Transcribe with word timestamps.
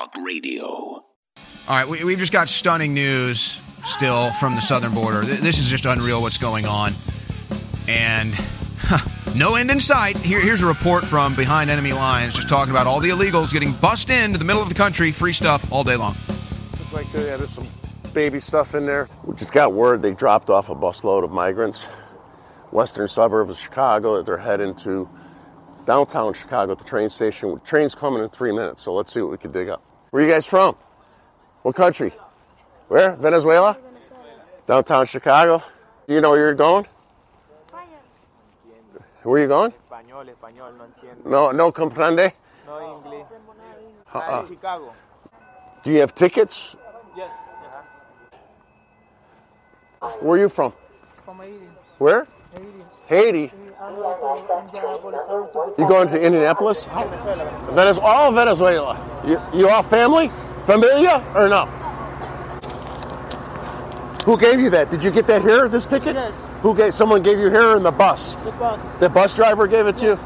Talk 0.00 0.14
Radio. 0.24 0.64
All 0.64 1.04
right, 1.68 1.86
we, 1.86 2.04
we've 2.04 2.18
just 2.18 2.32
got 2.32 2.48
stunning 2.48 2.94
news 2.94 3.60
still 3.84 4.30
from 4.32 4.54
the 4.54 4.62
southern 4.62 4.94
border. 4.94 5.20
This 5.20 5.58
is 5.58 5.68
just 5.68 5.84
unreal 5.84 6.22
what's 6.22 6.38
going 6.38 6.64
on. 6.64 6.94
And 7.86 8.34
huh, 8.78 9.06
no 9.36 9.56
end 9.56 9.70
in 9.70 9.78
sight. 9.78 10.16
Here, 10.16 10.40
here's 10.40 10.62
a 10.62 10.66
report 10.66 11.04
from 11.04 11.34
behind 11.34 11.68
enemy 11.68 11.92
lines 11.92 12.34
just 12.34 12.48
talking 12.48 12.70
about 12.70 12.86
all 12.86 13.00
the 13.00 13.10
illegals 13.10 13.52
getting 13.52 13.72
bussed 13.72 14.08
into 14.08 14.38
the 14.38 14.44
middle 14.44 14.62
of 14.62 14.70
the 14.70 14.74
country, 14.74 15.12
free 15.12 15.34
stuff 15.34 15.70
all 15.70 15.84
day 15.84 15.96
long. 15.96 16.16
Looks 16.78 16.92
like 16.94 17.12
yeah, 17.12 17.36
there's 17.36 17.50
some 17.50 17.68
baby 18.14 18.40
stuff 18.40 18.74
in 18.74 18.86
there. 18.86 19.06
We 19.24 19.34
just 19.36 19.52
got 19.52 19.74
word 19.74 20.00
they 20.00 20.14
dropped 20.14 20.48
off 20.48 20.70
a 20.70 20.74
busload 20.74 21.24
of 21.24 21.30
migrants, 21.30 21.84
western 22.70 23.06
suburb 23.06 23.50
of 23.50 23.58
Chicago, 23.58 24.16
that 24.16 24.24
they're 24.24 24.38
heading 24.38 24.74
to 24.76 25.10
downtown 25.84 26.32
Chicago 26.32 26.72
at 26.72 26.78
the 26.78 26.84
train 26.84 27.10
station. 27.10 27.60
Train's 27.64 27.94
coming 27.94 28.22
in 28.22 28.30
three 28.30 28.52
minutes, 28.52 28.82
so 28.82 28.94
let's 28.94 29.12
see 29.12 29.20
what 29.20 29.32
we 29.32 29.36
can 29.36 29.52
dig 29.52 29.68
up. 29.68 29.84
Where 30.10 30.24
you 30.24 30.30
guys 30.30 30.46
from? 30.46 30.76
What 31.62 31.76
country? 31.76 32.12
Where? 32.88 33.12
Venezuela? 33.12 33.78
Downtown 34.66 35.06
Chicago? 35.06 35.62
You 36.08 36.20
know 36.20 36.30
where 36.30 36.40
you're 36.40 36.54
going? 36.54 36.86
Where 39.22 39.38
are 39.38 39.42
you 39.42 39.48
going? 39.48 39.72
No. 41.24 41.52
No, 41.52 41.70
comprende. 41.70 42.32
No 42.66 42.72
inglés. 42.80 43.26
Uh-uh. 44.12 44.46
Chicago. 44.46 44.92
Do 45.84 45.92
you 45.92 46.00
have 46.00 46.14
tickets? 46.14 46.76
Yes. 47.16 47.32
Where 50.20 50.38
are 50.38 50.38
you 50.38 50.48
from? 50.48 50.72
From 51.24 51.38
Haiti. 51.38 51.68
Where? 51.98 52.26
Haiti. 53.06 53.52
You 55.78 55.88
going 55.88 56.08
to 56.08 56.20
Indianapolis? 56.20 56.84
Venezuela. 56.84 57.72
Venezuela. 57.72 58.10
All 58.10 58.32
Venezuela. 58.32 59.22
You, 59.26 59.40
you 59.58 59.68
all 59.70 59.82
family? 59.82 60.28
Familia 60.66 61.24
or 61.34 61.48
no? 61.48 61.64
Who 64.26 64.38
gave 64.38 64.60
you 64.60 64.68
that? 64.68 64.90
Did 64.90 65.02
you 65.02 65.10
get 65.10 65.26
that 65.28 65.40
here, 65.40 65.66
this 65.66 65.86
ticket? 65.86 66.14
Yes. 66.14 66.50
Who 66.60 66.76
gave? 66.76 66.92
Someone 66.92 67.22
gave 67.22 67.38
you 67.38 67.48
here 67.48 67.74
in 67.74 67.82
the 67.82 67.90
bus. 67.90 68.34
The 68.34 68.52
bus. 68.52 68.96
The 68.98 69.08
bus 69.08 69.34
driver 69.34 69.66
gave 69.66 69.86
it 69.86 69.96
to 69.96 70.06
you? 70.06 70.18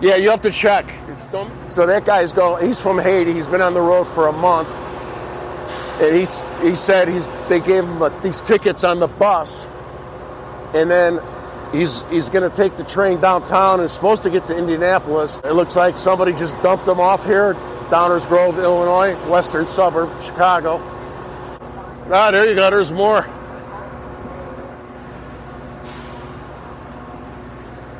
Yeah, 0.00 0.16
you 0.16 0.30
have 0.30 0.42
to 0.42 0.50
check. 0.50 0.84
So 1.70 1.86
that 1.86 2.04
guy's 2.04 2.32
going. 2.32 2.66
He's 2.66 2.80
from 2.80 2.98
Haiti. 2.98 3.32
He's 3.32 3.46
been 3.46 3.62
on 3.62 3.74
the 3.74 3.80
road 3.80 4.08
for 4.08 4.26
a 4.26 4.32
month, 4.32 4.68
and 6.00 6.16
he's 6.16 6.42
he 6.62 6.74
said 6.74 7.06
he's 7.06 7.28
they 7.48 7.60
gave 7.60 7.84
him 7.84 8.02
uh, 8.02 8.08
these 8.22 8.42
tickets 8.42 8.82
on 8.82 8.98
the 8.98 9.06
bus, 9.06 9.66
and 10.74 10.90
then 10.90 11.20
he's 11.72 12.02
he's 12.10 12.28
going 12.28 12.48
to 12.48 12.54
take 12.54 12.76
the 12.76 12.84
train 12.84 13.20
downtown 13.20 13.80
and 13.80 13.86
is 13.86 13.92
supposed 13.92 14.22
to 14.24 14.30
get 14.30 14.46
to 14.46 14.56
Indianapolis. 14.56 15.38
It 15.44 15.52
looks 15.52 15.76
like 15.76 15.98
somebody 15.98 16.32
just 16.32 16.60
dumped 16.62 16.86
him 16.88 17.00
off 17.00 17.24
here, 17.24 17.54
Downers 17.90 18.26
Grove, 18.26 18.58
Illinois, 18.58 19.14
western 19.28 19.66
suburb, 19.66 20.10
Chicago. 20.22 20.80
Ah, 22.10 22.30
there 22.30 22.48
you 22.48 22.54
go. 22.54 22.70
There's 22.70 22.92
more. 22.92 23.22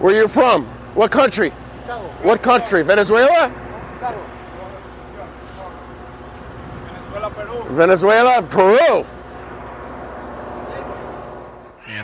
Where 0.00 0.14
you 0.14 0.28
from? 0.28 0.66
What 0.94 1.10
country? 1.10 1.52
Chicago. 1.82 2.08
What 2.22 2.42
country? 2.42 2.82
Venezuela? 2.84 3.52
Venezuela, 7.10 7.30
Peru. 7.30 7.64
Venezuela? 7.74 8.42
Peru? 8.42 9.17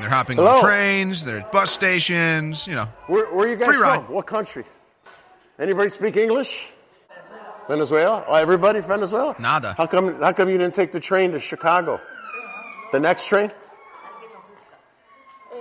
And 0.05 0.11
they're 0.13 0.19
hopping 0.19 0.37
Hello. 0.37 0.57
on 0.57 0.61
trains, 0.63 1.25
they're 1.25 1.39
at 1.39 1.51
bus 1.51 1.71
stations, 1.71 2.67
you 2.67 2.75
know. 2.75 2.85
Where, 3.07 3.25
where 3.35 3.47
are 3.47 3.51
you 3.51 3.57
guys 3.57 3.69
Free 3.69 3.77
from? 3.77 4.01
ride. 4.01 4.09
What 4.11 4.27
country? 4.27 4.65
Anybody 5.59 5.89
speak 5.89 6.19
English? 6.19 6.69
Venezuela? 7.69 8.23
Oh, 8.29 8.35
everybody 8.35 8.81
Venezuela? 8.81 9.35
Nada. 9.39 9.73
How 9.79 9.87
come? 9.87 10.21
How 10.21 10.33
come 10.35 10.51
you 10.51 10.59
didn't 10.59 10.75
take 10.75 10.93
the 10.93 11.01
train 11.01 11.33
to 11.33 11.41
Chicago? 11.41 11.99
The 12.93 13.01
next 13.01 13.29
train? 13.29 13.51
Eh, 15.55 15.57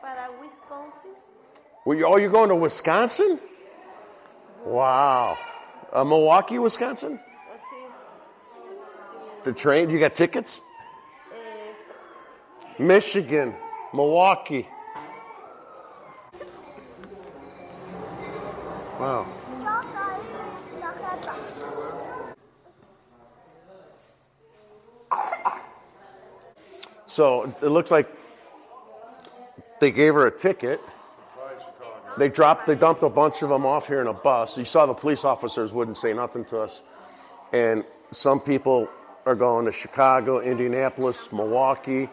para 0.00 0.30
Wisconsin. 0.40 1.10
Were 1.84 1.96
you, 1.96 2.06
oh, 2.06 2.16
you're 2.16 2.30
going 2.30 2.48
to 2.48 2.54
Wisconsin? 2.54 3.38
Wow. 4.64 5.36
Uh, 5.92 6.02
Milwaukee, 6.04 6.58
Wisconsin? 6.58 7.20
The 9.44 9.52
train? 9.52 9.90
You 9.90 9.98
got 9.98 10.14
tickets? 10.14 10.62
Michigan, 12.78 13.54
Milwaukee. 13.92 14.66
Wow. 18.98 19.26
So 27.06 27.54
it 27.62 27.68
looks 27.68 27.92
like 27.92 28.08
they 29.80 29.92
gave 29.92 30.14
her 30.14 30.26
a 30.26 30.36
ticket. 30.36 30.80
They 32.18 32.28
dropped, 32.28 32.66
they 32.66 32.74
dumped 32.74 33.02
a 33.02 33.08
bunch 33.08 33.42
of 33.42 33.50
them 33.50 33.64
off 33.66 33.86
here 33.86 34.00
in 34.00 34.08
a 34.08 34.12
bus. 34.12 34.58
You 34.58 34.64
saw 34.64 34.86
the 34.86 34.94
police 34.94 35.24
officers 35.24 35.72
wouldn't 35.72 35.96
say 35.96 36.12
nothing 36.12 36.44
to 36.46 36.58
us. 36.58 36.80
And 37.52 37.84
some 38.10 38.40
people 38.40 38.88
are 39.26 39.34
going 39.36 39.66
to 39.66 39.72
Chicago, 39.72 40.40
Indianapolis, 40.40 41.32
Milwaukee, 41.32 42.08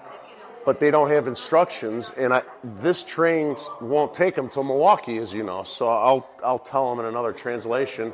but 0.66 0.80
they 0.80 0.92
don't 0.92 1.10
have 1.10 1.28
instructions. 1.28 2.12
And 2.18 2.34
I, 2.34 2.44
this 2.64 3.04
train 3.04 3.56
won't 3.80 4.14
take 4.14 4.36
them 4.36 4.50
to 4.50 4.64
Milwaukee, 4.64 5.18
as 5.18 5.34
you 5.34 5.44
know. 5.44 5.64
So 5.64 5.88
I'll, 5.88 6.30
I'll 6.44 6.60
tell 6.60 6.90
them 6.90 7.00
in 7.00 7.10
another 7.10 7.32
translation. 7.34 8.14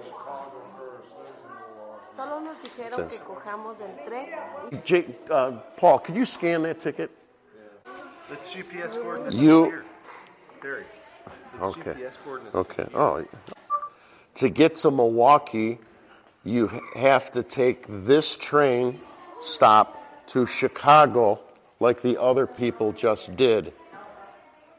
Solo 2.15 2.39
nos 2.39 2.57
dijeron 2.63 3.09
que 3.09 3.19
cojamos 3.19 3.75
el 3.79 4.05
tren. 4.07 4.83
Jake, 4.83 5.19
uh, 5.29 5.51
Paul, 5.77 5.99
could 5.99 6.15
you 6.15 6.25
scan 6.25 6.63
that 6.63 6.79
ticket? 6.79 7.11
That's 8.29 8.53
GPS 8.53 8.91
coordinates. 8.93 9.35
You- 9.35 9.63
here. 9.65 9.85
Terry. 10.61 10.83
Okay. 11.61 11.95
Coordinates. 12.23 12.55
Okay. 12.55 12.85
Oh, 12.93 13.23
to 14.35 14.49
get 14.49 14.75
to 14.75 14.91
Milwaukee, 14.91 15.79
you 16.43 16.67
have 16.95 17.31
to 17.31 17.43
take 17.43 17.85
this 17.87 18.35
train 18.35 18.99
stop 19.39 20.27
to 20.27 20.45
Chicago, 20.45 21.39
like 21.79 22.01
the 22.01 22.19
other 22.19 22.47
people 22.47 22.91
just 22.91 23.35
did. 23.35 23.73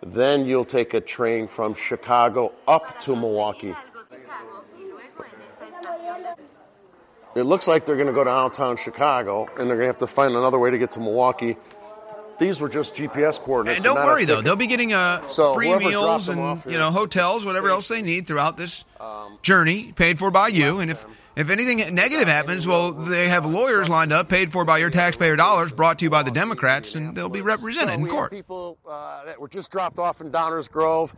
Then 0.03 0.47
you'll 0.47 0.65
take 0.65 0.95
a 0.95 1.01
train 1.01 1.47
from 1.47 1.75
Chicago 1.75 2.53
up 2.67 2.99
to 3.01 3.17
Milwaukee. 3.17 3.75
It 7.35 7.43
looks 7.43 7.69
like 7.69 7.85
they're 7.85 7.97
going 7.97 8.09
to 8.09 8.13
go 8.13 8.25
to 8.25 8.31
downtown 8.31 8.77
Chicago, 8.77 9.49
and 9.59 9.69
they're 9.69 9.77
going 9.77 9.81
to 9.81 9.87
have 9.87 9.99
to 9.99 10.07
find 10.07 10.35
another 10.35 10.59
way 10.59 10.71
to 10.71 10.79
get 10.79 10.93
to 10.93 11.01
Milwaukee. 11.01 11.57
These 12.39 12.61
were 12.61 12.69
just 12.69 12.95
GPS 12.95 13.39
coordinates. 13.39 13.79
And 13.79 13.85
don't 13.85 14.05
worry 14.05 14.25
though, 14.25 14.41
they'll 14.41 14.57
be 14.57 14.67
getting 14.67 14.93
uh, 14.93 15.27
So 15.29 15.55
free 15.55 15.77
meals 15.77 16.29
and 16.29 16.65
you 16.67 16.79
know 16.79 16.91
hotels, 16.91 17.45
whatever 17.45 17.69
else 17.69 17.89
they 17.89 18.03
need 18.03 18.27
throughout 18.27 18.57
this 18.57 18.85
journey, 19.43 19.93
paid 19.93 20.19
for 20.19 20.31
by 20.31 20.49
you. 20.49 20.79
And 20.81 20.91
if 20.91 21.05
if 21.39 21.51
anything 21.51 21.95
negative 21.95 22.27
happens, 22.27 22.67
well, 22.67 22.91
they 22.93 23.29
have 23.29 23.47
lawyers 23.47 23.89
lined 23.89 24.13
up, 24.13 24.29
paid 24.29 24.51
for 24.51 24.65
by 24.65 24.79
your 24.79 24.91
taxpayer 24.91 25.37
dollars, 25.37 25.71
brought 25.71 26.01
to 26.01 26.05
you 26.05 26.11
by 26.11 26.25
the 26.25 26.33
Democrats, 26.33 26.97
and 26.97 27.17
they'll 27.17 27.29
be 27.29 27.43
represented 27.43 27.97
So 27.97 28.05
in 28.05 28.09
court. 28.09 28.33
People 28.33 28.77
uh, 28.89 29.25
that 29.25 29.41
were 29.41 29.49
just 29.49 29.71
dropped 29.71 30.01
off 30.01 30.21
in 30.21 30.33
Downers 30.33 30.69
Grove 30.69 31.15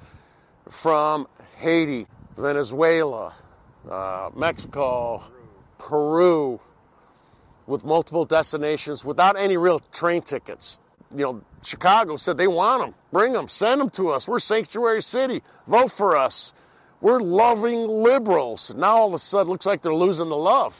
from 0.69 1.26
Haiti, 1.56 2.06
Venezuela, 2.37 3.32
uh, 3.91 4.28
Mexico, 4.34 5.22
Peru, 5.78 6.60
with 7.66 7.84
multiple 7.84 8.26
destinations 8.26 9.02
without 9.04 9.38
any 9.38 9.56
real 9.56 9.78
train 9.78 10.20
tickets. 10.20 10.78
You 11.15 11.22
know, 11.22 11.43
Chicago 11.62 12.16
said 12.16 12.37
they 12.37 12.47
want 12.47 12.82
them. 12.82 12.94
Bring 13.12 13.32
them. 13.32 13.48
Send 13.48 13.81
them 13.81 13.91
to 13.91 14.10
us. 14.10 14.28
We're 14.28 14.38
Sanctuary 14.38 15.03
City. 15.03 15.43
Vote 15.66 15.91
for 15.91 16.16
us. 16.16 16.53
We're 17.00 17.20
loving 17.20 17.88
liberals. 17.88 18.73
Now 18.76 18.96
all 18.96 19.08
of 19.08 19.14
a 19.14 19.19
sudden, 19.19 19.50
looks 19.50 19.67
like 19.67 19.82
they're 19.82 19.94
losing 19.94 20.29
the 20.29 20.37
love. 20.37 20.75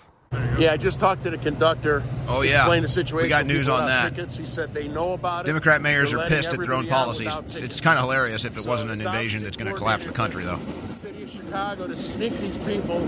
Yeah, 0.59 0.73
I 0.73 0.77
just 0.77 1.01
talked 1.01 1.23
to 1.23 1.31
the 1.31 1.39
conductor. 1.39 2.05
Oh, 2.29 2.43
yeah. 2.43 2.53
Explained 2.53 2.85
the 2.85 2.89
situation. 2.89 3.25
We 3.25 3.29
got 3.31 3.47
news 3.47 3.67
People 3.67 3.81
on 3.81 3.87
that. 3.87 4.15
Tickets. 4.15 4.37
He 4.37 4.47
said 4.47 4.73
they 4.73 4.87
know 4.87 5.15
about 5.15 5.45
it. 5.45 5.47
Democrat 5.47 5.83
mayors 5.83 6.13
They're 6.13 6.29
pissed 6.29 6.53
at 6.53 6.61
their 6.61 6.73
own 6.75 6.87
policies. 6.87 7.33
It's, 7.57 7.81
kind 7.81 7.99
of 7.99 8.05
hilarious 8.05 8.45
if 8.45 8.57
it 8.57 8.63
So 8.63 8.71
wasn't 8.71 8.91
an 8.91 9.01
invasion 9.01 9.43
that's 9.43 9.57
going 9.57 9.73
to 9.73 9.77
collapse 9.77 10.07
the 10.07 10.13
country, 10.13 10.45
though. 10.45 10.57
the 10.57 10.93
city 10.93 11.23
of 11.25 11.31
Chicago 11.31 11.89
to 11.89 11.97
sneak 11.97 12.33
these 12.39 12.59
people 12.59 13.01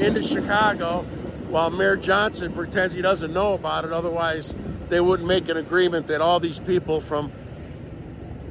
into 0.00 0.22
Chicago 0.22 1.02
while 1.50 1.68
Mayor 1.70 1.96
Johnson 1.96 2.52
pretends 2.52 2.94
he 2.94 3.02
doesn't 3.02 3.34
know 3.34 3.52
about 3.54 3.84
it. 3.84 3.92
Otherwise, 3.92 4.54
they 4.90 5.00
wouldn't 5.00 5.28
make 5.28 5.48
an 5.48 5.56
agreement 5.56 6.08
that 6.08 6.20
all 6.20 6.40
these 6.40 6.58
people 6.58 7.00
from 7.00 7.32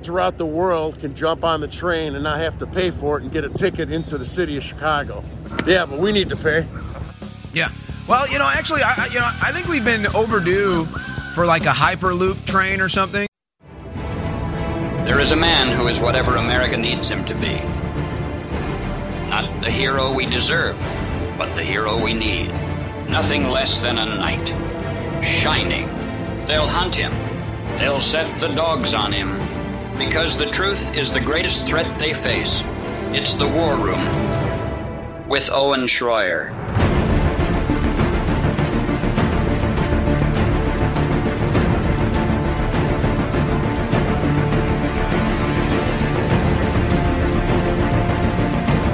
throughout 0.01 0.38
the 0.38 0.45
world 0.45 0.97
can 1.00 1.13
jump 1.13 1.44
on 1.44 1.59
the 1.62 1.68
train 1.68 2.15
and 2.15 2.24
not 2.24 2.39
have 2.39 2.57
to 2.59 2.65
pay 2.65 2.89
for 2.89 3.18
it 3.18 3.24
and 3.24 3.31
get 3.31 3.44
a 3.44 3.50
ticket 3.50 3.91
into 3.91 4.18
the 4.18 4.25
city 4.25 4.56
of 4.57 4.63
Chicago. 4.63 5.24
Yeah, 5.68 5.86
but 5.86 6.00
we 6.00 6.12
need 6.13 6.30
to 6.30 6.38
pay. 6.38 6.65
Yeah. 7.53 7.69
Well, 8.07 8.27
you 8.31 8.39
know, 8.39 8.47
actually, 8.47 8.81
I, 8.81 8.94
I- 8.97 9.06
you 9.07 9.19
know, 9.19 9.30
I 9.41 9.51
think 9.51 9.68
we've 9.68 9.83
been 9.86 10.07
overdue 10.15 10.86
for 11.36 11.45
like 11.45 11.63
a 11.65 11.71
hyperloop 11.74 12.45
train 12.45 12.80
or 12.81 12.89
something. 12.89 13.27
There 15.06 15.19
is 15.19 15.31
a 15.31 15.36
man 15.36 15.75
who 15.75 15.88
is 15.88 16.00
whatever 16.00 16.36
America 16.38 16.77
needs 16.77 17.07
him 17.09 17.25
to 17.25 17.33
be. 17.36 17.56
Not 19.30 19.62
the 19.62 19.71
hero 19.71 20.13
we 20.13 20.25
deserve, 20.25 20.77
but 21.38 21.53
the 21.56 21.63
hero 21.63 22.01
we 22.01 22.13
need. 22.13 22.51
nothing 23.09 23.50
less 23.50 23.80
than 23.81 23.97
a 23.97 24.06
knight, 24.06 24.47
shining. 25.25 25.89
They'll 26.50 26.68
hunt 26.68 26.96
him. 26.96 27.12
They'll 27.78 28.01
set 28.01 28.40
the 28.42 28.48
dogs 28.48 28.96
on 28.96 29.12
him. 29.12 29.38
Because 30.00 30.36
the 30.36 30.48
truth 30.48 30.84
is 30.96 31.13
the 31.13 31.19
greatest 31.19 31.68
threat 31.68 32.00
they 32.00 32.12
face. 32.12 32.62
It's 33.13 33.36
the 33.36 33.48
war 33.48 33.75
room. 33.75 34.04
With 35.30 35.51
Owen 35.51 35.81
Schroyer. 35.81 36.50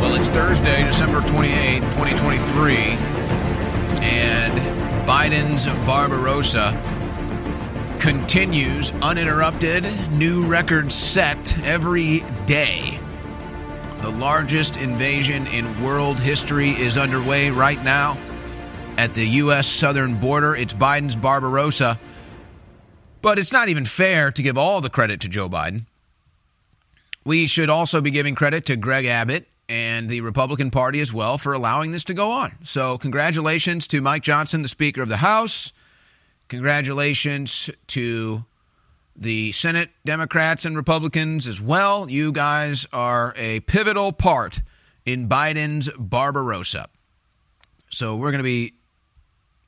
Well, 0.01 0.15
it's 0.15 0.27
Thursday, 0.27 0.83
December 0.83 1.21
28th, 1.21 1.89
2023, 1.93 2.75
and 4.03 5.07
Biden's 5.07 5.67
Barbarossa 5.85 6.94
continues 8.05 8.91
uninterrupted, 9.01 9.83
new 10.11 10.45
records 10.45 10.93
set 10.93 11.57
every 11.65 12.19
day. 12.45 12.99
The 14.01 14.11
largest 14.11 14.77
invasion 14.77 15.47
in 15.47 15.83
world 15.83 16.19
history 16.19 16.69
is 16.69 16.99
underway 16.99 17.49
right 17.49 17.83
now 17.83 18.15
at 18.99 19.15
the 19.15 19.25
U.S. 19.25 19.65
southern 19.65 20.19
border. 20.19 20.55
It's 20.55 20.71
Biden's 20.71 21.15
Barbarossa. 21.15 21.99
But 23.23 23.39
it's 23.39 23.51
not 23.51 23.69
even 23.69 23.85
fair 23.85 24.31
to 24.33 24.43
give 24.43 24.55
all 24.55 24.81
the 24.81 24.89
credit 24.91 25.21
to 25.21 25.27
Joe 25.27 25.49
Biden. 25.49 25.87
We 27.25 27.47
should 27.47 27.71
also 27.71 28.01
be 28.01 28.11
giving 28.11 28.35
credit 28.35 28.67
to 28.67 28.75
Greg 28.75 29.05
Abbott 29.05 29.47
and 29.67 30.07
the 30.07 30.21
Republican 30.21 30.69
Party 30.69 30.99
as 30.99 31.11
well 31.11 31.39
for 31.39 31.53
allowing 31.53 31.91
this 31.91 32.03
to 32.03 32.13
go 32.13 32.29
on. 32.29 32.53
So, 32.61 32.99
congratulations 32.99 33.87
to 33.87 33.99
Mike 33.99 34.21
Johnson, 34.21 34.61
the 34.61 34.67
Speaker 34.67 35.01
of 35.01 35.09
the 35.09 35.17
House. 35.17 35.71
Congratulations 36.47 37.69
to 37.87 38.45
the 39.15 39.51
Senate 39.51 39.89
Democrats 40.05 40.65
and 40.65 40.75
Republicans 40.75 41.47
as 41.47 41.59
well. 41.59 42.09
You 42.09 42.31
guys 42.31 42.85
are 42.93 43.33
a 43.35 43.61
pivotal 43.61 44.11
part 44.11 44.61
in 45.05 45.27
Biden's 45.27 45.89
Barbarossa. 45.97 46.87
So, 47.89 48.15
we're 48.15 48.31
going 48.31 48.39
to 48.39 48.43
be 48.43 48.73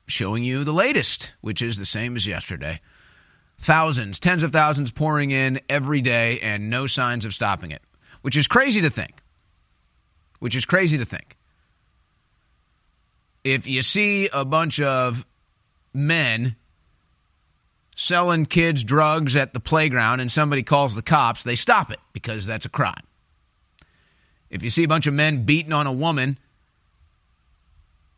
showing 0.06 0.44
you 0.44 0.64
the 0.64 0.72
latest, 0.72 1.32
which 1.40 1.62
is 1.62 1.78
the 1.78 1.86
same 1.86 2.16
as 2.16 2.26
yesterday. 2.26 2.80
Thousands, 3.58 4.20
tens 4.20 4.42
of 4.42 4.52
thousands 4.52 4.90
pouring 4.90 5.30
in 5.30 5.60
every 5.68 6.00
day 6.00 6.38
and 6.40 6.70
no 6.70 6.86
signs 6.86 7.24
of 7.24 7.34
stopping 7.34 7.70
it, 7.72 7.82
which 8.22 8.36
is 8.36 8.46
crazy 8.46 8.80
to 8.82 8.90
think. 8.90 9.20
Which 10.38 10.54
is 10.54 10.64
crazy 10.64 10.98
to 10.98 11.04
think. 11.04 11.36
If 13.42 13.66
you 13.66 13.82
see 13.82 14.28
a 14.32 14.44
bunch 14.44 14.80
of 14.80 15.26
men 15.92 16.54
selling 17.98 18.46
kids 18.46 18.84
drugs 18.84 19.34
at 19.34 19.52
the 19.52 19.58
playground 19.58 20.20
and 20.20 20.30
somebody 20.30 20.62
calls 20.62 20.94
the 20.94 21.02
cops, 21.02 21.42
they 21.42 21.56
stop 21.56 21.90
it 21.90 21.98
because 22.12 22.46
that's 22.46 22.64
a 22.64 22.68
crime. 22.68 23.02
If 24.50 24.62
you 24.62 24.70
see 24.70 24.84
a 24.84 24.88
bunch 24.88 25.08
of 25.08 25.14
men 25.14 25.44
beating 25.44 25.72
on 25.72 25.88
a 25.88 25.92
woman 25.92 26.38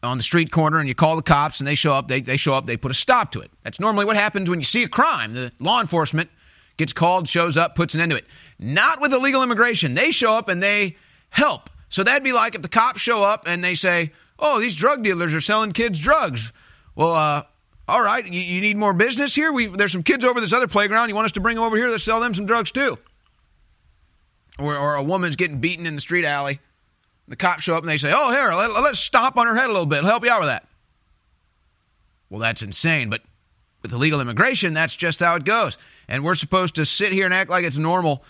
on 0.03 0.19
the 0.19 0.23
street 0.23 0.53
corner 0.53 0.79
and 0.79 0.87
you 0.87 0.95
call 0.95 1.17
the 1.17 1.23
cops 1.23 1.61
and 1.61 1.67
they 1.67 1.75
show 1.75 1.95
up, 1.95 2.09
they, 2.09 2.21
they 2.21 2.37
show 2.37 2.55
up, 2.55 2.67
they 2.67 2.77
put 2.77 2.91
a 2.91 2.95
stop 2.95 3.33
to 3.33 3.41
it. 3.41 3.51
That's 3.65 3.81
normally 3.81 4.05
what 4.05 4.17
happens 4.17 4.51
when 4.51 4.61
you 4.61 4.65
see 4.65 4.83
a 4.83 4.89
crime. 4.89 5.33
The 5.33 5.51
law 5.59 5.81
enforcement 5.81 6.29
gets 6.77 6.93
called, 6.93 7.27
shows 7.27 7.57
up, 7.57 7.75
puts 7.75 7.95
an 7.95 8.03
end 8.03 8.11
to 8.11 8.19
it. 8.19 8.27
Not 8.59 9.01
with 9.01 9.15
illegal 9.15 9.43
immigration. 9.43 9.95
They 9.95 10.11
show 10.11 10.35
up 10.35 10.51
and 10.51 10.63
they 10.63 10.97
help. 11.31 11.71
So 11.89 12.05
that'd 12.05 12.23
be 12.23 12.33
like 12.33 12.55
if 12.55 12.61
the 12.61 12.69
cops 12.69 13.01
show 13.01 13.25
up 13.25 13.45
and 13.47 13.65
they 13.65 13.75
say, 13.75 14.13
oh, 14.39 14.61
these 14.61 14.77
drug 14.77 15.03
dealers 15.03 15.33
are 15.33 15.41
selling 15.41 15.73
kids 15.73 15.99
drugs. 15.99 16.53
Well, 16.95 17.15
uh, 17.15 17.45
all 17.91 18.03
right, 18.03 18.25
you, 18.25 18.41
you 18.41 18.61
need 18.61 18.77
more 18.77 18.93
business 18.95 19.35
here? 19.35 19.53
We, 19.53 19.67
there's 19.67 19.93
some 19.93 20.03
kids 20.03 20.25
over 20.25 20.41
this 20.41 20.53
other 20.53 20.69
playground. 20.69 21.09
You 21.09 21.15
want 21.15 21.27
us 21.27 21.33
to 21.33 21.41
bring 21.41 21.57
them 21.57 21.65
over 21.65 21.77
here? 21.77 21.89
Let's 21.89 22.05
sell 22.05 22.21
them 22.21 22.35
some 22.35 22.47
drugs 22.47 22.73
too. 22.73 22.99
Or, 24.59 24.77
or 24.77 24.95
a 24.95 25.03
woman's 25.03 25.37
getting 25.37 25.59
beaten 25.59 25.87
in 25.87 25.95
the 25.95 26.01
street 26.01 26.25
alley. 26.25 26.61
The 27.29 27.37
cops 27.37 27.63
show 27.63 27.75
up 27.75 27.83
and 27.83 27.91
they 27.91 27.99
say, 27.99 28.13
oh, 28.15 28.31
here, 28.31 28.53
let, 28.53 28.73
let's 28.73 28.99
stomp 28.99 29.37
on 29.37 29.47
her 29.47 29.55
head 29.55 29.67
a 29.67 29.73
little 29.73 29.87
bit. 29.87 30.05
I'll 30.05 30.11
help 30.11 30.25
you 30.25 30.31
out 30.31 30.41
with 30.41 30.49
that. 30.49 30.67
Well, 32.29 32.41
that's 32.41 32.63
insane. 32.63 33.11
But 33.11 33.23
with 33.83 33.93
illegal 33.93 34.21
immigration, 34.21 34.75
that's 34.75 34.97
just 34.97 35.21
how 35.21 35.37
it 35.37 35.45
goes. 35.45 35.79
And 36.09 36.25
we're 36.25 36.35
supposed 36.35 36.75
to 36.77 36.85
sit 36.85 37.13
here 37.13 37.25
and 37.25 37.35
act 37.35 37.51
like 37.51 37.65
it's 37.65 37.77
normal. 37.77 38.25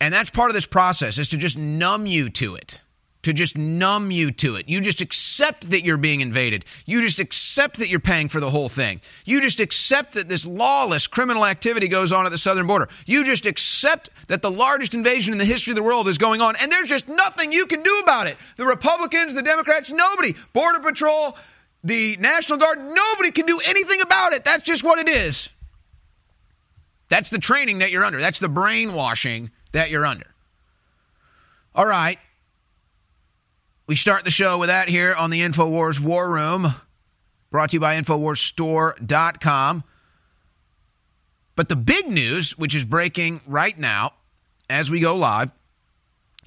And 0.00 0.12
that's 0.12 0.30
part 0.30 0.50
of 0.50 0.54
this 0.54 0.66
process 0.66 1.18
is 1.18 1.28
to 1.28 1.36
just 1.36 1.56
numb 1.56 2.06
you 2.06 2.28
to 2.30 2.56
it. 2.56 2.80
To 3.22 3.32
just 3.32 3.56
numb 3.56 4.10
you 4.10 4.32
to 4.32 4.56
it. 4.56 4.68
You 4.68 4.80
just 4.80 5.00
accept 5.00 5.70
that 5.70 5.84
you're 5.84 5.96
being 5.96 6.22
invaded. 6.22 6.64
You 6.86 7.00
just 7.00 7.20
accept 7.20 7.78
that 7.78 7.88
you're 7.88 8.00
paying 8.00 8.28
for 8.28 8.40
the 8.40 8.50
whole 8.50 8.68
thing. 8.68 9.00
You 9.24 9.40
just 9.40 9.60
accept 9.60 10.14
that 10.14 10.28
this 10.28 10.44
lawless 10.44 11.06
criminal 11.06 11.46
activity 11.46 11.86
goes 11.86 12.10
on 12.10 12.26
at 12.26 12.30
the 12.30 12.38
southern 12.38 12.66
border. 12.66 12.88
You 13.06 13.22
just 13.22 13.46
accept 13.46 14.10
that 14.26 14.42
the 14.42 14.50
largest 14.50 14.92
invasion 14.92 15.32
in 15.32 15.38
the 15.38 15.44
history 15.44 15.70
of 15.70 15.76
the 15.76 15.84
world 15.84 16.08
is 16.08 16.18
going 16.18 16.40
on, 16.40 16.56
and 16.56 16.72
there's 16.72 16.88
just 16.88 17.06
nothing 17.06 17.52
you 17.52 17.66
can 17.66 17.84
do 17.84 18.00
about 18.02 18.26
it. 18.26 18.36
The 18.56 18.66
Republicans, 18.66 19.34
the 19.34 19.42
Democrats, 19.42 19.92
nobody. 19.92 20.34
Border 20.52 20.80
Patrol, 20.80 21.36
the 21.84 22.16
National 22.16 22.58
Guard, 22.58 22.80
nobody 22.80 23.30
can 23.30 23.46
do 23.46 23.60
anything 23.60 24.00
about 24.00 24.32
it. 24.32 24.44
That's 24.44 24.64
just 24.64 24.82
what 24.82 24.98
it 24.98 25.08
is. 25.08 25.48
That's 27.08 27.30
the 27.30 27.38
training 27.38 27.78
that 27.78 27.92
you're 27.92 28.04
under. 28.04 28.20
That's 28.20 28.40
the 28.40 28.48
brainwashing 28.48 29.52
that 29.70 29.90
you're 29.90 30.06
under. 30.06 30.26
All 31.72 31.86
right. 31.86 32.18
We 33.86 33.96
start 33.96 34.24
the 34.24 34.30
show 34.30 34.58
with 34.58 34.68
that 34.68 34.88
here 34.88 35.12
on 35.12 35.30
the 35.30 35.40
InfoWars 35.40 35.98
War 35.98 36.30
Room, 36.30 36.74
brought 37.50 37.70
to 37.70 37.74
you 37.74 37.80
by 37.80 38.00
InfoWarsStore.com. 38.00 39.84
But 41.56 41.68
the 41.68 41.76
big 41.76 42.08
news, 42.08 42.56
which 42.56 42.76
is 42.76 42.84
breaking 42.84 43.40
right 43.46 43.76
now 43.76 44.12
as 44.70 44.88
we 44.88 45.00
go 45.00 45.16
live, 45.16 45.50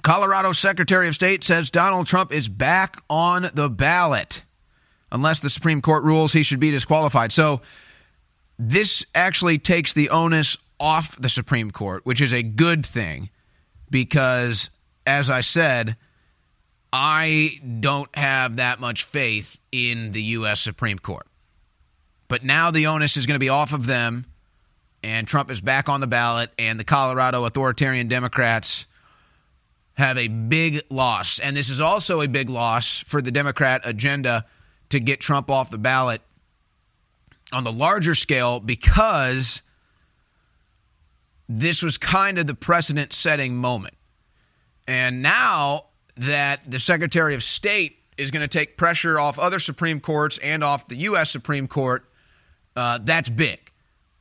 Colorado 0.02 0.52
Secretary 0.52 1.08
of 1.08 1.14
State 1.14 1.44
says 1.44 1.68
Donald 1.68 2.06
Trump 2.06 2.32
is 2.32 2.48
back 2.48 3.02
on 3.10 3.50
the 3.52 3.68
ballot. 3.68 4.42
Unless 5.12 5.40
the 5.40 5.50
Supreme 5.50 5.82
Court 5.82 6.04
rules 6.04 6.32
he 6.32 6.42
should 6.42 6.58
be 6.58 6.70
disqualified. 6.70 7.32
So 7.32 7.60
this 8.58 9.04
actually 9.14 9.58
takes 9.58 9.92
the 9.92 10.08
onus 10.08 10.56
off 10.80 11.20
the 11.20 11.28
Supreme 11.28 11.70
Court, 11.70 12.06
which 12.06 12.20
is 12.20 12.32
a 12.32 12.42
good 12.42 12.84
thing 12.86 13.28
because, 13.90 14.70
as 15.06 15.28
I 15.28 15.42
said, 15.42 15.96
I 16.92 17.60
don't 17.80 18.14
have 18.16 18.56
that 18.56 18.80
much 18.80 19.04
faith 19.04 19.58
in 19.72 20.12
the 20.12 20.22
U.S. 20.22 20.60
Supreme 20.60 20.98
Court. 20.98 21.26
But 22.28 22.44
now 22.44 22.70
the 22.70 22.86
onus 22.86 23.16
is 23.16 23.26
going 23.26 23.34
to 23.36 23.40
be 23.40 23.48
off 23.48 23.72
of 23.72 23.86
them, 23.86 24.26
and 25.02 25.28
Trump 25.28 25.50
is 25.50 25.60
back 25.60 25.88
on 25.88 26.00
the 26.00 26.06
ballot, 26.06 26.50
and 26.58 26.80
the 26.80 26.84
Colorado 26.84 27.44
authoritarian 27.44 28.08
Democrats 28.08 28.86
have 29.94 30.18
a 30.18 30.28
big 30.28 30.82
loss. 30.90 31.38
And 31.38 31.56
this 31.56 31.68
is 31.68 31.80
also 31.80 32.20
a 32.20 32.28
big 32.28 32.50
loss 32.50 33.04
for 33.06 33.22
the 33.22 33.30
Democrat 33.30 33.82
agenda 33.84 34.44
to 34.90 35.00
get 35.00 35.20
Trump 35.20 35.50
off 35.50 35.70
the 35.70 35.78
ballot 35.78 36.20
on 37.52 37.64
the 37.64 37.72
larger 37.72 38.14
scale 38.14 38.60
because 38.60 39.62
this 41.48 41.82
was 41.82 41.96
kind 41.96 42.38
of 42.38 42.46
the 42.46 42.54
precedent 42.54 43.12
setting 43.12 43.56
moment. 43.56 43.94
And 44.86 45.22
now 45.22 45.86
that 46.16 46.70
the 46.70 46.80
Secretary 46.80 47.34
of 47.34 47.42
State 47.42 47.98
is 48.16 48.30
going 48.30 48.42
to 48.42 48.48
take 48.48 48.76
pressure 48.76 49.20
off 49.20 49.38
other 49.38 49.58
Supreme 49.58 50.00
Courts 50.00 50.38
and 50.38 50.64
off 50.64 50.88
the 50.88 50.96
U.S. 50.96 51.30
Supreme 51.30 51.68
Court, 51.68 52.08
uh, 52.74 52.98
that's 53.02 53.28
big. 53.28 53.60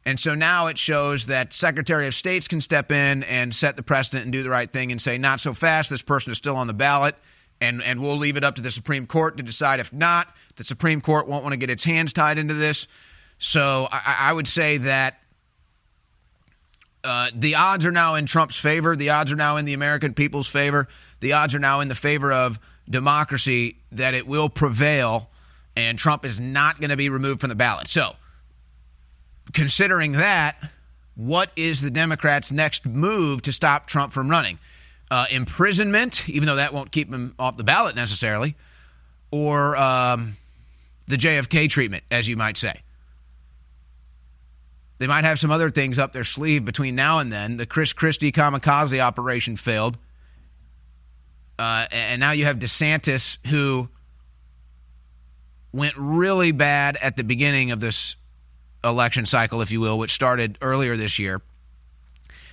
And 0.06 0.20
so 0.20 0.36
now 0.36 0.68
it 0.68 0.78
shows 0.78 1.28
that 1.28 1.52
Secretary 1.52 2.06
of 2.08 2.14
States 2.14 2.48
can 2.48 2.62
step 2.62 2.92
in 2.92 3.24
and 3.24 3.56
set 3.56 3.76
the 3.76 3.84
precedent 3.84 4.24
and 4.24 4.32
do 4.32 4.44
the 4.44 4.50
right 4.50 4.72
thing 4.72 4.92
and 4.92 5.02
say, 5.02 5.18
not 5.18 5.40
so 5.40 5.54
fast, 5.54 5.90
this 5.90 6.04
person 6.04 6.32
is 6.32 6.38
still 6.38 6.56
on 6.56 6.68
the 6.68 6.74
ballot. 6.74 7.16
And, 7.60 7.82
and 7.82 8.02
we'll 8.02 8.18
leave 8.18 8.38
it 8.38 8.44
up 8.44 8.56
to 8.56 8.62
the 8.62 8.70
Supreme 8.70 9.08
Court 9.08 9.38
to 9.38 9.44
decide. 9.44 9.80
If 9.80 9.94
not, 9.94 10.28
the 10.58 10.64
Supreme 10.64 11.02
Court 11.02 11.28
won't 11.28 11.44
want 11.44 11.54
to 11.54 11.58
get 11.58 11.70
its 11.70 11.86
hands 11.86 12.14
tied 12.14 12.38
into 12.38 12.54
this. 12.54 12.86
So 13.40 13.88
I, 13.92 14.18
I 14.20 14.34
would 14.34 14.48
say 14.48 14.78
that 14.80 15.20
uh, 17.06 17.30
the 17.34 17.56
odds 17.56 17.86
are 17.86 17.92
now 17.92 18.16
in 18.16 18.26
Trump's 18.26 18.58
favor. 18.58 18.96
The 18.96 19.12
odds 19.12 19.32
are 19.32 19.36
now 19.38 19.58
in 19.58 19.66
the 19.66 19.74
American 19.74 20.14
people's 20.14 20.48
favor. 20.48 20.88
The 21.20 21.34
odds 21.34 21.56
are 21.56 21.60
now 21.60 21.80
in 21.80 21.88
the 21.88 21.96
favor 21.96 22.32
of 22.34 22.60
democracy 22.90 23.78
that 23.92 24.14
it 24.14 24.28
will 24.28 24.50
prevail 24.50 25.30
and 25.76 25.98
Trump 25.98 26.26
is 26.26 26.40
not 26.40 26.80
going 26.80 26.90
to 26.90 26.98
be 26.98 27.10
removed 27.10 27.42
from 27.42 27.50
the 27.50 27.56
ballot. 27.56 27.88
So, 27.88 28.16
considering 29.54 30.14
that, 30.14 30.58
what 31.16 31.52
is 31.56 31.82
the 31.82 31.90
Democrats' 31.90 32.52
next 32.52 32.86
move 32.86 33.42
to 33.44 33.52
stop 33.52 33.88
Trump 33.88 34.14
from 34.14 34.30
running? 34.30 34.60
Uh, 35.12 35.26
imprisonment, 35.30 36.28
even 36.30 36.48
though 36.48 36.56
that 36.56 36.74
won't 36.74 36.92
keep 36.92 37.14
him 37.14 37.36
off 37.38 37.58
the 37.58 37.64
ballot 37.64 37.96
necessarily, 37.96 38.56
or 39.32 39.76
um, 39.76 40.38
the 41.08 41.18
JFK 41.18 41.70
treatment, 41.70 42.04
as 42.10 42.28
you 42.28 42.38
might 42.38 42.58
say. 42.58 42.82
They 44.98 45.08
might 45.08 45.26
have 45.26 45.40
some 45.40 45.52
other 45.52 45.70
things 45.70 46.00
up 46.00 46.14
their 46.14 46.24
sleeve 46.24 46.64
between 46.64 46.96
now 46.96 47.20
and 47.20 47.32
then. 47.32 47.58
The 47.58 47.66
Chris 47.66 47.94
Christie 47.94 48.32
kamikaze 48.32 49.00
operation 49.00 49.58
failed. 49.58 49.98
Uh, 51.60 51.86
and 51.92 52.20
now 52.20 52.32
you 52.32 52.46
have 52.46 52.60
DeSantis, 52.60 53.38
who 53.48 53.90
went 55.72 55.96
really 55.98 56.52
bad 56.52 56.98
at 56.98 57.18
the 57.18 57.24
beginning 57.24 57.72
of 57.72 57.80
this 57.80 58.16
election 58.84 59.26
cycle, 59.26 59.62
if 59.62 59.72
you 59.72 59.80
will, 59.80 59.98
which 59.98 60.12
started 60.12 60.58
earlier 60.62 60.96
this 60.96 61.20
year. 61.20 61.42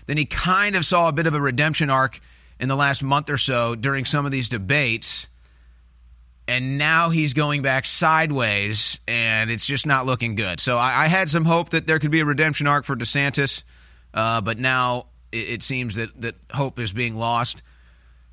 Then 0.06 0.16
he 0.16 0.24
kind 0.24 0.74
of 0.74 0.84
saw 0.84 1.08
a 1.08 1.12
bit 1.12 1.26
of 1.26 1.34
a 1.34 1.40
redemption 1.40 1.90
arc 1.90 2.20
in 2.58 2.68
the 2.68 2.76
last 2.76 3.02
month 3.02 3.30
or 3.30 3.38
so 3.38 3.74
during 3.74 4.04
some 4.04 4.26
of 4.26 4.32
these 4.32 4.48
debates. 4.48 5.28
And 6.48 6.76
now 6.76 7.10
he's 7.10 7.34
going 7.34 7.62
back 7.62 7.86
sideways, 7.86 8.98
and 9.06 9.50
it's 9.50 9.64
just 9.64 9.86
not 9.86 10.06
looking 10.06 10.34
good. 10.34 10.58
So 10.58 10.76
I, 10.76 11.04
I 11.04 11.06
had 11.06 11.30
some 11.30 11.44
hope 11.44 11.70
that 11.70 11.86
there 11.86 11.98
could 12.00 12.10
be 12.10 12.20
a 12.20 12.24
redemption 12.24 12.66
arc 12.66 12.84
for 12.84 12.96
DeSantis, 12.96 13.62
uh, 14.12 14.40
but 14.40 14.58
now 14.58 15.06
it, 15.30 15.48
it 15.48 15.62
seems 15.62 15.94
that, 15.94 16.20
that 16.20 16.34
hope 16.50 16.80
is 16.80 16.92
being 16.92 17.16
lost. 17.16 17.62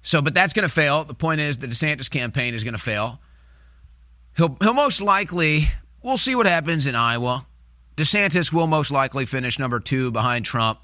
So, 0.01 0.21
but 0.21 0.33
that's 0.33 0.53
going 0.53 0.67
to 0.67 0.73
fail. 0.73 1.03
The 1.03 1.13
point 1.13 1.41
is, 1.41 1.57
the 1.57 1.67
DeSantis 1.67 2.09
campaign 2.09 2.53
is 2.55 2.63
going 2.63 2.73
to 2.73 2.79
fail. 2.79 3.19
He'll 4.35 4.57
he'll 4.61 4.73
most 4.73 5.01
likely. 5.01 5.69
We'll 6.01 6.17
see 6.17 6.33
what 6.33 6.45
happens 6.45 6.85
in 6.85 6.95
Iowa. 6.95 7.45
DeSantis 7.97 8.53
will 8.53 8.67
most 8.67 8.91
likely 8.91 9.25
finish 9.25 9.59
number 9.59 9.81
two 9.81 10.09
behind 10.11 10.45
Trump, 10.45 10.79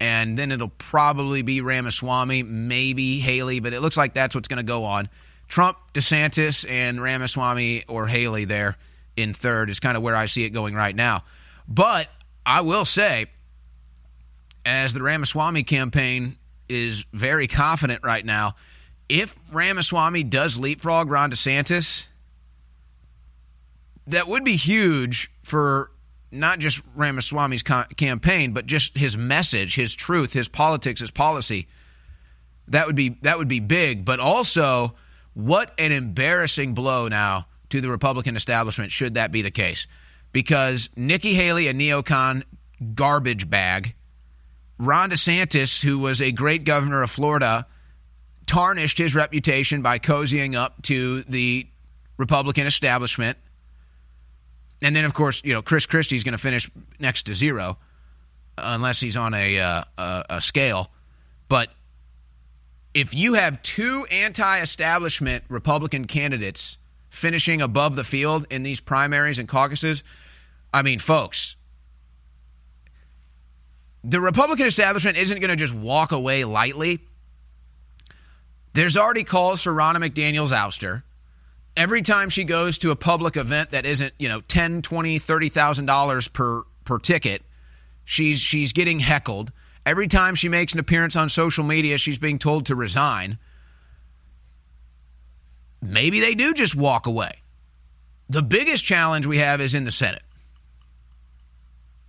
and 0.00 0.38
then 0.38 0.50
it'll 0.50 0.68
probably 0.68 1.42
be 1.42 1.60
Ramaswamy, 1.60 2.42
maybe 2.42 3.20
Haley, 3.20 3.60
but 3.60 3.74
it 3.74 3.80
looks 3.80 3.96
like 3.96 4.14
that's 4.14 4.34
what's 4.34 4.48
going 4.48 4.56
to 4.56 4.62
go 4.62 4.84
on. 4.84 5.10
Trump, 5.48 5.78
DeSantis, 5.94 6.68
and 6.68 7.00
Ramaswamy 7.00 7.84
or 7.88 8.06
Haley 8.06 8.44
there 8.44 8.76
in 9.16 9.32
third 9.34 9.70
is 9.70 9.80
kind 9.80 9.96
of 9.96 10.02
where 10.02 10.16
I 10.16 10.26
see 10.26 10.44
it 10.44 10.50
going 10.50 10.74
right 10.74 10.94
now. 10.94 11.24
But 11.68 12.08
I 12.44 12.60
will 12.60 12.84
say, 12.84 13.26
as 14.64 14.92
the 14.92 15.02
Ramaswamy 15.02 15.62
campaign 15.62 16.36
is 16.68 17.04
very 17.12 17.46
confident 17.46 18.02
right 18.02 18.24
now, 18.24 18.56
if 19.08 19.34
Ramaswamy 19.52 20.24
does 20.24 20.58
leapfrog 20.58 21.10
Ron 21.10 21.30
DeSantis, 21.30 22.04
that 24.08 24.28
would 24.28 24.44
be 24.44 24.56
huge 24.56 25.30
for 25.42 25.90
not 26.30 26.58
just 26.58 26.82
Ramaswamy's 26.94 27.62
campaign, 27.62 28.52
but 28.52 28.66
just 28.66 28.96
his 28.96 29.16
message, 29.16 29.74
his 29.74 29.94
truth, 29.94 30.32
his 30.32 30.48
politics, 30.48 31.00
his 31.00 31.10
policy. 31.10 31.68
That 32.68 32.86
would 32.86 32.96
be 32.96 33.16
that 33.22 33.38
would 33.38 33.48
be 33.48 33.60
big, 33.60 34.04
but 34.04 34.18
also 34.18 34.94
what 35.36 35.72
an 35.78 35.92
embarrassing 35.92 36.74
blow 36.74 37.08
now 37.08 37.46
to 37.70 37.80
the 37.80 37.90
Republican 37.90 38.36
establishment 38.36 38.90
should 38.90 39.14
that 39.14 39.30
be 39.30 39.42
the 39.42 39.50
case. 39.50 39.86
Because 40.32 40.90
Nikki 40.96 41.34
Haley, 41.34 41.68
a 41.68 41.74
neocon 41.74 42.42
garbage 42.94 43.48
bag, 43.48 43.94
Ron 44.78 45.10
DeSantis, 45.10 45.82
who 45.82 45.98
was 45.98 46.20
a 46.20 46.32
great 46.32 46.64
governor 46.64 47.02
of 47.02 47.10
Florida, 47.10 47.66
tarnished 48.46 48.98
his 48.98 49.14
reputation 49.14 49.82
by 49.82 49.98
cozying 49.98 50.54
up 50.56 50.82
to 50.82 51.22
the 51.24 51.68
Republican 52.16 52.66
establishment 52.66 53.38
and 54.82 54.94
then 54.94 55.04
of 55.04 55.14
course 55.14 55.40
you 55.44 55.52
know 55.52 55.62
Chris 55.62 55.86
Christie's 55.86 56.24
going 56.24 56.32
to 56.32 56.38
finish 56.38 56.70
next 56.98 57.24
to 57.24 57.34
zero, 57.34 57.78
unless 58.58 59.00
he's 59.00 59.16
on 59.16 59.34
a, 59.34 59.58
uh, 59.58 59.84
a, 59.98 60.24
a 60.30 60.40
scale. 60.40 60.90
But 61.48 61.70
if 62.96 63.14
you 63.14 63.34
have 63.34 63.60
two 63.60 64.06
anti-establishment 64.06 65.44
Republican 65.50 66.06
candidates 66.06 66.78
finishing 67.10 67.60
above 67.60 67.94
the 67.94 68.04
field 68.04 68.46
in 68.48 68.62
these 68.62 68.80
primaries 68.80 69.38
and 69.38 69.46
caucuses, 69.46 70.02
I 70.72 70.80
mean, 70.80 70.98
folks, 70.98 71.56
the 74.02 74.18
Republican 74.18 74.66
establishment 74.66 75.18
isn't 75.18 75.40
going 75.40 75.50
to 75.50 75.56
just 75.56 75.74
walk 75.74 76.12
away 76.12 76.44
lightly. 76.44 77.00
There's 78.72 78.96
already 78.96 79.24
calls 79.24 79.62
for 79.62 79.74
Ronna 79.74 79.96
McDaniel's 79.96 80.52
ouster 80.52 81.02
every 81.76 82.00
time 82.00 82.30
she 82.30 82.44
goes 82.44 82.78
to 82.78 82.92
a 82.92 82.96
public 82.96 83.36
event 83.36 83.72
that 83.72 83.84
isn't, 83.84 84.14
you 84.18 84.30
know, 84.30 84.40
10, 84.40 84.80
20, 84.80 85.18
30,000 85.18 85.84
dollars 85.84 86.28
per 86.28 86.62
per 86.86 86.98
ticket, 86.98 87.42
she's 88.06 88.40
she's 88.40 88.72
getting 88.72 89.00
heckled. 89.00 89.52
Every 89.86 90.08
time 90.08 90.34
she 90.34 90.48
makes 90.48 90.72
an 90.72 90.80
appearance 90.80 91.14
on 91.14 91.28
social 91.28 91.62
media, 91.62 91.96
she's 91.96 92.18
being 92.18 92.40
told 92.40 92.66
to 92.66 92.74
resign. 92.74 93.38
Maybe 95.80 96.18
they 96.18 96.34
do 96.34 96.52
just 96.52 96.74
walk 96.74 97.06
away. 97.06 97.36
The 98.28 98.42
biggest 98.42 98.84
challenge 98.84 99.26
we 99.26 99.38
have 99.38 99.60
is 99.60 99.74
in 99.74 99.84
the 99.84 99.92
Senate. 99.92 100.22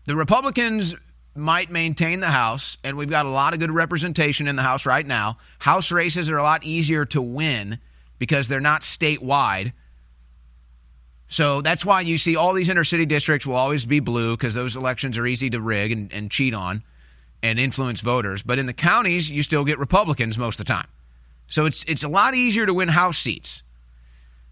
The 0.06 0.16
Republicans 0.16 0.96
might 1.36 1.70
maintain 1.70 2.20
the 2.20 2.32
House, 2.32 2.80
and 2.84 2.98
we've 2.98 3.12
got 3.12 3.28
a 3.28 3.30
lot 3.30 3.54
of 3.54 3.60
good 3.60 3.70
representation 3.70 4.48
in 4.48 4.56
the 4.56 4.64
House 4.64 4.88
right 4.88 5.06
now. 5.06 5.38
House 5.60 5.92
races 5.92 6.32
are 6.32 6.38
a 6.38 6.44
lot 6.44 6.64
easier 6.64 7.06
to 7.06 7.22
win 7.22 7.78
because 8.18 8.48
they're 8.48 8.60
not 8.60 8.82
statewide. 8.82 9.74
So 11.28 11.62
that's 11.62 11.86
why 11.86 12.02
you 12.02 12.18
see 12.18 12.36
all 12.36 12.54
these 12.54 12.70
inner 12.70 12.84
city 12.84 13.06
districts 13.06 13.46
will 13.46 13.56
always 13.56 13.86
be 13.86 14.00
blue 14.00 14.36
because 14.36 14.56
those 14.56 14.76
elections 14.76 15.20
are 15.20 15.28
easy 15.28 15.52
to 15.52 15.62
rig 15.62 15.92
and, 15.92 16.12
and 16.12 16.32
cheat 16.32 16.56
on 16.56 16.82
and 17.44 17.60
influence 17.60 18.02
voters. 18.02 18.42
But 18.42 18.60
in 18.60 18.66
the 18.66 18.74
counties, 18.74 19.30
you 19.30 19.44
still 19.44 19.64
get 19.64 19.80
Republicans 19.80 20.38
most 20.38 20.60
of 20.60 20.66
the 20.66 20.74
time. 20.74 20.88
So 21.48 21.66
it's 21.66 21.84
it's 21.84 22.04
a 22.04 22.08
lot 22.08 22.36
easier 22.36 22.66
to 22.66 22.74
win 22.74 22.90
House 22.90 23.18
seats. 23.18 23.64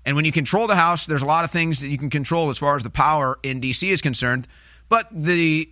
And 0.05 0.15
when 0.15 0.25
you 0.25 0.31
control 0.31 0.67
the 0.67 0.75
House, 0.75 1.05
there's 1.05 1.23
a 1.23 1.25
lot 1.25 1.45
of 1.45 1.51
things 1.51 1.79
that 1.79 1.87
you 1.87 1.97
can 1.97 2.09
control 2.09 2.49
as 2.49 2.57
far 2.57 2.75
as 2.75 2.83
the 2.83 2.91
power 2.91 3.39
in 3.41 3.59
D.C. 3.59 3.89
is 3.89 4.01
concerned. 4.01 4.47
But 4.87 5.07
the 5.11 5.69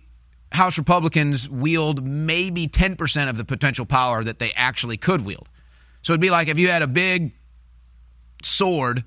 House 0.50 0.76
Republicans 0.76 1.48
wield 1.48 2.04
maybe 2.04 2.68
10% 2.68 3.28
of 3.28 3.36
the 3.36 3.44
potential 3.44 3.86
power 3.86 4.22
that 4.24 4.38
they 4.38 4.52
actually 4.52 4.96
could 4.96 5.24
wield. 5.24 5.48
So 6.02 6.12
it'd 6.12 6.20
be 6.20 6.30
like 6.30 6.48
if 6.48 6.58
you 6.58 6.68
had 6.68 6.82
a 6.82 6.86
big 6.86 7.32
sword, 8.42 9.04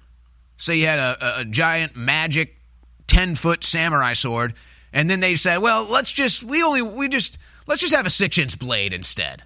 say 0.57 0.77
you 0.77 0.87
had 0.87 0.99
a, 0.99 1.39
a 1.39 1.45
giant 1.45 1.95
magic 1.95 2.55
10 3.07 3.35
foot 3.35 3.63
samurai 3.63 4.13
sword, 4.13 4.53
and 4.91 5.09
then 5.09 5.19
they 5.19 5.35
said, 5.35 5.57
well, 5.57 5.83
let's 5.83 6.11
just, 6.11 6.43
we 6.43 6.63
only, 6.63 6.81
we 6.81 7.07
just, 7.07 7.37
let's 7.67 7.81
just 7.81 7.93
have 7.93 8.05
a 8.05 8.09
six 8.09 8.37
inch 8.37 8.57
blade 8.57 8.93
instead. 8.93 9.43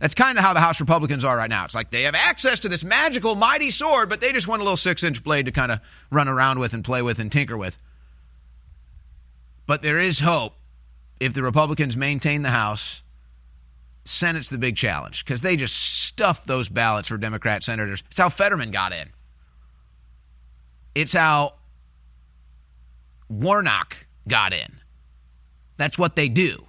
That's 0.00 0.14
kind 0.14 0.36
of 0.36 0.44
how 0.44 0.52
the 0.52 0.60
House 0.60 0.80
Republicans 0.80 1.24
are 1.24 1.36
right 1.36 1.48
now. 1.48 1.64
It's 1.64 1.74
like 1.74 1.90
they 1.90 2.02
have 2.02 2.14
access 2.14 2.60
to 2.60 2.68
this 2.68 2.84
magical, 2.84 3.36
mighty 3.36 3.70
sword, 3.70 4.08
but 4.08 4.20
they 4.20 4.32
just 4.32 4.48
want 4.48 4.60
a 4.60 4.64
little 4.64 4.76
six 4.76 5.02
inch 5.02 5.22
blade 5.22 5.46
to 5.46 5.52
kind 5.52 5.70
of 5.70 5.80
run 6.10 6.28
around 6.28 6.58
with 6.58 6.74
and 6.74 6.84
play 6.84 7.00
with 7.00 7.18
and 7.18 7.30
tinker 7.30 7.56
with. 7.56 7.78
But 9.66 9.82
there 9.82 10.00
is 10.00 10.20
hope 10.20 10.54
if 11.20 11.32
the 11.32 11.42
Republicans 11.42 11.96
maintain 11.96 12.42
the 12.42 12.50
House. 12.50 13.02
Senate's 14.06 14.50
the 14.50 14.58
big 14.58 14.76
challenge 14.76 15.24
because 15.24 15.40
they 15.40 15.56
just 15.56 15.74
stuffed 15.74 16.46
those 16.46 16.68
ballots 16.68 17.08
for 17.08 17.16
Democrat 17.16 17.62
senators. 17.62 18.02
It's 18.10 18.18
how 18.18 18.28
Fetterman 18.28 18.70
got 18.70 18.92
in. 18.92 19.08
It's 20.94 21.14
how 21.14 21.54
Warnock 23.30 23.96
got 24.28 24.52
in. 24.52 24.74
That's 25.78 25.98
what 25.98 26.16
they 26.16 26.28
do. 26.28 26.66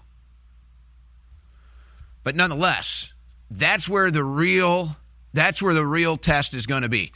But 2.25 2.35
nonetheless, 2.35 3.13
that's 3.49 3.87
where 3.87 4.11
the 4.11 4.23
real 4.23 4.97
that's 5.33 5.61
where 5.61 5.73
the 5.73 5.85
real 5.85 6.17
test 6.17 6.53
is 6.53 6.65
going 6.65 6.81
to 6.81 6.89
be. 6.89 7.13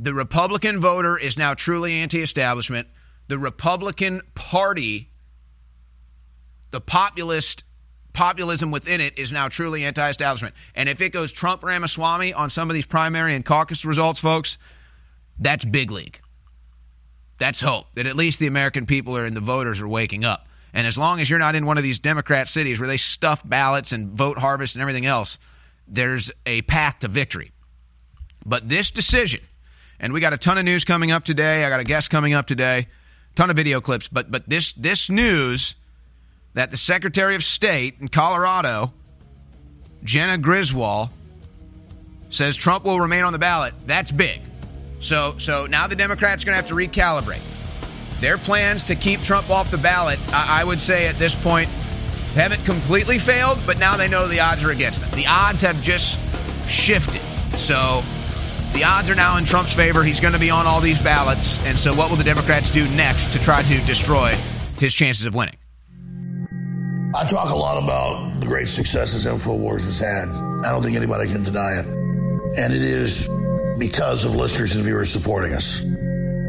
The 0.00 0.12
Republican 0.12 0.80
voter 0.80 1.16
is 1.16 1.36
now 1.36 1.54
truly 1.54 1.94
anti-establishment. 1.94 2.88
The 3.28 3.38
Republican 3.38 4.22
Party, 4.34 5.10
the 6.70 6.80
populist 6.80 7.64
populism 8.12 8.70
within 8.70 9.00
it 9.00 9.18
is 9.18 9.30
now 9.30 9.46
truly 9.48 9.84
anti 9.84 10.08
establishment. 10.08 10.54
And 10.74 10.88
if 10.88 11.00
it 11.00 11.10
goes 11.10 11.30
Trump 11.30 11.62
Ramaswamy 11.62 12.34
on 12.34 12.50
some 12.50 12.70
of 12.70 12.74
these 12.74 12.86
primary 12.86 13.36
and 13.36 13.44
caucus 13.44 13.84
results, 13.84 14.18
folks, 14.18 14.58
that's 15.38 15.64
big 15.64 15.92
league. 15.92 16.20
That's 17.38 17.60
hope 17.60 17.86
that 17.94 18.08
at 18.08 18.16
least 18.16 18.40
the 18.40 18.48
American 18.48 18.84
people 18.84 19.16
are 19.16 19.24
and 19.24 19.36
the 19.36 19.40
voters 19.40 19.80
are 19.80 19.86
waking 19.86 20.24
up. 20.24 20.47
And 20.72 20.86
as 20.86 20.98
long 20.98 21.20
as 21.20 21.30
you're 21.30 21.38
not 21.38 21.54
in 21.54 21.66
one 21.66 21.78
of 21.78 21.82
these 21.82 21.98
Democrat 21.98 22.48
cities 22.48 22.78
where 22.78 22.88
they 22.88 22.96
stuff 22.96 23.42
ballots 23.44 23.92
and 23.92 24.08
vote 24.10 24.38
harvest 24.38 24.74
and 24.74 24.82
everything 24.82 25.06
else, 25.06 25.38
there's 25.86 26.30
a 26.46 26.62
path 26.62 27.00
to 27.00 27.08
victory. 27.08 27.52
But 28.44 28.68
this 28.68 28.90
decision, 28.90 29.40
and 29.98 30.12
we 30.12 30.20
got 30.20 30.32
a 30.32 30.38
ton 30.38 30.58
of 30.58 30.64
news 30.64 30.84
coming 30.84 31.10
up 31.10 31.24
today. 31.24 31.64
I 31.64 31.70
got 31.70 31.80
a 31.80 31.84
guest 31.84 32.10
coming 32.10 32.34
up 32.34 32.46
today, 32.46 32.88
ton 33.34 33.50
of 33.50 33.56
video 33.56 33.80
clips. 33.80 34.08
But 34.08 34.30
but 34.30 34.48
this 34.48 34.72
this 34.72 35.10
news 35.10 35.74
that 36.54 36.70
the 36.70 36.76
Secretary 36.76 37.34
of 37.34 37.44
State 37.44 37.96
in 38.00 38.08
Colorado, 38.08 38.92
Jena 40.04 40.38
Griswold, 40.38 41.10
says 42.30 42.56
Trump 42.56 42.84
will 42.84 43.00
remain 43.00 43.24
on 43.24 43.32
the 43.32 43.38
ballot. 43.38 43.74
That's 43.86 44.10
big. 44.10 44.40
So, 45.00 45.36
so 45.38 45.66
now 45.66 45.86
the 45.86 45.96
Democrats 45.96 46.42
are 46.42 46.46
going 46.46 46.60
to 46.60 46.62
have 46.62 46.68
to 46.68 46.74
recalibrate 46.74 47.57
their 48.20 48.38
plans 48.38 48.84
to 48.84 48.94
keep 48.94 49.20
Trump 49.20 49.50
off 49.50 49.70
the 49.70 49.78
ballot. 49.78 50.18
I, 50.32 50.60
I 50.62 50.64
would 50.64 50.78
say 50.78 51.06
at 51.06 51.16
this 51.16 51.34
point 51.34 51.68
haven't 52.34 52.64
completely 52.64 53.18
failed, 53.18 53.58
but 53.66 53.78
now 53.78 53.96
they 53.96 54.08
know 54.08 54.28
the 54.28 54.40
odds 54.40 54.64
are 54.64 54.70
against 54.70 55.00
them. 55.00 55.10
The 55.12 55.26
odds 55.26 55.60
have 55.62 55.82
just 55.82 56.18
shifted. 56.68 57.22
So 57.58 58.02
the 58.72 58.84
odds 58.84 59.10
are 59.10 59.14
now 59.14 59.36
in 59.38 59.44
Trump's 59.44 59.72
favor. 59.72 60.02
He's 60.02 60.20
going 60.20 60.34
to 60.34 60.40
be 60.40 60.50
on 60.50 60.66
all 60.66 60.80
these 60.80 61.02
ballots. 61.02 61.64
And 61.66 61.78
so, 61.78 61.94
what 61.94 62.10
will 62.10 62.16
the 62.16 62.24
Democrats 62.24 62.70
do 62.70 62.88
next 62.90 63.32
to 63.32 63.40
try 63.40 63.62
to 63.62 63.78
destroy 63.86 64.34
his 64.78 64.94
chances 64.94 65.26
of 65.26 65.34
winning? 65.34 65.56
I 67.16 67.24
talk 67.26 67.50
a 67.50 67.56
lot 67.56 67.82
about 67.82 68.38
the 68.38 68.46
great 68.46 68.68
successes 68.68 69.26
InfoWars 69.26 69.86
has 69.86 69.98
had. 69.98 70.28
I 70.64 70.70
don't 70.70 70.82
think 70.82 70.96
anybody 70.96 71.26
can 71.26 71.42
deny 71.42 71.80
it. 71.80 71.86
And 72.58 72.72
it 72.72 72.82
is 72.82 73.28
because 73.78 74.24
of 74.24 74.34
listeners 74.34 74.76
and 74.76 74.84
viewers 74.84 75.10
supporting 75.10 75.54
us. 75.54 75.84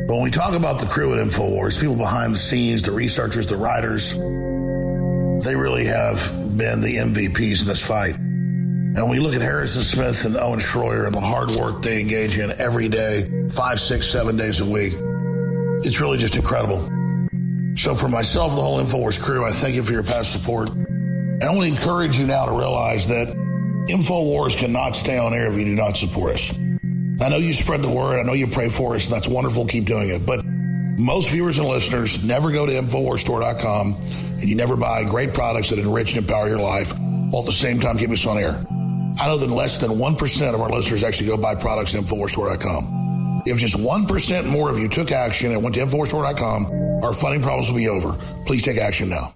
When 0.09 0.23
we 0.23 0.31
talk 0.31 0.55
about 0.55 0.79
the 0.79 0.87
crew 0.87 1.13
at 1.13 1.19
InfoWars, 1.19 1.79
people 1.79 1.95
behind 1.95 2.33
the 2.33 2.37
scenes, 2.37 2.81
the 2.81 2.91
researchers, 2.91 3.45
the 3.45 3.57
writers, 3.57 4.13
they 5.45 5.55
really 5.55 5.85
have 5.85 6.17
been 6.57 6.81
the 6.81 6.95
MVPs 6.97 7.61
in 7.61 7.67
this 7.67 7.85
fight. 7.85 8.15
And 8.15 8.95
when 8.95 9.11
we 9.11 9.19
look 9.19 9.35
at 9.35 9.43
Harrison 9.43 9.83
Smith 9.83 10.25
and 10.25 10.35
Owen 10.35 10.57
Schroyer 10.57 11.05
and 11.05 11.13
the 11.13 11.21
hard 11.21 11.51
work 11.51 11.83
they 11.83 12.01
engage 12.01 12.39
in 12.39 12.51
every 12.57 12.87
day, 12.87 13.29
five, 13.51 13.79
six, 13.79 14.07
seven 14.07 14.35
days 14.35 14.61
a 14.61 14.65
week, 14.65 14.93
it's 15.85 16.01
really 16.01 16.17
just 16.17 16.35
incredible. 16.35 16.79
So 17.75 17.93
for 17.93 18.09
myself 18.09 18.55
the 18.55 18.61
whole 18.61 18.79
InfoWars 18.79 19.21
crew, 19.21 19.45
I 19.45 19.51
thank 19.51 19.75
you 19.75 19.83
for 19.83 19.91
your 19.91 20.01
past 20.01 20.31
support. 20.31 20.71
And 20.71 21.43
I 21.43 21.49
want 21.51 21.65
to 21.65 21.67
encourage 21.67 22.17
you 22.17 22.25
now 22.25 22.47
to 22.47 22.51
realize 22.51 23.07
that 23.09 23.27
InfoWars 23.87 24.57
cannot 24.57 24.95
stay 24.95 25.19
on 25.19 25.35
air 25.35 25.51
if 25.51 25.55
you 25.55 25.65
do 25.65 25.75
not 25.75 25.97
support 25.97 26.33
us. 26.33 26.68
I 27.21 27.29
know 27.29 27.37
you 27.37 27.53
spread 27.53 27.81
the 27.81 27.91
word. 27.91 28.19
I 28.19 28.23
know 28.23 28.33
you 28.33 28.47
pray 28.47 28.69
for 28.69 28.95
us, 28.95 29.05
and 29.07 29.15
that's 29.15 29.27
wonderful. 29.27 29.65
Keep 29.65 29.85
doing 29.85 30.09
it. 30.09 30.25
But 30.25 30.45
most 30.99 31.31
viewers 31.31 31.57
and 31.57 31.67
listeners 31.67 32.23
never 32.23 32.51
go 32.51 32.65
to 32.65 32.71
InfoWarsStore.com 32.73 33.95
and 34.41 34.43
you 34.43 34.55
never 34.55 34.75
buy 34.75 35.05
great 35.05 35.33
products 35.33 35.69
that 35.69 35.79
enrich 35.79 36.13
and 36.13 36.23
empower 36.23 36.47
your 36.47 36.59
life 36.59 36.97
while 36.97 37.41
at 37.41 37.45
the 37.45 37.51
same 37.51 37.79
time 37.79 37.97
keep 37.97 38.09
us 38.09 38.25
on 38.25 38.37
air. 38.37 38.61
I 39.21 39.27
know 39.27 39.37
that 39.37 39.49
less 39.49 39.77
than 39.79 39.91
1% 39.91 40.53
of 40.53 40.61
our 40.61 40.69
listeners 40.69 41.03
actually 41.03 41.27
go 41.27 41.37
buy 41.37 41.55
products 41.55 41.95
at 41.95 42.03
InfoWarsStore.com. 42.03 43.43
If 43.45 43.57
just 43.57 43.77
1% 43.77 44.51
more 44.51 44.69
of 44.69 44.77
you 44.77 44.87
took 44.89 45.11
action 45.11 45.51
and 45.51 45.63
went 45.63 45.75
to 45.75 45.81
InfoWarsStore.com, 45.81 47.03
our 47.03 47.13
funding 47.13 47.41
problems 47.41 47.69
will 47.69 47.77
be 47.77 47.87
over. 47.87 48.13
Please 48.45 48.63
take 48.63 48.77
action 48.77 49.09
now. 49.09 49.33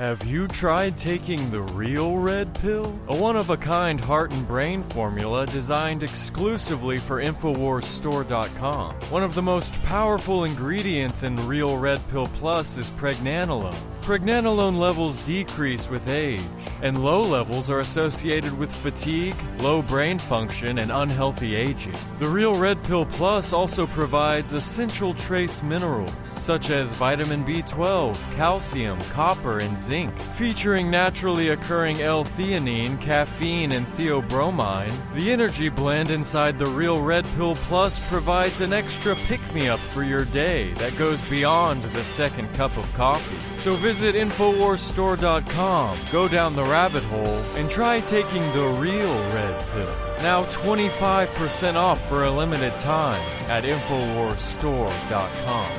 Have 0.00 0.24
you 0.24 0.48
tried 0.48 0.96
taking 0.96 1.50
the 1.50 1.60
real 1.60 2.16
red 2.16 2.54
pill? 2.54 2.98
A 3.08 3.14
one 3.14 3.36
of 3.36 3.50
a 3.50 3.56
kind 3.58 4.00
heart 4.00 4.32
and 4.32 4.48
brain 4.48 4.82
formula 4.82 5.44
designed 5.44 6.02
exclusively 6.02 6.96
for 6.96 7.22
InfoWarsStore.com. 7.22 8.94
One 9.10 9.22
of 9.22 9.34
the 9.34 9.42
most 9.42 9.74
powerful 9.82 10.44
ingredients 10.44 11.22
in 11.22 11.36
Real 11.46 11.76
Red 11.76 12.00
Pill 12.08 12.28
Plus 12.28 12.78
is 12.78 12.88
pregnenolone. 12.88 13.76
Pregnenolone 14.02 14.78
levels 14.78 15.22
decrease 15.26 15.88
with 15.90 16.08
age, 16.08 16.40
and 16.82 17.04
low 17.04 17.22
levels 17.22 17.68
are 17.68 17.80
associated 17.80 18.56
with 18.58 18.74
fatigue, 18.74 19.36
low 19.58 19.82
brain 19.82 20.18
function, 20.18 20.78
and 20.78 20.90
unhealthy 20.90 21.54
aging. 21.54 21.94
The 22.18 22.26
Real 22.26 22.54
Red 22.54 22.82
Pill 22.84 23.04
Plus 23.04 23.52
also 23.52 23.86
provides 23.86 24.54
essential 24.54 25.12
trace 25.12 25.62
minerals 25.62 26.12
such 26.24 26.70
as 26.70 26.94
vitamin 26.94 27.44
B12, 27.44 28.16
calcium, 28.34 28.98
copper, 29.12 29.58
and 29.58 29.76
zinc. 29.76 30.18
Featuring 30.18 30.90
naturally 30.90 31.50
occurring 31.50 32.00
L-theanine, 32.00 33.00
caffeine, 33.02 33.72
and 33.72 33.86
theobromine, 33.86 34.94
the 35.14 35.30
energy 35.30 35.68
blend 35.68 36.10
inside 36.10 36.58
the 36.58 36.66
Real 36.66 37.02
Red 37.02 37.26
Pill 37.36 37.54
Plus 37.54 38.00
provides 38.08 38.62
an 38.62 38.72
extra 38.72 39.14
pick-me-up 39.14 39.80
for 39.80 40.02
your 40.02 40.24
day 40.24 40.72
that 40.74 40.96
goes 40.96 41.20
beyond 41.22 41.82
the 41.82 42.04
second 42.04 42.52
cup 42.54 42.74
of 42.78 42.92
coffee. 42.94 43.38
So 43.60 43.72
visit 43.72 43.89
InfoWarsStore.com, 43.98 45.98
go 46.12 46.28
down 46.28 46.54
the 46.54 46.62
rabbit 46.64 47.02
hole, 47.04 47.42
and 47.56 47.68
try 47.68 48.00
taking 48.00 48.42
the 48.52 48.68
real 48.78 49.12
red 49.34 49.60
pill. 49.72 49.92
Now 50.22 50.44
25% 50.44 51.74
off 51.74 52.08
for 52.08 52.22
a 52.24 52.30
limited 52.30 52.78
time 52.78 53.20
at 53.48 53.64
InfoWarsStore.com. 53.64 55.70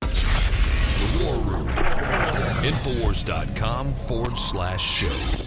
The 0.00 1.24
War 1.24 1.36
Room. 1.36 1.68
Infowars.com 2.64 3.86
forward 3.86 4.36
slash 4.36 4.82
show. 4.82 5.45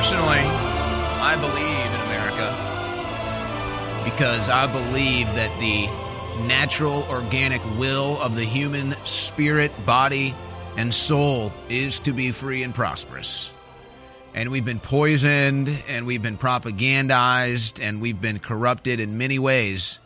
Personally, 0.00 0.38
I 0.38 1.36
believe 1.38 1.92
in 1.94 2.00
America 2.06 2.48
because 4.10 4.48
I 4.48 4.66
believe 4.66 5.26
that 5.34 5.60
the 5.60 5.88
natural, 6.46 7.02
organic 7.10 7.60
will 7.78 8.18
of 8.22 8.34
the 8.34 8.44
human 8.44 8.96
spirit, 9.04 9.70
body, 9.84 10.34
and 10.78 10.94
soul 10.94 11.52
is 11.68 11.98
to 11.98 12.14
be 12.14 12.32
free 12.32 12.62
and 12.62 12.74
prosperous. 12.74 13.50
And 14.32 14.50
we've 14.50 14.64
been 14.64 14.80
poisoned, 14.80 15.68
and 15.86 16.06
we've 16.06 16.22
been 16.22 16.38
propagandized, 16.38 17.78
and 17.86 18.00
we've 18.00 18.22
been 18.22 18.38
corrupted 18.38 19.00
in 19.00 19.18
many 19.18 19.38
ways 19.38 19.98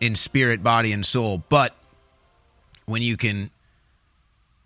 in 0.00 0.16
spirit, 0.16 0.64
body, 0.64 0.90
and 0.90 1.06
soul. 1.06 1.40
But 1.48 1.76
when 2.86 3.00
you 3.00 3.16
can 3.16 3.52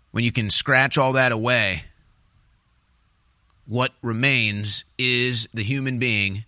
when 0.09 0.23
you 0.23 0.31
can 0.31 0.49
scratch 0.49 0.97
all 0.97 1.13
that 1.13 1.31
away, 1.31 1.83
what 3.65 3.93
remains 4.01 4.85
is 4.97 5.47
the 5.53 5.63
human 5.63 5.99
being 5.99 6.45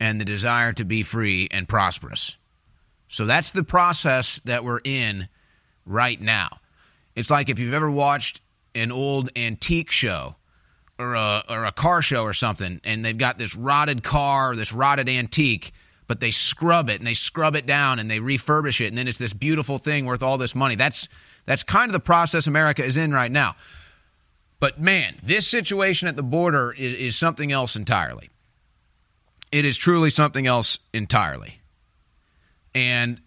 and 0.00 0.20
the 0.20 0.24
desire 0.24 0.72
to 0.72 0.84
be 0.84 1.02
free 1.02 1.48
and 1.50 1.68
prosperous. 1.68 2.36
So 3.08 3.26
that's 3.26 3.50
the 3.50 3.64
process 3.64 4.40
that 4.44 4.64
we're 4.64 4.80
in 4.84 5.28
right 5.84 6.20
now. 6.20 6.60
It's 7.16 7.30
like 7.30 7.48
if 7.48 7.58
you've 7.58 7.74
ever 7.74 7.90
watched 7.90 8.40
an 8.74 8.92
old 8.92 9.30
antique 9.34 9.90
show 9.90 10.36
or 10.98 11.14
a, 11.14 11.42
or 11.48 11.64
a 11.64 11.72
car 11.72 12.02
show 12.02 12.22
or 12.22 12.34
something, 12.34 12.80
and 12.84 13.04
they've 13.04 13.18
got 13.18 13.38
this 13.38 13.56
rotted 13.56 14.02
car 14.02 14.52
or 14.52 14.56
this 14.56 14.72
rotted 14.72 15.08
antique, 15.08 15.72
but 16.06 16.20
they 16.20 16.30
scrub 16.30 16.88
it 16.88 17.00
and 17.00 17.06
they 17.06 17.14
scrub 17.14 17.56
it 17.56 17.66
down 17.66 17.98
and 17.98 18.10
they 18.10 18.20
refurbish 18.20 18.80
it, 18.80 18.88
and 18.88 18.98
then 18.98 19.08
it's 19.08 19.18
this 19.18 19.32
beautiful 19.32 19.78
thing 19.78 20.06
worth 20.06 20.22
all 20.22 20.38
this 20.38 20.54
money. 20.54 20.74
That's 20.74 21.08
that's 21.46 21.62
kind 21.62 21.88
of 21.88 21.92
the 21.92 22.00
process 22.00 22.46
America 22.46 22.84
is 22.84 22.96
in 22.96 23.12
right 23.12 23.30
now. 23.30 23.56
But 24.60 24.80
man, 24.80 25.16
this 25.22 25.46
situation 25.46 26.08
at 26.08 26.16
the 26.16 26.22
border 26.22 26.72
is, 26.72 26.98
is, 26.98 27.16
something 27.16 27.52
else 27.52 27.76
entirely. 27.76 28.30
It 29.52 29.64
is 29.64 29.76
truly 29.76 30.10
something 30.10 30.46
else 30.46 30.78
entirely. 30.92 31.60
And 32.74 33.20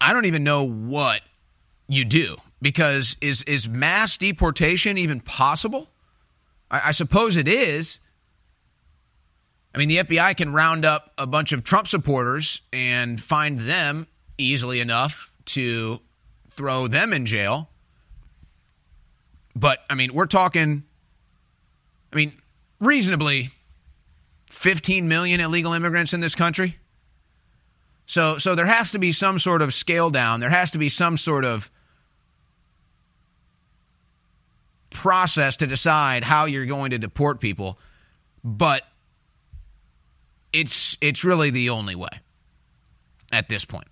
I 0.00 0.12
don't 0.12 0.26
even 0.26 0.44
know 0.44 0.64
what 0.64 1.22
you 1.88 2.04
do 2.04 2.36
because 2.60 3.16
is 3.20 3.42
is 3.42 3.68
mass 3.68 4.16
deportation 4.16 4.96
even 4.96 5.20
possible? 5.20 5.88
I, 6.70 6.88
I 6.88 6.90
suppose 6.92 7.36
it 7.36 7.48
is. 7.48 7.98
I 9.74 9.78
mean, 9.78 9.88
the 9.88 9.98
FBI 9.98 10.36
can 10.36 10.52
round 10.52 10.84
up 10.84 11.12
a 11.16 11.26
bunch 11.26 11.52
of 11.52 11.64
Trump 11.64 11.88
supporters 11.88 12.60
and 12.72 13.20
find 13.20 13.60
them 13.60 14.06
easily 14.36 14.80
enough 14.80 15.32
to 15.46 16.00
throw 16.50 16.88
them 16.88 17.12
in 17.12 17.26
jail. 17.26 17.70
But 19.54 19.80
I 19.90 19.94
mean, 19.94 20.14
we're 20.14 20.26
talking 20.26 20.84
I 22.12 22.16
mean, 22.16 22.32
reasonably 22.80 23.50
15 24.50 25.08
million 25.08 25.40
illegal 25.40 25.72
immigrants 25.72 26.12
in 26.12 26.20
this 26.20 26.34
country. 26.34 26.76
So 28.06 28.38
so 28.38 28.54
there 28.54 28.66
has 28.66 28.90
to 28.90 28.98
be 28.98 29.12
some 29.12 29.38
sort 29.38 29.62
of 29.62 29.72
scale 29.72 30.10
down. 30.10 30.40
There 30.40 30.50
has 30.50 30.72
to 30.72 30.78
be 30.78 30.88
some 30.88 31.16
sort 31.16 31.44
of 31.44 31.70
process 34.90 35.56
to 35.56 35.66
decide 35.66 36.22
how 36.22 36.44
you're 36.44 36.66
going 36.66 36.90
to 36.90 36.98
deport 36.98 37.40
people, 37.40 37.78
but 38.44 38.82
it's 40.52 40.98
it's 41.00 41.24
really 41.24 41.50
the 41.50 41.70
only 41.70 41.94
way 41.94 42.20
at 43.32 43.48
this 43.48 43.64
point. 43.64 43.88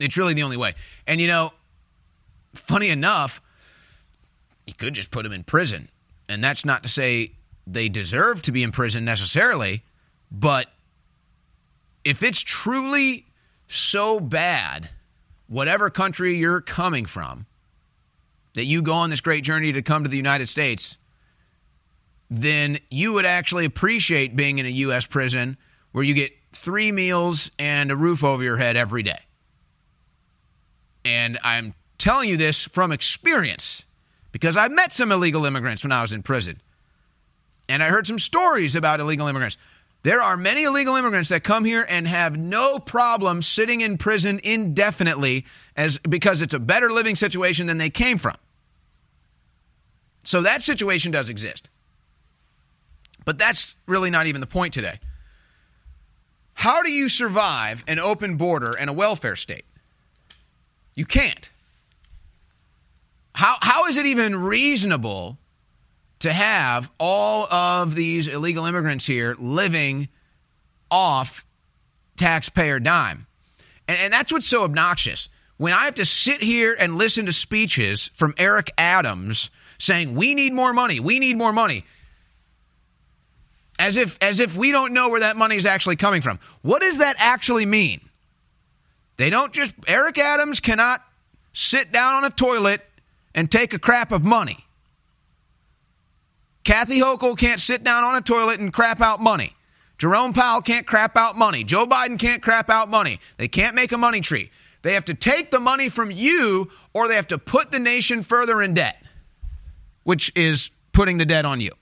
It's 0.00 0.16
really 0.16 0.34
the 0.34 0.42
only 0.42 0.56
way. 0.56 0.74
And 1.06 1.20
you 1.20 1.28
know, 1.28 1.52
funny 2.54 2.88
enough, 2.88 3.40
you 4.66 4.74
could 4.74 4.94
just 4.94 5.10
put 5.10 5.22
them 5.22 5.32
in 5.32 5.44
prison. 5.44 5.88
And 6.28 6.42
that's 6.42 6.64
not 6.64 6.82
to 6.82 6.88
say 6.88 7.32
they 7.66 7.88
deserve 7.88 8.42
to 8.42 8.52
be 8.52 8.62
in 8.62 8.72
prison 8.72 9.04
necessarily, 9.04 9.82
but 10.30 10.68
if 12.04 12.22
it's 12.22 12.40
truly 12.40 13.26
so 13.68 14.20
bad, 14.20 14.90
whatever 15.48 15.90
country 15.90 16.36
you're 16.36 16.60
coming 16.60 17.06
from, 17.06 17.46
that 18.54 18.64
you 18.64 18.82
go 18.82 18.92
on 18.92 19.10
this 19.10 19.20
great 19.20 19.44
journey 19.44 19.72
to 19.72 19.82
come 19.82 20.02
to 20.02 20.08
the 20.08 20.16
United 20.16 20.48
States, 20.48 20.98
then 22.30 22.78
you 22.90 23.12
would 23.12 23.26
actually 23.26 23.64
appreciate 23.64 24.34
being 24.34 24.58
in 24.58 24.66
a 24.66 24.70
U.S. 24.70 25.06
prison 25.06 25.56
where 25.92 26.02
you 26.02 26.14
get 26.14 26.32
three 26.52 26.90
meals 26.90 27.50
and 27.58 27.90
a 27.90 27.96
roof 27.96 28.24
over 28.24 28.42
your 28.42 28.56
head 28.56 28.76
every 28.76 29.02
day. 29.02 29.20
And 31.04 31.38
I'm 31.44 31.74
telling 31.98 32.28
you 32.28 32.36
this 32.36 32.64
from 32.64 32.92
experience 32.92 33.84
because 34.36 34.54
I 34.54 34.68
met 34.68 34.92
some 34.92 35.12
illegal 35.12 35.46
immigrants 35.46 35.82
when 35.82 35.92
I 35.92 36.02
was 36.02 36.12
in 36.12 36.22
prison. 36.22 36.60
And 37.70 37.82
I 37.82 37.88
heard 37.88 38.06
some 38.06 38.18
stories 38.18 38.76
about 38.76 39.00
illegal 39.00 39.28
immigrants. 39.28 39.56
There 40.02 40.20
are 40.20 40.36
many 40.36 40.64
illegal 40.64 40.94
immigrants 40.94 41.30
that 41.30 41.42
come 41.42 41.64
here 41.64 41.86
and 41.88 42.06
have 42.06 42.36
no 42.36 42.78
problem 42.78 43.40
sitting 43.40 43.80
in 43.80 43.96
prison 43.96 44.38
indefinitely 44.44 45.46
as 45.74 45.96
because 46.00 46.42
it's 46.42 46.52
a 46.52 46.58
better 46.58 46.92
living 46.92 47.16
situation 47.16 47.66
than 47.66 47.78
they 47.78 47.88
came 47.88 48.18
from. 48.18 48.36
So 50.22 50.42
that 50.42 50.60
situation 50.60 51.12
does 51.12 51.30
exist. 51.30 51.70
But 53.24 53.38
that's 53.38 53.74
really 53.86 54.10
not 54.10 54.26
even 54.26 54.42
the 54.42 54.46
point 54.46 54.74
today. 54.74 55.00
How 56.52 56.82
do 56.82 56.92
you 56.92 57.08
survive 57.08 57.84
an 57.88 57.98
open 57.98 58.36
border 58.36 58.74
and 58.74 58.90
a 58.90 58.92
welfare 58.92 59.34
state? 59.34 59.64
You 60.94 61.06
can't. 61.06 61.48
How, 63.36 63.58
how 63.60 63.84
is 63.84 63.98
it 63.98 64.06
even 64.06 64.34
reasonable 64.34 65.36
to 66.20 66.32
have 66.32 66.90
all 66.98 67.44
of 67.52 67.94
these 67.94 68.28
illegal 68.28 68.64
immigrants 68.64 69.06
here 69.06 69.36
living 69.38 70.08
off 70.90 71.44
taxpayer 72.16 72.80
dime? 72.80 73.26
And, 73.86 73.98
and 73.98 74.10
that's 74.10 74.32
what's 74.32 74.48
so 74.48 74.64
obnoxious. 74.64 75.28
When 75.58 75.74
I 75.74 75.84
have 75.84 75.96
to 75.96 76.06
sit 76.06 76.42
here 76.42 76.74
and 76.78 76.96
listen 76.96 77.26
to 77.26 77.32
speeches 77.34 78.10
from 78.14 78.32
Eric 78.38 78.70
Adams 78.78 79.50
saying, 79.78 80.14
we 80.14 80.34
need 80.34 80.54
more 80.54 80.72
money, 80.72 80.98
we 80.98 81.18
need 81.18 81.36
more 81.36 81.52
money 81.52 81.84
as 83.78 83.98
if 83.98 84.16
as 84.22 84.40
if 84.40 84.56
we 84.56 84.72
don't 84.72 84.94
know 84.94 85.10
where 85.10 85.20
that 85.20 85.36
money 85.36 85.56
is 85.56 85.66
actually 85.66 85.96
coming 85.96 86.22
from. 86.22 86.38
What 86.62 86.80
does 86.80 86.98
that 86.98 87.16
actually 87.18 87.66
mean? 87.66 88.00
They 89.18 89.28
don't 89.28 89.52
just 89.52 89.74
Eric 89.86 90.16
Adams 90.16 90.60
cannot 90.60 91.04
sit 91.52 91.92
down 91.92 92.14
on 92.14 92.24
a 92.24 92.30
toilet 92.30 92.80
and 93.36 93.50
take 93.50 93.74
a 93.74 93.78
crap 93.78 94.10
of 94.10 94.24
money. 94.24 94.64
Kathy 96.64 96.98
Hochul 96.98 97.38
can't 97.38 97.60
sit 97.60 97.84
down 97.84 98.02
on 98.02 98.16
a 98.16 98.20
toilet 98.20 98.58
and 98.58 98.72
crap 98.72 99.00
out 99.00 99.20
money. 99.20 99.54
Jerome 99.98 100.32
Powell 100.32 100.62
can't 100.62 100.86
crap 100.86 101.16
out 101.16 101.36
money. 101.36 101.62
Joe 101.62 101.86
Biden 101.86 102.18
can't 102.18 102.42
crap 102.42 102.68
out 102.68 102.88
money. 102.88 103.20
They 103.36 103.46
can't 103.46 103.76
make 103.76 103.92
a 103.92 103.98
money 103.98 104.20
tree. 104.20 104.50
They 104.82 104.94
have 104.94 105.04
to 105.04 105.14
take 105.14 105.50
the 105.50 105.60
money 105.60 105.88
from 105.88 106.10
you 106.10 106.70
or 106.92 107.08
they 107.08 107.14
have 107.14 107.28
to 107.28 107.38
put 107.38 107.70
the 107.70 107.78
nation 107.78 108.22
further 108.22 108.62
in 108.62 108.74
debt, 108.74 108.96
which 110.02 110.32
is 110.34 110.70
putting 110.92 111.18
the 111.18 111.24
debt 111.24 111.44
on 111.44 111.60
you. 111.60 111.72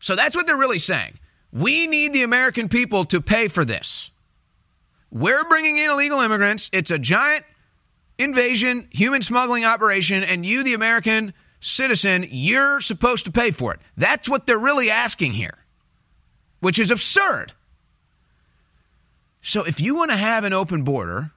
So 0.00 0.16
that's 0.16 0.36
what 0.36 0.46
they're 0.46 0.56
really 0.56 0.78
saying. 0.78 1.18
We 1.52 1.86
need 1.86 2.12
the 2.12 2.22
American 2.22 2.68
people 2.68 3.04
to 3.06 3.20
pay 3.20 3.48
for 3.48 3.64
this. 3.64 4.10
We're 5.10 5.44
bringing 5.44 5.78
in 5.78 5.90
illegal 5.90 6.20
immigrants. 6.20 6.68
It's 6.72 6.90
a 6.90 6.98
giant 6.98 7.44
invasion, 8.18 8.88
human 8.90 9.22
smuggling 9.22 9.64
operation, 9.64 10.22
and 10.24 10.44
you, 10.44 10.62
the 10.62 10.74
American 10.74 11.34
citizen, 11.60 12.26
you're 12.30 12.80
supposed 12.80 13.24
to 13.24 13.32
pay 13.32 13.50
for 13.50 13.74
it. 13.74 13.80
That's 13.96 14.28
what 14.28 14.46
they're 14.46 14.58
really 14.58 14.90
asking 14.90 15.32
here, 15.32 15.58
which 16.60 16.78
is 16.78 16.90
absurd. 16.90 17.52
So 19.42 19.64
if 19.64 19.80
you 19.80 19.94
want 19.94 20.10
to 20.10 20.16
have 20.16 20.44
an 20.44 20.52
open 20.52 20.84
border 20.84 21.30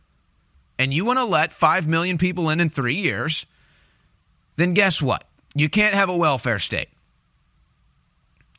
and 0.79 0.93
you 0.93 1.05
want 1.05 1.19
to 1.19 1.25
let 1.25 1.51
5 1.51 1.87
million 1.87 2.17
people 2.17 2.49
in 2.49 2.59
in 2.59 2.69
three 2.69 2.95
years, 2.95 3.45
then 4.55 4.73
guess 4.73 5.01
what? 5.01 5.25
You 5.55 5.69
can't 5.69 5.93
have 5.93 6.09
a 6.09 6.15
welfare 6.15 6.59
state 6.59 6.89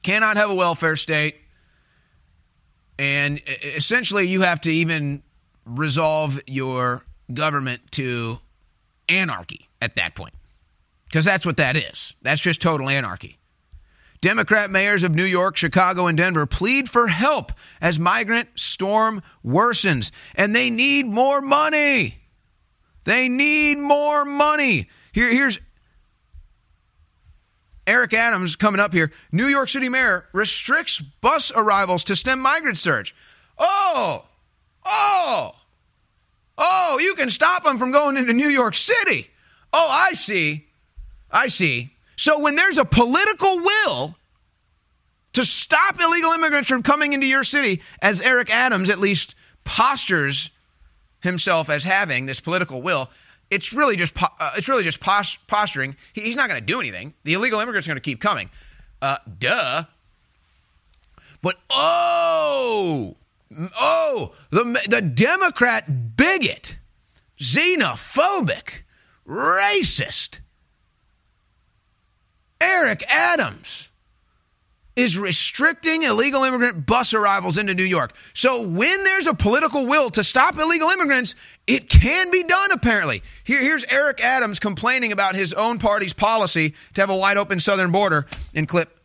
cannot 0.03 0.37
have 0.37 0.51
a 0.51 0.55
welfare 0.55 0.97
state. 0.97 1.37
And 2.99 3.41
essentially, 3.63 4.27
you 4.27 4.41
have 4.41 4.63
to 4.63 4.71
even 4.71 5.23
resolve 5.65 6.41
your 6.47 7.05
government 7.33 7.83
to 7.93 8.39
anarchy 9.09 9.69
at 9.81 9.97
that 9.97 10.15
point. 10.15 10.35
Because 11.07 11.25
that's 11.25 11.47
what 11.47 11.57
that 11.57 11.77
is. 11.77 12.15
That's 12.23 12.41
just 12.41 12.61
total 12.61 12.89
anarchy. 12.89 13.39
Democrat 14.21 14.71
mayors 14.71 15.05
of 15.05 15.15
New 15.15 15.25
York, 15.25 15.57
Chicago, 15.57 16.07
and 16.07 16.19
Denver 16.19 16.45
plead 16.45 16.91
for 16.91 17.07
help 17.07 17.53
as 17.81 17.99
migrant 17.99 18.49
storm 18.57 19.23
worsens. 19.47 20.11
And 20.35 20.55
they 20.55 20.71
need 20.71 21.07
more 21.07 21.41
money. 21.41 22.19
They 23.05 23.29
need 23.29 23.79
more 23.79 24.25
money. 24.25 24.89
Here, 25.13 25.31
here's 25.31 25.59
Eric 27.87 28.13
Adams 28.13 28.57
coming 28.57 28.81
up 28.81 28.93
here. 28.93 29.13
New 29.33 29.47
York 29.47 29.69
City 29.69 29.89
mayor 29.89 30.27
restricts 30.33 31.01
bus 31.01 31.51
arrivals 31.55 32.05
to 32.05 32.17
stem 32.17 32.41
migrant 32.41 32.77
surge. 32.77 33.15
Oh, 33.57 34.27
oh, 34.85 35.53
oh, 36.59 36.99
you 37.01 37.15
can 37.15 37.31
stop 37.31 37.65
them 37.65 37.79
from 37.79 37.93
going 37.93 38.17
into 38.17 38.33
New 38.33 38.49
York 38.49 38.75
City. 38.75 39.31
Oh, 39.73 39.89
I 39.89 40.13
see. 40.13 40.67
I 41.31 41.49
see. 41.49 41.91
So 42.17 42.41
when 42.41 42.57
there's 42.57 42.79
a 42.79 42.85
political 42.85 43.59
will 43.59 44.17
to 45.35 45.45
stop 45.45 46.01
illegal 46.01 46.33
immigrants 46.33 46.69
from 46.69 46.83
coming 46.83 47.13
into 47.13 47.27
your 47.27 47.45
city, 47.45 47.81
as 48.03 48.21
Eric 48.21 48.51
Adams 48.51 48.91
at 48.91 48.99
least 48.99 49.35
postures 49.65 50.51
himself 51.21 51.71
as 51.71 51.85
having 51.85 52.27
this 52.27 52.41
political 52.41 52.83
will, 52.83 53.11
it's 53.51 53.73
really 53.73 53.97
just 53.97 54.13
uh, 54.21 54.53
it's 54.57 54.69
really 54.69 54.85
just 54.85 55.01
posturing. 55.01 55.97
He, 56.13 56.23
he's 56.23 56.37
not 56.37 56.49
going 56.49 56.61
to 56.61 56.67
do 56.67 56.81
anything. 56.81 57.15
The 57.25 57.35
illegal 57.35 57.61
immigrants 57.61 57.87
are 57.87 57.91
going 57.91 57.97
to 57.97 58.01
keep 58.01 58.21
coming. 58.21 58.51
Uh, 59.01 59.19
duh. 59.39 59.85
But 61.41 61.57
oh, 61.71 63.17
oh, 63.79 64.35
the 64.51 64.81
the 64.89 65.03
Democrat 65.03 66.17
bigot, 66.17 66.79
xenophobic, 67.41 68.83
racist, 69.27 70.41
Eric 72.61 73.05
Adams 73.09 73.89
is 74.99 75.17
restricting 75.17 76.03
illegal 76.03 76.43
immigrant 76.43 76.85
bus 76.85 77.15
arrivals 77.15 77.57
into 77.57 77.73
New 77.73 77.85
York. 77.85 78.13
So 78.35 78.63
when 78.63 79.05
there's 79.05 79.29
a 79.29 79.35
political 79.35 79.87
will 79.87 80.11
to 80.11 80.25
stop 80.25 80.59
illegal 80.59 80.91
immigrants, 80.91 81.37
it 81.69 81.89
can 81.89 82.33
be 82.33 82.43
done, 82.43 82.73
apparently. 82.73 83.23
Here, 83.45 83.61
here's 83.61 83.85
Eric 83.85 84.21
Adams 84.21 84.59
complaining 84.59 85.13
about 85.13 85.37
his 85.37 85.53
own 85.53 85.79
party's 85.79 86.13
policy 86.13 86.75
to 86.95 87.01
have 87.01 87.11
a 87.11 87.17
wide 87.17 87.37
open 87.37 87.61
southern 87.61 87.93
border 87.93 88.27
in 88.53 88.67
clip 88.67 88.99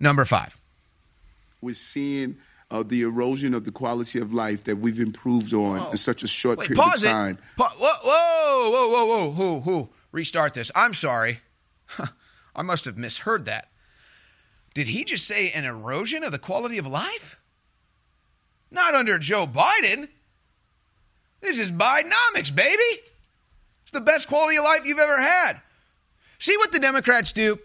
number 0.00 0.24
five. 0.24 0.56
We're 1.60 1.74
seeing 1.74 2.38
uh, 2.70 2.82
the 2.82 3.02
erosion 3.02 3.54
of 3.54 3.64
the 3.64 3.72
quality 3.72 4.18
of 4.18 4.32
life 4.32 4.64
that 4.64 4.76
we've 4.76 5.00
improved 5.00 5.52
on 5.54 5.78
oh. 5.78 5.90
in 5.90 5.96
such 5.96 6.22
a 6.22 6.26
short 6.26 6.58
Wait, 6.58 6.68
period 6.68 6.94
of 6.94 7.00
time. 7.00 7.38
Pa- 7.56 7.74
whoa, 7.78 7.92
whoa, 8.02 8.70
whoa, 8.70 8.88
whoa, 8.88 9.06
whoa, 9.06 9.30
whoa, 9.30 9.60
whoa. 9.60 9.88
Restart 10.12 10.54
this. 10.54 10.70
I'm 10.74 10.94
sorry. 10.94 11.40
I 12.56 12.62
must 12.62 12.86
have 12.86 12.96
misheard 12.96 13.44
that. 13.44 13.68
Did 14.74 14.88
he 14.88 15.04
just 15.04 15.26
say 15.26 15.50
an 15.52 15.64
erosion 15.64 16.24
of 16.24 16.32
the 16.32 16.38
quality 16.38 16.78
of 16.78 16.86
life? 16.86 17.38
Not 18.70 18.94
under 18.94 19.18
Joe 19.18 19.46
Biden. 19.46 20.08
This 21.40 21.58
is 21.58 21.70
Bidenomics, 21.70 22.54
baby. 22.54 23.00
It's 23.82 23.92
the 23.92 24.00
best 24.00 24.26
quality 24.26 24.56
of 24.56 24.64
life 24.64 24.84
you've 24.84 24.98
ever 24.98 25.20
had. 25.20 25.60
See 26.38 26.56
what 26.56 26.72
the 26.72 26.78
Democrats 26.78 27.32
do? 27.32 27.58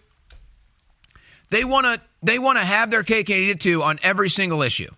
They 1.50 1.66
want 1.66 1.86
to 1.86 2.02
they 2.22 2.40
want 2.40 2.58
to 2.58 2.66
have 2.66 2.92
their 2.92 3.04
cake 3.04 3.30
and 3.30 3.40
eat 3.40 3.50
it 3.50 3.62
too 3.62 3.84
on 3.84 4.00
every 4.04 4.30
single 4.30 4.62
issue. 4.62 4.90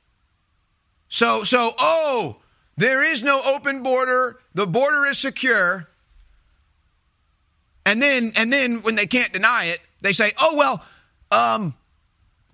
So 1.09 1.43
so 1.43 1.73
oh, 1.77 2.37
there 2.77 3.03
is 3.03 3.23
no 3.23 3.41
open 3.41 3.83
border. 3.83 4.39
The 4.53 4.67
border 4.67 5.05
is 5.05 5.19
secure. 5.19 5.87
And 7.85 8.01
then 8.01 8.33
and 8.35 8.51
then 8.51 8.81
when 8.81 8.95
they 8.95 9.07
can't 9.07 9.31
deny 9.33 9.65
it, 9.65 9.79
they 10.01 10.13
say, 10.13 10.31
"Oh 10.39 10.55
well, 10.55 10.83
um 11.31 11.75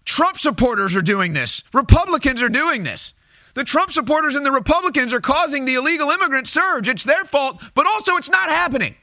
Trump 0.05 0.39
supporters 0.39 0.95
are 0.95 1.03
doing 1.03 1.34
this. 1.34 1.63
Republicans 1.71 2.41
are 2.41 2.49
doing 2.49 2.84
this. 2.84 3.13
The 3.53 3.63
Trump 3.63 3.91
supporters 3.91 4.36
and 4.36 4.45
the 4.45 4.51
Republicans 4.51 5.13
are 5.13 5.21
causing 5.21 5.65
the 5.65 5.75
illegal 5.75 6.10
immigrant 6.10 6.47
surge. 6.47 6.88
It's 6.88 7.03
their 7.03 7.25
fault, 7.25 7.62
but 7.75 7.86
also 7.86 8.15
it's 8.15 8.29
not 8.29 8.49
happening. 8.49 8.95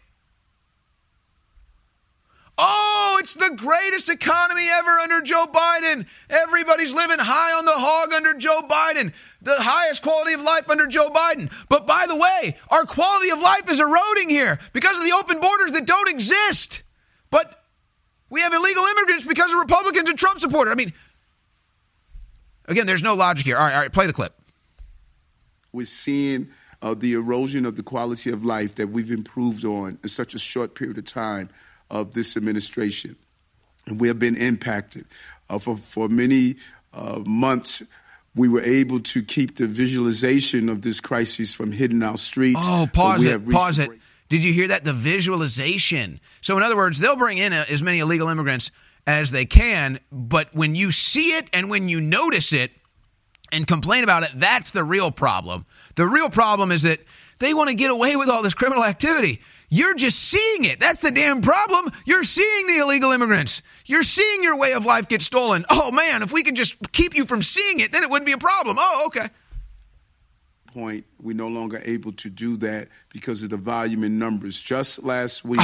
Oh, 2.58 3.18
it's 3.20 3.34
the 3.34 3.50
greatest 3.54 4.08
economy 4.08 4.68
ever 4.70 4.90
under 4.98 5.20
Joe 5.20 5.46
Biden. 5.46 6.06
Everybody's 6.30 6.94
living 6.94 7.18
high 7.18 7.52
on 7.52 7.64
the 7.66 7.72
hog 7.72 8.14
under 8.14 8.32
Joe 8.34 8.62
Biden. 8.62 9.12
The 9.42 9.56
highest 9.56 10.02
quality 10.02 10.32
of 10.32 10.40
life 10.40 10.70
under 10.70 10.86
Joe 10.86 11.10
Biden. 11.10 11.50
But 11.68 11.86
by 11.86 12.06
the 12.06 12.16
way, 12.16 12.56
our 12.70 12.84
quality 12.84 13.30
of 13.30 13.40
life 13.40 13.70
is 13.70 13.78
eroding 13.78 14.30
here 14.30 14.58
because 14.72 14.96
of 14.96 15.04
the 15.04 15.12
open 15.12 15.38
borders 15.40 15.72
that 15.72 15.84
don't 15.84 16.08
exist. 16.08 16.82
But 17.30 17.62
we 18.30 18.40
have 18.40 18.54
illegal 18.54 18.84
immigrants 18.84 19.26
because 19.26 19.52
of 19.52 19.58
Republicans 19.58 20.08
and 20.08 20.18
Trump 20.18 20.40
supporters. 20.40 20.72
I 20.72 20.76
mean, 20.76 20.94
again, 22.66 22.86
there's 22.86 23.02
no 23.02 23.14
logic 23.14 23.44
here. 23.44 23.58
All 23.58 23.64
right, 23.64 23.74
all 23.74 23.80
right, 23.80 23.92
play 23.92 24.06
the 24.06 24.14
clip 24.14 24.32
we're 25.76 25.84
seeing 25.84 26.48
uh, 26.82 26.94
the 26.94 27.12
erosion 27.12 27.66
of 27.66 27.76
the 27.76 27.82
quality 27.82 28.30
of 28.30 28.44
life 28.44 28.74
that 28.76 28.88
we've 28.88 29.10
improved 29.10 29.64
on 29.64 29.98
in 30.02 30.08
such 30.08 30.34
a 30.34 30.38
short 30.38 30.74
period 30.74 30.98
of 30.98 31.04
time 31.04 31.50
of 31.90 32.14
this 32.14 32.36
administration. 32.36 33.16
And 33.86 34.00
we 34.00 34.08
have 34.08 34.18
been 34.18 34.36
impacted. 34.36 35.06
Uh, 35.48 35.58
for, 35.58 35.76
for 35.76 36.08
many 36.08 36.56
uh, 36.92 37.20
months, 37.24 37.82
we 38.34 38.48
were 38.48 38.62
able 38.62 39.00
to 39.00 39.22
keep 39.22 39.56
the 39.56 39.66
visualization 39.66 40.68
of 40.68 40.82
this 40.82 41.00
crisis 41.00 41.54
from 41.54 41.72
hitting 41.72 42.02
our 42.02 42.18
streets. 42.18 42.60
Oh, 42.64 42.88
pause 42.92 43.24
it. 43.24 43.48
Pause 43.50 43.78
it. 43.80 43.90
Did 44.28 44.42
you 44.42 44.52
hear 44.52 44.68
that? 44.68 44.84
The 44.84 44.92
visualization. 44.92 46.20
So, 46.42 46.56
in 46.56 46.62
other 46.62 46.76
words, 46.76 46.98
they'll 46.98 47.16
bring 47.16 47.38
in 47.38 47.52
a, 47.52 47.60
uh, 47.60 47.64
as 47.70 47.82
many 47.82 48.00
illegal 48.00 48.28
immigrants 48.28 48.70
as 49.06 49.30
they 49.30 49.46
can. 49.46 50.00
But 50.10 50.54
when 50.54 50.74
you 50.74 50.90
see 50.90 51.34
it 51.34 51.48
and 51.52 51.70
when 51.70 51.88
you 51.88 52.00
notice 52.00 52.52
it 52.52 52.72
and 53.52 53.66
complain 53.66 54.04
about 54.04 54.24
it, 54.24 54.30
that's 54.34 54.72
the 54.72 54.82
real 54.82 55.12
problem. 55.12 55.64
The 55.94 56.06
real 56.06 56.28
problem 56.28 56.72
is 56.72 56.82
that 56.82 57.00
they 57.38 57.54
want 57.54 57.68
to 57.68 57.74
get 57.74 57.90
away 57.90 58.16
with 58.16 58.28
all 58.28 58.42
this 58.42 58.54
criminal 58.54 58.84
activity. 58.84 59.40
You're 59.68 59.94
just 59.94 60.18
seeing 60.18 60.64
it. 60.64 60.78
That's 60.80 61.00
the 61.00 61.10
damn 61.10 61.42
problem. 61.42 61.90
You're 62.04 62.24
seeing 62.24 62.66
the 62.66 62.78
illegal 62.78 63.12
immigrants. 63.12 63.62
You're 63.84 64.02
seeing 64.02 64.42
your 64.42 64.56
way 64.56 64.72
of 64.72 64.86
life 64.86 65.08
get 65.08 65.22
stolen. 65.22 65.64
Oh 65.68 65.90
man, 65.90 66.22
if 66.22 66.32
we 66.32 66.42
could 66.42 66.56
just 66.56 66.76
keep 66.92 67.16
you 67.16 67.26
from 67.26 67.42
seeing 67.42 67.80
it, 67.80 67.92
then 67.92 68.02
it 68.02 68.10
wouldn't 68.10 68.26
be 68.26 68.32
a 68.32 68.38
problem. 68.38 68.76
Oh, 68.78 69.04
okay. 69.06 69.28
Point, 70.76 71.06
we're 71.22 71.34
no 71.34 71.48
longer 71.48 71.80
able 71.86 72.12
to 72.12 72.28
do 72.28 72.56
that 72.58 72.88
because 73.10 73.42
of 73.42 73.48
the 73.48 73.56
volume 73.56 74.04
in 74.04 74.18
numbers. 74.18 74.60
Just 74.60 75.02
last 75.02 75.42
week, 75.44 75.58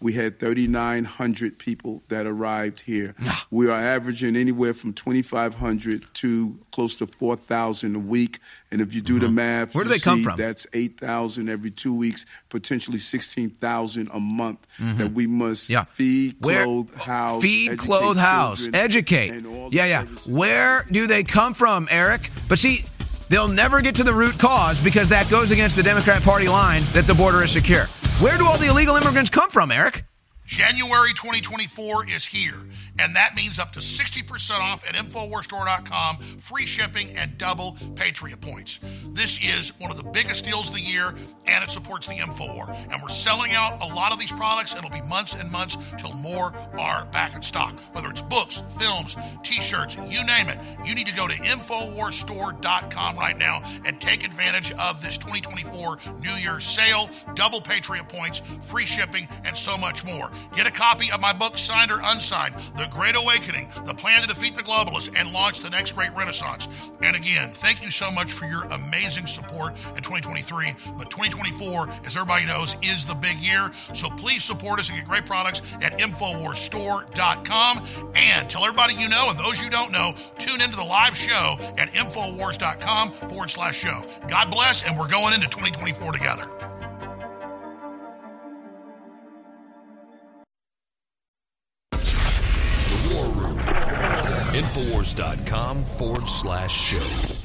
we 0.00 0.12
had 0.12 0.38
3,900 0.38 1.58
people 1.58 2.02
that 2.08 2.26
arrived 2.26 2.80
here. 2.82 3.14
We 3.50 3.68
are 3.68 3.72
averaging 3.80 4.36
anywhere 4.36 4.74
from 4.74 4.92
2,500 4.92 6.04
to 6.14 6.58
close 6.70 6.96
to 6.96 7.06
4,000 7.06 7.96
a 7.96 7.98
week. 7.98 8.40
And 8.70 8.80
if 8.82 8.92
you 8.94 9.00
do 9.00 9.18
the 9.18 9.28
math, 9.30 9.74
Where 9.74 9.84
do 9.84 9.90
they 9.90 9.98
come 9.98 10.22
from? 10.22 10.36
That's 10.36 10.66
8,000 10.74 11.48
every 11.48 11.70
two 11.70 11.94
weeks, 11.94 12.26
potentially 12.50 12.98
16,000 12.98 14.10
a 14.12 14.20
month 14.20 14.58
Mhm. 14.78 14.98
that 14.98 15.12
we 15.14 15.26
must 15.26 15.70
Yeah. 15.70 15.84
feed, 15.84 16.36
Where- 16.40 16.64
clothe, 16.64 16.94
house, 16.94 17.42
feed, 17.42 17.68
educate 17.70 17.86
clothe, 17.86 18.16
house, 18.18 18.68
educate. 18.74 19.30
and 19.30 19.46
all 19.46 19.70
Yeah, 19.72 19.86
yeah. 19.86 20.04
Where 20.26 20.84
do 20.90 21.06
they 21.06 21.22
come 21.24 21.54
from, 21.54 21.88
Eric? 21.90 22.30
But 22.48 22.58
see, 22.58 22.84
they'll 23.28 23.48
never 23.48 23.80
get 23.80 23.94
to 23.96 24.04
the 24.04 24.12
root 24.12 24.38
cause 24.38 24.80
because 24.80 25.08
that 25.08 25.28
goes 25.30 25.50
against 25.50 25.76
the 25.76 25.82
Democrat 25.82 26.22
Party 26.22 26.48
line 26.48 26.82
that 26.92 27.06
the 27.06 27.14
border 27.14 27.42
is 27.42 27.50
secure. 27.52 27.84
Where 28.20 28.36
do 28.36 28.46
all 28.46 28.58
the 28.58 28.68
illegal 28.68 28.96
immigrants 28.96 29.30
come 29.30 29.50
from, 29.50 29.70
Eric? 29.70 30.04
January 30.48 31.10
2024 31.10 32.08
is 32.08 32.24
here, 32.24 32.56
and 32.98 33.14
that 33.14 33.36
means 33.36 33.58
up 33.58 33.70
to 33.70 33.80
60% 33.80 34.58
off 34.58 34.82
at 34.88 34.94
InfoWarsStore.com, 34.94 36.16
free 36.38 36.64
shipping, 36.64 37.14
and 37.18 37.36
double 37.36 37.76
Patriot 37.96 38.40
points. 38.40 38.80
This 39.08 39.38
is 39.44 39.78
one 39.78 39.90
of 39.90 39.98
the 39.98 40.04
biggest 40.04 40.46
deals 40.46 40.70
of 40.70 40.76
the 40.76 40.80
year, 40.80 41.14
and 41.46 41.62
it 41.62 41.68
supports 41.68 42.06
the 42.06 42.14
InfoWar. 42.14 42.74
And 42.90 43.02
we're 43.02 43.10
selling 43.10 43.52
out 43.52 43.82
a 43.82 43.94
lot 43.94 44.10
of 44.10 44.18
these 44.18 44.32
products, 44.32 44.72
and 44.72 44.82
it'll 44.82 44.98
be 44.98 45.06
months 45.06 45.34
and 45.34 45.50
months 45.50 45.76
till 45.98 46.14
more 46.14 46.54
are 46.78 47.04
back 47.12 47.34
in 47.34 47.42
stock. 47.42 47.78
Whether 47.92 48.08
it's 48.08 48.22
books, 48.22 48.62
films, 48.78 49.18
t 49.42 49.60
shirts, 49.60 49.98
you 50.08 50.24
name 50.24 50.48
it, 50.48 50.58
you 50.82 50.94
need 50.94 51.08
to 51.08 51.14
go 51.14 51.28
to 51.28 51.34
InfoWarsStore.com 51.34 53.18
right 53.18 53.36
now 53.36 53.60
and 53.84 54.00
take 54.00 54.24
advantage 54.24 54.72
of 54.72 55.02
this 55.02 55.18
2024 55.18 55.98
New 56.20 56.34
Year's 56.36 56.64
sale, 56.64 57.10
double 57.34 57.60
Patriot 57.60 58.08
points, 58.08 58.40
free 58.62 58.86
shipping, 58.86 59.28
and 59.44 59.54
so 59.54 59.76
much 59.76 60.06
more. 60.06 60.30
Get 60.54 60.66
a 60.66 60.70
copy 60.70 61.10
of 61.12 61.20
my 61.20 61.32
book, 61.32 61.58
signed 61.58 61.90
or 61.90 62.00
unsigned, 62.02 62.54
The 62.76 62.88
Great 62.90 63.16
Awakening, 63.16 63.68
The 63.86 63.94
Plan 63.94 64.22
to 64.22 64.28
Defeat 64.28 64.56
the 64.56 64.62
Globalists 64.62 65.14
and 65.18 65.32
Launch 65.32 65.60
the 65.60 65.70
Next 65.70 65.92
Great 65.92 66.12
Renaissance. 66.14 66.68
And 67.02 67.14
again, 67.14 67.52
thank 67.52 67.82
you 67.82 67.90
so 67.90 68.10
much 68.10 68.32
for 68.32 68.46
your 68.46 68.64
amazing 68.64 69.26
support 69.26 69.74
in 69.96 70.02
2023. 70.02 70.74
But 70.96 71.10
2024, 71.10 71.88
as 72.04 72.16
everybody 72.16 72.46
knows, 72.46 72.76
is 72.82 73.04
the 73.04 73.14
big 73.14 73.38
year. 73.38 73.70
So 73.94 74.08
please 74.10 74.42
support 74.44 74.80
us 74.80 74.88
and 74.88 74.98
get 74.98 75.06
great 75.06 75.26
products 75.26 75.62
at 75.82 75.98
InfoWarsStore.com. 75.98 77.82
And 78.14 78.50
tell 78.50 78.64
everybody 78.64 78.94
you 78.94 79.08
know 79.08 79.30
and 79.30 79.38
those 79.38 79.62
you 79.62 79.70
don't 79.70 79.92
know, 79.92 80.14
tune 80.38 80.60
into 80.60 80.76
the 80.76 80.84
live 80.84 81.16
show 81.16 81.56
at 81.76 81.92
InfoWars.com 81.92 83.12
forward 83.12 83.50
slash 83.50 83.78
show. 83.78 84.04
God 84.28 84.50
bless, 84.50 84.84
and 84.84 84.98
we're 84.98 85.08
going 85.08 85.34
into 85.34 85.48
2024 85.48 86.12
together. 86.12 86.77
Infowars.com 94.58 95.76
forward 95.76 96.26
slash 96.26 96.72
show. 96.72 97.36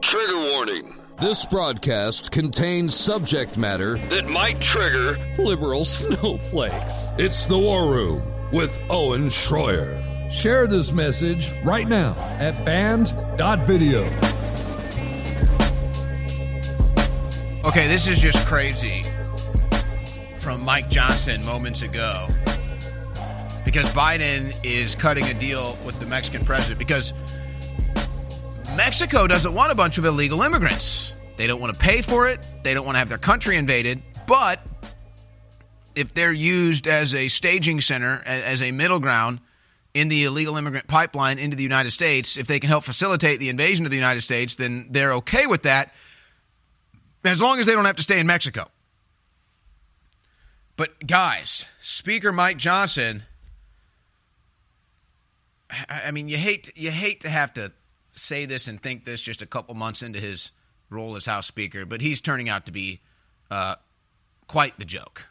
Trigger 0.00 0.38
warning. 0.50 0.96
This 1.20 1.46
broadcast 1.46 2.32
contains 2.32 2.92
subject 2.96 3.56
matter 3.56 3.98
That 4.08 4.28
might 4.28 4.60
trigger 4.60 5.16
liberal 5.38 5.84
snowflakes. 5.84 7.12
It's 7.18 7.46
the 7.46 7.56
War 7.56 7.88
Room 7.88 8.50
with 8.52 8.82
Owen 8.90 9.28
Schroyer. 9.28 10.00
Share 10.28 10.66
this 10.66 10.90
message 10.90 11.52
right 11.62 11.86
now 11.86 12.14
at 12.40 12.64
band.video. 12.64 14.02
Okay, 17.64 17.86
this 17.86 18.08
is 18.08 18.18
just 18.18 18.44
crazy 18.44 19.04
from 20.44 20.62
Mike 20.62 20.90
Johnson 20.90 21.40
moments 21.46 21.80
ago. 21.80 22.28
Because 23.64 23.90
Biden 23.94 24.54
is 24.62 24.94
cutting 24.94 25.24
a 25.24 25.32
deal 25.32 25.74
with 25.86 25.98
the 25.98 26.04
Mexican 26.04 26.44
president 26.44 26.78
because 26.78 27.14
Mexico 28.76 29.26
doesn't 29.26 29.54
want 29.54 29.72
a 29.72 29.74
bunch 29.74 29.96
of 29.96 30.04
illegal 30.04 30.42
immigrants. 30.42 31.14
They 31.38 31.46
don't 31.46 31.62
want 31.62 31.72
to 31.72 31.80
pay 31.80 32.02
for 32.02 32.28
it, 32.28 32.46
they 32.62 32.74
don't 32.74 32.84
want 32.84 32.96
to 32.96 32.98
have 32.98 33.08
their 33.08 33.16
country 33.16 33.56
invaded, 33.56 34.02
but 34.26 34.60
if 35.94 36.12
they're 36.12 36.30
used 36.30 36.88
as 36.88 37.14
a 37.14 37.28
staging 37.28 37.80
center, 37.80 38.22
as 38.26 38.60
a 38.60 38.70
middle 38.70 39.00
ground 39.00 39.40
in 39.94 40.08
the 40.08 40.24
illegal 40.24 40.58
immigrant 40.58 40.88
pipeline 40.88 41.38
into 41.38 41.56
the 41.56 41.62
United 41.62 41.92
States, 41.92 42.36
if 42.36 42.46
they 42.46 42.60
can 42.60 42.68
help 42.68 42.84
facilitate 42.84 43.40
the 43.40 43.48
invasion 43.48 43.86
of 43.86 43.90
the 43.90 43.96
United 43.96 44.20
States, 44.20 44.56
then 44.56 44.88
they're 44.90 45.14
okay 45.14 45.46
with 45.46 45.62
that 45.62 45.94
as 47.24 47.40
long 47.40 47.60
as 47.60 47.64
they 47.64 47.72
don't 47.72 47.86
have 47.86 47.96
to 47.96 48.02
stay 48.02 48.20
in 48.20 48.26
Mexico. 48.26 48.68
But 50.76 51.06
guys, 51.06 51.66
Speaker 51.82 52.32
Mike 52.32 52.58
Johnson, 52.58 53.22
I 55.88 56.10
mean, 56.10 56.28
you 56.28 56.36
hate 56.36 56.76
you 56.76 56.90
hate 56.90 57.20
to 57.20 57.28
have 57.28 57.54
to 57.54 57.72
say 58.12 58.46
this 58.46 58.68
and 58.68 58.82
think 58.82 59.04
this 59.04 59.22
just 59.22 59.42
a 59.42 59.46
couple 59.46 59.74
months 59.74 60.02
into 60.02 60.20
his 60.20 60.50
role 60.90 61.16
as 61.16 61.26
House 61.26 61.46
Speaker, 61.46 61.84
but 61.84 62.00
he's 62.00 62.20
turning 62.20 62.48
out 62.48 62.66
to 62.66 62.72
be 62.72 63.00
uh, 63.50 63.76
quite 64.46 64.78
the 64.78 64.84
joke. 64.84 65.26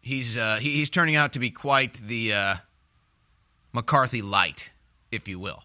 He's 0.00 0.36
uh, 0.36 0.56
he, 0.56 0.76
he's 0.76 0.90
turning 0.90 1.16
out 1.16 1.32
to 1.32 1.38
be 1.38 1.50
quite 1.50 1.94
the 1.94 2.34
uh, 2.34 2.54
McCarthy 3.72 4.22
light, 4.22 4.70
if 5.10 5.28
you 5.28 5.38
will, 5.38 5.62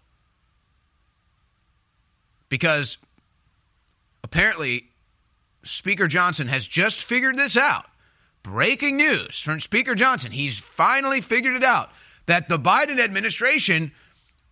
because 2.48 2.98
apparently 4.24 4.90
Speaker 5.62 6.06
Johnson 6.06 6.48
has 6.48 6.66
just 6.66 7.04
figured 7.04 7.36
this 7.36 7.56
out. 7.56 7.86
Breaking 8.42 8.96
news 8.96 9.38
from 9.38 9.60
Speaker 9.60 9.94
Johnson. 9.94 10.32
He's 10.32 10.58
finally 10.58 11.20
figured 11.20 11.54
it 11.54 11.64
out 11.64 11.90
that 12.26 12.48
the 12.48 12.58
Biden 12.58 12.98
administration 12.98 13.92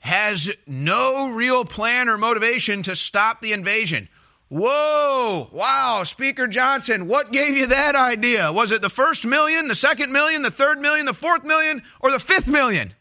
has 0.01 0.51
no 0.67 1.29
real 1.29 1.65
plan 1.65 2.09
or 2.09 2.19
motivation 2.19 2.83
to 2.85 2.95
stop 2.95 3.41
the 3.41 3.53
invasion. 3.53 4.09
Whoa, 4.49 5.49
wow, 5.53 6.05
Speaker 6.05 6.47
Johnson, 6.47 7.07
what 7.07 7.33
gave 7.33 7.57
you 7.57 7.67
that 7.67 7.95
idea? 7.95 8.51
Was 8.53 8.73
it 8.73 8.81
the 8.81 8.89
first 8.89 9.27
million, 9.27 9.69
the 9.69 9.75
second 9.75 10.11
million, 10.11 10.43
the 10.43 10.51
third 10.51 10.81
million, 10.81 11.05
the 11.05 11.13
fourth 11.13 11.45
million, 11.45 11.83
or 12.01 12.11
the 12.11 12.21
fifth 12.21 12.49
million? 12.49 12.95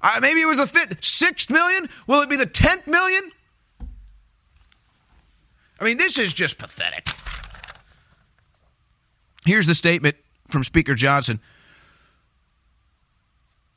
Uh, 0.00 0.18
maybe 0.20 0.40
it 0.40 0.46
was 0.46 0.56
the 0.56 0.66
fifth, 0.66 1.04
sixth 1.04 1.50
million? 1.50 1.88
Will 2.06 2.22
it 2.22 2.30
be 2.30 2.36
the 2.36 2.46
tenth 2.46 2.86
million? 2.86 3.30
I 5.78 5.84
mean, 5.84 5.96
this 5.96 6.18
is 6.18 6.32
just 6.32 6.58
pathetic. 6.58 7.08
Here's 9.46 9.66
the 9.66 9.74
statement 9.74 10.16
from 10.48 10.64
Speaker 10.64 10.94
Johnson. 10.94 11.40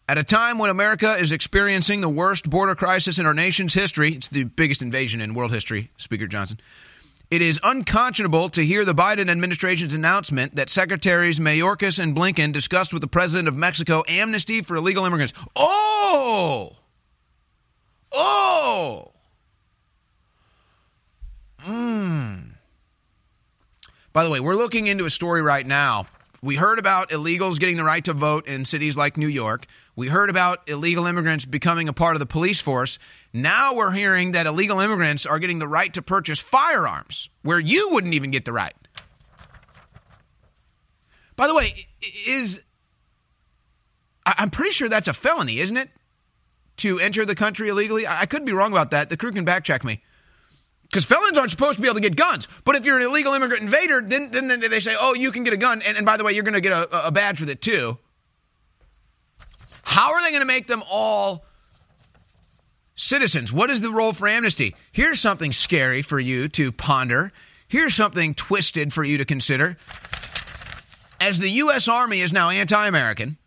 At 0.09 0.17
a 0.17 0.23
time 0.23 0.57
when 0.57 0.69
America 0.69 1.15
is 1.15 1.31
experiencing 1.31 2.01
the 2.01 2.09
worst 2.09 2.49
border 2.49 2.75
crisis 2.75 3.19
in 3.19 3.25
our 3.25 3.33
nation's 3.33 3.73
history, 3.73 4.13
it's 4.13 4.27
the 4.27 4.43
biggest 4.43 4.81
invasion 4.81 5.21
in 5.21 5.33
world 5.33 5.51
history, 5.51 5.89
Speaker 5.97 6.27
Johnson. 6.27 6.59
It 7.31 7.41
is 7.41 7.59
unconscionable 7.63 8.49
to 8.49 8.65
hear 8.65 8.85
the 8.85 8.93
Biden 8.93 9.29
administration's 9.29 9.93
announcement 9.93 10.55
that 10.55 10.69
Secretaries 10.69 11.39
Mayorkas 11.39 11.97
and 11.97 12.15
Blinken 12.15 12.51
discussed 12.51 12.93
with 12.93 13.01
the 13.01 13.07
president 13.07 13.47
of 13.47 13.55
Mexico 13.55 14.03
amnesty 14.07 14.61
for 14.61 14.75
illegal 14.75 15.05
immigrants. 15.05 15.33
Oh! 15.55 16.75
Oh! 18.11 19.13
Mmm. 21.65 22.52
By 24.13 24.23
the 24.23 24.29
way, 24.29 24.39
we're 24.39 24.55
looking 24.55 24.85
into 24.85 25.05
a 25.05 25.09
story 25.09 25.41
right 25.41 25.65
now. 25.65 26.05
We 26.43 26.55
heard 26.55 26.77
about 26.77 27.09
illegals 27.09 27.59
getting 27.59 27.77
the 27.77 27.83
right 27.83 28.03
to 28.05 28.13
vote 28.13 28.47
in 28.47 28.65
cities 28.65 28.95
like 28.95 29.17
New 29.17 29.27
York. 29.27 29.65
We 29.95 30.07
heard 30.07 30.29
about 30.29 30.69
illegal 30.69 31.07
immigrants 31.07 31.45
becoming 31.45 31.89
a 31.89 31.93
part 31.93 32.15
of 32.15 32.19
the 32.19 32.25
police 32.25 32.61
force. 32.61 32.99
Now 33.31 33.73
we're 33.73 33.91
hearing 33.91 34.33
that 34.33 34.45
illegal 34.45 34.79
immigrants 34.79 35.25
are 35.25 35.39
getting 35.39 35.57
the 35.57 35.67
right 35.67 35.91
to 35.95 36.01
purchase 36.01 36.39
firearms, 36.39 37.29
where 37.41 37.59
you 37.59 37.89
wouldn't 37.89 38.13
even 38.13 38.29
get 38.29 38.45
the 38.45 38.53
right. 38.53 38.75
By 41.35 41.47
the 41.47 41.55
way, 41.55 41.87
is 42.27 42.59
I'm 44.25 44.51
pretty 44.51 44.71
sure 44.71 44.89
that's 44.89 45.07
a 45.07 45.13
felony, 45.13 45.59
isn't 45.59 45.77
it? 45.77 45.89
To 46.77 46.99
enter 46.99 47.25
the 47.25 47.35
country 47.35 47.69
illegally? 47.69 48.05
I 48.05 48.27
could 48.27 48.45
be 48.45 48.53
wrong 48.53 48.71
about 48.71 48.91
that. 48.91 49.09
The 49.09 49.17
crew 49.17 49.31
can 49.31 49.45
backcheck 49.45 49.83
me. 49.83 50.03
Because 50.93 51.05
felons 51.05 51.39
aren't 51.39 51.49
supposed 51.49 51.77
to 51.77 51.81
be 51.81 51.87
able 51.87 51.95
to 51.95 52.01
get 52.01 52.15
guns. 52.15 52.47
But 52.65 52.75
if 52.75 52.85
you're 52.85 52.97
an 52.99 53.03
illegal 53.03 53.33
immigrant 53.33 53.63
invader, 53.63 53.99
then, 53.99 54.29
then, 54.29 54.47
then 54.47 54.59
they 54.59 54.79
say, 54.79 54.95
oh, 55.01 55.15
you 55.15 55.31
can 55.31 55.43
get 55.43 55.51
a 55.51 55.57
gun. 55.57 55.81
And, 55.81 55.97
and 55.97 56.05
by 56.05 56.17
the 56.17 56.23
way, 56.23 56.33
you're 56.33 56.43
going 56.43 56.53
to 56.53 56.61
get 56.61 56.71
a, 56.71 57.07
a 57.07 57.11
badge 57.11 57.39
with 57.39 57.49
it 57.49 57.63
too. 57.63 57.97
How 59.81 60.13
are 60.13 60.21
they 60.21 60.29
going 60.29 60.41
to 60.41 60.45
make 60.45 60.67
them 60.67 60.83
all 60.87 61.45
citizens? 62.93 63.51
What 63.51 63.71
is 63.71 63.81
the 63.81 63.89
role 63.89 64.13
for 64.13 64.27
amnesty? 64.27 64.75
Here's 64.91 65.19
something 65.19 65.51
scary 65.51 66.03
for 66.03 66.19
you 66.19 66.47
to 66.49 66.71
ponder. 66.71 67.31
Here's 67.67 67.95
something 67.95 68.35
twisted 68.35 68.93
for 68.93 69.03
you 69.03 69.17
to 69.17 69.25
consider. 69.25 69.77
As 71.19 71.39
the 71.39 71.49
U.S. 71.49 71.87
Army 71.87 72.21
is 72.21 72.31
now 72.31 72.51
anti 72.51 72.85
American, 72.85 73.39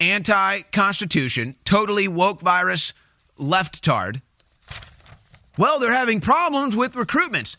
anti 0.00 0.62
Constitution, 0.72 1.56
totally 1.66 2.08
woke 2.08 2.40
virus, 2.40 2.94
left 3.36 3.84
tard, 3.84 4.22
well, 5.56 5.78
they're 5.78 5.92
having 5.92 6.20
problems 6.20 6.74
with 6.74 6.94
recruitments. 6.94 7.56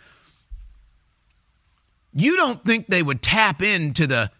You 2.13 2.37
don't 2.37 2.63
think 2.63 2.87
they 2.87 3.03
would 3.03 3.21
tap 3.21 3.61
into 3.61 4.07
the 4.07 4.31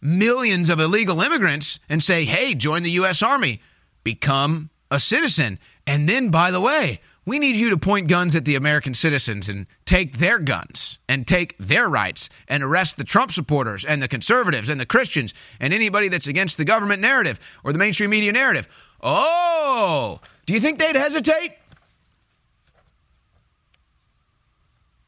millions 0.00 0.68
of 0.68 0.80
illegal 0.80 1.20
immigrants 1.20 1.78
and 1.88 2.02
say, 2.02 2.24
hey, 2.24 2.54
join 2.54 2.82
the 2.82 2.90
U.S. 2.92 3.22
Army, 3.22 3.60
become 4.02 4.70
a 4.90 5.00
citizen. 5.00 5.58
And 5.86 6.08
then, 6.08 6.30
by 6.30 6.50
the 6.50 6.60
way, 6.60 7.00
we 7.26 7.38
need 7.38 7.56
you 7.56 7.70
to 7.70 7.78
point 7.78 8.08
guns 8.08 8.36
at 8.36 8.44
the 8.44 8.54
American 8.54 8.92
citizens 8.92 9.48
and 9.48 9.66
take 9.86 10.18
their 10.18 10.38
guns 10.38 10.98
and 11.08 11.26
take 11.26 11.56
their 11.58 11.88
rights 11.88 12.28
and 12.48 12.62
arrest 12.62 12.98
the 12.98 13.04
Trump 13.04 13.32
supporters 13.32 13.84
and 13.84 14.02
the 14.02 14.08
conservatives 14.08 14.68
and 14.68 14.78
the 14.78 14.86
Christians 14.86 15.32
and 15.58 15.72
anybody 15.72 16.08
that's 16.08 16.26
against 16.26 16.58
the 16.58 16.64
government 16.64 17.00
narrative 17.00 17.40
or 17.64 17.72
the 17.72 17.78
mainstream 17.78 18.10
media 18.10 18.32
narrative. 18.32 18.68
Oh, 19.00 20.20
do 20.44 20.52
you 20.52 20.60
think 20.60 20.78
they'd 20.78 20.96
hesitate? 20.96 21.52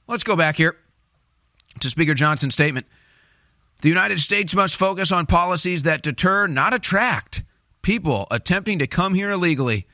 Let's 0.09 0.25
go 0.25 0.37
back 0.37 0.57
here 0.57 0.77
to 1.81 1.91
Speaker 1.91 2.15
Johnson's 2.15 2.55
statement. 2.55 2.87
The 3.83 3.89
United 3.89 4.21
States 4.21 4.55
must 4.55 4.77
focus 4.77 5.13
on 5.13 5.27
policies 5.27 5.83
that 5.83 6.03
deter, 6.03 6.47
not 6.47 6.73
attract, 6.73 7.43
people 7.83 8.27
attempting 8.31 8.79
to 8.79 8.87
come 8.87 9.15
here 9.15 9.31
illegally 9.31 9.87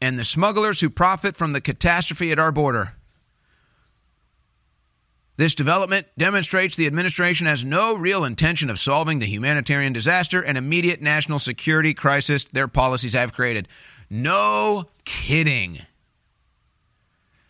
and 0.00 0.18
the 0.18 0.24
smugglers 0.24 0.80
who 0.80 0.90
profit 0.90 1.36
from 1.36 1.52
the 1.52 1.60
catastrophe 1.60 2.32
at 2.32 2.38
our 2.38 2.50
border. 2.50 2.94
This 5.36 5.54
development 5.54 6.06
demonstrates 6.18 6.76
the 6.76 6.86
administration 6.86 7.46
has 7.46 7.64
no 7.64 7.94
real 7.94 8.24
intention 8.24 8.70
of 8.70 8.78
solving 8.78 9.18
the 9.18 9.26
humanitarian 9.26 9.92
disaster 9.92 10.42
and 10.42 10.58
immediate 10.58 11.00
national 11.00 11.38
security 11.38 11.94
crisis 11.94 12.44
their 12.44 12.68
policies 12.68 13.14
have 13.14 13.32
created. 13.32 13.68
No 14.10 14.88
kidding. 15.04 15.80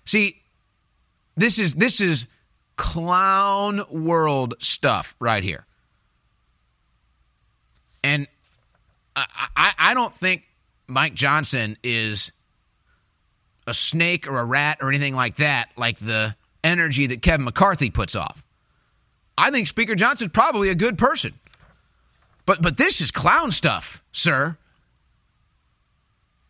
See, 0.04 0.41
this 1.36 1.58
is 1.58 1.74
this 1.74 2.00
is 2.00 2.26
clown 2.76 3.82
world 3.90 4.54
stuff 4.58 5.14
right 5.20 5.42
here. 5.42 5.66
And 8.04 8.26
I, 9.14 9.26
I, 9.56 9.72
I 9.78 9.94
don't 9.94 10.14
think 10.14 10.42
Mike 10.86 11.14
Johnson 11.14 11.76
is 11.82 12.32
a 13.66 13.74
snake 13.74 14.26
or 14.26 14.38
a 14.38 14.44
rat 14.44 14.78
or 14.80 14.88
anything 14.88 15.14
like 15.14 15.36
that, 15.36 15.68
like 15.76 15.98
the 15.98 16.34
energy 16.64 17.06
that 17.08 17.22
Kevin 17.22 17.44
McCarthy 17.44 17.90
puts 17.90 18.16
off. 18.16 18.42
I 19.38 19.50
think 19.50 19.68
Speaker 19.68 19.94
Johnson's 19.94 20.32
probably 20.32 20.68
a 20.68 20.74
good 20.74 20.98
person. 20.98 21.34
But 22.44 22.60
but 22.60 22.76
this 22.76 23.00
is 23.00 23.10
clown 23.10 23.52
stuff, 23.52 24.02
sir. 24.12 24.56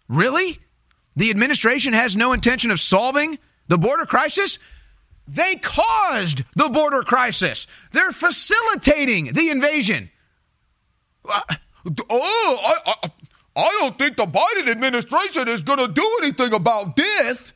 Really? 0.08 0.58
The 1.16 1.30
administration 1.30 1.92
has 1.92 2.16
no 2.16 2.32
intention 2.32 2.70
of 2.70 2.80
solving 2.80 3.38
the 3.72 3.78
border 3.78 4.04
crisis? 4.04 4.58
They 5.26 5.56
caused 5.56 6.44
the 6.54 6.68
border 6.68 7.02
crisis. 7.02 7.66
They're 7.92 8.12
facilitating 8.12 9.32
the 9.32 9.48
invasion. 9.48 10.10
Uh, 11.26 11.40
oh, 12.10 12.58
I, 12.62 12.92
I, 13.02 13.10
I 13.56 13.76
don't 13.80 13.96
think 13.96 14.18
the 14.18 14.26
Biden 14.26 14.68
administration 14.68 15.48
is 15.48 15.62
going 15.62 15.78
to 15.78 15.88
do 15.88 16.18
anything 16.22 16.52
about 16.52 16.96
this. 16.96 17.54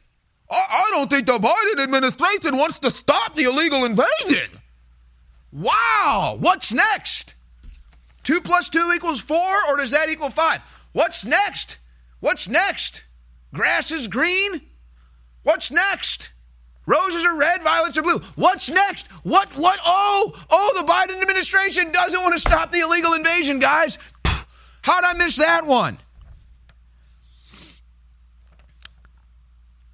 I, 0.50 0.86
I 0.86 0.90
don't 0.92 1.10
think 1.10 1.26
the 1.26 1.38
Biden 1.38 1.82
administration 1.82 2.56
wants 2.56 2.78
to 2.78 2.90
stop 2.90 3.34
the 3.34 3.42
illegal 3.42 3.84
invasion. 3.84 4.48
Wow, 5.52 6.38
what's 6.40 6.72
next? 6.72 7.34
Two 8.22 8.40
plus 8.40 8.70
two 8.70 8.90
equals 8.94 9.20
four, 9.20 9.54
or 9.68 9.76
does 9.76 9.90
that 9.90 10.08
equal 10.08 10.30
five? 10.30 10.62
What's 10.92 11.26
next? 11.26 11.76
What's 12.20 12.48
next? 12.48 13.02
Grass 13.52 13.92
is 13.92 14.08
green? 14.08 14.62
What's 15.46 15.70
next? 15.70 16.30
Roses 16.86 17.24
are 17.24 17.36
red, 17.38 17.62
violets 17.62 17.96
are 17.96 18.02
blue. 18.02 18.20
What's 18.34 18.68
next? 18.68 19.06
What, 19.22 19.56
what? 19.56 19.78
Oh, 19.86 20.34
oh, 20.50 20.72
the 20.76 20.84
Biden 20.84 21.22
administration 21.22 21.92
doesn't 21.92 22.20
want 22.20 22.34
to 22.34 22.40
stop 22.40 22.72
the 22.72 22.80
illegal 22.80 23.12
invasion, 23.12 23.60
guys. 23.60 23.96
How'd 24.24 25.04
I 25.04 25.12
miss 25.12 25.36
that 25.36 25.64
one? 25.64 25.98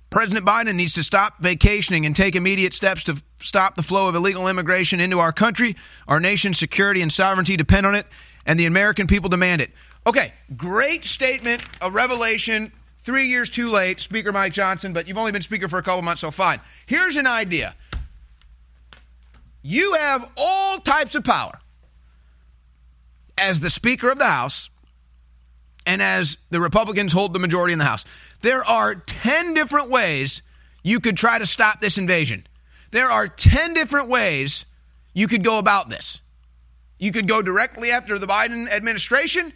President 0.08 0.46
Biden 0.46 0.74
needs 0.74 0.94
to 0.94 1.02
stop 1.02 1.38
vacationing 1.38 2.06
and 2.06 2.16
take 2.16 2.34
immediate 2.34 2.72
steps 2.72 3.04
to 3.04 3.22
stop 3.38 3.74
the 3.74 3.82
flow 3.82 4.08
of 4.08 4.14
illegal 4.14 4.48
immigration 4.48 5.00
into 5.00 5.20
our 5.20 5.34
country. 5.34 5.76
Our 6.08 6.18
nation's 6.18 6.58
security 6.58 7.02
and 7.02 7.12
sovereignty 7.12 7.58
depend 7.58 7.84
on 7.84 7.94
it, 7.94 8.06
and 8.46 8.58
the 8.58 8.64
American 8.64 9.06
people 9.06 9.28
demand 9.28 9.60
it. 9.60 9.70
Okay, 10.06 10.32
great 10.56 11.04
statement, 11.04 11.62
a 11.82 11.90
revelation. 11.90 12.72
Three 13.02 13.26
years 13.26 13.50
too 13.50 13.70
late, 13.70 13.98
Speaker 14.00 14.32
Mike 14.32 14.52
Johnson, 14.52 14.92
but 14.92 15.08
you've 15.08 15.18
only 15.18 15.32
been 15.32 15.42
Speaker 15.42 15.68
for 15.68 15.78
a 15.78 15.82
couple 15.82 16.02
months, 16.02 16.20
so 16.20 16.30
fine. 16.30 16.60
Here's 16.86 17.16
an 17.16 17.26
idea 17.26 17.74
you 19.62 19.94
have 19.94 20.30
all 20.36 20.78
types 20.78 21.14
of 21.14 21.24
power 21.24 21.58
as 23.38 23.60
the 23.60 23.70
Speaker 23.70 24.10
of 24.10 24.18
the 24.18 24.26
House 24.26 24.70
and 25.86 26.02
as 26.02 26.36
the 26.50 26.60
Republicans 26.60 27.12
hold 27.12 27.32
the 27.32 27.38
majority 27.38 27.72
in 27.72 27.78
the 27.78 27.84
House. 27.84 28.04
There 28.40 28.64
are 28.64 28.94
10 28.94 29.54
different 29.54 29.90
ways 29.90 30.42
you 30.82 31.00
could 31.00 31.16
try 31.16 31.38
to 31.38 31.46
stop 31.46 31.80
this 31.80 31.98
invasion. 31.98 32.46
There 32.90 33.10
are 33.10 33.26
10 33.26 33.74
different 33.74 34.08
ways 34.08 34.64
you 35.12 35.26
could 35.28 35.42
go 35.42 35.58
about 35.58 35.88
this. 35.88 36.20
You 36.98 37.10
could 37.10 37.26
go 37.26 37.42
directly 37.42 37.90
after 37.90 38.18
the 38.18 38.26
Biden 38.26 38.70
administration. 38.70 39.52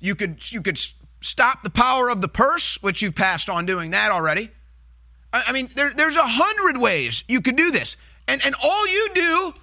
You 0.00 0.14
could 0.14 0.52
you 0.52 0.60
could 0.60 0.78
stop 1.20 1.62
the 1.62 1.70
power 1.70 2.08
of 2.08 2.20
the 2.20 2.28
purse, 2.28 2.80
which 2.82 3.02
you've 3.02 3.14
passed 3.14 3.48
on 3.48 3.66
doing 3.66 3.90
that 3.90 4.10
already. 4.10 4.50
I, 5.32 5.44
I 5.48 5.52
mean, 5.52 5.68
there, 5.74 5.92
there's 5.92 6.16
a 6.16 6.26
hundred 6.26 6.76
ways 6.78 7.24
you 7.28 7.40
could 7.40 7.56
do 7.56 7.70
this. 7.70 7.96
And, 8.28 8.44
and 8.44 8.54
all 8.62 8.88
you 8.88 9.08
do 9.14 9.54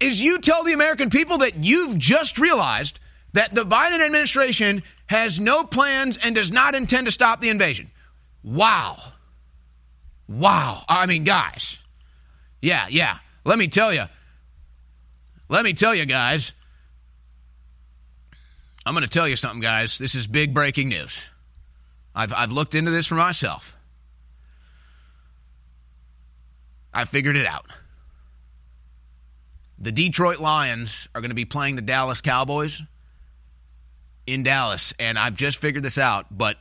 is 0.00 0.22
you 0.22 0.38
tell 0.40 0.64
the 0.64 0.72
American 0.72 1.10
people 1.10 1.38
that 1.38 1.64
you've 1.64 1.98
just 1.98 2.38
realized 2.38 3.00
that 3.32 3.54
the 3.54 3.64
Biden 3.64 4.04
administration 4.04 4.82
has 5.06 5.40
no 5.40 5.64
plans 5.64 6.16
and 6.16 6.34
does 6.34 6.50
not 6.50 6.74
intend 6.74 7.06
to 7.06 7.12
stop 7.12 7.40
the 7.40 7.48
invasion. 7.48 7.90
Wow. 8.42 8.98
Wow. 10.28 10.84
I 10.88 11.06
mean, 11.06 11.24
guys. 11.24 11.78
Yeah, 12.60 12.86
yeah. 12.88 13.18
Let 13.44 13.58
me 13.58 13.68
tell 13.68 13.92
you. 13.92 14.04
Let 15.48 15.64
me 15.64 15.72
tell 15.72 15.94
you, 15.94 16.06
guys. 16.06 16.52
I'm 18.86 18.94
going 18.94 19.02
to 19.02 19.10
tell 19.10 19.26
you 19.26 19.34
something, 19.34 19.60
guys. 19.60 19.98
This 19.98 20.14
is 20.14 20.28
big 20.28 20.54
breaking 20.54 20.90
news. 20.90 21.24
I've, 22.14 22.32
I've 22.32 22.52
looked 22.52 22.76
into 22.76 22.92
this 22.92 23.08
for 23.08 23.16
myself. 23.16 23.76
I 26.94 27.04
figured 27.04 27.36
it 27.36 27.46
out. 27.46 27.66
The 29.76 29.90
Detroit 29.90 30.38
Lions 30.38 31.08
are 31.14 31.20
going 31.20 31.32
to 31.32 31.34
be 31.34 31.44
playing 31.44 31.74
the 31.74 31.82
Dallas 31.82 32.20
Cowboys 32.20 32.80
in 34.24 34.44
Dallas, 34.44 34.94
and 35.00 35.18
I've 35.18 35.34
just 35.34 35.58
figured 35.58 35.82
this 35.82 35.98
out, 35.98 36.26
but 36.30 36.56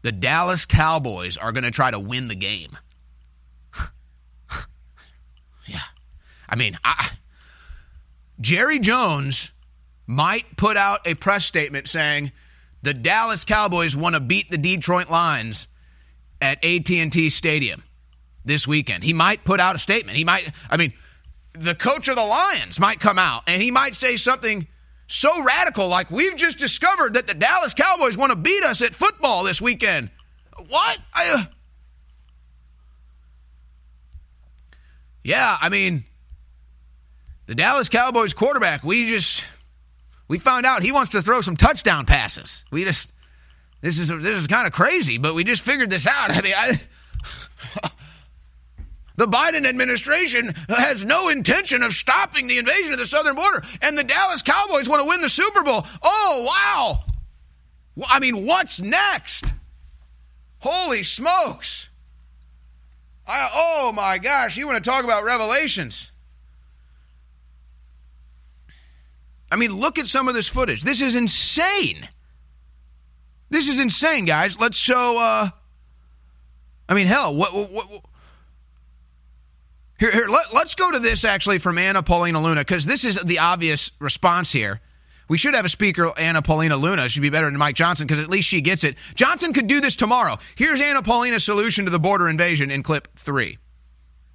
the 0.00 0.12
Dallas 0.12 0.64
Cowboys 0.64 1.36
are 1.36 1.52
going 1.52 1.64
to 1.64 1.70
try 1.70 1.90
to 1.90 1.98
win 1.98 2.28
the 2.28 2.34
game. 2.34 2.76
yeah. 5.66 5.80
I 6.48 6.56
mean, 6.56 6.78
I, 6.82 7.10
Jerry 8.40 8.78
Jones 8.78 9.52
might 10.06 10.56
put 10.56 10.76
out 10.76 11.06
a 11.06 11.14
press 11.14 11.44
statement 11.44 11.88
saying 11.88 12.32
the 12.82 12.94
Dallas 12.94 13.44
Cowboys 13.44 13.96
want 13.96 14.14
to 14.14 14.20
beat 14.20 14.50
the 14.50 14.58
Detroit 14.58 15.10
Lions 15.10 15.66
at 16.40 16.64
AT&T 16.64 17.30
Stadium 17.30 17.82
this 18.44 18.66
weekend. 18.66 19.02
He 19.02 19.12
might 19.12 19.44
put 19.44 19.60
out 19.60 19.74
a 19.74 19.78
statement. 19.78 20.16
He 20.16 20.24
might 20.24 20.52
I 20.70 20.76
mean, 20.76 20.92
the 21.52 21.74
coach 21.74 22.08
of 22.08 22.16
the 22.16 22.24
Lions 22.24 22.78
might 22.78 23.00
come 23.00 23.18
out 23.18 23.42
and 23.46 23.60
he 23.60 23.70
might 23.70 23.94
say 23.94 24.16
something 24.16 24.66
so 25.08 25.42
radical 25.42 25.88
like 25.88 26.10
we've 26.10 26.36
just 26.36 26.58
discovered 26.58 27.14
that 27.14 27.26
the 27.26 27.34
Dallas 27.34 27.74
Cowboys 27.74 28.16
want 28.16 28.30
to 28.30 28.36
beat 28.36 28.64
us 28.64 28.82
at 28.82 28.94
football 28.94 29.44
this 29.44 29.60
weekend. 29.60 30.10
What? 30.68 30.98
I, 31.14 31.28
uh... 31.30 31.44
Yeah, 35.22 35.56
I 35.60 35.68
mean, 35.68 36.04
the 37.46 37.54
Dallas 37.54 37.88
Cowboys 37.88 38.32
quarterback, 38.32 38.84
we 38.84 39.08
just 39.08 39.42
we 40.28 40.38
found 40.38 40.66
out 40.66 40.82
he 40.82 40.92
wants 40.92 41.10
to 41.10 41.22
throw 41.22 41.40
some 41.40 41.56
touchdown 41.56 42.06
passes. 42.06 42.64
We 42.70 42.84
just 42.84 43.08
this 43.80 43.98
is 43.98 44.08
this 44.08 44.38
is 44.38 44.46
kind 44.46 44.66
of 44.66 44.72
crazy, 44.72 45.18
but 45.18 45.34
we 45.34 45.44
just 45.44 45.62
figured 45.62 45.90
this 45.90 46.06
out. 46.06 46.30
I 46.30 46.40
mean, 46.40 46.54
I 46.56 46.80
The 49.16 49.26
Biden 49.26 49.66
administration 49.66 50.54
has 50.68 51.04
no 51.04 51.28
intention 51.28 51.82
of 51.82 51.94
stopping 51.94 52.46
the 52.46 52.58
invasion 52.58 52.92
of 52.92 52.98
the 52.98 53.06
southern 53.06 53.34
border, 53.34 53.64
and 53.80 53.96
the 53.96 54.04
Dallas 54.04 54.42
Cowboys 54.42 54.88
want 54.88 55.00
to 55.00 55.08
win 55.08 55.22
the 55.22 55.28
Super 55.28 55.62
Bowl. 55.62 55.86
Oh, 56.02 56.44
wow. 56.46 57.04
I 58.06 58.20
mean, 58.20 58.44
what's 58.44 58.78
next? 58.78 59.46
Holy 60.58 61.02
smokes. 61.02 61.88
I, 63.26 63.50
oh 63.54 63.92
my 63.92 64.18
gosh, 64.18 64.56
you 64.56 64.66
want 64.66 64.82
to 64.82 64.88
talk 64.88 65.04
about 65.04 65.24
revelations? 65.24 66.10
I 69.50 69.56
mean, 69.56 69.72
look 69.78 69.98
at 69.98 70.06
some 70.06 70.28
of 70.28 70.34
this 70.34 70.48
footage. 70.48 70.82
This 70.82 71.00
is 71.00 71.14
insane. 71.14 72.08
This 73.48 73.68
is 73.68 73.78
insane, 73.78 74.24
guys. 74.24 74.58
Let's 74.58 74.76
show. 74.76 75.18
Uh, 75.18 75.50
I 76.88 76.94
mean, 76.94 77.06
hell, 77.06 77.34
what? 77.34 77.54
what, 77.54 77.70
what 77.70 78.04
here, 79.98 80.10
here. 80.10 80.28
Let, 80.28 80.52
let's 80.52 80.74
go 80.74 80.90
to 80.90 80.98
this 80.98 81.24
actually 81.24 81.58
from 81.58 81.78
Anna 81.78 82.02
Paulina 82.02 82.42
Luna 82.42 82.60
because 82.60 82.84
this 82.84 83.04
is 83.04 83.16
the 83.22 83.38
obvious 83.38 83.90
response 83.98 84.52
here. 84.52 84.80
We 85.28 85.38
should 85.38 85.54
have 85.54 85.64
a 85.64 85.68
speaker, 85.68 86.12
Anna 86.18 86.42
Paulina 86.42 86.76
Luna. 86.76 87.08
She'd 87.08 87.20
be 87.20 87.30
better 87.30 87.46
than 87.46 87.58
Mike 87.58 87.74
Johnson 87.74 88.06
because 88.06 88.22
at 88.22 88.30
least 88.30 88.46
she 88.46 88.60
gets 88.60 88.84
it. 88.84 88.96
Johnson 89.14 89.52
could 89.52 89.66
do 89.66 89.80
this 89.80 89.96
tomorrow. 89.96 90.38
Here's 90.54 90.80
Anna 90.80 91.02
Paulina's 91.02 91.44
solution 91.44 91.84
to 91.84 91.90
the 91.90 91.98
border 91.98 92.28
invasion 92.28 92.70
in 92.70 92.82
clip 92.82 93.08
three. 93.16 93.58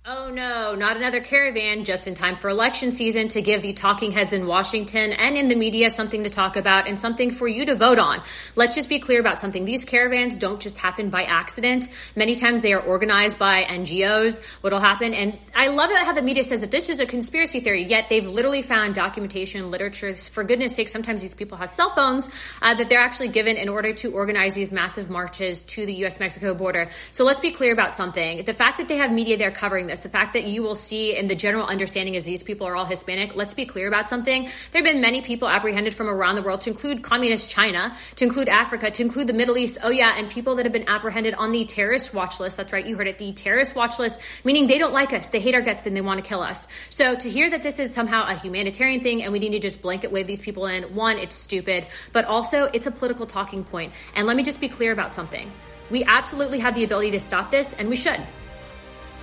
Oh 0.04 0.32
no, 0.34 0.74
not 0.74 0.98
another 0.98 1.22
caravan 1.22 1.86
just 1.86 2.08
in 2.08 2.16
time 2.16 2.36
for 2.36 2.50
election 2.50 2.92
season 2.92 3.28
to 3.28 3.42
give 3.44 3.62
the 3.62 3.74
talking 3.74 4.12
heads 4.12 4.34
in 4.34 4.48
Washington 4.48 5.14
and 5.14 5.38
in 5.38 5.48
the 5.48 5.54
media 5.54 5.92
something 5.92 6.24
to 6.24 6.30
talk 6.30 6.56
about 6.56 6.88
and 6.88 7.00
something 7.00 7.30
for 7.30 7.48
you 7.48 7.68
to 7.68 7.76
vote 7.76 8.00
on. 8.00 8.20
Let's 8.56 8.74
just 8.74 8.90
be 8.90 8.98
clear 8.98 9.20
about 9.20 9.40
something. 9.40 9.64
These 9.64 9.86
caravans 9.86 10.40
don't 10.40 10.60
just 10.60 10.80
happen 10.80 11.12
by 11.12 11.26
accident. 11.26 11.88
Many 12.16 12.34
times 12.34 12.64
they 12.64 12.74
are 12.74 12.80
organized 12.80 13.38
by 13.38 13.64
NGOs. 13.64 14.56
What'll 14.64 14.80
happen, 14.80 15.14
and 15.14 15.38
I 15.54 15.68
love 15.68 15.92
it 15.92 15.98
how 15.98 16.14
the 16.14 16.24
media 16.24 16.42
says 16.42 16.62
that 16.62 16.72
this 16.72 16.90
is 16.90 17.00
a 17.00 17.06
conspiracy 17.06 17.60
theory, 17.60 17.84
yet 17.84 18.10
they've 18.10 18.28
literally 18.28 18.64
found 18.64 18.96
documentation, 18.96 19.70
literature. 19.70 20.16
For 20.16 20.44
goodness 20.44 20.76
sake, 20.76 20.90
sometimes 20.90 21.22
these 21.22 21.36
people 21.36 21.60
have 21.60 21.70
cell 21.70 21.92
phones 21.92 22.28
uh, 22.64 22.74
that 22.74 22.90
they're 22.90 23.00
actually 23.00 23.28
given 23.28 23.56
in 23.56 23.70
order 23.70 23.94
to 23.94 24.12
organize 24.14 24.56
these 24.56 24.72
massive 24.72 25.12
marches 25.12 25.64
to 25.66 25.86
the 25.86 25.94
US 26.06 26.20
Mexico 26.20 26.56
border. 26.56 26.90
So 27.12 27.24
let's 27.24 27.40
be 27.40 27.52
clear 27.52 27.72
about 27.72 27.96
something. 27.96 28.44
The 28.46 28.54
fact 28.54 28.80
that 28.80 28.88
they 28.88 28.98
have 28.98 29.12
media 29.12 29.38
there 29.38 29.52
covering 29.52 29.91
this, 29.92 30.02
the 30.02 30.10
fact 30.10 30.34
that 30.34 30.46
you 30.46 30.64
will 30.64 30.76
see 30.76 31.16
and 31.16 31.30
the 31.30 31.36
general 31.36 31.68
understanding 31.68 32.16
is 32.16 32.24
these 32.24 32.44
people 32.44 32.66
are 32.66 32.76
all 32.76 32.86
Hispanic, 32.86 33.36
let's 33.36 33.54
be 33.54 33.66
clear 33.66 33.88
about 33.88 34.10
something. 34.10 34.50
There 34.72 34.82
have 34.82 34.86
been 34.86 35.02
many 35.02 35.22
people 35.22 35.48
apprehended 35.48 35.94
from 35.94 36.08
around 36.08 36.36
the 36.36 36.42
world, 36.42 36.62
to 36.62 36.70
include 36.70 37.04
communist 37.04 37.50
China, 37.50 37.96
to 38.16 38.26
include 38.26 38.50
Africa, 38.50 38.90
to 38.90 39.02
include 39.04 39.28
the 39.28 39.34
Middle 39.34 39.58
East. 39.58 39.78
Oh, 39.84 39.90
yeah, 39.90 40.16
and 40.18 40.30
people 40.30 40.56
that 40.56 40.66
have 40.66 40.74
been 40.74 40.88
apprehended 40.88 41.34
on 41.36 41.52
the 41.52 41.66
terrorist 41.66 42.14
watch 42.14 42.40
list. 42.40 42.58
That's 42.58 42.74
right, 42.74 42.86
you 42.86 42.96
heard 42.96 43.08
it, 43.08 43.18
the 43.18 43.34
terrorist 43.34 43.76
watch 43.76 44.00
list, 44.00 44.20
meaning 44.44 44.68
they 44.68 44.78
don't 44.78 44.94
like 44.94 45.14
us, 45.14 45.28
they 45.28 45.40
hate 45.40 45.54
our 45.54 45.62
guts, 45.62 45.86
and 45.86 45.96
they 45.96 46.02
want 46.02 46.24
to 46.24 46.28
kill 46.28 46.42
us. 46.42 46.68
So 46.90 47.16
to 47.16 47.30
hear 47.30 47.50
that 47.50 47.64
this 47.64 47.78
is 47.78 47.94
somehow 47.94 48.28
a 48.28 48.36
humanitarian 48.36 49.02
thing 49.02 49.24
and 49.24 49.34
we 49.34 49.40
need 49.40 49.52
to 49.52 49.60
just 49.60 49.82
blanket 49.82 50.12
wave 50.12 50.28
these 50.28 50.42
people 50.42 50.66
in, 50.68 50.84
one, 50.96 51.18
it's 51.18 51.36
stupid, 51.36 51.86
but 52.14 52.26
also 52.26 52.66
it's 52.66 52.88
a 52.88 52.92
political 52.92 53.26
talking 53.26 53.64
point. 53.64 53.94
And 54.16 54.26
let 54.26 54.38
me 54.38 54.44
just 54.44 54.62
be 54.62 54.70
clear 54.70 54.94
about 54.94 55.14
something. 55.14 55.52
We 55.90 56.06
absolutely 56.06 56.60
have 56.60 56.76
the 56.76 56.86
ability 56.86 57.12
to 57.12 57.20
stop 57.20 57.52
this, 57.52 57.74
and 57.74 57.90
we 57.90 57.98
should. 57.98 58.20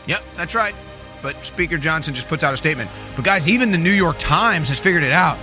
Yep, 0.08 0.22
that's 0.36 0.54
right. 0.54 0.74
But 1.22 1.36
Speaker 1.44 1.78
Johnson 1.78 2.14
just 2.14 2.28
puts 2.28 2.42
out 2.42 2.54
a 2.54 2.56
statement. 2.56 2.90
But 3.14 3.24
guys, 3.24 3.46
even 3.46 3.70
the 3.70 3.78
New 3.78 3.92
York 3.92 4.16
Times 4.18 4.68
has 4.70 4.80
figured 4.80 5.02
it 5.02 5.12
out. 5.12 5.38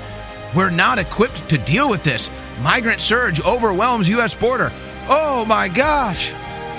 We're 0.55 0.70
not 0.70 0.99
equipped 0.99 1.49
to 1.49 1.57
deal 1.57 1.89
with 1.89 2.03
this. 2.03 2.30
Migrant 2.61 2.99
surge 2.99 3.41
overwhelms 3.41 4.09
U.S. 4.09 4.34
border. 4.34 4.72
Oh 5.07 5.45
my 5.45 5.68
gosh. 5.68 6.34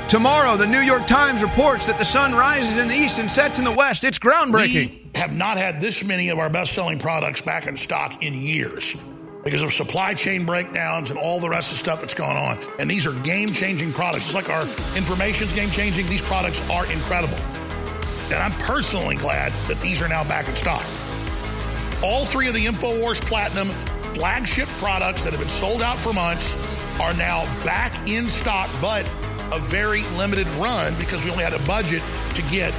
Tomorrow, 0.09 0.57
the 0.57 0.67
New 0.67 0.81
York 0.81 1.07
Times 1.07 1.43
reports 1.43 1.87
that 1.87 1.99
the 1.99 2.05
sun 2.05 2.35
rises 2.35 2.77
in 2.77 2.89
the 2.89 2.95
east 2.95 3.19
and 3.19 3.31
sets 3.31 3.59
in 3.59 3.65
the 3.65 3.73
west. 3.73 4.05
It's 4.05 4.19
groundbreaking. 4.19 4.91
We 4.91 5.03
have 5.15 5.35
not 5.35 5.59
had 5.59 5.81
this 5.81 6.05
many 6.05 6.29
of 6.29 6.39
our 6.39 6.49
best 6.49 6.73
selling 6.73 6.99
products 6.99 7.41
back 7.43 7.67
in 7.67 7.77
stock 7.77 8.23
in 8.23 8.35
years 8.35 8.97
because 9.47 9.63
of 9.63 9.73
supply 9.73 10.13
chain 10.13 10.45
breakdowns 10.45 11.11
and 11.11 11.19
all 11.21 11.39
the 11.39 11.49
rest 11.49 11.71
of 11.71 11.79
the 11.79 11.85
stuff 11.85 12.01
that's 12.01 12.15
going 12.15 12.37
on. 12.37 12.59
And 12.81 12.91
these 12.91 13.07
are 13.07 13.13
game 13.21 13.49
changing 13.49 13.93
products. 13.93 14.25
Just 14.25 14.35
like 14.35 14.51
our 14.51 14.63
information's 14.97 15.55
game 15.55 15.71
changing, 15.71 16.05
these 16.07 16.21
products 16.21 16.61
are 16.69 16.85
incredible. 16.93 17.39
And 18.27 18.43
I'm 18.43 18.51
personally 18.67 19.15
glad 19.15 19.53
that 19.69 19.81
these 19.81 20.03
are 20.03 20.09
now 20.09 20.25
back 20.25 20.49
in 20.49 20.57
stock. 20.57 20.85
All 22.03 22.25
three 22.25 22.49
of 22.49 22.55
the 22.55 22.67
InfoWars 22.67 23.21
Platinum 23.21 23.69
flagship 24.19 24.67
products 24.81 25.23
that 25.23 25.31
have 25.31 25.39
been 25.39 25.49
sold 25.49 25.81
out 25.81 25.97
for 25.97 26.13
months 26.13 26.53
are 26.99 27.15
now 27.15 27.45
back 27.65 27.95
in 28.09 28.27
stock, 28.27 28.69
but 28.81 29.09
a 29.53 29.61
very 29.61 30.03
limited 30.17 30.49
run 30.57 30.93
because 30.99 31.23
we 31.25 31.31
only 31.31 31.45
had 31.45 31.53
a 31.53 31.65
budget 31.67 32.03
to 32.35 32.43
get 32.51 32.73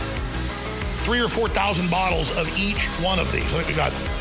three 1.05 1.21
or 1.21 1.29
4,000 1.29 1.89
bottles 1.89 2.37
of 2.37 2.45
each 2.59 2.83
one 2.99 3.19
of 3.19 3.31
these. 3.31 3.45
I 3.53 3.63
think 3.63 3.69
we 3.69 3.73
got 3.75 4.16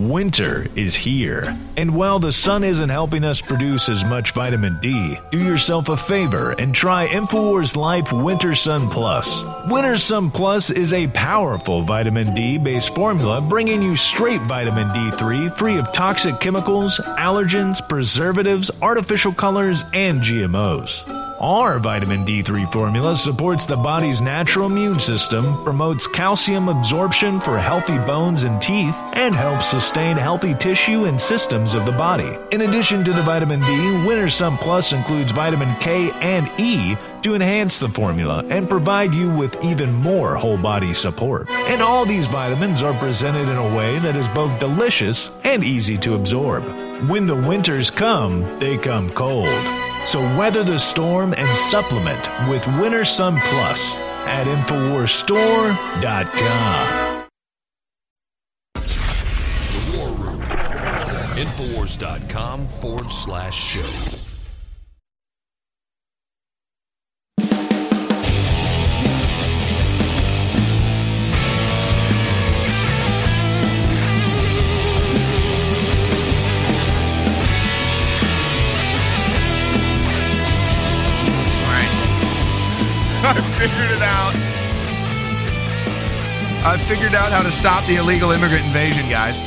Winter 0.00 0.66
is 0.76 0.94
here. 0.94 1.54
And 1.76 1.94
while 1.94 2.18
the 2.18 2.32
sun 2.32 2.64
isn't 2.64 2.88
helping 2.88 3.22
us 3.22 3.42
produce 3.42 3.86
as 3.90 4.02
much 4.02 4.32
vitamin 4.32 4.78
D, 4.80 5.18
do 5.30 5.38
yourself 5.38 5.90
a 5.90 5.96
favor 5.96 6.52
and 6.52 6.74
try 6.74 7.06
InfoWars 7.06 7.76
Life 7.76 8.10
Winter 8.10 8.54
Sun 8.54 8.88
Plus. 8.88 9.30
Winter 9.68 9.98
Sun 9.98 10.30
Plus 10.30 10.70
is 10.70 10.94
a 10.94 11.06
powerful 11.08 11.82
vitamin 11.82 12.34
D 12.34 12.56
based 12.56 12.94
formula 12.94 13.42
bringing 13.42 13.82
you 13.82 13.94
straight 13.94 14.40
vitamin 14.42 14.88
D3 14.88 15.54
free 15.54 15.76
of 15.76 15.92
toxic 15.92 16.40
chemicals, 16.40 16.98
allergens, 17.18 17.86
preservatives, 17.86 18.70
artificial 18.80 19.34
colors, 19.34 19.84
and 19.92 20.22
GMOs. 20.22 21.19
Our 21.40 21.78
vitamin 21.78 22.26
D3 22.26 22.70
formula 22.70 23.16
supports 23.16 23.64
the 23.64 23.74
body's 23.74 24.20
natural 24.20 24.66
immune 24.66 25.00
system, 25.00 25.64
promotes 25.64 26.06
calcium 26.06 26.68
absorption 26.68 27.40
for 27.40 27.56
healthy 27.58 27.96
bones 27.96 28.42
and 28.42 28.60
teeth, 28.60 28.94
and 29.14 29.34
helps 29.34 29.70
sustain 29.70 30.18
healthy 30.18 30.54
tissue 30.54 31.06
and 31.06 31.18
systems 31.18 31.72
of 31.72 31.86
the 31.86 31.92
body. 31.92 32.36
In 32.52 32.60
addition 32.60 33.02
to 33.06 33.12
the 33.14 33.22
vitamin 33.22 33.60
D, 33.60 34.06
Winter 34.06 34.28
Sun 34.28 34.58
Plus 34.58 34.92
includes 34.92 35.32
vitamin 35.32 35.74
K 35.76 36.10
and 36.20 36.46
E 36.60 36.94
to 37.22 37.34
enhance 37.34 37.78
the 37.78 37.88
formula 37.88 38.44
and 38.50 38.68
provide 38.68 39.14
you 39.14 39.30
with 39.30 39.64
even 39.64 39.94
more 39.94 40.34
whole 40.34 40.58
body 40.58 40.92
support. 40.92 41.48
And 41.48 41.80
all 41.80 42.04
these 42.04 42.26
vitamins 42.26 42.82
are 42.82 42.98
presented 42.98 43.48
in 43.48 43.56
a 43.56 43.74
way 43.74 43.98
that 44.00 44.14
is 44.14 44.28
both 44.28 44.60
delicious 44.60 45.30
and 45.42 45.64
easy 45.64 45.96
to 45.98 46.16
absorb. 46.16 46.64
When 47.08 47.26
the 47.26 47.34
winters 47.34 47.90
come, 47.90 48.58
they 48.58 48.76
come 48.76 49.08
cold. 49.08 49.79
So 50.04 50.20
weather 50.38 50.62
the 50.64 50.78
storm 50.78 51.34
and 51.36 51.48
supplement 51.56 52.28
with 52.48 52.66
Winter 52.80 53.04
Sun 53.04 53.38
Plus 53.44 53.94
at 54.26 54.46
InfoWarsStore.com. 54.46 57.26
The 58.74 59.96
War 59.96 60.08
Room. 60.10 60.40
Infowars.com 61.36 62.60
forward 62.60 63.10
slash 63.10 63.54
show. 63.54 64.19
I 83.22 83.40
figured 83.58 83.90
it 83.90 84.02
out. 84.02 84.34
I 86.64 86.76
figured 86.88 87.14
out 87.14 87.32
how 87.32 87.42
to 87.42 87.52
stop 87.52 87.86
the 87.86 87.96
illegal 87.96 88.30
immigrant 88.30 88.64
invasion, 88.64 89.08
guys. 89.10 89.38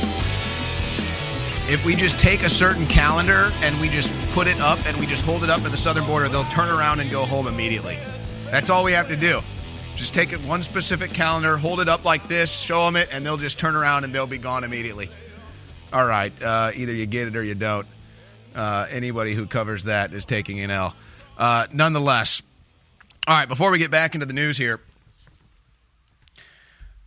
If 1.68 1.84
we 1.84 1.96
just 1.96 2.20
take 2.20 2.42
a 2.42 2.50
certain 2.50 2.86
calendar 2.86 3.50
and 3.62 3.80
we 3.80 3.88
just 3.88 4.12
put 4.32 4.46
it 4.46 4.60
up 4.60 4.78
and 4.86 4.96
we 4.98 5.06
just 5.06 5.24
hold 5.24 5.42
it 5.42 5.50
up 5.50 5.62
at 5.62 5.72
the 5.72 5.76
southern 5.76 6.06
border, 6.06 6.28
they'll 6.28 6.44
turn 6.44 6.68
around 6.68 7.00
and 7.00 7.10
go 7.10 7.24
home 7.24 7.48
immediately. 7.48 7.98
That's 8.50 8.70
all 8.70 8.84
we 8.84 8.92
have 8.92 9.08
to 9.08 9.16
do. 9.16 9.40
Just 9.96 10.14
take 10.14 10.32
it 10.32 10.40
one 10.42 10.62
specific 10.62 11.12
calendar, 11.12 11.56
hold 11.56 11.80
it 11.80 11.88
up 11.88 12.04
like 12.04 12.28
this, 12.28 12.52
show 12.52 12.84
them 12.84 12.94
it, 12.94 13.08
and 13.10 13.26
they'll 13.26 13.36
just 13.36 13.58
turn 13.58 13.74
around 13.74 14.04
and 14.04 14.14
they'll 14.14 14.26
be 14.26 14.38
gone 14.38 14.62
immediately. 14.62 15.10
All 15.92 16.04
right, 16.04 16.32
uh, 16.42 16.70
either 16.74 16.92
you 16.92 17.06
get 17.06 17.26
it 17.26 17.34
or 17.34 17.42
you 17.42 17.54
don't. 17.54 17.88
Uh, 18.54 18.86
anybody 18.88 19.34
who 19.34 19.46
covers 19.46 19.84
that 19.84 20.12
is 20.12 20.24
taking 20.24 20.60
an 20.60 20.70
L. 20.70 20.94
Uh, 21.36 21.66
nonetheless, 21.72 22.42
all 23.26 23.36
right, 23.36 23.48
before 23.48 23.70
we 23.70 23.78
get 23.78 23.90
back 23.90 24.14
into 24.14 24.26
the 24.26 24.32
news 24.32 24.58
here, 24.58 24.80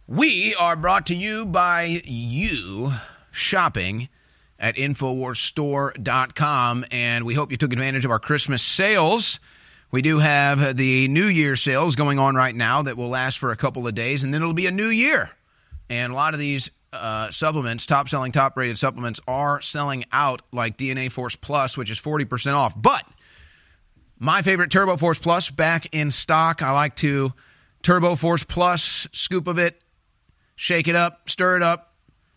We 0.07 0.55
are 0.55 0.75
brought 0.77 1.05
to 1.07 1.15
you 1.15 1.45
by 1.45 2.01
you 2.05 2.93
shopping 3.31 4.07
at 4.57 4.77
InfoWarsStore.com, 4.77 6.85
and 6.91 7.25
we 7.25 7.33
hope 7.33 7.51
you 7.51 7.57
took 7.57 7.73
advantage 7.73 8.05
of 8.05 8.11
our 8.11 8.19
Christmas 8.19 8.63
sales. 8.63 9.39
We 9.91 10.01
do 10.01 10.19
have 10.19 10.77
the 10.77 11.07
New 11.09 11.27
Year 11.27 11.55
sales 11.55 11.95
going 11.95 12.19
on 12.19 12.35
right 12.35 12.55
now 12.55 12.81
that 12.83 12.97
will 12.97 13.09
last 13.09 13.37
for 13.37 13.51
a 13.51 13.57
couple 13.57 13.85
of 13.85 13.93
days, 13.95 14.23
and 14.23 14.33
then 14.33 14.41
it'll 14.41 14.53
be 14.53 14.67
a 14.67 14.71
new 14.71 14.89
year. 14.89 15.29
And 15.89 16.13
a 16.13 16.15
lot 16.15 16.33
of 16.33 16.39
these 16.39 16.71
uh, 16.93 17.29
supplements, 17.29 17.85
top 17.85 18.09
selling, 18.09 18.31
top 18.31 18.57
rated 18.57 18.77
supplements, 18.77 19.19
are 19.27 19.61
selling 19.61 20.05
out, 20.11 20.41
like 20.51 20.77
DNA 20.77 21.11
Force 21.11 21.35
Plus, 21.35 21.77
which 21.77 21.91
is 21.91 21.99
40% 21.99 22.55
off. 22.55 22.73
But 22.81 23.03
my 24.19 24.41
favorite 24.41 24.71
Turbo 24.71 24.97
Force 24.97 25.19
Plus 25.19 25.49
back 25.49 25.93
in 25.93 26.11
stock. 26.11 26.61
I 26.61 26.71
like 26.71 26.95
to 26.97 27.33
Turbo 27.83 28.15
Force 28.15 28.43
Plus, 28.43 29.07
scoop 29.11 29.47
of 29.47 29.57
it, 29.59 29.81
shake 30.55 30.87
it 30.87 30.95
up, 30.95 31.29
stir 31.29 31.57
it 31.57 31.63
up, 31.63 31.93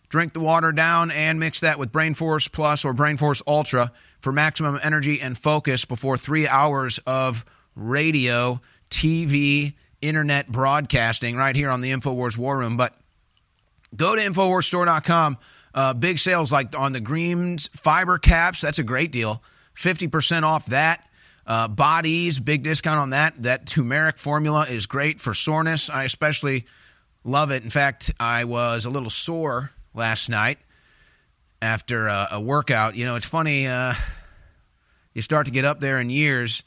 drink 0.09 0.33
the 0.33 0.39
water 0.39 0.71
down, 0.71 1.11
and 1.11 1.39
mix 1.39 1.61
that 1.61 1.79
with 1.79 1.91
Brain 1.91 2.13
Force 2.13 2.47
Plus 2.47 2.85
or 2.85 2.93
Brain 2.93 3.17
Force 3.17 3.41
Ultra 3.47 3.91
for 4.19 4.31
maximum 4.31 4.79
energy 4.83 5.19
and 5.19 5.37
focus 5.37 5.85
before 5.85 6.17
three 6.17 6.47
hours 6.47 6.99
of 7.05 7.43
radio, 7.75 8.61
TV, 8.89 9.73
internet 10.01 10.51
broadcasting 10.51 11.35
right 11.35 11.55
here 11.55 11.69
on 11.69 11.81
the 11.81 11.91
InfoWars 11.91 12.37
War 12.37 12.57
Room. 12.57 12.77
But 12.77 12.93
go 13.95 14.15
to 14.15 14.21
InfoWarsStore.com. 14.21 15.37
Uh, 15.73 15.93
big 15.93 16.19
sales 16.19 16.51
like 16.51 16.77
on 16.77 16.91
the 16.91 16.99
Greens 16.99 17.69
fiber 17.73 18.17
caps. 18.17 18.61
That's 18.61 18.79
a 18.79 18.83
great 18.83 19.11
deal. 19.11 19.41
50% 19.77 20.43
off 20.43 20.65
that. 20.67 21.07
Uh, 21.51 21.67
bodies, 21.67 22.39
big 22.39 22.63
discount 22.63 22.97
on 22.97 23.09
that. 23.09 23.43
That 23.43 23.65
turmeric 23.65 24.17
formula 24.17 24.61
is 24.69 24.85
great 24.85 25.19
for 25.19 25.33
soreness. 25.33 25.89
I 25.89 26.05
especially 26.05 26.65
love 27.25 27.51
it. 27.51 27.61
In 27.61 27.69
fact, 27.69 28.09
I 28.21 28.45
was 28.45 28.85
a 28.85 28.89
little 28.89 29.09
sore 29.09 29.69
last 29.93 30.29
night 30.29 30.59
after 31.61 32.07
a, 32.07 32.29
a 32.31 32.39
workout. 32.39 32.95
You 32.95 33.05
know, 33.05 33.15
it's 33.17 33.25
funny. 33.25 33.67
Uh, 33.67 33.95
you 35.13 35.21
start 35.21 35.47
to 35.47 35.51
get 35.51 35.65
up 35.65 35.81
there 35.81 35.99
in 35.99 36.09
years, 36.09 36.63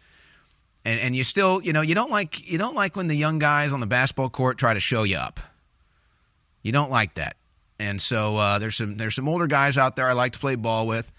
and, 0.85 1.01
and 1.01 1.16
you 1.16 1.24
still, 1.24 1.62
you 1.62 1.72
know, 1.72 1.80
you 1.80 1.95
don't 1.95 2.11
like 2.11 2.47
you 2.47 2.59
don't 2.59 2.74
like 2.74 2.95
when 2.95 3.09
the 3.09 3.16
young 3.16 3.39
guys 3.39 3.72
on 3.72 3.80
the 3.80 3.87
basketball 3.87 4.28
court 4.28 4.59
try 4.59 4.74
to 4.74 4.80
show 4.80 5.03
you 5.03 5.16
up. 5.16 5.41
You 6.62 6.72
don't 6.72 6.91
like 6.91 7.14
that, 7.14 7.37
and 7.78 8.03
so 8.03 8.37
uh, 8.37 8.59
there's 8.59 8.76
some 8.76 8.99
there's 8.99 9.14
some 9.14 9.30
older 9.30 9.47
guys 9.47 9.78
out 9.78 9.97
there 9.97 10.11
I 10.11 10.12
like 10.12 10.35
to 10.35 10.39
play 10.39 10.57
ball 10.57 10.87
with, 10.87 11.11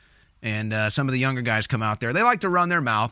and 0.43 0.72
uh, 0.72 0.91
some 0.91 1.07
of 1.07 1.13
the 1.13 1.20
younger 1.20 1.41
guys 1.41 1.66
come 1.66 1.82
out 1.82 1.99
there. 1.99 2.13
They 2.13 2.22
like 2.22 2.41
to 2.41 2.49
run 2.49 2.70
their 2.70 2.80
mouth, 2.80 3.11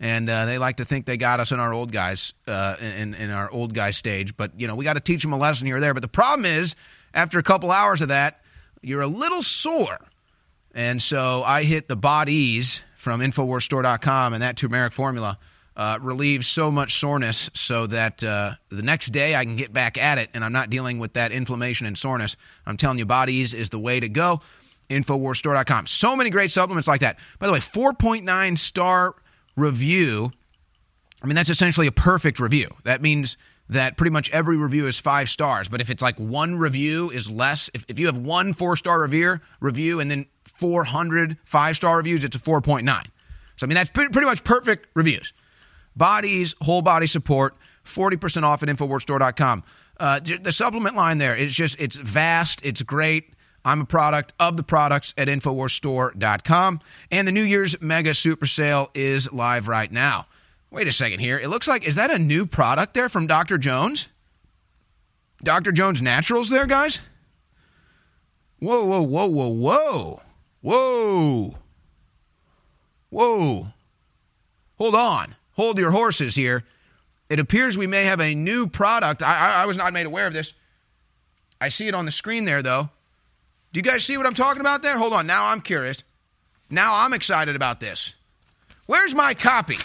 and 0.00 0.28
uh, 0.28 0.46
they 0.46 0.58
like 0.58 0.78
to 0.78 0.84
think 0.84 1.06
they 1.06 1.16
got 1.16 1.38
us 1.38 1.52
in 1.52 1.60
our 1.60 1.72
old 1.72 1.92
guys 1.92 2.32
uh, 2.48 2.76
in 2.80 3.14
in 3.14 3.30
our 3.30 3.50
old 3.50 3.74
guy 3.74 3.90
stage. 3.92 4.36
But 4.36 4.58
you 4.58 4.66
know, 4.66 4.74
we 4.74 4.84
got 4.84 4.94
to 4.94 5.00
teach 5.00 5.22
them 5.22 5.32
a 5.32 5.38
lesson 5.38 5.66
here 5.66 5.76
or 5.76 5.80
there. 5.80 5.94
But 5.94 6.02
the 6.02 6.08
problem 6.08 6.46
is, 6.46 6.74
after 7.14 7.38
a 7.38 7.42
couple 7.42 7.70
hours 7.70 8.00
of 8.00 8.08
that, 8.08 8.40
you're 8.82 9.02
a 9.02 9.06
little 9.06 9.42
sore, 9.42 9.98
and 10.74 11.00
so 11.00 11.44
I 11.44 11.64
hit 11.64 11.86
the 11.86 11.96
bodies 11.96 12.80
from 12.96 13.20
InfoWarsStore.com, 13.20 14.34
and 14.34 14.42
that 14.42 14.56
turmeric 14.56 14.92
formula 14.92 15.38
uh, 15.76 15.98
relieves 16.02 16.46
so 16.46 16.70
much 16.70 16.98
soreness 17.00 17.48
so 17.54 17.86
that 17.86 18.22
uh, 18.22 18.52
the 18.68 18.82
next 18.82 19.06
day 19.08 19.34
I 19.34 19.44
can 19.44 19.56
get 19.56 19.72
back 19.72 19.96
at 19.96 20.18
it 20.18 20.28
and 20.34 20.44
I'm 20.44 20.52
not 20.52 20.68
dealing 20.68 20.98
with 20.98 21.14
that 21.14 21.32
inflammation 21.32 21.86
and 21.86 21.96
soreness. 21.96 22.36
I'm 22.66 22.76
telling 22.76 22.98
you, 22.98 23.06
Bodies 23.06 23.54
is 23.54 23.70
the 23.70 23.78
way 23.78 23.98
to 23.98 24.08
go. 24.08 24.42
InfoWarsStore.com. 24.90 25.86
So 25.86 26.16
many 26.16 26.28
great 26.28 26.50
supplements 26.50 26.86
like 26.86 27.00
that. 27.00 27.18
By 27.38 27.46
the 27.46 27.52
way, 27.54 27.60
4.9 27.60 28.58
star 28.58 29.14
review. 29.56 30.32
I 31.22 31.26
mean, 31.26 31.36
that's 31.36 31.50
essentially 31.50 31.86
a 31.86 31.92
perfect 31.92 32.40
review. 32.40 32.70
That 32.84 33.02
means 33.02 33.36
that 33.70 33.96
pretty 33.96 34.10
much 34.10 34.28
every 34.30 34.56
review 34.56 34.86
is 34.88 34.98
five 34.98 35.28
stars. 35.28 35.68
But 35.68 35.80
if 35.80 35.90
it's 35.90 36.02
like 36.02 36.18
one 36.18 36.56
review 36.56 37.10
is 37.10 37.30
less, 37.30 37.70
if, 37.72 37.84
if 37.88 37.98
you 37.98 38.06
have 38.06 38.16
one 38.16 38.52
four 38.52 38.76
star 38.76 39.00
review, 39.00 39.38
review 39.60 40.00
and 40.00 40.10
then 40.10 40.26
400 40.44 41.38
five 41.44 41.76
star 41.76 41.96
reviews, 41.98 42.24
it's 42.24 42.36
a 42.36 42.40
4.9. 42.40 42.84
So, 43.56 43.66
I 43.66 43.68
mean, 43.68 43.74
that's 43.76 43.90
pretty, 43.90 44.20
much 44.20 44.42
perfect 44.42 44.88
reviews. 44.94 45.32
Bodies, 45.94 46.54
whole 46.62 46.82
body 46.82 47.06
support, 47.06 47.56
40% 47.84 48.42
off 48.42 48.62
at 48.62 48.68
InfoWarsStore.com. 48.68 49.64
Uh, 49.98 50.20
the 50.20 50.50
supplement 50.50 50.96
line 50.96 51.18
there, 51.18 51.36
it's 51.36 51.54
just, 51.54 51.78
it's 51.78 51.96
vast, 51.96 52.64
it's 52.64 52.80
great. 52.80 53.34
I'm 53.64 53.82
a 53.82 53.84
product 53.84 54.32
of 54.40 54.56
the 54.56 54.62
products 54.62 55.12
at 55.18 55.28
InfoWarsStore.com. 55.28 56.80
And 57.10 57.28
the 57.28 57.32
New 57.32 57.42
Year's 57.42 57.80
Mega 57.80 58.14
Super 58.14 58.46
Sale 58.46 58.90
is 58.94 59.30
live 59.32 59.68
right 59.68 59.90
now. 59.90 60.26
Wait 60.70 60.88
a 60.88 60.92
second 60.92 61.20
here. 61.20 61.38
It 61.38 61.48
looks 61.48 61.68
like, 61.68 61.86
is 61.86 61.96
that 61.96 62.10
a 62.10 62.18
new 62.18 62.46
product 62.46 62.94
there 62.94 63.08
from 63.08 63.26
Dr. 63.26 63.58
Jones? 63.58 64.08
Dr. 65.42 65.72
Jones 65.72 66.00
Naturals 66.00 66.48
there, 66.48 66.66
guys? 66.66 66.98
Whoa, 68.60 68.84
whoa, 68.84 69.02
whoa, 69.02 69.26
whoa, 69.26 69.48
whoa. 69.48 70.22
Whoa. 70.60 71.54
Whoa. 73.08 73.66
Hold 74.76 74.94
on. 74.94 75.34
Hold 75.52 75.78
your 75.78 75.90
horses 75.90 76.34
here. 76.34 76.64
It 77.28 77.38
appears 77.38 77.76
we 77.76 77.86
may 77.86 78.04
have 78.04 78.20
a 78.20 78.34
new 78.34 78.66
product. 78.66 79.22
I, 79.22 79.36
I, 79.36 79.62
I, 79.62 79.66
was 79.66 79.76
not 79.76 79.92
made 79.92 80.06
aware 80.06 80.26
of 80.26 80.32
this. 80.32 80.52
I 81.60 81.68
see 81.68 81.88
it 81.88 81.94
on 81.94 82.06
the 82.06 82.12
screen 82.12 82.44
there, 82.44 82.62
though. 82.62 82.90
Do 83.72 83.78
you 83.78 83.82
guys 83.82 84.04
see 84.04 84.16
what 84.16 84.26
I'm 84.26 84.34
talking 84.34 84.60
about 84.60 84.82
there? 84.82 84.98
Hold 84.98 85.12
on. 85.12 85.26
Now 85.26 85.46
I'm 85.46 85.60
curious. 85.60 86.02
Now 86.68 86.94
I'm 86.94 87.12
excited 87.12 87.56
about 87.56 87.80
this. 87.80 88.14
Where's 88.86 89.14
my 89.14 89.34
copy? 89.34 89.78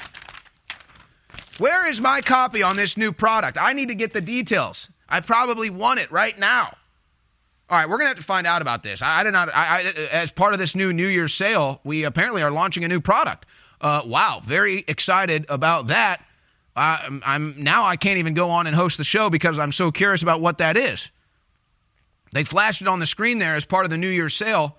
Where 1.58 1.88
is 1.88 2.02
my 2.02 2.22
copy 2.22 2.64
on 2.64 2.76
this 2.76 2.98
new 2.98 3.12
product? 3.12 3.58
I 3.60 3.74
need 3.74 3.90
to 3.90 3.96
get 3.96 4.14
the 4.14 4.22
details. 4.22 4.90
I 5.08 5.20
probably 5.22 5.70
want 5.70 6.00
it 6.00 6.12
right 6.12 6.38
now. 6.38 6.76
All 7.70 7.80
right, 7.80 7.90
we're 7.90 7.98
gonna 7.98 8.10
have 8.10 8.18
to 8.18 8.24
find 8.24 8.46
out 8.46 8.62
about 8.62 8.84
this. 8.84 9.02
I, 9.02 9.22
I 9.22 9.24
did 9.24 9.32
not. 9.32 9.50
I, 9.50 9.80
I, 9.80 9.82
as 10.12 10.32
part 10.32 10.54
of 10.54 10.60
this 10.60 10.76
new 10.76 10.94
New 10.94 11.08
Year's 11.08 11.34
sale, 11.34 11.80
we 11.84 12.04
apparently 12.04 12.44
are 12.44 12.52
launching 12.52 12.84
a 12.84 12.88
new 12.88 13.00
product. 13.00 13.46
Uh, 13.82 14.02
wow, 14.06 14.42
very 14.44 14.84
excited 14.88 15.46
about 15.50 15.88
that. 15.88 16.22
I'm 16.76 17.56
now 17.58 17.86
I 17.86 17.96
can't 17.96 18.18
even 18.18 18.34
go 18.34 18.50
on 18.50 18.68
and 18.68 18.76
host 18.76 18.98
the 18.98 19.04
show 19.04 19.30
because 19.30 19.58
I'm 19.58 19.72
so 19.72 19.92
curious 19.92 20.22
about 20.22 20.42
what 20.42 20.58
that 20.58 20.76
is. 20.76 21.10
They 22.36 22.44
flashed 22.44 22.82
it 22.82 22.90
on 22.90 23.00
the 23.00 23.06
screen 23.06 23.40
there 23.40 23.56
as 23.56 23.64
part 23.64 23.86
of 23.86 23.92
the 23.92 23.98
New 23.98 24.10
Year's 24.10 24.36
sale, 24.36 24.76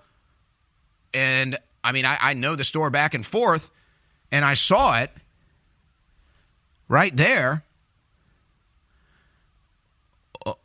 and 1.11 1.57
I 1.83 1.91
mean 1.91 2.05
I, 2.05 2.15
I 2.21 2.33
know 2.35 2.55
the 2.55 2.63
store 2.63 2.91
back 2.91 3.15
and 3.15 3.25
forth, 3.25 3.71
and 4.31 4.45
I 4.45 4.53
saw 4.53 4.99
it 4.99 5.09
right 6.87 7.17
there. 7.17 7.63
Oh, 10.45 10.57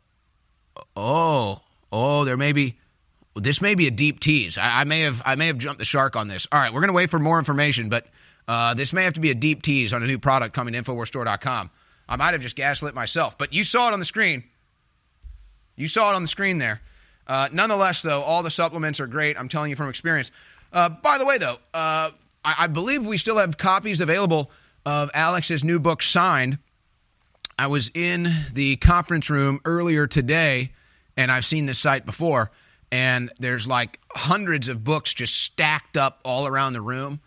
oh 0.95 1.61
oh, 1.91 2.25
there 2.25 2.37
may 2.37 2.51
be 2.51 2.77
this 3.35 3.59
may 3.59 3.73
be 3.73 3.87
a 3.87 3.91
deep 3.91 4.19
tease. 4.19 4.59
I, 4.59 4.81
I, 4.81 4.83
may 4.83 5.01
have 5.01 5.19
I 5.25 5.33
may 5.33 5.47
have 5.47 5.57
jumped 5.57 5.79
the 5.79 5.85
shark 5.85 6.15
on 6.15 6.27
this. 6.27 6.47
All 6.51 6.59
right, 6.59 6.71
we're 6.71 6.81
going 6.81 6.89
to 6.89 6.93
wait 6.93 7.09
for 7.09 7.17
more 7.17 7.39
information, 7.39 7.89
but 7.89 8.05
uh, 8.47 8.75
this 8.75 8.93
may 8.93 9.05
have 9.05 9.13
to 9.13 9.19
be 9.19 9.31
a 9.31 9.35
deep 9.35 9.63
tease 9.63 9.93
on 9.93 10.03
a 10.03 10.05
new 10.05 10.19
product 10.19 10.53
coming 10.53 10.75
to 10.75 10.83
InfoWarsStore.com. 10.83 11.71
I 12.07 12.15
might 12.17 12.33
have 12.33 12.41
just 12.43 12.55
gaslit 12.55 12.93
myself, 12.93 13.35
but 13.35 13.51
you 13.51 13.63
saw 13.63 13.87
it 13.87 13.93
on 13.93 13.99
the 13.99 14.05
screen. 14.05 14.43
You 15.75 15.87
saw 15.87 16.11
it 16.11 16.15
on 16.15 16.21
the 16.21 16.27
screen 16.27 16.57
there. 16.57 16.81
Uh, 17.25 17.49
nonetheless, 17.51 18.01
though, 18.01 18.21
all 18.21 18.43
the 18.43 18.51
supplements 18.51 18.99
are 18.99 19.07
great. 19.07 19.37
I'm 19.39 19.49
telling 19.49 19.69
you 19.69 19.75
from 19.75 19.89
experience. 19.89 20.31
Uh, 20.71 20.89
by 20.89 21.17
the 21.17 21.25
way, 21.25 21.37
though, 21.37 21.57
uh, 21.73 22.11
I, 22.43 22.55
I 22.59 22.67
believe 22.67 23.05
we 23.05 23.17
still 23.17 23.37
have 23.37 23.57
copies 23.57 24.01
available 24.01 24.51
of 24.85 25.09
Alex's 25.13 25.63
new 25.63 25.79
book 25.79 26.03
signed. 26.03 26.57
I 27.57 27.67
was 27.67 27.91
in 27.93 28.33
the 28.53 28.75
conference 28.77 29.29
room 29.29 29.61
earlier 29.63 30.07
today 30.07 30.71
and 31.17 31.31
I've 31.31 31.45
seen 31.45 31.65
this 31.65 31.79
site 31.79 32.05
before, 32.05 32.51
and 32.91 33.31
there's 33.39 33.67
like 33.67 33.99
hundreds 34.11 34.69
of 34.69 34.83
books 34.83 35.13
just 35.13 35.39
stacked 35.41 35.97
up 35.97 36.19
all 36.23 36.47
around 36.47 36.73
the 36.73 36.81
room. 36.81 37.19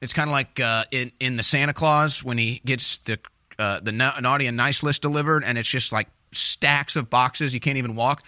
It's 0.00 0.12
kind 0.12 0.28
of 0.28 0.32
like 0.32 0.60
uh, 0.60 0.84
in 0.90 1.12
in 1.20 1.36
the 1.36 1.42
Santa 1.42 1.72
Claus 1.72 2.22
when 2.22 2.38
he 2.38 2.60
gets 2.64 2.98
the 2.98 3.18
uh, 3.58 3.80
the 3.80 3.92
naughty 3.92 4.46
and 4.46 4.56
nice 4.56 4.82
list 4.82 5.02
delivered, 5.02 5.44
and 5.44 5.56
it's 5.56 5.68
just 5.68 5.92
like 5.92 6.08
stacks 6.36 6.96
of 6.96 7.10
boxes 7.10 7.52
you 7.54 7.60
can't 7.60 7.78
even 7.78 7.96
walk. 7.96 8.22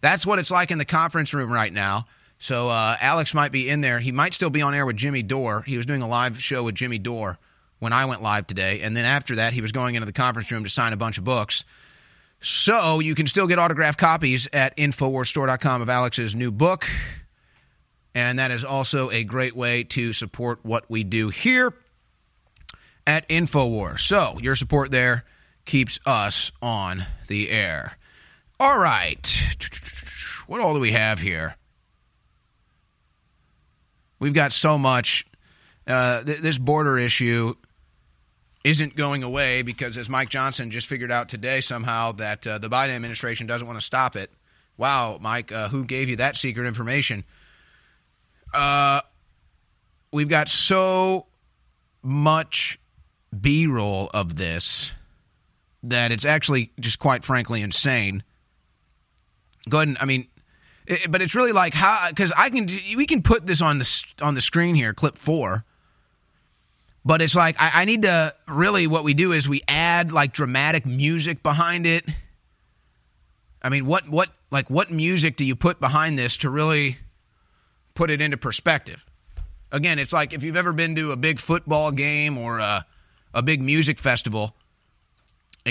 That's 0.00 0.24
what 0.24 0.38
it's 0.38 0.50
like 0.50 0.70
in 0.70 0.78
the 0.78 0.84
conference 0.84 1.34
room 1.34 1.52
right 1.52 1.72
now. 1.72 2.06
So 2.38 2.68
uh, 2.68 2.96
Alex 3.00 3.34
might 3.34 3.50
be 3.50 3.68
in 3.68 3.80
there. 3.80 3.98
He 3.98 4.12
might 4.12 4.32
still 4.32 4.50
be 4.50 4.62
on 4.62 4.74
air 4.74 4.86
with 4.86 4.96
Jimmy 4.96 5.22
Dore. 5.22 5.62
He 5.62 5.76
was 5.76 5.86
doing 5.86 6.02
a 6.02 6.08
live 6.08 6.40
show 6.40 6.62
with 6.62 6.76
Jimmy 6.76 6.98
Dore 6.98 7.38
when 7.80 7.92
I 7.92 8.04
went 8.04 8.22
live 8.22 8.46
today, 8.46 8.80
and 8.80 8.96
then 8.96 9.04
after 9.04 9.36
that, 9.36 9.52
he 9.52 9.60
was 9.60 9.70
going 9.70 9.94
into 9.94 10.06
the 10.06 10.12
conference 10.12 10.50
room 10.50 10.64
to 10.64 10.70
sign 10.70 10.92
a 10.92 10.96
bunch 10.96 11.18
of 11.18 11.24
books. 11.24 11.64
So 12.40 13.00
you 13.00 13.14
can 13.14 13.26
still 13.26 13.46
get 13.46 13.58
autographed 13.58 13.98
copies 13.98 14.48
at 14.52 14.76
InfoWarsStore.com 14.76 15.82
of 15.82 15.90
Alex's 15.90 16.34
new 16.34 16.50
book. 16.50 16.86
And 18.14 18.38
that 18.38 18.50
is 18.50 18.64
also 18.64 19.10
a 19.10 19.24
great 19.24 19.56
way 19.56 19.84
to 19.84 20.12
support 20.12 20.60
what 20.62 20.88
we 20.88 21.04
do 21.04 21.30
here 21.30 21.72
at 23.06 23.28
InfoWars. 23.28 24.00
So 24.00 24.38
your 24.40 24.56
support 24.56 24.90
there 24.90 25.24
keeps 25.68 26.00
us 26.06 26.50
on 26.60 27.06
the 27.28 27.50
air. 27.50 27.96
All 28.58 28.78
right. 28.78 29.36
What 30.48 30.62
all 30.62 30.74
do 30.74 30.80
we 30.80 30.92
have 30.92 31.20
here? 31.20 31.56
We've 34.18 34.32
got 34.32 34.50
so 34.50 34.78
much. 34.78 35.26
Uh, 35.86 36.24
th- 36.24 36.38
this 36.40 36.58
border 36.58 36.98
issue 36.98 37.54
isn't 38.64 38.96
going 38.96 39.22
away 39.22 39.62
because, 39.62 39.96
as 39.96 40.08
Mike 40.08 40.30
Johnson 40.30 40.70
just 40.70 40.88
figured 40.88 41.12
out 41.12 41.28
today, 41.28 41.60
somehow 41.60 42.12
that 42.12 42.46
uh, 42.46 42.58
the 42.58 42.70
Biden 42.70 42.96
administration 42.96 43.46
doesn't 43.46 43.66
want 43.66 43.78
to 43.78 43.84
stop 43.84 44.16
it. 44.16 44.30
Wow, 44.78 45.18
Mike, 45.20 45.52
uh, 45.52 45.68
who 45.68 45.84
gave 45.84 46.08
you 46.08 46.16
that 46.16 46.36
secret 46.36 46.66
information? 46.66 47.24
Uh, 48.54 49.02
we've 50.12 50.28
got 50.28 50.48
so 50.48 51.26
much 52.02 52.80
B 53.38 53.66
roll 53.66 54.10
of 54.14 54.36
this 54.36 54.92
that 55.82 56.12
it's 56.12 56.24
actually 56.24 56.72
just 56.80 56.98
quite 56.98 57.24
frankly 57.24 57.62
insane. 57.62 58.22
Go 59.68 59.78
ahead 59.78 59.88
and, 59.88 59.98
I 60.00 60.04
mean, 60.04 60.28
it, 60.86 61.10
but 61.10 61.20
it's 61.20 61.34
really 61.34 61.52
like 61.52 61.74
how 61.74 62.08
because 62.08 62.32
I 62.36 62.50
can 62.50 62.66
we 62.96 63.06
can 63.06 63.22
put 63.22 63.46
this 63.46 63.60
on 63.60 63.78
the 63.78 64.04
on 64.22 64.34
the 64.34 64.40
screen 64.40 64.74
here, 64.74 64.94
clip 64.94 65.18
four. 65.18 65.64
But 67.04 67.22
it's 67.22 67.34
like 67.34 67.56
I, 67.60 67.82
I 67.82 67.84
need 67.84 68.02
to 68.02 68.34
really 68.46 68.86
what 68.86 69.04
we 69.04 69.14
do 69.14 69.32
is 69.32 69.48
we 69.48 69.62
add 69.68 70.12
like 70.12 70.32
dramatic 70.32 70.86
music 70.86 71.42
behind 71.42 71.86
it. 71.86 72.04
I 73.62 73.68
mean, 73.68 73.86
what 73.86 74.08
what 74.08 74.30
like 74.50 74.70
what 74.70 74.90
music 74.90 75.36
do 75.36 75.44
you 75.44 75.54
put 75.54 75.78
behind 75.78 76.18
this 76.18 76.38
to 76.38 76.50
really 76.50 76.98
put 77.94 78.10
it 78.10 78.20
into 78.20 78.36
perspective? 78.36 79.04
Again, 79.70 79.98
it's 79.98 80.12
like 80.12 80.32
if 80.32 80.42
you've 80.42 80.56
ever 80.56 80.72
been 80.72 80.96
to 80.96 81.12
a 81.12 81.16
big 81.16 81.38
football 81.38 81.90
game 81.92 82.38
or 82.38 82.58
a, 82.58 82.86
a 83.34 83.42
big 83.42 83.60
music 83.60 83.98
festival, 83.98 84.54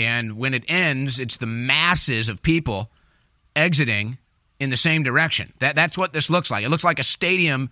and 0.04 0.36
when 0.36 0.54
it 0.54 0.64
ends, 0.68 1.18
it's 1.18 1.36
the 1.36 1.46
masses 1.46 2.28
of 2.28 2.42
people 2.42 2.90
exiting 3.54 4.18
in 4.60 4.70
the 4.70 4.76
same 4.76 5.02
direction. 5.02 5.52
That 5.60 5.76
that's 5.76 5.96
what 5.96 6.12
this 6.12 6.30
looks 6.30 6.50
like. 6.50 6.64
It 6.64 6.68
looks 6.68 6.84
like 6.84 6.98
a 6.98 7.04
stadium 7.04 7.70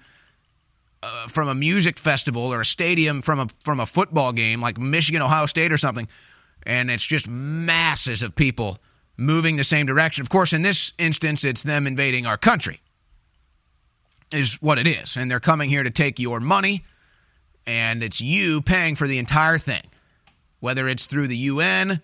uh, 1.02 1.28
from 1.28 1.48
a 1.48 1.54
music 1.54 1.98
festival 1.98 2.52
or 2.52 2.60
a 2.60 2.64
stadium 2.64 3.22
from 3.22 3.40
a 3.40 3.48
from 3.60 3.80
a 3.80 3.86
football 3.86 4.32
game 4.32 4.60
like 4.60 4.78
Michigan 4.78 5.22
Ohio 5.22 5.46
State 5.46 5.72
or 5.72 5.78
something, 5.78 6.08
and 6.64 6.90
it's 6.90 7.04
just 7.04 7.28
masses 7.28 8.22
of 8.22 8.34
people 8.34 8.78
moving 9.16 9.56
the 9.56 9.64
same 9.64 9.86
direction. 9.86 10.22
Of 10.22 10.28
course, 10.28 10.52
in 10.52 10.62
this 10.62 10.92
instance, 10.98 11.44
it's 11.44 11.62
them 11.62 11.86
invading 11.86 12.26
our 12.26 12.38
country. 12.38 12.80
Is 14.32 14.54
what 14.54 14.78
it 14.78 14.88
is, 14.88 15.16
and 15.16 15.30
they're 15.30 15.38
coming 15.38 15.70
here 15.70 15.84
to 15.84 15.90
take 15.90 16.18
your 16.18 16.40
money, 16.40 16.84
and 17.64 18.02
it's 18.02 18.20
you 18.20 18.60
paying 18.60 18.96
for 18.96 19.06
the 19.06 19.18
entire 19.18 19.58
thing, 19.58 19.84
whether 20.58 20.88
it's 20.88 21.06
through 21.06 21.28
the 21.28 21.36
UN 21.36 22.00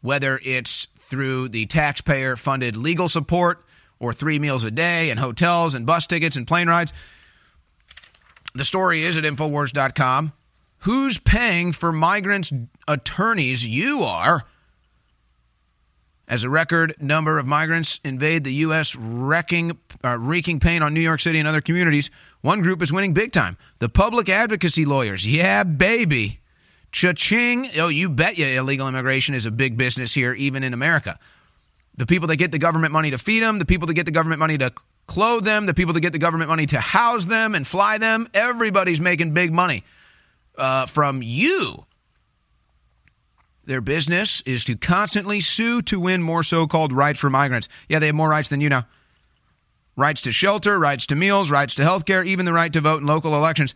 whether 0.00 0.40
it's 0.44 0.88
through 0.98 1.48
the 1.48 1.66
taxpayer 1.66 2.36
funded 2.36 2.76
legal 2.76 3.08
support 3.08 3.64
or 3.98 4.12
three 4.12 4.38
meals 4.38 4.64
a 4.64 4.70
day 4.70 5.10
and 5.10 5.18
hotels 5.18 5.74
and 5.74 5.86
bus 5.86 6.06
tickets 6.06 6.36
and 6.36 6.46
plane 6.46 6.68
rides. 6.68 6.92
The 8.54 8.64
story 8.64 9.04
is 9.04 9.16
at 9.16 9.24
Infowars.com. 9.24 10.32
Who's 10.82 11.18
paying 11.18 11.72
for 11.72 11.92
migrants' 11.92 12.52
attorneys? 12.86 13.66
You 13.66 14.04
are. 14.04 14.44
As 16.28 16.44
a 16.44 16.50
record 16.50 16.94
number 17.00 17.38
of 17.38 17.46
migrants 17.46 18.00
invade 18.04 18.44
the 18.44 18.52
U.S., 18.54 18.94
wrecking, 18.94 19.78
uh, 20.04 20.18
wreaking 20.18 20.60
pain 20.60 20.82
on 20.82 20.92
New 20.92 21.00
York 21.00 21.20
City 21.20 21.38
and 21.38 21.48
other 21.48 21.62
communities, 21.62 22.10
one 22.42 22.60
group 22.60 22.82
is 22.82 22.92
winning 22.92 23.14
big 23.14 23.32
time. 23.32 23.56
The 23.78 23.88
public 23.88 24.28
advocacy 24.28 24.84
lawyers. 24.84 25.26
Yeah, 25.26 25.64
baby. 25.64 26.40
Cha-ching. 26.92 27.70
Oh, 27.76 27.88
you 27.88 28.08
bet 28.08 28.38
you 28.38 28.46
illegal 28.46 28.88
immigration 28.88 29.34
is 29.34 29.46
a 29.46 29.50
big 29.50 29.76
business 29.76 30.14
here, 30.14 30.32
even 30.34 30.62
in 30.62 30.72
America. 30.72 31.18
The 31.96 32.06
people 32.06 32.28
that 32.28 32.36
get 32.36 32.52
the 32.52 32.58
government 32.58 32.92
money 32.92 33.10
to 33.10 33.18
feed 33.18 33.42
them, 33.42 33.58
the 33.58 33.64
people 33.64 33.86
that 33.88 33.94
get 33.94 34.06
the 34.06 34.12
government 34.12 34.38
money 34.38 34.56
to 34.58 34.72
clothe 35.06 35.44
them, 35.44 35.66
the 35.66 35.74
people 35.74 35.94
that 35.94 36.00
get 36.00 36.12
the 36.12 36.18
government 36.18 36.48
money 36.48 36.66
to 36.66 36.80
house 36.80 37.24
them 37.24 37.54
and 37.54 37.66
fly 37.66 37.98
them, 37.98 38.28
everybody's 38.34 39.00
making 39.00 39.34
big 39.34 39.52
money 39.52 39.84
uh, 40.56 40.86
from 40.86 41.22
you. 41.22 41.84
Their 43.64 43.80
business 43.82 44.42
is 44.46 44.64
to 44.64 44.76
constantly 44.76 45.40
sue 45.40 45.82
to 45.82 46.00
win 46.00 46.22
more 46.22 46.42
so 46.42 46.66
called 46.66 46.92
rights 46.92 47.20
for 47.20 47.28
migrants. 47.28 47.68
Yeah, 47.88 47.98
they 47.98 48.06
have 48.06 48.14
more 48.14 48.28
rights 48.28 48.48
than 48.48 48.60
you 48.60 48.70
now. 48.70 48.86
Rights 49.94 50.22
to 50.22 50.32
shelter, 50.32 50.78
rights 50.78 51.06
to 51.06 51.16
meals, 51.16 51.50
rights 51.50 51.74
to 51.74 51.82
health 51.82 52.06
care, 52.06 52.22
even 52.22 52.46
the 52.46 52.52
right 52.52 52.72
to 52.72 52.80
vote 52.80 53.00
in 53.02 53.06
local 53.06 53.34
elections. 53.34 53.74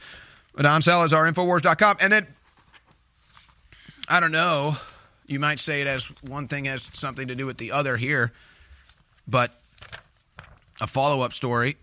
Don 0.57 0.81
Salazar, 0.81 1.31
Infowars.com. 1.31 1.97
And 2.01 2.13
then 2.13 2.27
I 4.09 4.21
don't 4.21 4.33
know. 4.33 4.77
You 5.27 5.39
might 5.39 5.61
say 5.61 5.81
it 5.81 5.87
as 5.87 6.05
one 6.23 6.49
thing 6.49 6.65
has 6.67 6.89
something 6.93 7.29
to 7.29 7.35
do 7.35 7.47
with 7.47 7.57
the 7.57 7.73
other 7.73 7.97
here, 7.97 8.33
but 9.27 9.53
a 10.81 10.87
follow 10.87 11.21
up 11.21 11.33
story 11.33 11.77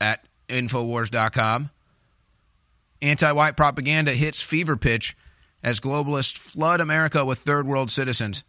at 0.00 0.24
Infowars.com. 0.48 1.70
Anti 3.00 3.32
white 3.32 3.56
propaganda 3.56 4.12
hits 4.12 4.40
fever 4.40 4.76
pitch 4.76 5.16
as 5.62 5.80
globalists 5.80 6.36
flood 6.36 6.80
America 6.80 7.24
with 7.24 7.40
third 7.40 7.66
world 7.66 7.90
citizens. 7.90 8.44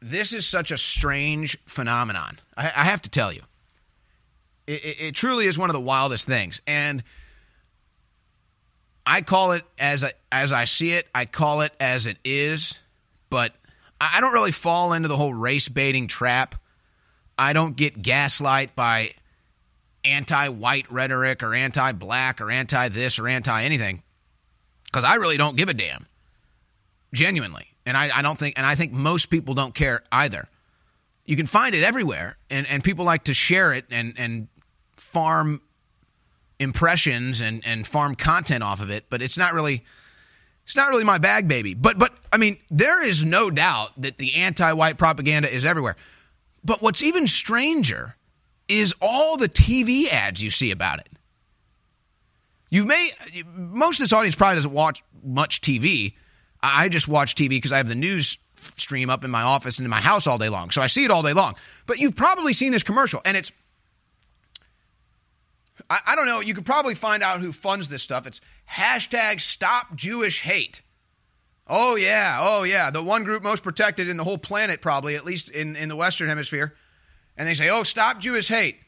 This 0.00 0.32
is 0.32 0.46
such 0.46 0.72
a 0.72 0.78
strange 0.78 1.56
phenomenon. 1.66 2.40
I, 2.56 2.66
I 2.66 2.84
have 2.84 3.02
to 3.02 3.08
tell 3.08 3.32
you. 3.32 3.42
It, 4.66 4.84
it, 4.84 5.00
it 5.00 5.14
truly 5.14 5.46
is 5.46 5.56
one 5.56 5.70
of 5.70 5.74
the 5.74 5.80
wildest 5.80 6.26
things. 6.26 6.60
And 6.66 7.04
I 9.12 9.20
call 9.20 9.52
it 9.52 9.62
as 9.78 10.02
I, 10.04 10.14
as 10.32 10.52
I 10.52 10.64
see 10.64 10.92
it. 10.92 11.06
I 11.14 11.26
call 11.26 11.60
it 11.60 11.74
as 11.78 12.06
it 12.06 12.16
is, 12.24 12.78
but 13.28 13.54
I 14.00 14.22
don't 14.22 14.32
really 14.32 14.52
fall 14.52 14.94
into 14.94 15.06
the 15.06 15.18
whole 15.18 15.34
race 15.34 15.68
baiting 15.68 16.08
trap. 16.08 16.54
I 17.38 17.52
don't 17.52 17.76
get 17.76 18.00
gaslight 18.00 18.74
by 18.74 19.10
anti-white 20.02 20.90
rhetoric 20.90 21.42
or 21.42 21.54
anti-black 21.54 22.40
or 22.40 22.50
anti-this 22.50 23.18
or 23.18 23.28
anti-anything 23.28 24.02
because 24.86 25.04
I 25.04 25.16
really 25.16 25.36
don't 25.36 25.58
give 25.58 25.68
a 25.68 25.74
damn, 25.74 26.06
genuinely. 27.12 27.66
And 27.84 27.98
I, 27.98 28.18
I 28.18 28.22
don't 28.22 28.38
think, 28.38 28.56
and 28.56 28.64
I 28.64 28.76
think 28.76 28.92
most 28.92 29.26
people 29.26 29.52
don't 29.52 29.74
care 29.74 30.04
either. 30.10 30.48
You 31.26 31.36
can 31.36 31.46
find 31.46 31.74
it 31.74 31.82
everywhere, 31.82 32.38
and, 32.48 32.66
and 32.66 32.82
people 32.82 33.04
like 33.04 33.24
to 33.24 33.34
share 33.34 33.74
it 33.74 33.84
and 33.90 34.14
and 34.16 34.48
farm 34.96 35.60
impressions 36.62 37.40
and, 37.40 37.62
and 37.66 37.86
farm 37.86 38.14
content 38.14 38.62
off 38.62 38.80
of 38.80 38.90
it, 38.90 39.06
but 39.10 39.20
it's 39.20 39.36
not 39.36 39.52
really 39.52 39.84
it's 40.64 40.76
not 40.76 40.90
really 40.90 41.04
my 41.04 41.18
bag, 41.18 41.48
baby. 41.48 41.74
But 41.74 41.98
but 41.98 42.12
I 42.32 42.36
mean, 42.36 42.58
there 42.70 43.02
is 43.02 43.24
no 43.24 43.50
doubt 43.50 44.00
that 44.00 44.18
the 44.18 44.34
anti-white 44.36 44.96
propaganda 44.96 45.52
is 45.54 45.64
everywhere. 45.64 45.96
But 46.64 46.80
what's 46.80 47.02
even 47.02 47.26
stranger 47.26 48.16
is 48.68 48.94
all 49.00 49.36
the 49.36 49.48
TV 49.48 50.08
ads 50.08 50.42
you 50.42 50.50
see 50.50 50.70
about 50.70 51.00
it. 51.00 51.08
You 52.70 52.84
may 52.84 53.10
most 53.54 53.98
of 54.00 54.04
this 54.04 54.12
audience 54.12 54.34
probably 54.34 54.56
doesn't 54.56 54.72
watch 54.72 55.02
much 55.22 55.60
TV. 55.60 56.14
I 56.62 56.88
just 56.88 57.08
watch 57.08 57.34
TV 57.34 57.50
because 57.50 57.72
I 57.72 57.76
have 57.78 57.88
the 57.88 57.94
news 57.94 58.38
stream 58.76 59.10
up 59.10 59.24
in 59.24 59.30
my 59.30 59.42
office 59.42 59.78
and 59.78 59.84
in 59.84 59.90
my 59.90 60.00
house 60.00 60.26
all 60.28 60.38
day 60.38 60.48
long. 60.48 60.70
So 60.70 60.80
I 60.80 60.86
see 60.86 61.04
it 61.04 61.10
all 61.10 61.22
day 61.22 61.32
long. 61.32 61.56
But 61.86 61.98
you've 61.98 62.14
probably 62.14 62.52
seen 62.52 62.70
this 62.70 62.84
commercial 62.84 63.20
and 63.24 63.36
it's 63.36 63.50
I, 65.92 66.12
I 66.12 66.16
don't 66.16 66.24
know. 66.24 66.40
You 66.40 66.54
could 66.54 66.64
probably 66.64 66.94
find 66.94 67.22
out 67.22 67.40
who 67.40 67.52
funds 67.52 67.88
this 67.88 68.02
stuff. 68.02 68.26
It's 68.26 68.40
hashtag 68.70 69.42
stop 69.42 69.94
Jewish 69.94 70.40
hate. 70.40 70.80
Oh, 71.66 71.96
yeah. 71.96 72.38
Oh, 72.40 72.62
yeah. 72.62 72.90
The 72.90 73.02
one 73.02 73.24
group 73.24 73.42
most 73.42 73.62
protected 73.62 74.08
in 74.08 74.16
the 74.16 74.24
whole 74.24 74.38
planet, 74.38 74.80
probably, 74.80 75.16
at 75.16 75.26
least 75.26 75.50
in, 75.50 75.76
in 75.76 75.90
the 75.90 75.96
Western 75.96 76.28
Hemisphere. 76.28 76.74
And 77.36 77.46
they 77.46 77.52
say, 77.52 77.68
oh, 77.68 77.82
stop 77.82 78.20
Jewish 78.20 78.48
hate. 78.48 78.78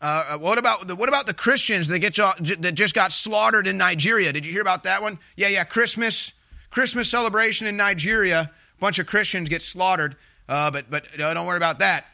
Uh, 0.00 0.38
what 0.38 0.58
about 0.58 0.86
the, 0.86 0.94
what 0.94 1.08
about 1.08 1.26
the 1.26 1.34
Christians 1.34 1.88
that 1.88 1.98
get 1.98 2.14
that 2.14 2.72
just 2.74 2.94
got 2.94 3.10
slaughtered 3.10 3.66
in 3.66 3.76
Nigeria? 3.76 4.32
Did 4.32 4.46
you 4.46 4.52
hear 4.52 4.62
about 4.62 4.84
that 4.84 5.02
one? 5.02 5.18
Yeah, 5.36 5.48
yeah. 5.48 5.64
Christmas 5.64 6.32
Christmas 6.70 7.10
celebration 7.10 7.66
in 7.66 7.76
Nigeria. 7.76 8.42
A 8.42 8.80
bunch 8.80 9.00
of 9.00 9.08
Christians 9.08 9.48
get 9.48 9.60
slaughtered. 9.60 10.14
Uh, 10.48 10.70
but 10.70 10.88
but 10.88 11.20
uh, 11.20 11.34
don't 11.34 11.46
worry 11.46 11.56
about 11.56 11.80
that. 11.80 12.06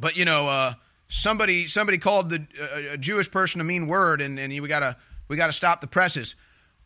But 0.00 0.16
you 0.16 0.24
know, 0.24 0.48
uh, 0.48 0.74
somebody 1.10 1.66
somebody 1.66 1.98
called 1.98 2.30
the 2.30 2.46
uh, 2.58 2.94
a 2.94 2.96
Jewish 2.96 3.30
person 3.30 3.60
a 3.60 3.64
mean 3.64 3.86
word, 3.86 4.22
and, 4.22 4.38
and 4.38 4.52
we 4.52 4.68
gotta 4.68 4.96
we 5.28 5.36
gotta 5.36 5.52
stop 5.52 5.82
the 5.82 5.86
presses. 5.86 6.34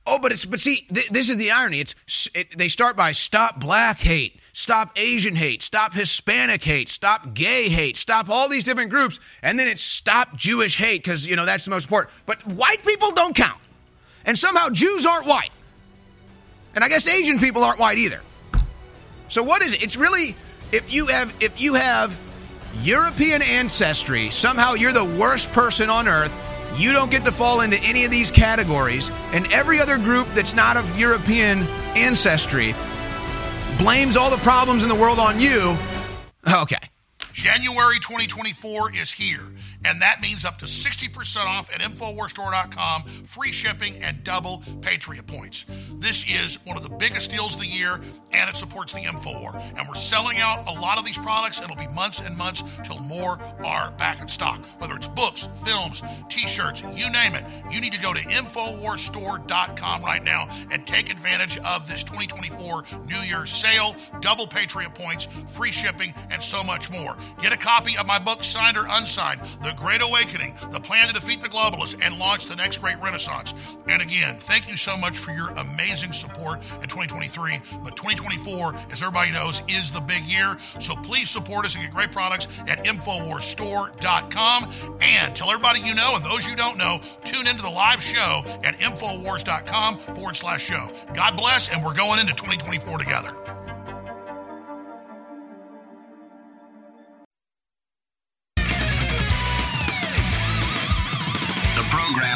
Oh, 0.06 0.18
but 0.18 0.32
it's 0.32 0.44
but 0.44 0.60
see, 0.60 0.86
th- 0.92 1.08
this 1.08 1.30
is 1.30 1.36
the 1.36 1.52
irony. 1.52 1.80
It's 1.80 1.94
it, 2.34 2.58
they 2.58 2.68
start 2.68 2.96
by 2.96 3.12
stop 3.12 3.60
black 3.60 3.98
hate, 4.00 4.40
stop 4.52 4.98
Asian 4.98 5.36
hate, 5.36 5.62
stop 5.62 5.94
Hispanic 5.94 6.64
hate, 6.64 6.88
stop 6.88 7.34
gay 7.34 7.68
hate, 7.68 7.96
stop 7.96 8.28
all 8.28 8.48
these 8.48 8.64
different 8.64 8.90
groups, 8.90 9.20
and 9.42 9.58
then 9.58 9.68
it's 9.68 9.82
stop 9.82 10.36
Jewish 10.36 10.76
hate 10.76 11.04
because 11.04 11.26
you 11.26 11.36
know 11.36 11.46
that's 11.46 11.64
the 11.64 11.70
most 11.70 11.84
important. 11.84 12.12
But 12.26 12.44
white 12.46 12.84
people 12.84 13.12
don't 13.12 13.36
count, 13.36 13.60
and 14.24 14.36
somehow 14.36 14.68
Jews 14.70 15.06
aren't 15.06 15.26
white, 15.26 15.52
and 16.74 16.82
I 16.82 16.88
guess 16.88 17.06
Asian 17.06 17.38
people 17.38 17.62
aren't 17.62 17.78
white 17.78 17.98
either. 17.98 18.20
So 19.28 19.42
what 19.42 19.62
is 19.62 19.72
it? 19.72 19.82
It's 19.82 19.96
really 19.96 20.36
if 20.72 20.92
you 20.92 21.06
have 21.06 21.34
if 21.40 21.60
you 21.60 21.74
have 21.74 22.14
European 22.82 23.42
ancestry, 23.42 24.30
somehow 24.30 24.74
you're 24.74 24.92
the 24.92 25.04
worst 25.04 25.50
person 25.52 25.90
on 25.90 26.08
earth. 26.08 26.32
You 26.76 26.92
don't 26.92 27.10
get 27.10 27.24
to 27.24 27.32
fall 27.32 27.60
into 27.60 27.78
any 27.82 28.04
of 28.04 28.10
these 28.10 28.30
categories. 28.30 29.10
And 29.32 29.50
every 29.52 29.80
other 29.80 29.96
group 29.96 30.26
that's 30.34 30.54
not 30.54 30.76
of 30.76 30.98
European 30.98 31.62
ancestry 31.94 32.74
blames 33.78 34.16
all 34.16 34.30
the 34.30 34.38
problems 34.38 34.82
in 34.82 34.88
the 34.88 34.94
world 34.94 35.18
on 35.18 35.40
you. 35.40 35.76
Okay. 36.52 36.76
January 37.34 37.96
2024 37.96 38.94
is 38.94 39.12
here, 39.12 39.42
and 39.84 40.00
that 40.00 40.22
means 40.22 40.44
up 40.44 40.56
to 40.56 40.66
60% 40.66 41.44
off 41.44 41.68
at 41.74 41.80
InfoWarsStore.com, 41.80 43.02
free 43.24 43.50
shipping, 43.50 43.98
and 43.98 44.22
double 44.22 44.62
Patriot 44.80 45.26
points. 45.26 45.64
This 45.94 46.24
is 46.30 46.64
one 46.64 46.76
of 46.76 46.84
the 46.84 46.90
biggest 46.90 47.32
deals 47.32 47.56
of 47.56 47.62
the 47.62 47.66
year, 47.66 48.00
and 48.32 48.48
it 48.48 48.54
supports 48.54 48.92
the 48.92 49.00
InfoWar. 49.00 49.60
And 49.76 49.88
we're 49.88 49.94
selling 49.94 50.38
out 50.38 50.68
a 50.68 50.80
lot 50.80 50.96
of 50.96 51.04
these 51.04 51.18
products, 51.18 51.58
and 51.58 51.68
it'll 51.68 51.84
be 51.84 51.92
months 51.92 52.20
and 52.20 52.36
months 52.36 52.62
till 52.84 53.00
more 53.00 53.40
are 53.64 53.90
back 53.98 54.20
in 54.20 54.28
stock. 54.28 54.64
Whether 54.78 54.94
it's 54.94 55.08
books, 55.08 55.48
films, 55.64 56.04
t 56.28 56.46
shirts, 56.46 56.84
you 56.94 57.10
name 57.10 57.34
it, 57.34 57.44
you 57.68 57.80
need 57.80 57.94
to 57.94 58.00
go 58.00 58.14
to 58.14 58.20
InfoWarsStore.com 58.20 60.04
right 60.04 60.22
now 60.22 60.46
and 60.70 60.86
take 60.86 61.10
advantage 61.10 61.58
of 61.58 61.88
this 61.88 62.04
2024 62.04 62.84
New 63.06 63.20
Year's 63.22 63.50
sale, 63.50 63.96
double 64.20 64.46
Patriot 64.46 64.94
points, 64.94 65.26
free 65.48 65.72
shipping, 65.72 66.14
and 66.30 66.40
so 66.40 66.62
much 66.62 66.92
more. 66.92 67.16
Get 67.40 67.52
a 67.52 67.56
copy 67.56 67.96
of 67.98 68.06
my 68.06 68.18
book, 68.18 68.44
signed 68.44 68.76
or 68.76 68.86
unsigned, 68.88 69.40
The 69.62 69.72
Great 69.76 70.02
Awakening, 70.02 70.54
The 70.72 70.80
Plan 70.80 71.08
to 71.08 71.14
Defeat 71.14 71.42
the 71.42 71.48
Globalists 71.48 71.98
and 72.04 72.18
Launch 72.18 72.46
the 72.46 72.56
Next 72.56 72.78
Great 72.78 72.98
Renaissance. 73.00 73.54
And 73.88 74.00
again, 74.00 74.38
thank 74.38 74.68
you 74.68 74.76
so 74.76 74.96
much 74.96 75.16
for 75.16 75.32
your 75.32 75.50
amazing 75.50 76.12
support 76.12 76.60
in 76.82 76.88
2023. 76.88 77.60
But 77.82 77.96
2024, 77.96 78.74
as 78.90 79.02
everybody 79.02 79.30
knows, 79.30 79.62
is 79.68 79.90
the 79.90 80.00
big 80.00 80.24
year. 80.24 80.56
So 80.80 80.94
please 80.96 81.30
support 81.30 81.66
us 81.66 81.74
and 81.74 81.84
get 81.84 81.92
great 81.92 82.12
products 82.12 82.48
at 82.66 82.84
InfoWarsStore.com. 82.84 84.72
And 85.00 85.36
tell 85.36 85.50
everybody 85.50 85.80
you 85.80 85.94
know 85.94 86.16
and 86.16 86.24
those 86.24 86.46
you 86.46 86.56
don't 86.56 86.78
know, 86.78 87.00
tune 87.24 87.46
into 87.46 87.62
the 87.62 87.70
live 87.70 88.02
show 88.02 88.42
at 88.62 88.78
InfoWars.com 88.78 89.98
forward 89.98 90.36
slash 90.36 90.64
show. 90.64 90.90
God 91.14 91.36
bless, 91.36 91.70
and 91.70 91.84
we're 91.84 91.94
going 91.94 92.18
into 92.18 92.34
2024 92.34 92.98
together. 92.98 93.53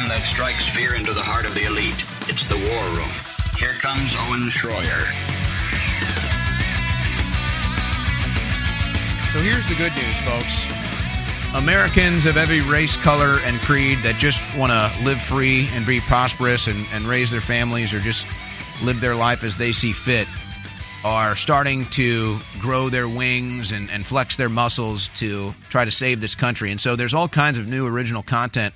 That 0.07 0.21
strikes 0.21 0.67
fear 0.69 0.95
into 0.95 1.13
the 1.13 1.21
heart 1.21 1.45
of 1.45 1.55
the 1.55 1.65
elite. 1.65 1.99
It's 2.29 2.45
the 2.47 2.55
War 2.55 2.83
Room. 2.95 3.09
Here 3.57 3.75
comes 3.81 4.13
Owen 4.27 4.47
Schroyer. 4.53 5.03
So 9.33 9.39
here's 9.39 9.67
the 9.67 9.75
good 9.75 9.91
news, 9.97 10.15
folks. 10.23 10.61
Americans 11.55 12.25
of 12.25 12.37
every 12.37 12.61
race, 12.61 12.95
color, 12.97 13.39
and 13.43 13.59
creed 13.61 13.97
that 14.03 14.15
just 14.19 14.39
want 14.55 14.71
to 14.71 15.03
live 15.03 15.19
free 15.19 15.67
and 15.71 15.85
be 15.85 15.99
prosperous 16.01 16.67
and, 16.67 16.85
and 16.93 17.05
raise 17.05 17.31
their 17.31 17.41
families 17.41 17.93
or 17.93 17.99
just 17.99 18.25
live 18.83 19.01
their 19.01 19.15
life 19.15 19.43
as 19.43 19.57
they 19.57 19.71
see 19.71 19.91
fit 19.91 20.27
are 21.03 21.35
starting 21.35 21.85
to 21.87 22.39
grow 22.59 22.89
their 22.89 23.07
wings 23.07 23.71
and, 23.71 23.89
and 23.89 24.05
flex 24.05 24.35
their 24.35 24.49
muscles 24.49 25.09
to 25.15 25.53
try 25.69 25.85
to 25.85 25.91
save 25.91 26.21
this 26.21 26.35
country. 26.35 26.71
And 26.71 26.79
so 26.79 26.95
there's 26.95 27.13
all 27.13 27.27
kinds 27.27 27.57
of 27.57 27.67
new 27.67 27.87
original 27.87 28.21
content 28.21 28.73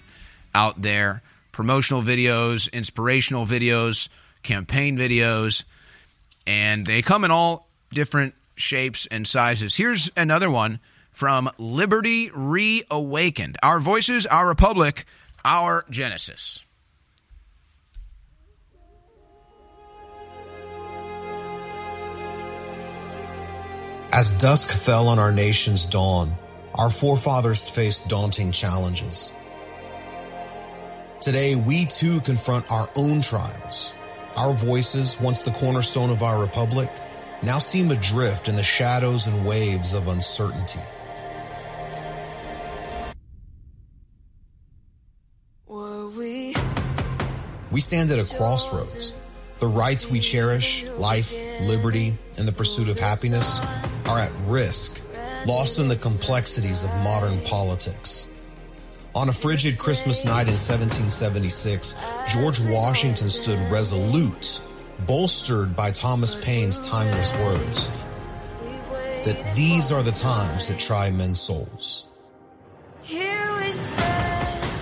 out 0.54 0.82
there 0.82 1.22
promotional 1.52 2.02
videos, 2.02 2.72
inspirational 2.74 3.46
videos, 3.46 4.10
campaign 4.42 4.98
videos, 4.98 5.64
and 6.46 6.86
they 6.86 7.02
come 7.02 7.24
in 7.24 7.32
all 7.32 7.70
different 7.94 8.34
shapes 8.56 9.08
and 9.10 9.28
sizes. 9.28 9.76
Here's 9.76 10.10
another 10.18 10.50
one 10.50 10.80
from 11.12 11.50
Liberty 11.58 12.32
Reawakened 12.34 13.58
Our 13.64 13.80
Voices, 13.80 14.26
Our 14.26 14.48
Republic, 14.48 15.06
Our 15.46 15.86
Genesis. 15.90 16.64
As 24.12 24.38
dusk 24.40 24.72
fell 24.72 25.08
on 25.08 25.18
our 25.18 25.32
nation's 25.32 25.86
dawn, 25.86 26.36
our 26.76 26.92
forefathers 26.92 27.68
faced 27.68 28.10
daunting 28.10 28.52
challenges. 28.52 29.34
Today, 31.24 31.56
we 31.56 31.86
too 31.86 32.20
confront 32.20 32.70
our 32.70 32.90
own 32.98 33.22
trials. 33.22 33.94
Our 34.36 34.52
voices, 34.52 35.18
once 35.22 35.44
the 35.44 35.52
cornerstone 35.52 36.10
of 36.10 36.22
our 36.22 36.38
republic, 36.38 36.90
now 37.42 37.60
seem 37.60 37.92
adrift 37.92 38.50
in 38.50 38.58
the 38.58 38.62
shadows 38.62 39.26
and 39.26 39.46
waves 39.46 39.94
of 39.94 40.10
uncertainty. 40.10 40.82
We 47.72 47.80
stand 47.80 48.12
at 48.12 48.20
a 48.20 48.26
crossroads. 48.36 49.14
The 49.60 49.68
rights 49.68 50.12
we 50.12 50.20
cherish, 50.20 50.84
life, 50.98 51.34
liberty, 51.62 52.18
and 52.38 52.46
the 52.46 52.52
pursuit 52.52 52.90
of 52.90 53.00
happiness, 53.00 53.62
are 54.08 54.20
at 54.20 54.32
risk, 54.46 55.02
lost 55.48 55.80
in 55.80 55.88
the 55.88 55.96
complexities 55.96 56.84
of 56.84 56.90
modern 57.02 57.40
politics. 57.46 58.33
On 59.16 59.30
a 59.30 59.34
frigid 59.34 59.78
Christmas 59.78 60.26
night 60.26 60.48
in 60.48 60.56
1776, 60.56 61.94
George 62.28 62.60
Washington 62.62 63.30
stood 63.30 63.60
resolute, 63.72 64.60
bolstered 65.06 65.76
by 65.76 65.92
Thomas 65.92 66.44
Paine's 66.44 66.88
timeless 66.88 67.32
words 67.34 67.92
that 69.24 69.56
these 69.56 69.92
are 69.92 70.02
the 70.02 70.12
times 70.12 70.68
that 70.68 70.80
try 70.80 71.12
men's 71.12 71.40
souls. 71.40 72.08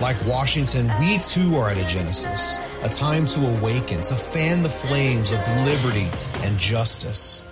Like 0.00 0.16
Washington, 0.26 0.90
we 0.98 1.18
too 1.18 1.54
are 1.56 1.68
at 1.68 1.76
a 1.76 1.86
genesis, 1.86 2.58
a 2.82 2.88
time 2.88 3.26
to 3.28 3.46
awaken, 3.46 4.02
to 4.02 4.14
fan 4.14 4.62
the 4.62 4.68
flames 4.70 5.30
of 5.30 5.46
liberty 5.66 6.08
and 6.46 6.58
justice. 6.58 7.46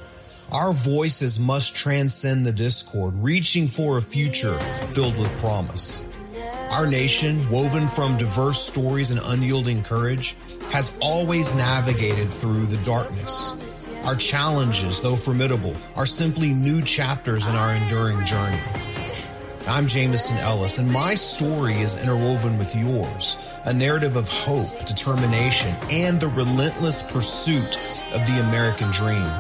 Our 0.51 0.73
voices 0.73 1.39
must 1.39 1.77
transcend 1.77 2.47
the 2.47 2.53
discord, 2.53 3.15
reaching 3.17 3.69
for 3.69 3.99
a 3.99 4.01
future 4.01 4.59
filled 4.93 5.17
with 5.19 5.31
promise. 5.39 6.05
Our 6.71 6.87
nation, 6.87 7.51
woven 7.51 7.89
from 7.89 8.17
diverse 8.17 8.63
stories 8.63 9.11
and 9.11 9.19
unyielding 9.25 9.83
courage, 9.83 10.37
has 10.71 10.97
always 11.01 11.53
navigated 11.55 12.31
through 12.31 12.67
the 12.67 12.77
darkness. 12.85 13.87
Our 14.05 14.15
challenges, 14.15 15.01
though 15.01 15.17
formidable, 15.17 15.75
are 15.97 16.07
simply 16.07 16.51
new 16.51 16.81
chapters 16.81 17.45
in 17.45 17.57
our 17.57 17.75
enduring 17.75 18.25
journey. 18.25 18.61
I'm 19.67 19.89
Jameson 19.89 20.37
Ellis, 20.39 20.79
and 20.79 20.91
my 20.91 21.17
story 21.17 21.75
is 21.75 22.01
interwoven 22.01 22.57
with 22.57 22.75
yours, 22.77 23.37
a 23.65 23.75
narrative 23.75 24.15
of 24.15 24.29
hope, 24.29 24.87
determination, 24.87 25.75
and 25.91 26.21
the 26.21 26.29
relentless 26.29 27.03
pursuit 27.11 27.79
of 28.15 28.25
the 28.29 28.41
American 28.49 28.93
dream. 28.93 29.31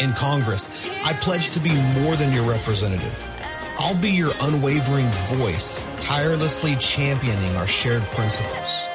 In 0.00 0.12
Congress, 0.12 0.90
I 1.02 1.14
pledge 1.14 1.50
to 1.52 1.60
be 1.60 1.74
more 1.98 2.14
than 2.14 2.30
your 2.32 2.48
representative. 2.48 3.30
I'll 3.78 3.96
be 3.96 4.10
your 4.10 4.32
unwavering 4.40 5.06
voice, 5.36 5.86
tirelessly 6.00 6.76
championing 6.76 7.56
our 7.56 7.66
shared 7.66 8.02
principles. 8.02 8.86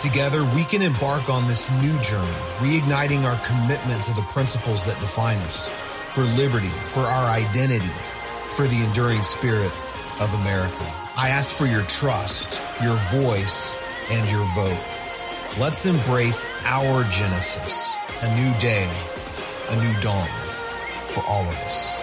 Together, 0.00 0.42
we 0.54 0.64
can 0.64 0.80
embark 0.80 1.28
on 1.28 1.46
this 1.46 1.70
new 1.82 1.98
journey, 2.00 2.32
reigniting 2.60 3.24
our 3.24 3.38
commitment 3.44 4.02
to 4.02 4.14
the 4.14 4.22
principles 4.22 4.84
that 4.86 4.98
define 5.00 5.38
us 5.38 5.68
for 6.12 6.22
liberty, 6.22 6.68
for 6.68 7.00
our 7.00 7.30
identity, 7.30 7.92
for 8.54 8.66
the 8.66 8.82
enduring 8.84 9.22
spirit 9.22 9.72
of 10.20 10.32
America. 10.40 10.92
I 11.16 11.28
ask 11.28 11.50
for 11.50 11.66
your 11.66 11.82
trust, 11.82 12.60
your 12.82 12.96
voice, 13.10 13.76
and 14.10 14.30
your 14.30 14.44
vote. 14.54 14.82
Let's 15.58 15.84
embrace 15.84 16.44
our 16.64 17.04
Genesis, 17.04 17.96
a 18.22 18.34
new 18.34 18.60
day, 18.60 18.90
a 19.70 19.76
new 19.76 20.00
dawn 20.00 20.43
for 21.14 21.22
all 21.28 21.42
of 21.42 21.54
us. 21.60 22.00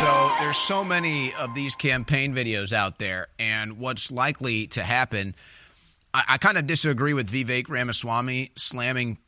So 0.00 0.30
there's 0.40 0.58
so 0.58 0.84
many 0.84 1.32
of 1.34 1.54
these 1.54 1.74
campaign 1.76 2.34
videos 2.34 2.72
out 2.72 2.98
there, 2.98 3.28
and 3.38 3.78
what's 3.78 4.10
likely 4.10 4.66
to 4.68 4.82
happen. 4.82 5.34
I, 6.12 6.24
I 6.30 6.38
kind 6.38 6.58
of 6.58 6.66
disagree 6.66 7.14
with 7.14 7.30
Vivek 7.30 7.68
Ramaswamy 7.68 8.52
slamming 8.56 9.18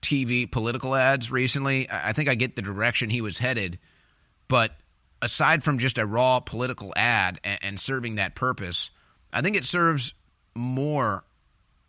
TV 0.00 0.50
political 0.50 0.94
ads 0.96 1.30
recently. 1.30 1.88
I, 1.88 2.08
I 2.08 2.12
think 2.12 2.28
I 2.28 2.34
get 2.34 2.56
the 2.56 2.62
direction 2.62 3.10
he 3.10 3.20
was 3.20 3.38
headed, 3.38 3.78
but 4.48 4.72
aside 5.22 5.62
from 5.62 5.78
just 5.78 5.96
a 5.96 6.06
raw 6.06 6.40
political 6.40 6.92
ad 6.96 7.38
and, 7.44 7.58
and 7.62 7.80
serving 7.80 8.16
that 8.16 8.34
purpose, 8.34 8.90
I 9.32 9.42
think 9.42 9.56
it 9.56 9.64
serves 9.64 10.14
more 10.54 11.24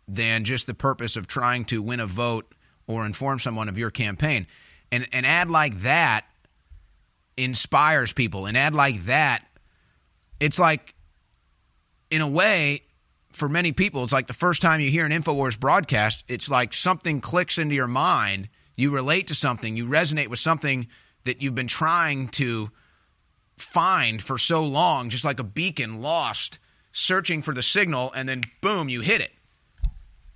than 0.08 0.44
just 0.44 0.66
the 0.66 0.74
purpose 0.74 1.16
of 1.16 1.26
trying 1.26 1.64
to 1.66 1.82
win 1.82 2.00
a 2.00 2.06
vote 2.06 2.54
or 2.86 3.04
inform 3.04 3.40
someone 3.40 3.68
of 3.68 3.78
your 3.78 3.90
campaign. 3.90 4.46
And 4.92 5.06
an 5.12 5.24
ad 5.24 5.50
like 5.50 5.80
that 5.80 6.24
inspires 7.36 8.12
people. 8.12 8.46
An 8.46 8.56
ad 8.56 8.74
like 8.74 9.04
that, 9.06 9.44
it's 10.38 10.58
like, 10.58 10.94
in 12.10 12.20
a 12.20 12.28
way, 12.28 12.82
for 13.32 13.48
many 13.48 13.72
people, 13.72 14.04
it's 14.04 14.12
like 14.12 14.28
the 14.28 14.32
first 14.32 14.62
time 14.62 14.80
you 14.80 14.90
hear 14.90 15.04
an 15.04 15.12
InfoWars 15.12 15.58
broadcast, 15.58 16.24
it's 16.28 16.48
like 16.48 16.72
something 16.72 17.20
clicks 17.20 17.58
into 17.58 17.74
your 17.74 17.88
mind. 17.88 18.48
You 18.76 18.90
relate 18.90 19.26
to 19.28 19.34
something, 19.34 19.76
you 19.76 19.86
resonate 19.86 20.28
with 20.28 20.38
something 20.38 20.86
that 21.24 21.42
you've 21.42 21.54
been 21.54 21.66
trying 21.66 22.28
to 22.28 22.70
find 23.58 24.22
for 24.22 24.38
so 24.38 24.62
long, 24.62 25.08
just 25.10 25.24
like 25.24 25.40
a 25.40 25.44
beacon 25.44 26.00
lost, 26.00 26.58
searching 26.92 27.42
for 27.42 27.52
the 27.52 27.62
signal, 27.62 28.12
and 28.14 28.28
then 28.28 28.42
boom, 28.60 28.88
you 28.88 29.00
hit 29.00 29.20
it. 29.20 29.32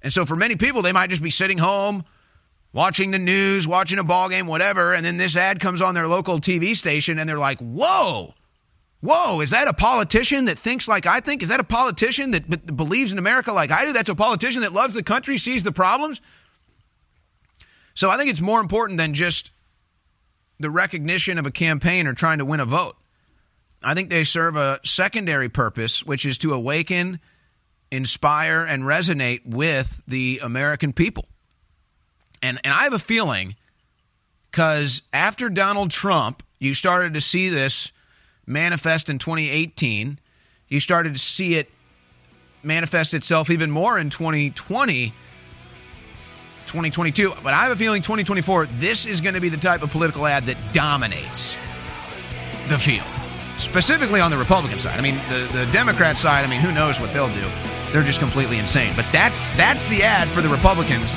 And 0.03 0.13
so 0.13 0.25
for 0.25 0.37
many 0.37 0.57
people, 0.57 0.83
they 0.83 0.93
might 0.93 1.11
just 1.11 1.23
be 1.23 1.31
sitting 1.31 1.59
home 1.59 2.05
watching 2.73 3.11
the 3.11 3.19
news, 3.19 3.67
watching 3.67 3.99
a 3.99 4.05
ball 4.05 4.29
game, 4.29 4.47
whatever, 4.47 4.95
and 4.95 5.05
then 5.05 5.17
this 5.17 5.37
ad 5.37 5.61
comes 5.61 5.83
on 5.83 5.95
their 5.95 6.09
local 6.09 6.39
TV 6.39 6.77
station 6.77 7.19
and 7.19 7.29
they're 7.29 7.39
like, 7.39 7.59
"Whoa. 7.59 8.35
Whoa, 9.01 9.41
is 9.41 9.51
that 9.51 9.67
a 9.67 9.73
politician 9.73 10.45
that 10.45 10.59
thinks 10.59 10.87
like 10.87 11.07
I 11.07 11.21
think? 11.21 11.43
Is 11.43 11.49
that 11.49 11.59
a 11.59 11.65
politician 11.65 12.33
that 12.33 12.49
b- 12.49 12.57
believes 12.73 13.13
in 13.13 13.19
America 13.19 13.51
like 13.53 13.71
I 13.71 13.87
do? 13.87 13.93
That's 13.95 14.11
a 14.11 14.15
politician 14.15 14.61
that 14.61 14.75
loves 14.75 14.95
the 14.95 15.03
country, 15.03 15.39
sees 15.39 15.63
the 15.63 15.73
problems?" 15.73 16.21
So 17.95 18.11
I 18.11 18.17
think 18.17 18.31
it's 18.31 18.41
more 18.41 18.61
important 18.61 18.99
than 18.99 19.15
just 19.15 19.51
the 20.59 20.71
recognition 20.71 21.39
of 21.39 21.47
a 21.47 21.51
campaign 21.51 22.07
or 22.07 22.13
trying 22.13 22.39
to 22.39 22.45
win 22.45 22.61
a 22.61 22.67
vote. 22.67 22.97
I 23.83 23.95
think 23.95 24.11
they 24.11 24.25
serve 24.25 24.57
a 24.57 24.79
secondary 24.85 25.49
purpose, 25.49 26.05
which 26.05 26.27
is 26.27 26.37
to 26.39 26.53
awaken, 26.53 27.21
inspire, 27.91 28.63
and 28.65 28.85
resonate 28.85 29.45
with 29.47 30.03
the 30.07 30.41
American 30.43 30.93
people. 30.93 31.27
And 32.43 32.61
and 32.65 32.73
I 32.73 32.85
have 32.85 32.95
a 32.95 32.99
feeling 32.99 33.57
because 34.51 35.03
after 35.13 35.49
Donald 35.49 35.91
Trump, 35.91 36.43
you 36.59 36.75
started 36.75 37.15
to 37.15 37.21
see 37.21 37.49
this 37.49 37.93
manifest 38.47 39.09
in 39.09 39.19
2018. 39.19 40.19
You 40.69 40.81
started 40.81 41.15
to 41.15 41.21
see 41.21 41.55
it 41.55 41.71
manifest 42.63 43.15
itself 43.15 43.51
even 43.51 43.71
more 43.71 43.99
in 43.99 44.11
2020, 44.11 45.09
2022. 46.67 47.33
But 47.43 47.55
I 47.55 47.63
have 47.63 47.73
a 47.73 47.77
feeling 47.77 48.03
2024, 48.03 48.67
this 48.79 49.07
is 49.07 49.21
going 49.21 49.35
to 49.35 49.41
be 49.41 49.49
the 49.49 49.57
type 49.57 49.83
of 49.83 49.91
political 49.91 50.27
ad 50.27 50.47
that 50.47 50.57
dominates 50.73 51.57
the 52.69 52.79
field, 52.79 53.07
specifically 53.59 54.21
on 54.21 54.31
the 54.31 54.37
Republican 54.37 54.79
side. 54.79 54.99
I 54.99 55.03
mean, 55.03 55.19
the, 55.29 55.49
the 55.53 55.69
Democrat 55.73 56.19
side, 56.19 56.45
I 56.45 56.49
mean, 56.49 56.61
who 56.61 56.73
knows 56.73 57.01
what 57.01 57.13
they'll 57.13 57.33
do? 57.33 57.51
They're 57.93 58.03
just 58.03 58.21
completely 58.21 58.59
insane. 58.59 58.93
But 58.97 59.07
that's 59.13 59.51
that's 59.57 59.87
the 59.87 60.03
ad 60.03 60.29
for 60.29 60.43
the 60.43 60.49
Republicans. 60.49 61.17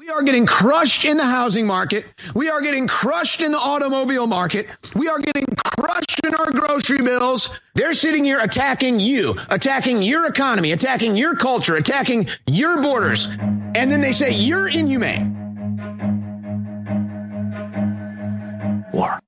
We 0.00 0.08
are 0.08 0.22
getting 0.22 0.46
crushed 0.46 1.04
in 1.04 1.18
the 1.18 1.26
housing 1.26 1.66
market. 1.66 2.04
We 2.34 2.48
are 2.48 2.60
getting 2.62 2.88
crushed 2.88 3.42
in 3.42 3.52
the 3.52 3.58
automobile 3.58 4.26
market. 4.26 4.66
We 4.94 5.08
are 5.08 5.18
getting 5.20 5.44
crushed 5.64 6.20
in 6.24 6.34
our 6.34 6.50
grocery 6.50 7.02
bills. 7.02 7.50
They're 7.74 7.94
sitting 7.94 8.24
here 8.24 8.38
attacking 8.40 8.98
you, 8.98 9.38
attacking 9.50 10.02
your 10.02 10.26
economy, 10.26 10.72
attacking 10.72 11.16
your 11.16 11.36
culture, 11.36 11.76
attacking 11.76 12.28
your 12.46 12.82
borders. 12.82 13.26
And 13.26 13.90
then 13.90 14.00
they 14.00 14.12
say 14.12 14.32
you're 14.32 14.68
inhumane. 14.68 15.36
War. 18.92 19.20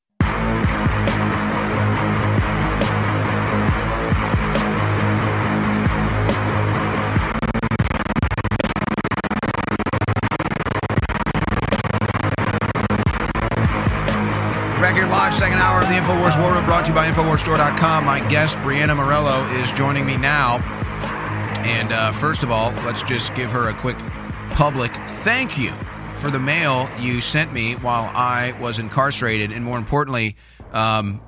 Live, 15.22 15.34
second 15.34 15.58
hour 15.58 15.80
of 15.80 15.86
the 15.86 15.94
InfoWars 15.94 16.36
War 16.42 16.52
Room 16.52 16.64
brought 16.64 16.84
to 16.86 16.88
you 16.90 16.96
by 16.96 17.08
InfoWarsStore.com. 17.08 18.04
My 18.04 18.18
guest, 18.28 18.56
Brianna 18.56 18.96
Morello, 18.96 19.46
is 19.62 19.70
joining 19.70 20.04
me 20.04 20.16
now. 20.16 20.58
And 21.64 21.92
uh, 21.92 22.10
first 22.10 22.42
of 22.42 22.50
all, 22.50 22.72
let's 22.84 23.04
just 23.04 23.32
give 23.36 23.52
her 23.52 23.68
a 23.68 23.74
quick 23.74 23.96
public 24.50 24.92
thank 25.22 25.56
you 25.56 25.72
for 26.16 26.28
the 26.28 26.40
mail 26.40 26.90
you 26.98 27.20
sent 27.20 27.52
me 27.52 27.76
while 27.76 28.10
I 28.12 28.50
was 28.60 28.80
incarcerated, 28.80 29.52
and 29.52 29.64
more 29.64 29.78
importantly, 29.78 30.34
um, 30.72 31.20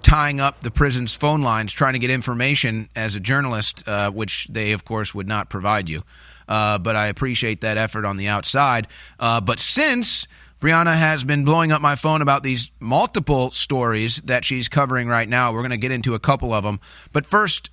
tying 0.00 0.40
up 0.40 0.60
the 0.60 0.70
prison's 0.70 1.14
phone 1.14 1.42
lines, 1.42 1.72
trying 1.72 1.92
to 1.92 1.98
get 1.98 2.08
information 2.08 2.88
as 2.96 3.16
a 3.16 3.20
journalist, 3.20 3.86
uh, 3.86 4.10
which 4.10 4.46
they, 4.48 4.72
of 4.72 4.86
course, 4.86 5.14
would 5.14 5.28
not 5.28 5.50
provide 5.50 5.90
you. 5.90 6.02
Uh, 6.48 6.78
but 6.78 6.96
I 6.96 7.08
appreciate 7.08 7.60
that 7.60 7.76
effort 7.76 8.06
on 8.06 8.16
the 8.16 8.28
outside. 8.28 8.86
Uh, 9.20 9.42
but 9.42 9.60
since 9.60 10.26
Brianna 10.60 10.96
has 10.96 11.22
been 11.22 11.44
blowing 11.44 11.70
up 11.70 11.82
my 11.82 11.96
phone 11.96 12.22
about 12.22 12.42
these 12.42 12.70
multiple 12.80 13.50
stories 13.50 14.22
that 14.24 14.44
she's 14.44 14.68
covering 14.68 15.06
right 15.06 15.28
now. 15.28 15.52
We're 15.52 15.60
going 15.60 15.70
to 15.70 15.76
get 15.76 15.92
into 15.92 16.14
a 16.14 16.18
couple 16.18 16.54
of 16.54 16.64
them. 16.64 16.80
But 17.12 17.26
first, 17.26 17.70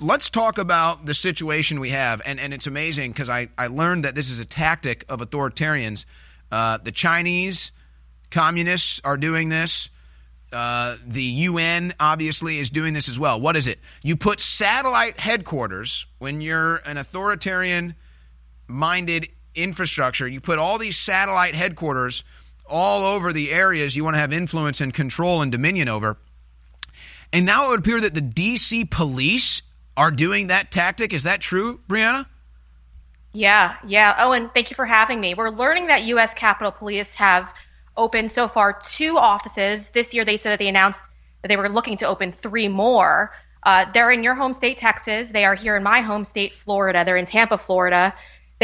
let's 0.00 0.28
talk 0.28 0.58
about 0.58 1.06
the 1.06 1.14
situation 1.14 1.78
we 1.78 1.90
have. 1.90 2.20
And, 2.26 2.40
and 2.40 2.52
it's 2.52 2.66
amazing 2.66 3.12
because 3.12 3.30
I, 3.30 3.48
I 3.56 3.68
learned 3.68 4.04
that 4.04 4.16
this 4.16 4.28
is 4.28 4.40
a 4.40 4.44
tactic 4.44 5.04
of 5.08 5.20
authoritarians. 5.20 6.04
Uh, 6.50 6.78
the 6.82 6.92
Chinese 6.92 7.70
communists 8.30 9.00
are 9.04 9.16
doing 9.16 9.48
this. 9.48 9.88
Uh, 10.52 10.96
the 11.06 11.22
UN 11.22 11.94
obviously 11.98 12.58
is 12.58 12.70
doing 12.70 12.92
this 12.92 13.08
as 13.08 13.18
well. 13.18 13.40
What 13.40 13.56
is 13.56 13.66
it? 13.66 13.78
You 14.02 14.16
put 14.16 14.40
satellite 14.40 15.18
headquarters 15.18 16.06
when 16.18 16.40
you're 16.40 16.76
an 16.76 16.96
authoritarian 16.96 17.94
minded 18.66 19.28
infrastructure. 19.54 20.26
You 20.26 20.40
put 20.40 20.58
all 20.58 20.78
these 20.78 20.96
satellite 20.96 21.54
headquarters 21.54 22.24
all 22.66 23.04
over 23.04 23.32
the 23.32 23.50
areas 23.52 23.94
you 23.94 24.04
want 24.04 24.16
to 24.16 24.20
have 24.20 24.32
influence 24.32 24.80
and 24.80 24.92
control 24.92 25.42
and 25.42 25.52
dominion 25.52 25.88
over. 25.88 26.16
And 27.32 27.44
now 27.44 27.66
it 27.66 27.70
would 27.70 27.80
appear 27.80 28.00
that 28.00 28.14
the 28.14 28.22
DC 28.22 28.90
police 28.90 29.62
are 29.96 30.10
doing 30.10 30.48
that 30.48 30.70
tactic. 30.70 31.12
Is 31.12 31.24
that 31.24 31.40
true, 31.40 31.80
Brianna? 31.88 32.26
Yeah, 33.32 33.74
yeah. 33.84 34.14
Owen, 34.18 34.50
thank 34.54 34.70
you 34.70 34.76
for 34.76 34.86
having 34.86 35.20
me. 35.20 35.34
We're 35.34 35.50
learning 35.50 35.88
that 35.88 36.04
U.S. 36.04 36.32
Capitol 36.34 36.70
Police 36.70 37.12
have 37.14 37.52
opened 37.96 38.30
so 38.30 38.46
far 38.46 38.80
two 38.86 39.18
offices. 39.18 39.90
This 39.90 40.14
year 40.14 40.24
they 40.24 40.36
said 40.36 40.52
that 40.52 40.58
they 40.60 40.68
announced 40.68 41.00
that 41.42 41.48
they 41.48 41.56
were 41.56 41.68
looking 41.68 41.96
to 41.98 42.06
open 42.06 42.32
three 42.32 42.68
more. 42.68 43.32
Uh, 43.64 43.86
they're 43.92 44.10
in 44.10 44.22
your 44.22 44.34
home 44.34 44.52
state, 44.52 44.78
Texas. 44.78 45.30
They 45.30 45.44
are 45.44 45.54
here 45.54 45.76
in 45.76 45.82
my 45.82 46.00
home 46.00 46.24
state, 46.24 46.54
Florida. 46.54 47.02
They're 47.04 47.16
in 47.16 47.26
Tampa, 47.26 47.58
Florida. 47.58 48.14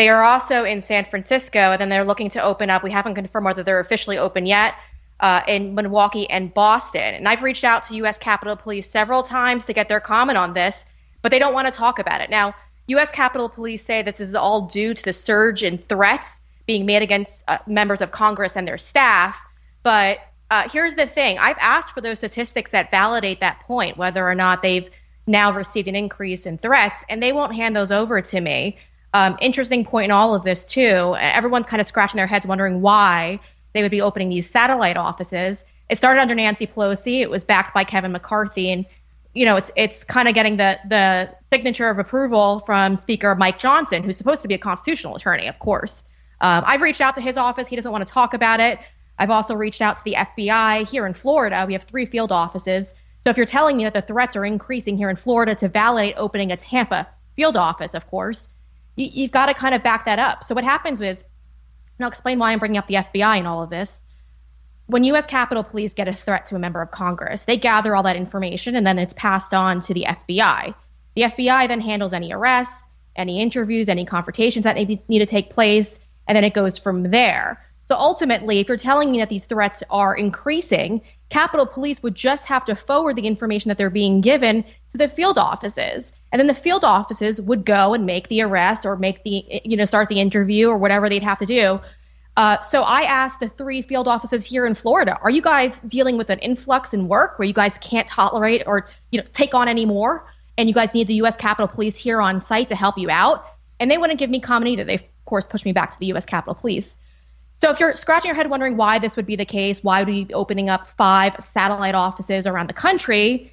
They 0.01 0.09
are 0.09 0.24
also 0.24 0.64
in 0.64 0.80
San 0.80 1.05
Francisco, 1.05 1.59
and 1.59 1.78
then 1.78 1.90
they're 1.90 2.07
looking 2.07 2.30
to 2.30 2.42
open 2.42 2.70
up. 2.70 2.82
We 2.82 2.90
haven't 2.90 3.16
confirmed 3.16 3.44
whether 3.44 3.62
they're 3.62 3.80
officially 3.80 4.16
open 4.16 4.46
yet. 4.46 4.72
Uh, 5.20 5.42
in 5.46 5.74
Milwaukee 5.74 6.26
and 6.30 6.55
Boston. 6.55 7.03
And 7.03 7.28
I've 7.28 7.42
reached 7.42 7.64
out 7.64 7.84
to 7.84 7.94
U.S. 7.96 8.16
Capitol 8.16 8.57
Police 8.57 8.88
several 8.88 9.22
times 9.22 9.66
to 9.66 9.74
get 9.74 9.90
their 9.90 10.01
comment 10.01 10.38
on 10.38 10.55
this, 10.55 10.86
but 11.20 11.30
they 11.30 11.38
don't 11.38 11.53
want 11.53 11.66
to 11.66 11.70
talk 11.70 11.98
about 11.98 12.22
it. 12.22 12.30
Now, 12.30 12.55
U.S. 12.86 13.11
Capitol 13.11 13.51
Police 13.51 13.84
say 13.84 14.01
that 14.01 14.16
this 14.16 14.30
is 14.30 14.34
all 14.34 14.62
due 14.62 14.94
to 14.94 15.05
the 15.05 15.12
surge 15.12 15.62
in 15.62 15.76
threats 15.90 16.40
being 16.64 16.86
made 16.86 17.03
against 17.03 17.44
uh, 17.48 17.59
members 17.66 18.01
of 18.01 18.11
Congress 18.11 18.57
and 18.57 18.66
their 18.66 18.78
staff. 18.78 19.38
But 19.82 20.20
uh, 20.51 20.70
here's 20.70 20.94
the 20.94 21.07
thing 21.07 21.38
I've 21.38 21.59
asked 21.61 21.92
for 21.92 22.01
those 22.01 22.16
statistics 22.16 22.70
that 22.70 22.90
validate 22.90 23.40
that 23.40 23.61
point, 23.66 23.98
whether 23.98 24.26
or 24.26 24.34
not 24.34 24.62
they've 24.62 24.88
now 25.26 25.53
received 25.53 25.88
an 25.88 25.94
increase 25.94 26.46
in 26.46 26.57
threats, 26.57 27.05
and 27.11 27.22
they 27.22 27.32
won't 27.34 27.55
hand 27.55 27.76
those 27.76 27.92
over 27.92 28.22
to 28.22 28.40
me. 28.40 28.78
Um, 29.12 29.36
interesting 29.40 29.84
point 29.84 30.06
in 30.06 30.11
all 30.11 30.34
of 30.34 30.44
this, 30.44 30.64
too. 30.64 31.16
Everyone's 31.18 31.66
kind 31.66 31.80
of 31.80 31.86
scratching 31.86 32.16
their 32.16 32.26
heads 32.26 32.46
wondering 32.46 32.80
why 32.80 33.40
they 33.72 33.82
would 33.82 33.90
be 33.90 34.00
opening 34.00 34.28
these 34.28 34.48
satellite 34.48 34.96
offices. 34.96 35.64
It 35.88 35.98
started 35.98 36.20
under 36.20 36.34
Nancy 36.34 36.66
Pelosi. 36.66 37.20
It 37.20 37.30
was 37.30 37.44
backed 37.44 37.74
by 37.74 37.84
Kevin 37.84 38.12
McCarthy, 38.12 38.70
and 38.70 38.86
you 39.34 39.44
know 39.44 39.56
it's 39.56 39.70
it's 39.76 40.04
kind 40.04 40.28
of 40.28 40.34
getting 40.34 40.56
the 40.56 40.78
the 40.88 41.28
signature 41.52 41.88
of 41.88 41.98
approval 41.98 42.61
from 42.61 42.94
Speaker 42.96 43.34
Mike 43.34 43.58
Johnson, 43.58 44.02
who's 44.02 44.16
supposed 44.16 44.42
to 44.42 44.48
be 44.48 44.54
a 44.54 44.58
constitutional 44.58 45.16
attorney, 45.16 45.48
of 45.48 45.58
course. 45.58 46.04
Um, 46.40 46.62
I've 46.66 46.80
reached 46.80 47.00
out 47.00 47.14
to 47.16 47.20
his 47.20 47.36
office. 47.36 47.68
He 47.68 47.76
doesn't 47.76 47.90
want 47.90 48.06
to 48.06 48.12
talk 48.12 48.34
about 48.34 48.61
it. 48.61 48.78
I've 49.18 49.30
also 49.30 49.54
reached 49.54 49.82
out 49.82 49.98
to 49.98 50.04
the 50.04 50.14
FBI 50.14 50.88
here 50.88 51.06
in 51.06 51.12
Florida. 51.12 51.64
We 51.66 51.74
have 51.74 51.82
three 51.82 52.06
field 52.06 52.32
offices. 52.32 52.94
So 53.22 53.28
if 53.28 53.36
you're 53.36 53.44
telling 53.44 53.76
me 53.76 53.84
that 53.84 53.92
the 53.92 54.00
threats 54.00 54.34
are 54.34 54.46
increasing 54.46 54.96
here 54.96 55.11
in 55.11 55.16
Florida 55.16 55.54
to 55.56 55.68
validate 55.68 56.14
opening 56.16 56.52
a 56.52 56.56
Tampa 56.56 57.06
field 57.36 57.56
office, 57.56 57.94
of 57.94 58.08
course, 58.08 58.48
you, 59.01 59.11
you've 59.12 59.30
got 59.30 59.46
to 59.46 59.55
kind 59.55 59.74
of 59.74 59.82
back 59.82 60.05
that 60.05 60.18
up. 60.18 60.44
So 60.44 60.55
what 60.55 60.64
happens 60.64 61.01
is 61.01 61.24
and 62.01 62.07
I'll 62.07 62.11
explain 62.11 62.38
why 62.38 62.53
I'm 62.53 62.59
bringing 62.59 62.78
up 62.78 62.86
the 62.86 62.94
FBI 62.94 63.40
in 63.40 63.46
all 63.46 63.62
of 63.62 63.68
this. 63.68 64.03
When 64.86 65.05
U.S. 65.05 65.26
Capitol 65.26 65.62
Police 65.62 65.92
get 65.92 66.09
a 66.09 66.14
threat 66.14 66.46
to 66.46 66.57
a 66.57 66.59
member 66.59 66.80
of 66.80 66.90
Congress, 66.90 67.44
they 67.44 67.59
gather 67.59 67.94
all 67.94 68.03
that 68.05 68.16
information 68.16 68.74
and 68.74 68.86
then 68.86 68.98
it's 68.98 69.12
passed 69.12 69.53
on 69.53 69.82
to 69.82 69.92
the 69.92 70.07
FBI. 70.09 70.74
The 71.14 71.22
FBI 71.22 71.68
then 71.68 71.82
handles 71.82 72.14
any 72.14 72.32
arrests, 72.32 72.82
any 73.16 73.42
interviews, 73.42 73.90
any 73.90 74.07
confrontations 74.07 74.64
that 74.64 74.76
need 74.78 75.18
to 75.18 75.26
take 75.26 75.51
place, 75.51 76.01
and 76.26 76.34
then 76.34 76.42
it 76.42 76.55
goes 76.55 76.78
from 76.78 77.03
there. 77.03 77.62
So 77.86 77.96
ultimately, 77.96 78.61
if 78.61 78.68
you're 78.68 78.78
telling 78.78 79.12
me 79.12 79.18
that 79.18 79.28
these 79.28 79.44
threats 79.44 79.82
are 79.90 80.16
increasing, 80.16 81.03
Capitol 81.28 81.66
Police 81.66 82.03
would 82.03 82.14
just 82.14 82.46
have 82.46 82.64
to 82.64 82.76
forward 82.76 83.16
the 83.16 83.26
information 83.26 83.68
that 83.68 83.76
they're 83.76 83.90
being 83.90 84.22
given 84.22 84.64
to 84.93 84.99
the 84.99 85.09
field 85.09 85.38
offices. 85.38 86.12
And 86.32 86.41
then 86.41 86.47
the 86.47 86.55
field 86.55 86.84
offices 86.84 87.41
would 87.41 87.64
go 87.64 87.95
and 87.95 88.07
make 88.07 88.28
the 88.28 88.43
arrest 88.43 88.86
or 88.86 88.97
make 88.97 89.22
the, 89.24 89.62
you 89.64 89.76
know, 89.76 89.84
start 89.84 90.09
the 90.09 90.20
interview 90.20 90.68
or 90.68 90.78
whatever 90.78 91.09
they'd 91.09 91.22
have 91.22 91.38
to 91.38 91.47
do. 91.47 91.80
Uh, 92.36 92.61
so 92.62 92.82
I 92.82 93.03
asked 93.03 93.41
the 93.41 93.49
three 93.49 93.82
field 93.82 94.09
offices 94.09 94.45
here 94.45 94.64
in 94.64 94.74
Florida, 94.74 95.18
are 95.22 95.30
you 95.30 95.43
guys 95.43 95.80
dealing 95.80 96.16
with 96.16 96.30
an 96.30 96.38
influx 96.38 96.95
in 96.95 97.09
work 97.09 97.38
where 97.38 97.47
you 97.47 97.53
guys 97.53 97.76
can't 97.78 98.07
tolerate 98.07 98.62
or, 98.66 98.88
you 99.11 99.20
know, 99.20 99.26
take 99.32 99.55
on 99.55 99.68
any 99.68 99.84
more? 99.84 100.26
And 100.57 100.68
you 100.68 100.74
guys 100.74 100.95
need 100.95 101.07
the 101.07 101.14
U.S. 101.14 101.36
Capitol 101.36 101.68
Police 101.68 101.97
here 101.97 102.20
on 102.20 102.41
site 102.41 102.68
to 102.68 102.76
help 102.76 102.99
you 102.99 103.11
out? 103.11 103.45
And 103.78 103.91
they 103.91 103.99
wouldn't 103.99 104.18
give 104.18 104.30
me 104.30 104.41
comment 104.41 104.70
either. 104.70 104.84
They, 104.84 104.95
of 104.95 105.24
course, 105.24 105.47
pushed 105.47 105.64
me 105.64 105.72
back 105.72 105.91
to 105.93 105.99
the 105.99 106.07
U.S. 106.07 106.26
Capitol 106.26 106.55
Police. 106.55 106.97
So 107.61 107.70
if 107.70 107.78
you're 107.78 107.95
scratching 107.95 108.28
your 108.28 108.36
head 108.36 108.49
wondering 108.49 108.76
why 108.76 108.99
this 108.99 109.16
would 109.16 109.26
be 109.26 109.36
the 109.36 109.45
case, 109.45 109.84
why 109.84 110.01
would 110.01 110.09
we 110.09 110.24
be 110.24 110.34
opening 110.34 110.70
up 110.70 110.88
five 110.88 111.34
satellite 111.45 111.95
offices 111.95 112.47
around 112.47 112.68
the 112.68 112.74
country? 112.74 113.53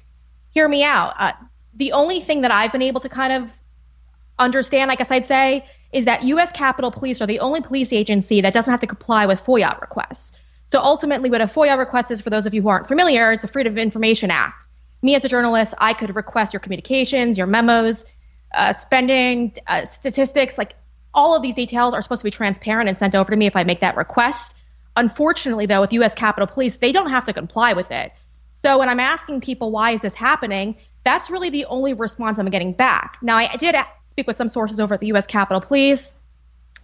Hear 0.50 0.68
me 0.68 0.82
out. 0.82 1.14
Uh, 1.18 1.32
the 1.74 1.92
only 1.92 2.20
thing 2.20 2.42
that 2.42 2.50
I've 2.50 2.72
been 2.72 2.82
able 2.82 3.00
to 3.00 3.08
kind 3.08 3.32
of 3.32 3.52
understand, 4.38 4.90
I 4.90 4.94
guess 4.94 5.10
I'd 5.10 5.26
say, 5.26 5.66
is 5.92 6.04
that 6.04 6.22
U.S. 6.24 6.52
Capitol 6.52 6.90
Police 6.90 7.20
are 7.20 7.26
the 7.26 7.40
only 7.40 7.60
police 7.60 7.92
agency 7.92 8.40
that 8.42 8.52
doesn't 8.52 8.70
have 8.70 8.80
to 8.80 8.86
comply 8.86 9.26
with 9.26 9.44
FOIA 9.44 9.80
requests. 9.80 10.32
So 10.70 10.80
ultimately, 10.80 11.30
what 11.30 11.40
a 11.40 11.46
FOIA 11.46 11.78
request 11.78 12.10
is, 12.10 12.20
for 12.20 12.30
those 12.30 12.44
of 12.46 12.52
you 12.52 12.62
who 12.62 12.68
aren't 12.68 12.88
familiar, 12.88 13.32
it's 13.32 13.44
a 13.44 13.48
Freedom 13.48 13.72
of 13.72 13.78
Information 13.78 14.30
Act. 14.30 14.66
Me 15.00 15.14
as 15.14 15.24
a 15.24 15.28
journalist, 15.28 15.74
I 15.78 15.94
could 15.94 16.14
request 16.14 16.52
your 16.52 16.60
communications, 16.60 17.38
your 17.38 17.46
memos, 17.46 18.04
uh, 18.54 18.72
spending, 18.72 19.54
uh, 19.66 19.84
statistics, 19.84 20.58
like 20.58 20.74
all 21.14 21.34
of 21.34 21.42
these 21.42 21.54
details 21.54 21.94
are 21.94 22.02
supposed 22.02 22.20
to 22.20 22.24
be 22.24 22.30
transparent 22.30 22.88
and 22.88 22.98
sent 22.98 23.14
over 23.14 23.30
to 23.30 23.36
me 23.36 23.46
if 23.46 23.56
I 23.56 23.64
make 23.64 23.80
that 23.80 23.96
request. 23.96 24.54
Unfortunately, 24.96 25.66
though, 25.66 25.80
with 25.80 25.92
U.S. 25.94 26.14
Capitol 26.14 26.46
Police, 26.46 26.76
they 26.76 26.92
don't 26.92 27.10
have 27.10 27.24
to 27.24 27.32
comply 27.32 27.72
with 27.72 27.90
it. 27.90 28.12
So 28.62 28.78
when 28.78 28.88
I'm 28.88 29.00
asking 29.00 29.40
people 29.40 29.70
why 29.70 29.92
is 29.92 30.02
this 30.02 30.14
happening, 30.14 30.76
that's 31.04 31.30
really 31.30 31.50
the 31.50 31.64
only 31.66 31.94
response 31.94 32.38
I'm 32.38 32.50
getting 32.50 32.72
back. 32.72 33.18
Now, 33.22 33.36
I 33.36 33.56
did 33.56 33.74
speak 34.08 34.26
with 34.26 34.36
some 34.36 34.48
sources 34.48 34.80
over 34.80 34.94
at 34.94 35.00
the 35.00 35.06
U.S. 35.08 35.26
Capitol 35.26 35.60
Police. 35.60 36.12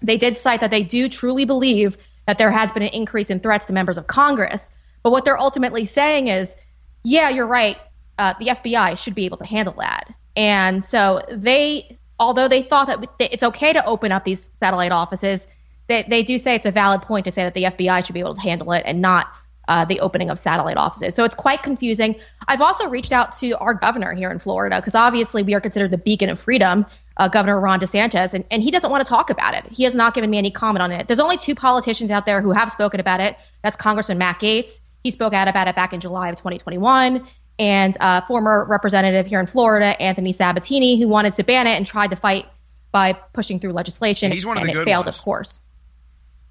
They 0.03 0.16
did 0.16 0.37
cite 0.37 0.61
that 0.61 0.70
they 0.70 0.83
do 0.83 1.09
truly 1.09 1.45
believe 1.45 1.97
that 2.27 2.39
there 2.39 2.51
has 2.51 2.72
been 2.72 2.83
an 2.83 2.89
increase 2.91 3.31
in 3.31 3.41
threats 3.41 3.66
to 3.66 3.72
members 3.72 3.99
of 3.99 4.07
Congress. 4.07 4.70
But 5.03 5.11
what 5.11 5.25
they're 5.25 5.39
ultimately 5.39 5.85
saying 5.85 6.29
is, 6.29 6.57
yeah, 7.03 7.29
you're 7.29 7.47
right. 7.47 7.77
Uh, 8.18 8.35
the 8.39 8.47
FBI 8.47 8.97
should 8.97 9.14
be 9.14 9.25
able 9.25 9.37
to 9.39 9.45
handle 9.45 9.75
that. 9.79 10.14
And 10.37 10.85
so 10.85 11.22
they, 11.31 11.97
although 12.18 12.49
they 12.49 12.62
thought 12.62 12.87
that 12.87 13.09
it's 13.18 13.43
okay 13.43 13.72
to 13.72 13.85
open 13.85 14.12
up 14.12 14.25
these 14.25 14.51
satellite 14.59 14.93
offices, 14.93 15.47
they, 15.89 16.05
they 16.09 16.22
do 16.22 16.39
say 16.39 16.55
it's 16.55 16.66
a 16.66 16.70
valid 16.70 17.03
point 17.03 17.27
to 17.27 17.33
say 17.33 17.43
that 17.43 17.55
the 17.55 17.64
FBI 17.64 18.05
should 18.05 18.14
be 18.14 18.20
able 18.20 18.35
to 18.35 18.41
handle 18.41 18.72
it 18.72 18.85
and 18.87 19.03
not 19.03 19.29
uh, 19.69 19.85
the 19.85 20.01
opening 20.01 20.31
of 20.31 20.39
satellite 20.39 20.77
offices. 20.77 21.15
So 21.15 21.25
it's 21.25 21.35
quite 21.35 21.62
confusing. 21.62 22.17
I've 22.49 22.61
also 22.61 22.89
reached 22.89 23.12
out 23.12 23.37
to 23.39 23.53
our 23.59 23.75
governor 23.75 24.12
here 24.12 24.31
in 24.31 24.39
Florida 24.39 24.81
because 24.81 24.95
obviously 24.95 25.43
we 25.43 25.55
are 25.55 25.61
considered 25.61 25.91
the 25.91 25.99
beacon 25.99 26.29
of 26.29 26.41
freedom, 26.41 26.85
uh, 27.17 27.29
Governor 27.29 27.61
Ron 27.61 27.81
DeSantis, 27.81 28.35
and, 28.35 28.45
and 28.51 28.62
he 28.62 28.71
doesn't 28.71 28.91
want 28.91 29.05
to 29.05 29.09
talk 29.09 29.31
about 29.31 29.55
it. 29.55 29.65
He 29.71 29.85
has 29.85 29.95
not 29.95 30.15
given 30.15 30.31
me 30.31 30.39
any 30.39 30.51
comment 30.51 30.83
on 30.83 30.93
it. 30.93 31.07
There's 31.07 31.21
only 31.21 31.37
two 31.37 31.55
politicians 31.55 32.11
out 32.11 32.27
there 32.27 32.41
who 32.41 32.53
have 32.53 32.73
spoken 32.73 33.01
about 33.01 33.21
it. 33.21 33.37
That's 33.62 33.77
Congressman 33.77 34.19
Matt 34.19 34.41
Gaetz. 34.41 34.81
He 35.03 35.11
spoke 35.11 35.33
out 35.33 35.49
about 35.49 35.69
it 35.69 35.77
back 35.77 35.93
in 35.93 36.01
July 36.01 36.29
of 36.31 36.37
2021. 36.37 37.27
And 37.59 37.97
uh, 38.01 38.23
former 38.23 38.65
representative 38.65 39.27
here 39.27 39.39
in 39.39 39.47
Florida, 39.47 40.01
Anthony 40.03 40.33
Sabatini, 40.33 41.01
who 41.01 41.07
wanted 41.07 41.35
to 41.35 41.45
ban 41.45 41.69
it 41.69 41.77
and 41.77 41.87
tried 41.87 42.11
to 42.11 42.17
fight 42.17 42.47
by 42.91 43.12
pushing 43.12 43.61
through 43.61 43.73
legislation. 43.73 44.33
He's 44.33 44.45
one 44.45 44.57
of 44.57 44.62
and 44.62 44.71
the 44.71 44.73
good 44.73 44.83
it 44.83 44.85
failed, 44.87 45.07
ones. 45.07 45.17
of 45.17 45.23
course. 45.23 45.61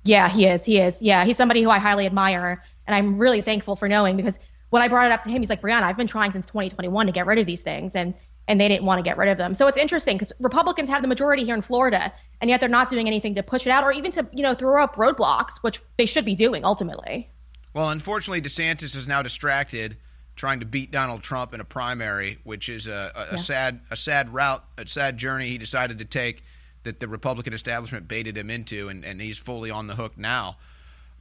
Yeah, 0.03 0.29
he 0.29 0.45
is. 0.45 0.63
He 0.63 0.79
is. 0.79 1.01
Yeah, 1.01 1.25
he's 1.25 1.37
somebody 1.37 1.61
who 1.61 1.69
I 1.69 1.79
highly 1.79 2.05
admire, 2.05 2.63
and 2.87 2.95
I'm 2.95 3.17
really 3.17 3.41
thankful 3.41 3.75
for 3.75 3.87
knowing 3.87 4.17
because 4.17 4.39
when 4.69 4.81
I 4.81 4.87
brought 4.87 5.05
it 5.05 5.11
up 5.11 5.23
to 5.23 5.29
him, 5.29 5.41
he's 5.41 5.49
like, 5.49 5.61
Brianna, 5.61 5.83
I've 5.83 5.97
been 5.97 6.07
trying 6.07 6.31
since 6.31 6.45
2021 6.47 7.05
to 7.05 7.11
get 7.11 7.25
rid 7.25 7.39
of 7.39 7.45
these 7.45 7.61
things, 7.61 7.95
and 7.95 8.13
and 8.47 8.59
they 8.59 8.67
didn't 8.67 8.85
want 8.85 8.99
to 8.99 9.03
get 9.03 9.17
rid 9.17 9.29
of 9.29 9.37
them. 9.37 9.53
So 9.53 9.67
it's 9.67 9.77
interesting 9.77 10.17
because 10.17 10.33
Republicans 10.39 10.89
have 10.89 11.01
the 11.01 11.07
majority 11.07 11.45
here 11.45 11.55
in 11.55 11.61
Florida, 11.61 12.11
and 12.41 12.49
yet 12.49 12.59
they're 12.59 12.67
not 12.67 12.89
doing 12.89 13.07
anything 13.07 13.35
to 13.35 13.43
push 13.43 13.65
it 13.65 13.69
out 13.69 13.83
or 13.83 13.91
even 13.91 14.11
to 14.11 14.27
you 14.33 14.43
know 14.43 14.53
throw 14.53 14.83
up 14.83 14.95
roadblocks, 14.95 15.57
which 15.61 15.81
they 15.97 16.05
should 16.05 16.25
be 16.25 16.35
doing 16.35 16.65
ultimately. 16.65 17.29
Well, 17.73 17.89
unfortunately, 17.89 18.41
DeSantis 18.41 18.95
is 18.95 19.07
now 19.07 19.21
distracted 19.21 19.97
trying 20.35 20.59
to 20.59 20.65
beat 20.65 20.91
Donald 20.91 21.21
Trump 21.21 21.53
in 21.53 21.61
a 21.61 21.65
primary, 21.65 22.39
which 22.43 22.69
is 22.69 22.87
a, 22.87 23.11
a, 23.31 23.35
a 23.35 23.37
sad 23.37 23.79
a 23.91 23.95
sad 23.95 24.33
route, 24.33 24.63
a 24.77 24.87
sad 24.87 25.17
journey 25.17 25.47
he 25.47 25.57
decided 25.57 25.99
to 25.99 26.05
take 26.05 26.43
that 26.83 26.99
the 26.99 27.07
Republican 27.07 27.53
establishment 27.53 28.07
baited 28.07 28.37
him 28.37 28.49
into, 28.49 28.89
and, 28.89 29.05
and 29.05 29.21
he's 29.21 29.37
fully 29.37 29.69
on 29.69 29.87
the 29.87 29.95
hook 29.95 30.17
now. 30.17 30.57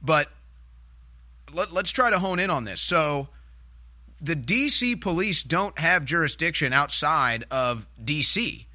But 0.01 0.29
let, 1.53 1.71
let's 1.71 1.91
try 1.91 2.09
to 2.09 2.19
hone 2.19 2.39
in 2.39 2.49
on 2.49 2.63
this. 2.63 2.81
So, 2.81 3.27
the 4.21 4.35
D.C. 4.35 4.95
police 4.95 5.43
don't 5.43 5.77
have 5.77 6.05
jurisdiction 6.05 6.71
outside 6.73 7.45
of 7.51 7.85
D.C. 8.03 8.65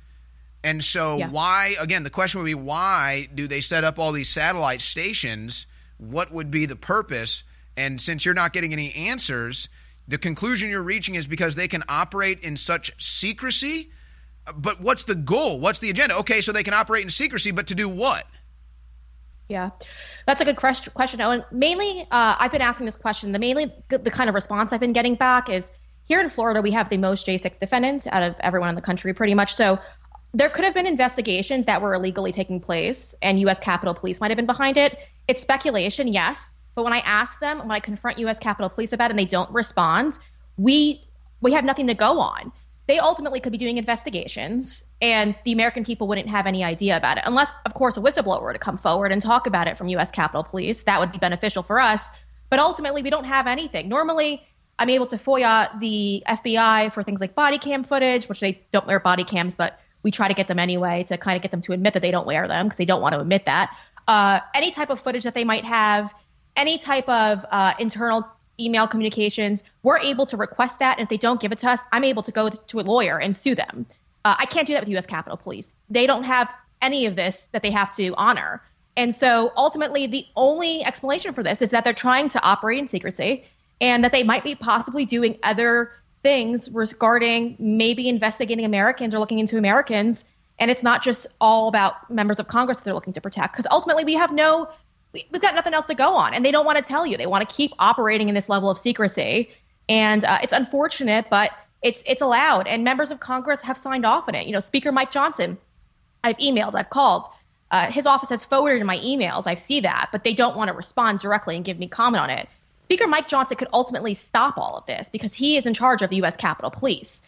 And 0.62 0.84
so, 0.84 1.18
Yeah. 1.18 1.30
why, 1.30 1.76
again, 1.80 2.02
the 2.02 2.10
question 2.10 2.40
would 2.40 2.46
be 2.46 2.54
why 2.54 3.28
do 3.34 3.46
they 3.46 3.60
set 3.60 3.84
up 3.84 3.98
all 3.98 4.12
these 4.12 4.28
satellite 4.28 4.80
stations? 4.80 5.66
What 5.98 6.32
would 6.32 6.50
be 6.50 6.66
the 6.66 6.76
purpose? 6.76 7.42
And 7.76 8.00
since 8.00 8.24
you're 8.24 8.34
not 8.34 8.52
getting 8.52 8.72
any 8.72 8.92
answers, 8.94 9.68
the 10.06 10.18
conclusion 10.18 10.68
you're 10.68 10.82
reaching 10.82 11.14
is 11.14 11.26
because 11.26 11.54
they 11.54 11.68
can 11.68 11.84
operate 11.88 12.40
in 12.40 12.56
such 12.56 12.92
secrecy. 12.98 13.90
But 14.54 14.80
what's 14.80 15.04
the 15.04 15.14
goal? 15.14 15.60
What's 15.60 15.78
the 15.78 15.90
agenda? 15.90 16.16
Okay, 16.18 16.40
so 16.40 16.52
they 16.52 16.62
can 16.62 16.74
operate 16.74 17.04
in 17.04 17.10
secrecy, 17.10 17.50
but 17.52 17.68
to 17.68 17.74
do 17.74 17.88
what? 17.88 18.26
Yeah, 19.48 19.70
that's 20.26 20.40
a 20.40 20.44
good 20.44 20.56
question. 20.56 20.92
Question, 20.94 21.20
Owen. 21.22 21.42
Mainly, 21.50 22.02
uh, 22.10 22.36
I've 22.38 22.52
been 22.52 22.60
asking 22.60 22.86
this 22.86 22.96
question. 22.96 23.32
The 23.32 23.38
mainly 23.38 23.72
the, 23.88 23.98
the 23.98 24.10
kind 24.10 24.28
of 24.28 24.34
response 24.34 24.72
I've 24.72 24.80
been 24.80 24.92
getting 24.92 25.14
back 25.14 25.48
is 25.48 25.70
here 26.04 26.20
in 26.20 26.30
Florida 26.30 26.60
we 26.62 26.70
have 26.72 26.88
the 26.88 26.96
most 26.96 27.26
J6 27.26 27.58
defendants 27.60 28.06
out 28.08 28.22
of 28.22 28.34
everyone 28.40 28.70
in 28.70 28.74
the 28.74 28.82
country, 28.82 29.12
pretty 29.14 29.34
much. 29.34 29.54
So 29.54 29.78
there 30.34 30.50
could 30.50 30.64
have 30.64 30.74
been 30.74 30.86
investigations 30.86 31.66
that 31.66 31.80
were 31.80 31.94
illegally 31.94 32.32
taking 32.32 32.60
place, 32.60 33.14
and 33.22 33.40
U.S. 33.40 33.58
Capitol 33.58 33.94
Police 33.94 34.20
might 34.20 34.30
have 34.30 34.36
been 34.36 34.46
behind 34.46 34.76
it. 34.76 34.98
It's 35.28 35.40
speculation, 35.40 36.08
yes, 36.08 36.50
but 36.74 36.84
when 36.84 36.92
I 36.92 36.98
ask 37.00 37.40
them, 37.40 37.58
when 37.58 37.70
I 37.70 37.80
confront 37.80 38.18
U.S. 38.18 38.38
Capitol 38.38 38.68
Police 38.68 38.92
about 38.92 39.06
it, 39.06 39.12
and 39.12 39.18
they 39.18 39.24
don't 39.24 39.50
respond, 39.50 40.18
we 40.56 41.02
we 41.40 41.52
have 41.52 41.64
nothing 41.64 41.86
to 41.86 41.94
go 41.94 42.20
on. 42.20 42.52
They 42.88 42.98
ultimately 42.98 43.38
could 43.38 43.52
be 43.52 43.58
doing 43.58 43.76
investigations, 43.76 44.82
and 45.02 45.34
the 45.44 45.52
American 45.52 45.84
people 45.84 46.08
wouldn't 46.08 46.28
have 46.28 46.46
any 46.46 46.64
idea 46.64 46.96
about 46.96 47.18
it, 47.18 47.24
unless, 47.26 47.50
of 47.66 47.74
course, 47.74 47.98
a 47.98 48.00
whistleblower 48.00 48.40
were 48.40 48.54
to 48.54 48.58
come 48.58 48.78
forward 48.78 49.12
and 49.12 49.20
talk 49.20 49.46
about 49.46 49.68
it 49.68 49.76
from 49.76 49.88
U.S. 49.88 50.10
Capitol 50.10 50.42
Police. 50.42 50.82
That 50.84 50.98
would 50.98 51.12
be 51.12 51.18
beneficial 51.18 51.62
for 51.62 51.80
us. 51.80 52.08
But 52.48 52.60
ultimately, 52.60 53.02
we 53.02 53.10
don't 53.10 53.24
have 53.24 53.46
anything. 53.46 53.90
Normally, 53.90 54.42
I'm 54.78 54.88
able 54.88 55.06
to 55.08 55.18
FOIA 55.18 55.78
the 55.80 56.22
FBI 56.26 56.90
for 56.90 57.02
things 57.02 57.20
like 57.20 57.34
body 57.34 57.58
cam 57.58 57.84
footage, 57.84 58.26
which 58.26 58.40
they 58.40 58.64
don't 58.72 58.86
wear 58.86 59.00
body 59.00 59.24
cams, 59.24 59.54
but 59.54 59.78
we 60.02 60.10
try 60.10 60.28
to 60.28 60.34
get 60.34 60.48
them 60.48 60.58
anyway 60.58 61.04
to 61.08 61.18
kind 61.18 61.36
of 61.36 61.42
get 61.42 61.50
them 61.50 61.60
to 61.60 61.72
admit 61.74 61.92
that 61.92 62.00
they 62.00 62.10
don't 62.10 62.26
wear 62.26 62.48
them 62.48 62.66
because 62.66 62.78
they 62.78 62.86
don't 62.86 63.02
want 63.02 63.12
to 63.12 63.20
admit 63.20 63.44
that. 63.44 63.70
Uh, 64.06 64.40
any 64.54 64.70
type 64.70 64.88
of 64.88 64.98
footage 64.98 65.24
that 65.24 65.34
they 65.34 65.44
might 65.44 65.66
have, 65.66 66.14
any 66.56 66.78
type 66.78 67.08
of 67.08 67.44
uh, 67.50 67.74
internal 67.78 68.26
email 68.60 68.86
communications, 68.86 69.62
we're 69.82 69.98
able 69.98 70.26
to 70.26 70.36
request 70.36 70.78
that. 70.78 70.98
And 70.98 71.04
if 71.04 71.08
they 71.08 71.16
don't 71.16 71.40
give 71.40 71.52
it 71.52 71.58
to 71.58 71.70
us, 71.70 71.80
I'm 71.92 72.04
able 72.04 72.22
to 72.22 72.32
go 72.32 72.48
to 72.48 72.80
a 72.80 72.82
lawyer 72.82 73.18
and 73.18 73.36
sue 73.36 73.54
them. 73.54 73.86
Uh, 74.24 74.36
I 74.38 74.46
can't 74.46 74.66
do 74.66 74.72
that 74.74 74.82
with 74.82 74.88
U.S. 74.90 75.06
Capitol 75.06 75.36
Police. 75.36 75.72
They 75.88 76.06
don't 76.06 76.24
have 76.24 76.52
any 76.82 77.06
of 77.06 77.16
this 77.16 77.48
that 77.52 77.62
they 77.62 77.70
have 77.70 77.94
to 77.96 78.14
honor. 78.16 78.62
And 78.96 79.14
so 79.14 79.52
ultimately, 79.56 80.06
the 80.06 80.26
only 80.36 80.84
explanation 80.84 81.32
for 81.32 81.42
this 81.42 81.62
is 81.62 81.70
that 81.70 81.84
they're 81.84 81.92
trying 81.92 82.28
to 82.30 82.42
operate 82.42 82.78
in 82.78 82.88
secrecy 82.88 83.44
and 83.80 84.02
that 84.02 84.12
they 84.12 84.24
might 84.24 84.42
be 84.42 84.54
possibly 84.54 85.04
doing 85.04 85.38
other 85.44 85.92
things 86.22 86.68
regarding 86.70 87.56
maybe 87.60 88.08
investigating 88.08 88.64
Americans 88.64 89.14
or 89.14 89.20
looking 89.20 89.38
into 89.38 89.56
Americans. 89.56 90.24
And 90.58 90.70
it's 90.70 90.82
not 90.82 91.04
just 91.04 91.28
all 91.40 91.68
about 91.68 92.10
members 92.10 92.40
of 92.40 92.48
Congress 92.48 92.78
that 92.78 92.84
they're 92.84 92.94
looking 92.94 93.12
to 93.12 93.20
protect, 93.20 93.54
because 93.54 93.68
ultimately 93.70 94.04
we 94.04 94.14
have 94.14 94.32
no, 94.32 94.68
we've 95.12 95.40
got 95.40 95.54
nothing 95.54 95.74
else 95.74 95.86
to 95.86 95.94
go 95.94 96.16
on. 96.16 96.34
And 96.34 96.44
they 96.44 96.50
don't 96.50 96.66
want 96.66 96.78
to 96.78 96.84
tell 96.84 97.06
you. 97.06 97.16
They 97.16 97.26
want 97.26 97.48
to 97.48 97.54
keep 97.54 97.72
operating 97.78 98.28
in 98.28 98.34
this 98.34 98.48
level 98.48 98.70
of 98.70 98.78
secrecy. 98.78 99.50
And 99.88 100.24
uh, 100.24 100.38
it's 100.42 100.52
unfortunate, 100.52 101.26
but 101.30 101.50
it's 101.82 102.02
it's 102.06 102.20
allowed. 102.20 102.66
And 102.66 102.84
members 102.84 103.10
of 103.10 103.20
Congress 103.20 103.60
have 103.62 103.78
signed 103.78 104.04
off 104.04 104.28
on 104.28 104.34
it. 104.34 104.46
You 104.46 104.52
know, 104.52 104.60
Speaker 104.60 104.92
Mike 104.92 105.12
Johnson, 105.12 105.58
I've 106.22 106.36
emailed, 106.38 106.74
I've 106.74 106.90
called. 106.90 107.28
Uh, 107.70 107.90
his 107.90 108.06
office 108.06 108.30
has 108.30 108.44
forwarded 108.44 108.84
my 108.86 108.98
emails. 108.98 109.46
I 109.46 109.54
see 109.54 109.80
that, 109.80 110.08
but 110.10 110.24
they 110.24 110.32
don't 110.32 110.56
want 110.56 110.68
to 110.68 110.74
respond 110.74 111.20
directly 111.20 111.54
and 111.56 111.64
give 111.64 111.78
me 111.78 111.86
comment 111.86 112.22
on 112.22 112.30
it. 112.30 112.48
Speaker 112.82 113.06
Mike 113.06 113.28
Johnson 113.28 113.58
could 113.58 113.68
ultimately 113.74 114.14
stop 114.14 114.56
all 114.56 114.76
of 114.76 114.86
this 114.86 115.10
because 115.10 115.34
he 115.34 115.58
is 115.58 115.66
in 115.66 115.74
charge 115.74 116.00
of 116.00 116.08
the 116.08 116.16
U.S. 116.16 116.36
Capitol 116.36 116.70
Police, 116.70 117.20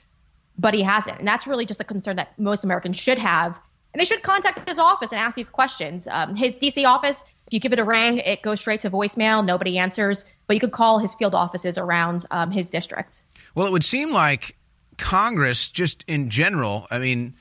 but 0.58 0.72
he 0.72 0.82
hasn't. 0.82 1.18
And 1.18 1.28
that's 1.28 1.46
really 1.46 1.66
just 1.66 1.80
a 1.80 1.84
concern 1.84 2.16
that 2.16 2.38
most 2.38 2.64
Americans 2.64 2.96
should 2.96 3.18
have. 3.18 3.58
And 3.92 4.00
they 4.00 4.06
should 4.06 4.22
contact 4.22 4.66
his 4.66 4.78
office 4.78 5.12
and 5.12 5.20
ask 5.20 5.36
these 5.36 5.50
questions. 5.50 6.08
Um, 6.10 6.34
his 6.34 6.54
D.C. 6.54 6.86
office, 6.86 7.22
if 7.50 7.54
you 7.54 7.58
give 7.58 7.72
it 7.72 7.80
a 7.80 7.84
ring, 7.84 8.18
it 8.18 8.42
goes 8.42 8.60
straight 8.60 8.78
to 8.82 8.90
voicemail. 8.90 9.44
Nobody 9.44 9.76
answers, 9.76 10.24
but 10.46 10.54
you 10.54 10.60
could 10.60 10.70
call 10.70 11.00
his 11.00 11.16
field 11.16 11.34
offices 11.34 11.76
around 11.76 12.24
um, 12.30 12.52
his 12.52 12.68
district. 12.68 13.22
Well, 13.56 13.66
it 13.66 13.72
would 13.72 13.84
seem 13.84 14.12
like 14.12 14.56
Congress, 14.98 15.68
just 15.68 16.04
in 16.06 16.30
general, 16.30 16.86
I 16.92 17.00
mean, 17.00 17.34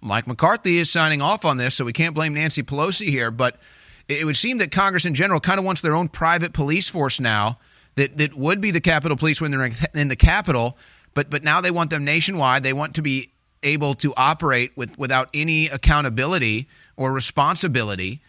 Mike 0.00 0.26
McCarthy 0.26 0.78
is 0.78 0.90
signing 0.90 1.22
off 1.22 1.44
on 1.44 1.58
this, 1.58 1.76
so 1.76 1.84
we 1.84 1.92
can't 1.92 2.12
blame 2.12 2.34
Nancy 2.34 2.64
Pelosi 2.64 3.08
here, 3.08 3.30
but 3.30 3.60
it 4.08 4.24
would 4.24 4.36
seem 4.36 4.58
that 4.58 4.72
Congress 4.72 5.04
in 5.04 5.14
general 5.14 5.38
kind 5.38 5.60
of 5.60 5.64
wants 5.64 5.80
their 5.80 5.94
own 5.94 6.08
private 6.08 6.52
police 6.52 6.88
force 6.88 7.20
now 7.20 7.60
that, 7.94 8.18
that 8.18 8.34
would 8.34 8.60
be 8.60 8.72
the 8.72 8.80
Capitol 8.80 9.16
Police 9.16 9.40
when 9.40 9.52
they're 9.52 9.70
in 9.94 10.08
the 10.08 10.16
Capitol, 10.16 10.76
but, 11.14 11.30
but 11.30 11.44
now 11.44 11.60
they 11.60 11.70
want 11.70 11.90
them 11.90 12.04
nationwide. 12.04 12.64
They 12.64 12.72
want 12.72 12.96
to 12.96 13.02
be 13.02 13.30
able 13.62 13.94
to 13.94 14.12
operate 14.16 14.72
with, 14.74 14.98
without 14.98 15.30
any 15.32 15.68
accountability 15.68 16.66
or 16.96 17.12
responsibility 17.12 18.22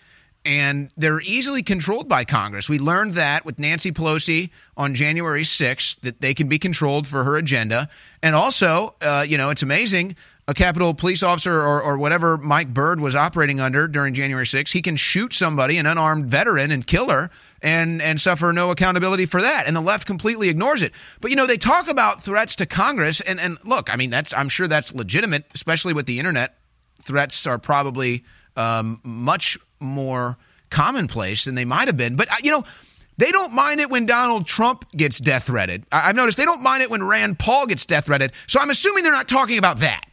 and 0.47 0.89
they're 0.95 1.19
easily 1.19 1.61
controlled 1.61 2.07
by 2.07 2.23
Congress. 2.23 2.69
We 2.69 2.79
learned 2.79 3.15
that 3.15 3.43
with 3.43 3.59
Nancy 3.59 3.91
Pelosi 3.91 4.49
on 4.77 4.95
January 4.95 5.43
6th, 5.43 5.99
that 5.99 6.21
they 6.21 6.33
can 6.33 6.47
be 6.47 6.57
controlled 6.57 7.05
for 7.05 7.25
her 7.25 7.35
agenda. 7.35 7.89
And 8.23 8.33
also, 8.33 8.95
uh, 9.01 9.25
you 9.27 9.37
know, 9.37 9.49
it's 9.49 9.61
amazing. 9.61 10.15
a 10.47 10.53
Capitol 10.53 10.93
police 10.93 11.21
officer 11.21 11.53
or, 11.53 11.81
or 11.81 11.97
whatever 11.97 12.37
Mike 12.37 12.73
Byrd 12.73 13.01
was 13.01 13.13
operating 13.13 13.59
under 13.59 13.89
during 13.89 14.13
January 14.13 14.45
6th, 14.45 14.71
he 14.71 14.81
can 14.81 14.95
shoot 14.95 15.33
somebody, 15.33 15.77
an 15.77 15.85
unarmed 15.85 16.27
veteran, 16.27 16.71
and 16.71 16.87
kill 16.87 17.09
her 17.09 17.29
and, 17.61 18.01
and 18.01 18.21
suffer 18.21 18.53
no 18.53 18.71
accountability 18.71 19.25
for 19.25 19.41
that. 19.41 19.67
And 19.67 19.75
the 19.75 19.81
left 19.81 20.07
completely 20.07 20.47
ignores 20.47 20.81
it. 20.81 20.93
But, 21.19 21.31
you 21.31 21.35
know, 21.35 21.45
they 21.45 21.57
talk 21.57 21.89
about 21.89 22.23
threats 22.23 22.55
to 22.55 22.65
Congress. 22.65 23.19
And, 23.19 23.41
and 23.41 23.57
look, 23.65 23.91
I 23.91 23.97
mean, 23.97 24.11
that's 24.11 24.33
I'm 24.33 24.47
sure 24.47 24.69
that's 24.69 24.95
legitimate, 24.95 25.43
especially 25.53 25.91
with 25.91 26.05
the 26.05 26.19
internet. 26.19 26.57
Threats 27.03 27.45
are 27.45 27.57
probably 27.57 28.23
um, 28.55 29.01
much 29.03 29.57
more 29.79 30.37
commonplace 30.69 31.45
than 31.45 31.55
they 31.55 31.65
might 31.65 31.87
have 31.87 31.97
been. 31.97 32.15
But, 32.15 32.31
uh, 32.31 32.35
you 32.43 32.51
know, 32.51 32.63
they 33.17 33.31
don't 33.31 33.53
mind 33.53 33.79
it 33.79 33.89
when 33.89 34.05
Donald 34.05 34.45
Trump 34.45 34.85
gets 34.91 35.19
death 35.19 35.45
threatened. 35.45 35.85
I've 35.91 36.15
noticed 36.15 36.37
they 36.37 36.45
don't 36.45 36.61
mind 36.61 36.83
it 36.83 36.91
when 36.91 37.03
Rand 37.03 37.39
Paul 37.39 37.65
gets 37.65 37.85
death 37.85 38.05
threatened. 38.05 38.31
So 38.45 38.59
I'm 38.59 38.69
assuming 38.69 39.03
they're 39.03 39.11
not 39.11 39.27
talking 39.27 39.57
about 39.57 39.79
that. 39.79 40.05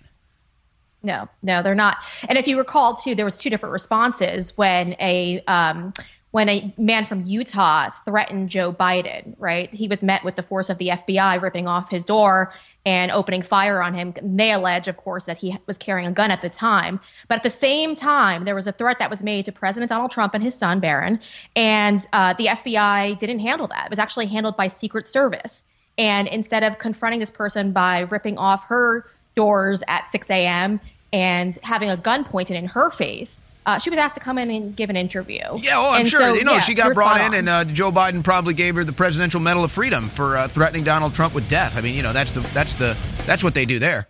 No, 1.03 1.29
no, 1.43 1.63
they're 1.63 1.75
not. 1.75 1.99
And 2.29 2.39
if 2.39 2.49
you 2.49 2.57
recall, 2.57 2.97
too, 2.97 3.15
there 3.15 3.27
was 3.27 3.37
two 3.37 3.51
different 3.51 3.75
responses 3.75 4.57
when 4.57 4.97
a 4.99 5.45
um, 5.47 5.93
when 6.31 6.49
a 6.49 6.75
man 6.79 7.07
from 7.07 7.25
Utah 7.27 7.91
threatened 8.07 8.49
Joe 8.49 8.73
Biden. 8.73 9.35
Right, 9.39 9.73
he 9.73 9.87
was 9.87 10.03
met 10.03 10.25
with 10.25 10.37
the 10.37 10.43
force 10.43 10.71
of 10.71 10.79
the 10.79 10.89
FBI 10.89 11.43
ripping 11.43 11.69
off 11.69 11.91
his 11.91 12.05
door 12.07 12.55
and 12.87 13.11
opening 13.11 13.43
fire 13.43 13.83
on 13.83 13.95
him. 13.95 14.15
They 14.23 14.53
allege, 14.53 14.89
of 14.89 14.97
course, 14.97 15.25
that 15.25 15.39
he 15.39 15.57
was 15.67 15.79
carrying 15.79 16.07
a 16.07 16.13
gun 16.13 16.31
at 16.31 16.43
the 16.43 16.51
time. 16.51 17.01
But 17.29 17.37
at 17.37 17.43
the 17.43 17.51
same 17.51 17.95
time, 17.95 18.45
there 18.45 18.55
was 18.55 18.67
a 18.67 18.73
threat 18.73 18.99
that 18.99 19.11
was 19.11 19.23
made 19.23 19.47
to 19.47 19.53
President 19.53 19.91
Donald 19.91 20.11
Trump 20.11 20.35
and 20.35 20.43
his 20.43 20.55
son 20.55 20.81
Barron, 20.81 21.21
and 21.57 22.07
uh, 22.13 22.35
the 22.35 22.47
FBI 22.47 23.19
didn't 23.19 23.41
handle 23.41 23.69
that. 23.69 23.87
It 23.87 23.91
was 23.91 23.99
actually 23.99 24.27
handled 24.27 24.57
by 24.57 24.69
Secret 24.69 25.07
Service. 25.07 25.65
And 25.97 26.27
instead 26.29 26.65
of 26.65 26.79
confronting 26.79 27.21
this 27.21 27.31
person 27.31 27.73
by 27.73 28.01
ripping 28.01 28.37
off 28.37 28.65
her 28.65 29.07
doors 29.37 29.83
at 29.89 30.11
6 30.11 30.29
a.m 30.31 30.81
and 31.15 31.57
having 31.63 31.91
a 31.91 31.97
gun 31.97 32.25
pointed 32.25 32.57
in 32.57 32.67
her 32.67 32.91
face. 32.91 33.41
Uh, 33.67 33.79
she 33.79 33.89
was 33.91 33.99
asked 33.99 34.15
to 34.15 34.21
come 34.21 34.37
in 34.37 34.51
and 34.51 34.77
give 34.77 34.91
an 34.91 34.97
interview. 34.97 35.41
Yeah, 35.59 35.79
oh, 35.79 35.91
I'm 35.91 36.01
and 36.01 36.09
sure. 36.09 36.21
So, 36.21 36.35
you 36.35 36.45
know, 36.45 36.55
yeah, 36.55 36.61
she 36.61 36.75
got 36.75 36.93
brought 36.93 37.21
in, 37.21 37.29
on. 37.29 37.35
and 37.35 37.49
uh, 37.49 37.65
Joe 37.65 37.91
Biden 37.91 38.23
probably 38.23 38.53
gave 38.55 38.75
her 38.75 38.85
the 38.85 38.93
Presidential 38.93 39.41
Medal 39.41 39.65
of 39.65 39.73
Freedom 39.73 40.09
for 40.09 40.37
uh, 40.37 40.49
threatening 40.49 40.85
Donald 40.85 41.15
Trump 41.15 41.35
with 41.35 41.49
death. 41.49 41.77
I 41.77 41.81
mean, 41.81 41.95
you 41.95 42.03
know, 42.03 42.13
that's 42.13 42.33
the 42.33 42.41
that's 42.41 42.75
the 42.75 42.97
that's 43.27 43.43
what 43.43 43.55
they 43.55 43.65
do 43.65 43.79
there. 43.79 44.07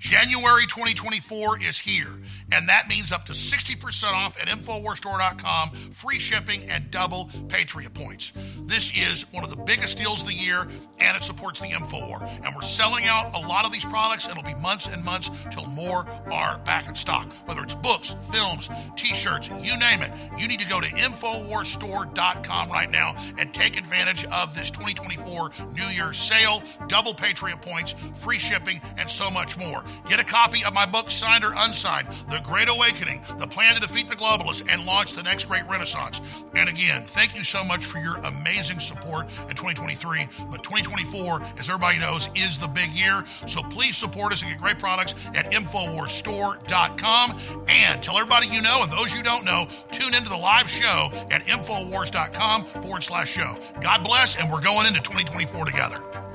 January 0.00 0.62
2024 0.62 1.58
is 1.58 1.78
here, 1.78 2.08
and 2.52 2.70
that 2.70 2.88
means 2.88 3.12
up 3.12 3.26
to 3.26 3.32
60% 3.32 4.12
off 4.14 4.40
at 4.40 4.48
InfoWarsStore.com, 4.48 5.72
free 5.92 6.18
shipping, 6.18 6.64
and 6.70 6.90
double 6.90 7.28
Patriot 7.48 7.92
points. 7.92 8.32
This 8.62 8.96
is 8.96 9.30
one 9.30 9.44
of 9.44 9.50
the 9.50 9.56
biggest 9.56 9.98
deals 9.98 10.22
of 10.22 10.28
the 10.28 10.34
year, 10.34 10.66
and 11.00 11.16
it 11.18 11.22
supports 11.22 11.60
the 11.60 11.66
InfoWar. 11.66 12.26
And 12.46 12.54
we're 12.54 12.62
selling 12.62 13.04
out 13.04 13.34
a 13.34 13.46
lot 13.46 13.66
of 13.66 13.72
these 13.72 13.84
products, 13.84 14.26
and 14.26 14.38
it'll 14.38 14.50
be 14.50 14.58
months 14.58 14.88
and 14.88 15.04
months 15.04 15.30
till 15.50 15.66
more 15.66 16.06
are 16.32 16.56
back 16.60 16.88
in 16.88 16.94
stock. 16.94 17.30
Whether 17.44 17.60
it's 17.60 17.74
books, 17.74 18.16
films, 18.32 18.70
t 18.96 19.14
shirts, 19.14 19.50
you 19.60 19.76
name 19.76 20.00
it, 20.00 20.10
you 20.38 20.48
need 20.48 20.60
to 20.60 20.68
go 20.68 20.80
to 20.80 20.88
InfoWarsStore.com 20.88 22.70
right 22.70 22.90
now 22.90 23.16
and 23.38 23.52
take 23.52 23.76
advantage 23.76 24.24
of 24.24 24.54
this 24.56 24.70
2024 24.70 25.50
New 25.74 25.84
Year's 25.88 26.16
sale, 26.16 26.62
double 26.88 27.12
Patriot 27.12 27.60
points, 27.60 27.94
free 28.14 28.38
shipping, 28.38 28.80
and 28.96 29.08
so 29.08 29.30
much 29.30 29.58
more. 29.58 29.84
Get 30.08 30.20
a 30.20 30.24
copy 30.24 30.64
of 30.64 30.72
my 30.72 30.86
book, 30.86 31.10
signed 31.10 31.44
or 31.44 31.52
unsigned, 31.56 32.08
The 32.28 32.40
Great 32.42 32.68
Awakening, 32.68 33.22
The 33.38 33.46
Plan 33.46 33.74
to 33.74 33.80
Defeat 33.80 34.08
the 34.08 34.16
Globalists 34.16 34.66
and 34.68 34.84
Launch 34.84 35.12
the 35.12 35.22
Next 35.22 35.44
Great 35.44 35.66
Renaissance. 35.66 36.20
And 36.54 36.68
again, 36.68 37.04
thank 37.04 37.36
you 37.36 37.44
so 37.44 37.64
much 37.64 37.84
for 37.84 37.98
your 37.98 38.16
amazing 38.18 38.80
support 38.80 39.26
in 39.48 39.56
2023. 39.56 40.28
But 40.50 40.62
2024, 40.62 41.42
as 41.58 41.68
everybody 41.68 41.98
knows, 41.98 42.28
is 42.34 42.58
the 42.58 42.68
big 42.68 42.90
year. 42.90 43.24
So 43.46 43.62
please 43.62 43.96
support 43.96 44.32
us 44.32 44.42
and 44.42 44.50
get 44.50 44.60
great 44.60 44.78
products 44.78 45.14
at 45.34 45.50
InfoWarsStore.com. 45.52 47.38
And 47.68 48.02
tell 48.02 48.18
everybody 48.18 48.48
you 48.48 48.62
know 48.62 48.82
and 48.82 48.90
those 48.90 49.14
you 49.14 49.22
don't 49.22 49.44
know, 49.44 49.66
tune 49.90 50.14
into 50.14 50.30
the 50.30 50.36
live 50.36 50.68
show 50.68 51.10
at 51.30 51.44
InfoWars.com 51.46 52.64
forward 52.64 53.02
slash 53.02 53.30
show. 53.30 53.56
God 53.80 54.04
bless, 54.04 54.36
and 54.36 54.50
we're 54.50 54.60
going 54.60 54.86
into 54.86 55.00
2024 55.00 55.64
together. 55.66 56.29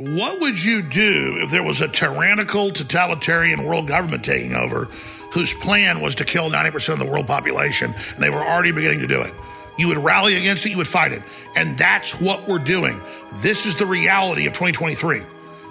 What 0.00 0.40
would 0.40 0.64
you 0.64 0.80
do 0.80 1.36
if 1.42 1.50
there 1.50 1.62
was 1.62 1.82
a 1.82 1.88
tyrannical, 1.88 2.70
totalitarian 2.70 3.64
world 3.64 3.86
government 3.86 4.24
taking 4.24 4.54
over 4.54 4.86
whose 5.34 5.52
plan 5.52 6.00
was 6.00 6.14
to 6.14 6.24
kill 6.24 6.48
90% 6.50 6.94
of 6.94 6.98
the 6.98 7.04
world 7.04 7.26
population 7.26 7.92
and 8.14 8.18
they 8.18 8.30
were 8.30 8.42
already 8.42 8.72
beginning 8.72 9.00
to 9.00 9.06
do 9.06 9.20
it? 9.20 9.34
You 9.76 9.88
would 9.88 9.98
rally 9.98 10.36
against 10.36 10.64
it, 10.64 10.70
you 10.70 10.78
would 10.78 10.88
fight 10.88 11.12
it. 11.12 11.20
And 11.54 11.76
that's 11.76 12.18
what 12.18 12.48
we're 12.48 12.60
doing. 12.60 12.98
This 13.42 13.66
is 13.66 13.76
the 13.76 13.84
reality 13.84 14.46
of 14.46 14.54
2023. 14.54 15.20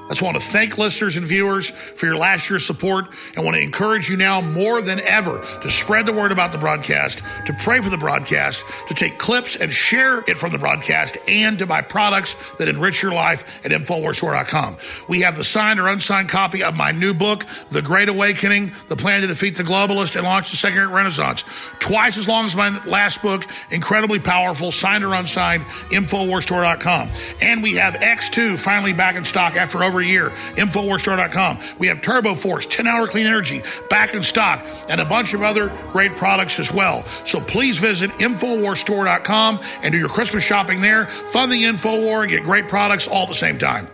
I 0.09 0.13
just 0.13 0.23
want 0.23 0.37
to 0.37 0.43
thank 0.43 0.79
listeners 0.79 1.17
and 1.17 1.25
viewers 1.25 1.69
for 1.69 2.07
your 2.07 2.15
last 2.15 2.49
year's 2.49 2.65
support 2.65 3.05
and 3.35 3.45
want 3.45 3.57
to 3.57 3.61
encourage 3.61 4.09
you 4.09 4.17
now 4.17 4.41
more 4.41 4.81
than 4.81 4.99
ever 5.01 5.39
to 5.61 5.69
spread 5.69 6.07
the 6.07 6.13
word 6.13 6.31
about 6.31 6.51
the 6.51 6.57
broadcast, 6.57 7.21
to 7.45 7.53
pray 7.61 7.79
for 7.79 7.91
the 7.91 7.97
broadcast, 7.97 8.65
to 8.87 8.95
take 8.95 9.19
clips 9.19 9.55
and 9.55 9.71
share 9.71 10.21
it 10.21 10.35
from 10.35 10.51
the 10.51 10.57
broadcast, 10.57 11.19
and 11.27 11.59
to 11.59 11.67
buy 11.67 11.83
products 11.83 12.55
that 12.55 12.67
enrich 12.67 13.03
your 13.03 13.11
life 13.11 13.63
at 13.63 13.69
InfoWarsStore.com. 13.69 14.77
We 15.07 15.21
have 15.21 15.37
the 15.37 15.43
signed 15.43 15.79
or 15.79 15.87
unsigned 15.87 16.29
copy 16.29 16.63
of 16.63 16.75
my 16.75 16.91
new 16.91 17.13
book, 17.13 17.45
The 17.69 17.83
Great 17.83 18.09
Awakening, 18.09 18.71
The 18.87 18.95
Plan 18.95 19.21
to 19.21 19.27
Defeat 19.27 19.57
the 19.57 19.63
Globalist 19.63 20.15
and 20.15 20.25
Launch 20.25 20.49
the 20.49 20.57
Second 20.57 20.91
Renaissance. 20.91 21.43
Twice 21.77 22.17
as 22.17 22.27
long 22.27 22.45
as 22.45 22.55
my 22.55 22.83
last 22.85 23.21
book, 23.21 23.45
incredibly 23.69 24.17
powerful, 24.17 24.71
signed 24.71 25.03
or 25.03 25.13
unsigned, 25.13 25.65
InfoWarsStore.com. 25.91 27.11
And 27.43 27.61
we 27.61 27.75
have 27.75 27.93
X2 27.93 28.57
finally 28.57 28.93
back 28.93 29.15
in 29.15 29.23
stock 29.23 29.55
after 29.55 29.83
over 29.83 29.98
a 30.01 30.05
year, 30.05 30.29
InfoWarsStore.com. 30.55 31.59
We 31.77 31.87
have 31.87 32.01
Turbo 32.01 32.35
Force, 32.35 32.65
10 32.65 32.87
hour 32.87 33.07
clean 33.07 33.27
energy, 33.27 33.61
back 33.89 34.13
in 34.13 34.23
stock, 34.23 34.65
and 34.89 35.01
a 35.01 35.05
bunch 35.05 35.33
of 35.33 35.41
other 35.41 35.69
great 35.89 36.15
products 36.15 36.59
as 36.59 36.71
well. 36.71 37.03
So 37.25 37.39
please 37.39 37.79
visit 37.79 38.09
InfoWarsStore.com 38.11 39.59
and 39.83 39.91
do 39.91 39.97
your 39.97 40.09
Christmas 40.09 40.43
shopping 40.43 40.81
there. 40.81 41.05
Fund 41.07 41.51
the 41.51 41.63
InfoWar 41.63 42.23
and 42.23 42.31
get 42.31 42.43
great 42.43 42.67
products 42.67 43.07
all 43.07 43.23
at 43.23 43.29
the 43.29 43.35
same 43.35 43.57
time. 43.57 43.87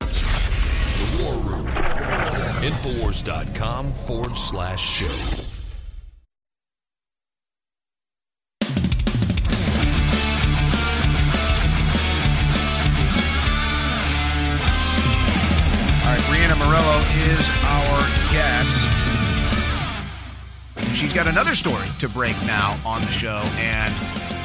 The 0.00 1.22
War 1.22 1.34
Room. 1.34 1.66
Infowars.com 2.62 3.84
forward 3.86 4.36
slash 4.36 4.80
show. 4.80 5.47
Is 16.78 17.48
our 17.64 18.00
guest. 18.32 18.70
She's 20.96 21.12
got 21.12 21.26
another 21.26 21.54
story 21.56 21.88
to 21.98 22.08
break 22.08 22.40
now 22.46 22.78
on 22.86 23.02
the 23.02 23.10
show, 23.10 23.42
and 23.56 23.92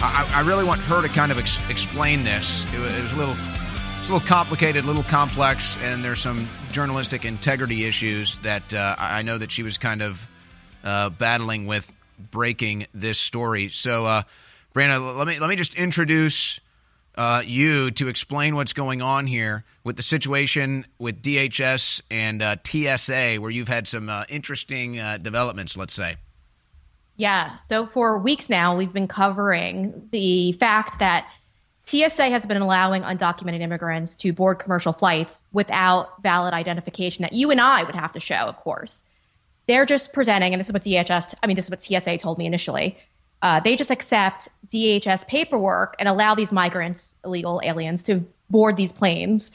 I, 0.01 0.27
I 0.33 0.41
really 0.41 0.63
want 0.63 0.81
her 0.81 1.01
to 1.01 1.07
kind 1.09 1.31
of 1.31 1.37
ex- 1.37 1.59
explain 1.69 2.23
this. 2.23 2.65
It 2.73 2.79
was, 2.79 2.93
it 2.93 3.03
was 3.03 3.11
a 3.13 3.15
little, 3.15 3.35
it's 3.35 4.09
a 4.09 4.13
little 4.13 4.27
complicated, 4.27 4.83
a 4.83 4.87
little 4.87 5.03
complex, 5.03 5.77
and 5.83 6.03
there's 6.03 6.21
some 6.21 6.47
journalistic 6.71 7.23
integrity 7.23 7.85
issues 7.85 8.39
that 8.39 8.73
uh, 8.73 8.95
I 8.97 9.21
know 9.21 9.37
that 9.37 9.51
she 9.51 9.61
was 9.61 9.77
kind 9.77 10.01
of 10.01 10.25
uh, 10.83 11.09
battling 11.09 11.67
with 11.67 11.91
breaking 12.31 12.87
this 12.95 13.19
story. 13.19 13.69
So, 13.69 14.05
uh, 14.05 14.23
let 14.73 15.27
me 15.27 15.39
let 15.39 15.49
me 15.49 15.55
just 15.55 15.75
introduce 15.75 16.59
uh, 17.15 17.43
you 17.45 17.91
to 17.91 18.07
explain 18.07 18.55
what's 18.55 18.73
going 18.73 19.01
on 19.01 19.27
here 19.27 19.63
with 19.83 19.97
the 19.97 20.03
situation 20.03 20.85
with 20.97 21.21
DHS 21.21 22.01
and 22.09 22.41
uh, 22.41 22.55
TSA, 22.63 23.35
where 23.35 23.51
you've 23.51 23.67
had 23.67 23.87
some 23.87 24.09
uh, 24.09 24.23
interesting 24.29 24.99
uh, 24.99 25.17
developments, 25.17 25.77
let's 25.77 25.93
say. 25.93 26.17
Yeah. 27.15 27.55
So 27.67 27.85
for 27.85 28.17
weeks 28.17 28.49
now, 28.49 28.75
we've 28.75 28.93
been 28.93 29.07
covering 29.07 30.09
the 30.11 30.53
fact 30.53 30.99
that 30.99 31.27
TSA 31.85 32.29
has 32.29 32.45
been 32.45 32.61
allowing 32.61 33.03
undocumented 33.03 33.61
immigrants 33.61 34.15
to 34.17 34.33
board 34.33 34.59
commercial 34.59 34.93
flights 34.93 35.43
without 35.51 36.21
valid 36.23 36.53
identification 36.53 37.23
that 37.23 37.33
you 37.33 37.51
and 37.51 37.59
I 37.59 37.83
would 37.83 37.95
have 37.95 38.13
to 38.13 38.19
show, 38.19 38.35
of 38.35 38.57
course. 38.57 39.03
They're 39.67 39.85
just 39.85 40.13
presenting, 40.13 40.53
and 40.53 40.59
this 40.59 40.67
is 40.67 40.73
what 40.73 40.83
DHS, 40.83 41.35
I 41.43 41.47
mean, 41.47 41.55
this 41.55 41.65
is 41.65 41.71
what 41.71 41.83
TSA 41.83 42.17
told 42.17 42.37
me 42.37 42.45
initially. 42.45 42.97
Uh, 43.43 43.59
they 43.59 43.75
just 43.75 43.91
accept 43.91 44.47
DHS 44.67 45.27
paperwork 45.27 45.95
and 45.99 46.07
allow 46.07 46.33
these 46.33 46.53
migrants, 46.53 47.13
illegal 47.25 47.59
aliens, 47.63 48.01
to 48.03 48.25
board 48.49 48.77
these 48.77 48.93
planes. 48.93 49.51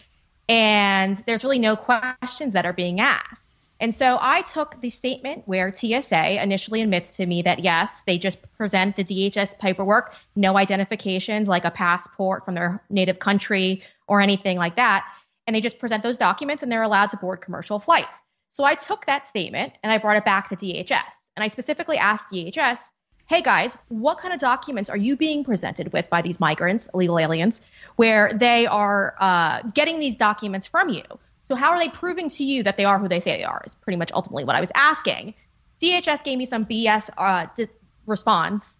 And 0.47 1.17
there's 1.27 1.43
really 1.43 1.59
no 1.59 1.75
questions 1.75 2.53
that 2.53 2.67
are 2.67 2.75
being 2.75 3.01
asked. 3.01 3.47
And 3.81 3.95
so 3.95 4.19
I 4.21 4.43
took 4.43 4.79
the 4.83 4.91
statement 4.91 5.45
where 5.47 5.75
TSA 5.75 6.43
initially 6.43 6.83
admits 6.83 7.17
to 7.17 7.25
me 7.25 7.41
that 7.43 7.61
yes, 7.61 8.03
they 8.07 8.19
just 8.19 8.39
present 8.59 8.97
the 8.97 9.05
DHS 9.05 9.59
paperwork, 9.59 10.13
no 10.37 10.59
identifications 10.59 11.49
like 11.49 11.65
a 11.65 11.71
passport 11.71 12.45
from 12.45 12.57
their 12.57 12.83
native 12.91 13.21
country 13.21 13.83
or 14.07 14.21
anything 14.21 14.59
like 14.59 14.77
that. 14.77 15.07
And 15.47 15.57
they 15.57 15.63
just 15.63 15.79
present 15.79 16.03
those 16.03 16.19
documents 16.19 16.63
and 16.63 16.71
they're 16.71 16.83
allowed 16.83 17.11
to 17.11 17.17
board 17.17 17.41
commercial 17.41 17.79
flights. 17.79 18.19
So 18.51 18.65
I 18.65 18.75
took 18.75 19.07
that 19.07 19.25
statement 19.25 19.73
and 19.83 19.91
I 19.91 19.97
brought 19.97 20.17
it 20.17 20.25
back 20.27 20.51
to 20.51 20.57
DHS. 20.57 21.15
And 21.37 21.45
I 21.45 21.49
specifically 21.49 21.97
asked 21.97 22.27
DHS, 22.33 22.81
hey 23.29 23.43
guys, 23.43 23.77
what 23.89 24.17
kind 24.17 24.33
of 24.33 24.41
documents 24.41 24.89
are 24.89 24.97
you 24.97 25.15
being 25.15 25.45
presented 25.45 25.93
with 25.93 26.09
by 26.09 26.23
these 26.23 26.41
migrants, 26.41 26.89
illegal 26.95 27.19
aliens, 27.19 27.61
where 27.97 28.33
they 28.33 28.67
are 28.67 29.15
uh, 29.21 29.61
getting 29.75 30.01
these 30.01 30.17
documents 30.17 30.67
from 30.67 30.89
you? 30.89 31.03
So 31.47 31.55
how 31.55 31.73
are 31.73 31.79
they 31.79 31.91
proving 31.91 32.31
to 32.31 32.45
you 32.45 32.63
that 32.63 32.79
they 32.79 32.87
are 32.87 32.99
who 32.99 33.07
they 33.07 33.21
say 33.21 33.37
they 33.37 33.45
are? 33.45 33.63
Is 33.67 33.75
pretty 33.75 33.99
much 33.99 34.11
ultimately 34.15 34.45
what 34.45 34.57
I 34.57 34.61
was 34.61 34.73
asking. 34.75 35.35
DHS 35.83 36.25
gave 36.25 36.39
me 36.39 36.47
some 36.47 36.65
BS 36.65 37.11
uh, 37.19 37.47
response, 38.07 38.79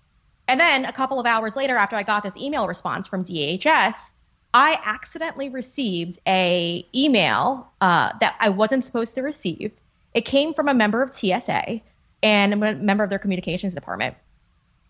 and 0.49 0.59
then 0.59 0.87
a 0.87 0.93
couple 0.93 1.21
of 1.21 1.27
hours 1.27 1.55
later, 1.55 1.77
after 1.77 1.97
I 1.97 2.03
got 2.03 2.23
this 2.23 2.37
email 2.39 2.67
response 2.67 3.07
from 3.07 3.27
DHS, 3.27 4.13
I 4.55 4.81
accidentally 4.83 5.51
received 5.51 6.21
a 6.27 6.87
email 6.95 7.71
uh, 7.83 8.13
that 8.21 8.35
I 8.41 8.49
wasn't 8.49 8.87
supposed 8.87 9.15
to 9.17 9.21
receive. 9.21 9.73
It 10.15 10.23
came 10.23 10.55
from 10.55 10.69
a 10.69 10.75
member 10.75 11.03
of 11.03 11.15
TSA 11.15 11.83
and 12.23 12.55
a 12.55 12.57
member 12.57 13.05
of 13.05 13.11
their 13.11 13.19
communications 13.19 13.75
department. 13.75 14.17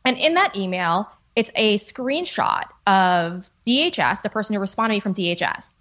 And 0.09 0.17
in 0.17 0.33
that 0.35 0.57
email, 0.57 1.11
it's 1.37 1.51
a 1.55 1.77
screenshot 1.77 2.65
of 2.87 3.51
DHS, 3.67 4.23
the 4.23 4.31
person 4.31 4.55
who 4.55 4.61
responded 4.61 4.95
to 4.95 4.97
me 4.97 5.01
from 5.01 5.13
DHS. 5.13 5.75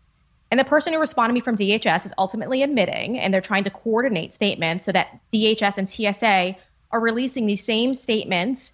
And 0.51 0.59
the 0.59 0.65
person 0.65 0.91
who 0.91 0.99
responded 0.99 1.31
to 1.31 1.33
me 1.35 1.39
from 1.39 1.55
DHS 1.55 2.05
is 2.05 2.11
ultimately 2.17 2.61
admitting, 2.61 3.17
and 3.17 3.33
they're 3.33 3.39
trying 3.39 3.63
to 3.63 3.69
coordinate 3.69 4.33
statements 4.33 4.83
so 4.83 4.91
that 4.91 5.21
DHS 5.31 5.77
and 5.77 5.89
TSA 5.89 6.57
are 6.91 6.99
releasing 6.99 7.45
these 7.45 7.63
same 7.63 7.93
statements. 7.93 8.73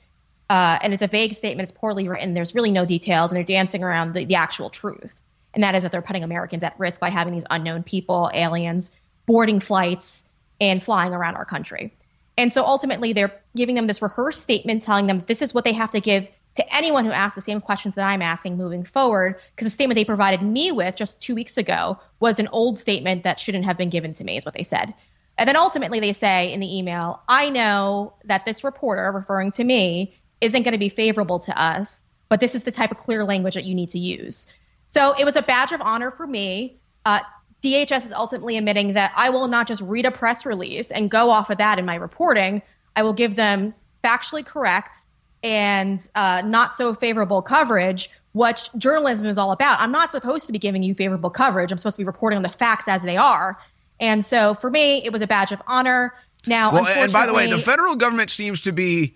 Uh, 0.49 0.79
and 0.81 0.91
it's 0.91 1.03
a 1.03 1.07
vague 1.07 1.35
statement, 1.35 1.69
it's 1.69 1.79
poorly 1.79 2.09
written, 2.09 2.33
there's 2.33 2.55
really 2.55 2.71
no 2.71 2.83
details, 2.83 3.29
and 3.29 3.37
they're 3.37 3.43
dancing 3.43 3.83
around 3.83 4.13
the, 4.13 4.25
the 4.25 4.33
actual 4.33 4.71
truth. 4.71 5.13
And 5.53 5.63
that 5.63 5.75
is 5.75 5.83
that 5.83 5.91
they're 5.91 6.01
putting 6.01 6.23
Americans 6.23 6.63
at 6.63 6.79
risk 6.79 6.99
by 6.99 7.11
having 7.11 7.31
these 7.31 7.45
unknown 7.51 7.83
people, 7.83 8.31
aliens, 8.33 8.89
boarding 9.27 9.59
flights 9.59 10.23
and 10.59 10.81
flying 10.81 11.13
around 11.13 11.35
our 11.35 11.45
country. 11.45 11.93
And 12.37 12.51
so 12.51 12.63
ultimately, 12.63 13.13
they're 13.13 13.39
giving 13.55 13.75
them 13.75 13.87
this 13.87 14.01
rehearsed 14.01 14.41
statement 14.41 14.81
telling 14.81 15.07
them 15.07 15.23
this 15.27 15.41
is 15.41 15.53
what 15.53 15.63
they 15.63 15.73
have 15.73 15.91
to 15.91 16.01
give 16.01 16.29
to 16.55 16.75
anyone 16.75 17.05
who 17.05 17.11
asks 17.11 17.35
the 17.35 17.41
same 17.41 17.61
questions 17.61 17.95
that 17.95 18.05
I'm 18.05 18.21
asking 18.21 18.57
moving 18.57 18.83
forward, 18.83 19.39
because 19.55 19.65
the 19.65 19.73
statement 19.73 19.95
they 19.95 20.05
provided 20.05 20.41
me 20.41 20.71
with 20.71 20.95
just 20.95 21.21
two 21.21 21.35
weeks 21.35 21.57
ago 21.57 21.99
was 22.19 22.39
an 22.39 22.47
old 22.51 22.77
statement 22.77 23.23
that 23.23 23.39
shouldn't 23.39 23.65
have 23.65 23.77
been 23.77 23.89
given 23.89 24.13
to 24.13 24.23
me, 24.23 24.37
is 24.37 24.45
what 24.45 24.53
they 24.53 24.63
said. 24.63 24.93
And 25.37 25.47
then 25.47 25.55
ultimately, 25.55 25.99
they 25.99 26.13
say 26.13 26.53
in 26.53 26.59
the 26.59 26.77
email, 26.77 27.21
I 27.27 27.49
know 27.49 28.13
that 28.25 28.45
this 28.45 28.63
reporter, 28.63 29.11
referring 29.11 29.51
to 29.53 29.63
me, 29.63 30.15
isn't 30.41 30.63
going 30.63 30.73
to 30.73 30.77
be 30.77 30.89
favorable 30.89 31.39
to 31.39 31.59
us, 31.59 32.03
but 32.29 32.39
this 32.39 32.53
is 32.53 32.63
the 32.63 32.71
type 32.71 32.91
of 32.91 32.97
clear 32.97 33.23
language 33.23 33.55
that 33.55 33.63
you 33.63 33.73
need 33.73 33.91
to 33.91 33.99
use. 33.99 34.45
So 34.85 35.15
it 35.17 35.25
was 35.25 35.35
a 35.35 35.41
badge 35.41 35.71
of 35.71 35.81
honor 35.81 36.11
for 36.11 36.27
me. 36.27 36.77
Uh, 37.03 37.21
DHS 37.63 38.05
is 38.05 38.13
ultimately 38.13 38.57
admitting 38.57 38.93
that 38.93 39.13
I 39.15 39.29
will 39.29 39.47
not 39.47 39.67
just 39.67 39.81
read 39.81 40.05
a 40.05 40.11
press 40.11 40.45
release 40.45 40.91
and 40.91 41.09
go 41.09 41.29
off 41.29 41.49
of 41.49 41.57
that 41.59 41.79
in 41.79 41.85
my 41.85 41.95
reporting. 41.95 42.61
I 42.95 43.03
will 43.03 43.13
give 43.13 43.35
them 43.35 43.73
factually 44.03 44.45
correct 44.45 44.97
and 45.43 46.07
uh, 46.15 46.41
not 46.45 46.75
so 46.75 46.93
favorable 46.93 47.41
coverage, 47.41 48.09
what 48.33 48.69
journalism 48.77 49.25
is 49.27 49.37
all 49.37 49.51
about. 49.51 49.79
I'm 49.79 49.91
not 49.91 50.11
supposed 50.11 50.45
to 50.47 50.51
be 50.51 50.59
giving 50.59 50.83
you 50.83 50.93
favorable 50.93 51.29
coverage. 51.29 51.71
I'm 51.71 51.77
supposed 51.77 51.95
to 51.95 52.01
be 52.01 52.05
reporting 52.05 52.37
on 52.37 52.43
the 52.43 52.49
facts 52.49 52.87
as 52.87 53.01
they 53.01 53.17
are. 53.17 53.57
And 53.99 54.25
so 54.25 54.53
for 54.55 54.69
me, 54.69 55.03
it 55.03 55.13
was 55.13 55.21
a 55.21 55.27
badge 55.27 55.51
of 55.51 55.61
honor. 55.67 56.13
Now, 56.45 56.73
well, 56.73 56.87
and 56.87 57.13
by 57.13 57.25
the 57.25 57.33
way, 57.33 57.49
the 57.49 57.59
federal 57.59 57.95
government 57.95 58.29
seems 58.29 58.61
to 58.61 58.73
be. 58.73 59.15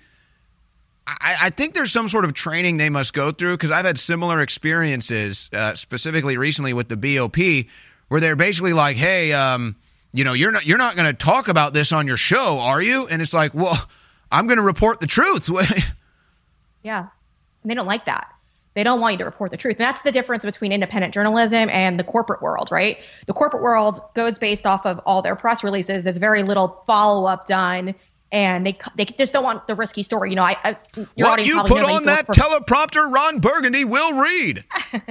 I, 1.05 1.37
I 1.43 1.49
think 1.51 1.73
there's 1.73 1.91
some 1.91 2.09
sort 2.09 2.25
of 2.25 2.33
training 2.33 2.77
they 2.77 2.89
must 2.89 3.13
go 3.13 3.31
through 3.31 3.55
because 3.55 3.71
I've 3.71 3.85
had 3.85 3.97
similar 3.97 4.41
experiences, 4.41 5.49
uh, 5.53 5.73
specifically 5.75 6.35
recently 6.35 6.73
with 6.73 6.89
the 6.89 6.97
BOP, 6.97 7.65
where 8.07 8.19
they're 8.19 8.35
basically 8.35 8.73
like, 8.73 8.97
"Hey, 8.97 9.33
um, 9.33 9.75
you 10.13 10.23
know, 10.23 10.33
you're 10.33 10.51
not 10.51 10.65
you're 10.65 10.77
not 10.77 10.95
going 10.95 11.07
to 11.07 11.13
talk 11.13 11.47
about 11.47 11.73
this 11.73 11.91
on 11.91 12.07
your 12.07 12.17
show, 12.17 12.59
are 12.59 12.81
you?" 12.81 13.07
And 13.07 13.21
it's 13.21 13.33
like, 13.33 13.53
"Well, 13.53 13.87
I'm 14.31 14.47
going 14.47 14.57
to 14.57 14.63
report 14.63 14.99
the 14.99 15.07
truth." 15.07 15.49
yeah, 16.83 16.99
and 16.99 17.71
they 17.71 17.75
don't 17.75 17.87
like 17.87 18.05
that. 18.05 18.31
They 18.77 18.83
don't 18.83 19.01
want 19.01 19.13
you 19.13 19.17
to 19.17 19.25
report 19.25 19.49
the 19.49 19.57
truth. 19.57 19.77
And 19.79 19.85
that's 19.85 20.01
the 20.01 20.11
difference 20.11 20.45
between 20.45 20.71
independent 20.71 21.11
journalism 21.11 21.67
and 21.69 21.99
the 21.99 22.03
corporate 22.03 22.43
world, 22.43 22.69
right? 22.71 22.99
The 23.25 23.33
corporate 23.33 23.63
world 23.63 23.99
goes 24.13 24.37
based 24.37 24.67
off 24.67 24.85
of 24.85 24.99
all 25.03 25.23
their 25.23 25.35
press 25.35 25.63
releases. 25.63 26.03
There's 26.03 26.17
very 26.17 26.43
little 26.43 26.83
follow 26.85 27.25
up 27.25 27.47
done 27.47 27.95
and 28.31 28.65
they 28.65 28.77
they 28.95 29.05
just 29.05 29.31
don't 29.31 29.43
want 29.43 29.67
the 29.67 29.75
risky 29.75 30.03
story. 30.03 30.31
You 30.31 30.35
know, 30.35 30.43
I, 30.43 30.57
I 30.63 30.77
your 31.15 31.29
what 31.29 31.45
you 31.45 31.63
put 31.63 31.83
on 31.83 32.03
that 32.05 32.27
teleprompter, 32.27 33.11
Ron 33.11 33.39
Burgundy 33.39 33.85
will 33.85 34.13
read. 34.13 34.65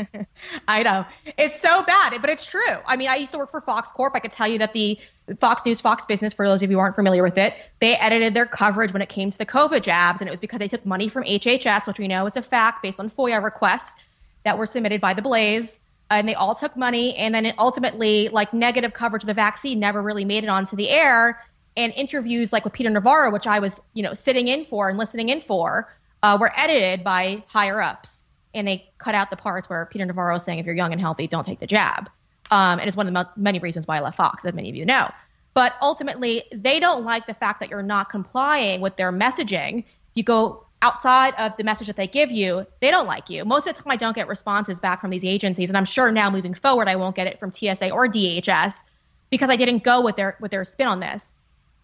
I 0.68 0.82
know 0.82 1.06
it's 1.38 1.60
so 1.60 1.82
bad, 1.84 2.20
but 2.20 2.30
it's 2.30 2.44
true. 2.44 2.76
I 2.86 2.96
mean, 2.96 3.08
I 3.08 3.16
used 3.16 3.32
to 3.32 3.38
work 3.38 3.50
for 3.50 3.60
Fox 3.60 3.90
Corp. 3.92 4.14
I 4.14 4.20
could 4.20 4.32
tell 4.32 4.48
you 4.48 4.58
that 4.58 4.74
the 4.74 4.98
Fox 5.40 5.64
News, 5.64 5.80
Fox 5.80 6.04
Business, 6.04 6.34
for 6.34 6.46
those 6.46 6.62
of 6.62 6.70
you 6.70 6.76
who 6.76 6.80
aren't 6.80 6.94
familiar 6.94 7.22
with 7.22 7.38
it, 7.38 7.54
they 7.80 7.96
edited 7.96 8.34
their 8.34 8.46
coverage 8.46 8.92
when 8.92 9.02
it 9.02 9.08
came 9.08 9.30
to 9.30 9.38
the 9.38 9.46
COVID 9.46 9.82
jabs, 9.82 10.20
and 10.20 10.28
it 10.28 10.30
was 10.30 10.40
because 10.40 10.58
they 10.58 10.68
took 10.68 10.84
money 10.84 11.08
from 11.08 11.24
HHS, 11.24 11.86
which 11.86 11.98
we 11.98 12.08
know 12.08 12.26
is 12.26 12.36
a 12.36 12.42
fact 12.42 12.82
based 12.82 13.00
on 13.00 13.10
FOIA 13.10 13.42
requests 13.42 13.96
that 14.44 14.58
were 14.58 14.66
submitted 14.66 15.00
by 15.00 15.14
the 15.14 15.22
Blaze. 15.22 15.80
And 16.08 16.28
they 16.28 16.34
all 16.34 16.54
took 16.54 16.76
money, 16.76 17.16
and 17.16 17.34
then 17.34 17.46
it 17.46 17.56
ultimately, 17.58 18.28
like 18.28 18.54
negative 18.54 18.92
coverage 18.92 19.24
of 19.24 19.26
the 19.26 19.34
vaccine, 19.34 19.80
never 19.80 20.00
really 20.00 20.24
made 20.24 20.44
it 20.44 20.50
onto 20.50 20.76
the 20.76 20.88
air 20.88 21.40
and 21.76 21.92
interviews 21.94 22.52
like 22.52 22.64
with 22.64 22.72
Peter 22.72 22.90
Navarro, 22.90 23.30
which 23.30 23.46
I 23.46 23.58
was, 23.58 23.80
you 23.94 24.02
know, 24.02 24.14
sitting 24.14 24.48
in 24.48 24.64
for 24.64 24.88
and 24.88 24.98
listening 24.98 25.28
in 25.28 25.40
for, 25.40 25.92
uh, 26.22 26.36
were 26.40 26.52
edited 26.56 27.04
by 27.04 27.42
higher 27.46 27.80
ups, 27.80 28.22
and 28.54 28.66
they 28.66 28.88
cut 28.98 29.14
out 29.14 29.30
the 29.30 29.36
parts 29.36 29.68
where 29.68 29.86
Peter 29.86 30.04
Navarro 30.04 30.36
is 30.36 30.42
saying, 30.42 30.58
"If 30.58 30.66
you're 30.66 30.74
young 30.74 30.92
and 30.92 31.00
healthy, 31.00 31.26
don't 31.26 31.44
take 31.44 31.60
the 31.60 31.66
jab," 31.66 32.08
um, 32.50 32.78
and 32.78 32.88
it's 32.88 32.96
one 32.96 33.06
of 33.06 33.14
the 33.14 33.28
many 33.36 33.58
reasons 33.58 33.86
why 33.86 33.98
I 33.98 34.00
left 34.00 34.16
Fox, 34.16 34.44
as 34.44 34.54
many 34.54 34.70
of 34.70 34.76
you 34.76 34.86
know. 34.86 35.10
But 35.54 35.74
ultimately, 35.80 36.42
they 36.52 36.80
don't 36.80 37.04
like 37.04 37.26
the 37.26 37.34
fact 37.34 37.60
that 37.60 37.70
you're 37.70 37.82
not 37.82 38.10
complying 38.10 38.80
with 38.80 38.96
their 38.96 39.12
messaging. 39.12 39.84
You 40.14 40.22
go 40.22 40.66
outside 40.82 41.34
of 41.38 41.56
the 41.56 41.64
message 41.64 41.86
that 41.86 41.96
they 41.96 42.06
give 42.06 42.30
you, 42.30 42.66
they 42.80 42.90
don't 42.90 43.06
like 43.06 43.30
you. 43.30 43.44
Most 43.44 43.66
of 43.66 43.74
the 43.74 43.82
time, 43.82 43.90
I 43.90 43.96
don't 43.96 44.14
get 44.14 44.28
responses 44.28 44.78
back 44.78 45.00
from 45.00 45.10
these 45.10 45.24
agencies, 45.24 45.70
and 45.70 45.76
I'm 45.76 45.84
sure 45.84 46.12
now 46.12 46.30
moving 46.30 46.54
forward, 46.54 46.88
I 46.88 46.96
won't 46.96 47.16
get 47.16 47.26
it 47.26 47.40
from 47.40 47.52
TSA 47.52 47.90
or 47.90 48.06
DHS 48.06 48.82
because 49.30 49.50
I 49.50 49.56
didn't 49.56 49.82
go 49.82 50.00
with 50.00 50.16
their 50.16 50.36
with 50.40 50.50
their 50.50 50.64
spin 50.64 50.88
on 50.88 51.00
this. 51.00 51.32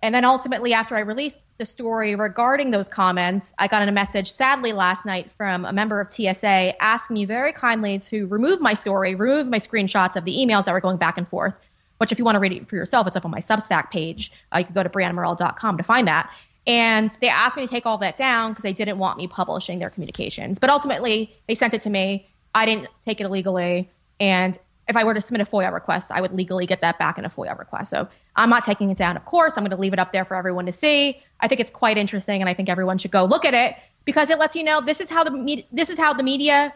And 0.02 0.12
then 0.12 0.24
ultimately, 0.24 0.74
after 0.74 0.96
I 0.96 1.00
released 1.00 1.38
the 1.58 1.64
story 1.64 2.16
regarding 2.16 2.72
those 2.72 2.88
comments, 2.88 3.54
I 3.58 3.68
got 3.68 3.86
a 3.86 3.92
message, 3.92 4.32
sadly, 4.32 4.72
last 4.72 5.06
night 5.06 5.30
from 5.36 5.64
a 5.64 5.72
member 5.72 6.00
of 6.00 6.12
TSA 6.12 6.82
asking 6.82 7.14
me 7.14 7.24
very 7.24 7.52
kindly 7.52 8.00
to 8.00 8.26
remove 8.26 8.60
my 8.60 8.74
story, 8.74 9.14
remove 9.14 9.46
my 9.46 9.60
screenshots 9.60 10.16
of 10.16 10.24
the 10.24 10.36
emails 10.36 10.64
that 10.64 10.72
were 10.72 10.80
going 10.80 10.96
back 10.96 11.18
and 11.18 11.28
forth. 11.28 11.54
Which, 11.98 12.10
if 12.10 12.18
you 12.18 12.24
want 12.24 12.34
to 12.34 12.40
read 12.40 12.52
it 12.52 12.68
for 12.68 12.74
yourself, 12.74 13.06
it's 13.06 13.14
up 13.14 13.24
on 13.24 13.30
my 13.30 13.38
Substack 13.38 13.92
page. 13.92 14.32
Uh, 14.52 14.58
you 14.58 14.64
can 14.64 14.74
go 14.74 14.82
to 14.82 14.88
briannamorello.com 14.88 15.76
to 15.76 15.84
find 15.84 16.08
that. 16.08 16.30
And 16.66 17.10
they 17.20 17.28
asked 17.28 17.56
me 17.56 17.64
to 17.64 17.70
take 17.70 17.86
all 17.86 17.98
that 17.98 18.16
down 18.16 18.52
because 18.52 18.64
they 18.64 18.72
didn't 18.72 18.98
want 18.98 19.18
me 19.18 19.28
publishing 19.28 19.78
their 19.78 19.90
communications. 19.90 20.58
But 20.58 20.70
ultimately, 20.70 21.32
they 21.46 21.54
sent 21.54 21.74
it 21.74 21.80
to 21.82 21.90
me. 21.90 22.28
I 22.56 22.66
didn't 22.66 22.88
take 23.06 23.20
it 23.20 23.24
illegally. 23.24 23.88
And 24.18 24.58
if 24.88 24.96
I 24.96 25.04
were 25.04 25.14
to 25.14 25.20
submit 25.20 25.46
a 25.46 25.50
FOIA 25.50 25.72
request, 25.72 26.10
I 26.10 26.20
would 26.20 26.32
legally 26.32 26.66
get 26.66 26.80
that 26.80 26.98
back 26.98 27.18
in 27.18 27.24
a 27.24 27.30
FOIA 27.30 27.58
request. 27.58 27.90
So 27.90 28.08
I'm 28.36 28.50
not 28.50 28.64
taking 28.64 28.90
it 28.90 28.98
down, 28.98 29.16
of 29.16 29.24
course. 29.24 29.54
I'm 29.56 29.62
going 29.62 29.70
to 29.70 29.76
leave 29.76 29.92
it 29.92 29.98
up 29.98 30.12
there 30.12 30.24
for 30.24 30.34
everyone 30.34 30.66
to 30.66 30.72
see. 30.72 31.22
I 31.40 31.48
think 31.48 31.60
it's 31.60 31.70
quite 31.70 31.96
interesting, 31.96 32.40
and 32.42 32.48
I 32.48 32.54
think 32.54 32.68
everyone 32.68 32.98
should 32.98 33.10
go 33.10 33.24
look 33.24 33.44
at 33.44 33.54
it 33.54 33.76
because 34.04 34.30
it 34.30 34.38
lets 34.38 34.56
you 34.56 34.64
know 34.64 34.80
this 34.80 35.00
is 35.00 35.08
how 35.08 35.24
the 35.24 35.64
this 35.72 35.88
is 35.88 35.98
how 35.98 36.12
the 36.12 36.22
media 36.22 36.72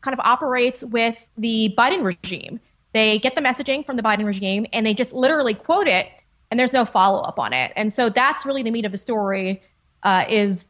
kind 0.00 0.12
of 0.12 0.20
operates 0.24 0.82
with 0.82 1.26
the 1.38 1.74
Biden 1.78 2.02
regime. 2.02 2.60
They 2.92 3.18
get 3.18 3.34
the 3.34 3.40
messaging 3.40 3.86
from 3.86 3.96
the 3.96 4.02
Biden 4.02 4.24
regime 4.24 4.66
and 4.72 4.84
they 4.84 4.94
just 4.94 5.12
literally 5.12 5.54
quote 5.54 5.88
it, 5.88 6.08
and 6.50 6.60
there's 6.60 6.72
no 6.72 6.84
follow 6.84 7.20
up 7.20 7.38
on 7.38 7.52
it. 7.52 7.72
And 7.76 7.92
so 7.92 8.10
that's 8.10 8.44
really 8.44 8.62
the 8.62 8.70
meat 8.70 8.84
of 8.84 8.92
the 8.92 8.98
story. 8.98 9.62
Uh, 10.04 10.24
is 10.28 10.68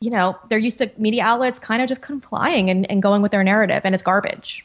you 0.00 0.10
know 0.10 0.38
they're 0.48 0.58
used 0.58 0.78
to 0.78 0.90
media 0.96 1.22
outlets 1.22 1.58
kind 1.58 1.82
of 1.82 1.88
just 1.88 2.00
complying 2.00 2.70
and, 2.70 2.90
and 2.90 3.02
going 3.02 3.20
with 3.20 3.32
their 3.32 3.44
narrative, 3.44 3.82
and 3.84 3.94
it's 3.94 4.04
garbage. 4.04 4.64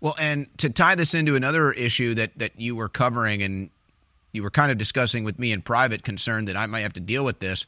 Well, 0.00 0.16
and 0.18 0.46
to 0.58 0.70
tie 0.70 0.94
this 0.94 1.14
into 1.14 1.36
another 1.36 1.72
issue 1.72 2.14
that 2.14 2.38
that 2.38 2.58
you 2.58 2.74
were 2.74 2.88
covering 2.88 3.42
and 3.42 3.70
you 4.32 4.42
were 4.42 4.50
kind 4.50 4.70
of 4.72 4.78
discussing 4.78 5.24
with 5.24 5.38
me 5.38 5.52
in 5.52 5.62
private, 5.62 6.04
concerned 6.04 6.48
that 6.48 6.56
I 6.56 6.66
might 6.66 6.80
have 6.80 6.92
to 6.94 7.00
deal 7.00 7.24
with 7.24 7.40
this. 7.40 7.66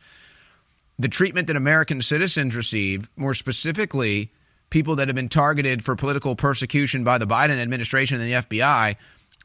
The 0.98 1.08
treatment 1.08 1.48
that 1.48 1.56
American 1.56 2.00
citizens 2.02 2.54
receive, 2.54 3.10
more 3.16 3.34
specifically, 3.34 4.30
people 4.70 4.96
that 4.96 5.08
have 5.08 5.14
been 5.14 5.28
targeted 5.28 5.84
for 5.84 5.96
political 5.96 6.36
persecution 6.36 7.04
by 7.04 7.18
the 7.18 7.26
Biden 7.26 7.60
administration 7.60 8.20
and 8.20 8.30
the 8.30 8.48
FBI, 8.48 8.96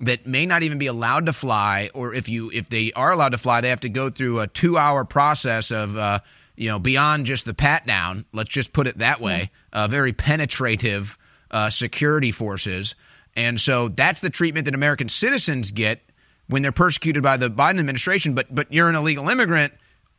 that 0.01 0.25
may 0.25 0.45
not 0.45 0.63
even 0.63 0.77
be 0.77 0.85
allowed 0.85 1.25
to 1.25 1.33
fly, 1.33 1.89
or 1.93 2.13
if 2.13 2.29
you 2.29 2.51
if 2.51 2.69
they 2.69 2.93
are 2.93 3.11
allowed 3.11 3.29
to 3.29 3.37
fly, 3.37 3.61
they 3.61 3.69
have 3.69 3.79
to 3.81 3.89
go 3.89 4.09
through 4.09 4.39
a 4.39 4.47
two 4.47 4.77
hour 4.77 5.03
process 5.03 5.71
of 5.71 5.97
uh, 5.97 6.19
you 6.55 6.69
know 6.69 6.79
beyond 6.79 7.25
just 7.25 7.45
the 7.45 7.53
pat 7.53 7.85
down. 7.87 8.25
Let's 8.31 8.49
just 8.49 8.73
put 8.73 8.87
it 8.87 8.99
that 8.99 9.19
way. 9.19 9.49
Uh, 9.73 9.87
very 9.87 10.13
penetrative 10.13 11.17
uh, 11.51 11.69
security 11.69 12.31
forces, 12.31 12.95
and 13.35 13.59
so 13.59 13.89
that's 13.89 14.21
the 14.21 14.29
treatment 14.29 14.65
that 14.65 14.75
American 14.75 15.09
citizens 15.09 15.71
get 15.71 16.01
when 16.47 16.61
they're 16.61 16.71
persecuted 16.71 17.21
by 17.21 17.37
the 17.37 17.49
Biden 17.49 17.79
administration, 17.79 18.33
but 18.33 18.53
but 18.53 18.71
you're 18.71 18.89
an 18.89 18.95
illegal 18.95 19.29
immigrant, 19.29 19.73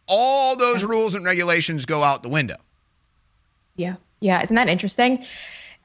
all 0.06 0.56
those 0.56 0.84
rules 0.84 1.14
and 1.14 1.24
regulations 1.24 1.84
go 1.84 2.02
out 2.02 2.22
the 2.22 2.28
window. 2.28 2.56
Yeah, 3.76 3.96
yeah, 4.20 4.42
isn't 4.42 4.56
that 4.56 4.68
interesting? 4.68 5.24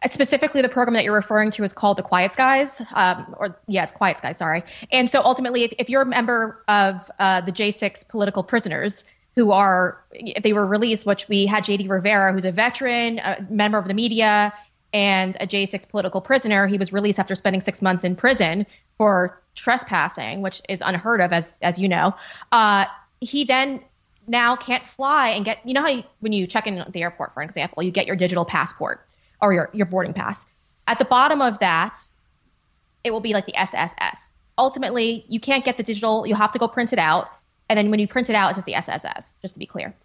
Specifically, 0.06 0.61
the 0.61 0.70
program 0.70 0.95
that 0.95 1.06
you're 1.06 1.14
referring 1.14 1.49
to 1.52 1.64
is 1.64 1.72
called 1.72 1.98
the 1.98 2.03
Quiet 2.03 2.34
Skies, 2.34 2.82
um, 2.94 3.34
or 3.38 3.57
yeah, 3.68 3.84
it's 3.84 3.91
Quiet 3.94 4.18
Skies. 4.18 4.38
Sorry. 4.38 4.64
And 4.91 5.10
so 5.10 5.22
ultimately, 5.24 5.64
if, 5.64 5.74
if 5.80 5.90
you're 5.90 6.02
a 6.02 6.06
member 6.06 6.61
of 6.68 7.10
uh, 7.20 7.40
the 7.40 7.53
J6 7.53 8.07
political 8.10 8.44
prisoners, 8.44 9.06
who 9.36 9.52
are 9.52 10.03
they 10.41 10.52
were 10.52 10.68
released, 10.68 11.06
which 11.06 11.30
we 11.30 11.45
had 11.45 11.64
JD 11.64 11.90
Rivera, 11.90 12.34
who's 12.34 12.45
a 12.45 12.52
veteran, 12.52 13.20
a 13.20 13.45
member 13.49 13.78
of 13.78 13.88
the 13.88 13.94
media, 13.94 14.53
and 14.94 15.36
a 15.40 15.48
J6 15.48 15.90
political 15.90 16.22
prisoner. 16.22 16.68
He 16.68 16.78
was 16.78 16.94
released 16.94 17.20
after 17.20 17.36
spending 17.36 17.61
six 17.61 17.82
months 17.82 18.03
in 18.03 18.15
prison 18.15 18.65
for 18.98 19.41
trespassing, 19.56 20.41
which 20.41 20.61
is 20.70 20.82
unheard 20.86 21.20
of, 21.20 21.34
as 21.34 21.56
as 21.61 21.80
you 21.80 21.90
know. 21.90 22.14
Uh, 22.52 22.86
he 23.20 23.44
then 23.44 23.82
now 24.28 24.56
can't 24.56 24.88
fly 24.88 25.30
and 25.30 25.44
get. 25.44 25.60
You 25.65 25.74
know 25.74 25.82
how 25.82 25.90
you, 25.90 26.03
when 26.20 26.32
you 26.32 26.48
check 26.48 26.68
in 26.68 26.78
at 26.78 26.94
the 26.94 27.02
airport, 27.02 27.34
for 27.34 27.41
example, 27.41 27.84
you 27.84 27.91
get 27.91 28.06
your 28.06 28.15
digital 28.15 28.45
passport 28.45 29.06
or 29.41 29.53
your 29.53 29.70
your 29.74 29.86
boarding 29.86 30.14
pass. 30.14 30.45
At 30.88 30.99
the 30.99 31.06
bottom 31.06 31.41
of 31.41 31.60
that, 31.60 31.98
it 33.03 33.11
will 33.11 33.22
be 33.22 33.34
like 33.34 33.45
the 33.45 33.56
SSS. 33.60 34.32
Ultimately, 34.57 35.26
you 35.28 35.40
can't 35.40 35.65
get 35.65 35.78
the 35.78 35.84
digital. 35.84 36.28
You'll 36.28 36.38
have 36.38 36.52
to 36.52 36.60
go 36.60 36.68
print 36.68 36.94
it 36.94 36.99
out, 36.99 37.30
and 37.70 37.78
then 37.78 37.90
when 37.90 37.99
you 37.99 38.07
print 38.07 38.30
it 38.30 38.36
out, 38.36 38.52
it 38.52 38.56
says 38.56 38.65
the 38.65 38.76
SSS. 38.76 39.34
Just 39.41 39.56
to 39.56 39.60
be 39.60 39.65
clear. 39.65 39.95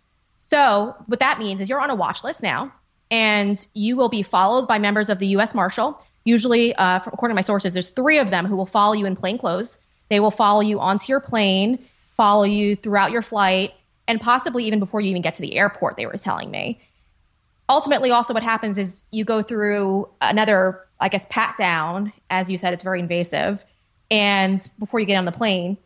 So 0.51 0.97
what 1.06 1.20
that 1.20 1.39
means 1.39 1.60
is 1.60 1.69
you're 1.69 1.81
on 1.81 1.90
a 1.90 1.94
watch 1.94 2.24
list 2.24 2.43
now, 2.43 2.73
and 3.10 3.66
you 3.74 3.97
will 3.97 4.09
be 4.09 4.22
followed 4.22 4.66
by 4.66 4.78
members 4.78 5.09
of 5.09 5.18
the 5.18 5.26
U.S. 5.28 5.55
Marshal. 5.55 6.01
Usually, 6.24 6.74
uh, 6.74 6.97
according 6.97 7.32
to 7.32 7.36
my 7.36 7.43
sources, 7.43 7.72
there's 7.72 7.89
three 7.89 8.18
of 8.18 8.30
them 8.30 8.47
who 8.47 8.56
will 8.56 8.66
follow 8.66 8.93
you 8.93 9.06
in 9.06 9.16
plain 9.16 9.39
clothes. 9.39 9.78
They 10.09 10.20
will 10.20 10.30
follow 10.30 10.60
you 10.60 10.80
onto 10.80 11.06
your 11.10 11.20
plane, 11.20 11.78
follow 12.16 12.44
you 12.44 12.76
throughout 12.76 13.10
your 13.10 13.22
flight, 13.22 13.74
and 14.06 14.20
possibly 14.20 14.64
even 14.64 14.78
before 14.78 15.01
you 15.01 15.10
even 15.10 15.22
get 15.22 15.35
to 15.35 15.43
the 15.43 15.56
airport. 15.56 15.97
They 15.97 16.06
were 16.06 16.16
telling 16.16 16.51
me. 16.51 16.80
Ultimately, 17.68 18.10
also 18.10 18.32
what 18.32 18.43
happens 18.43 18.78
is 18.78 19.05
you 19.10 19.24
go 19.24 19.43
through 19.43 20.09
another, 20.20 20.86
I 21.01 21.09
guess, 21.09 21.26
pat 21.28 21.56
down. 21.59 22.12
As 22.30 22.48
you 22.51 22.56
said, 22.56 22.72
it's 22.72 22.82
very 22.82 23.01
invasive, 23.01 23.64
and 24.10 24.66
before 24.78 25.01
you 25.01 25.06
get 25.06 25.16
on 25.16 25.26
the 25.26 25.32
plane, 25.32 25.76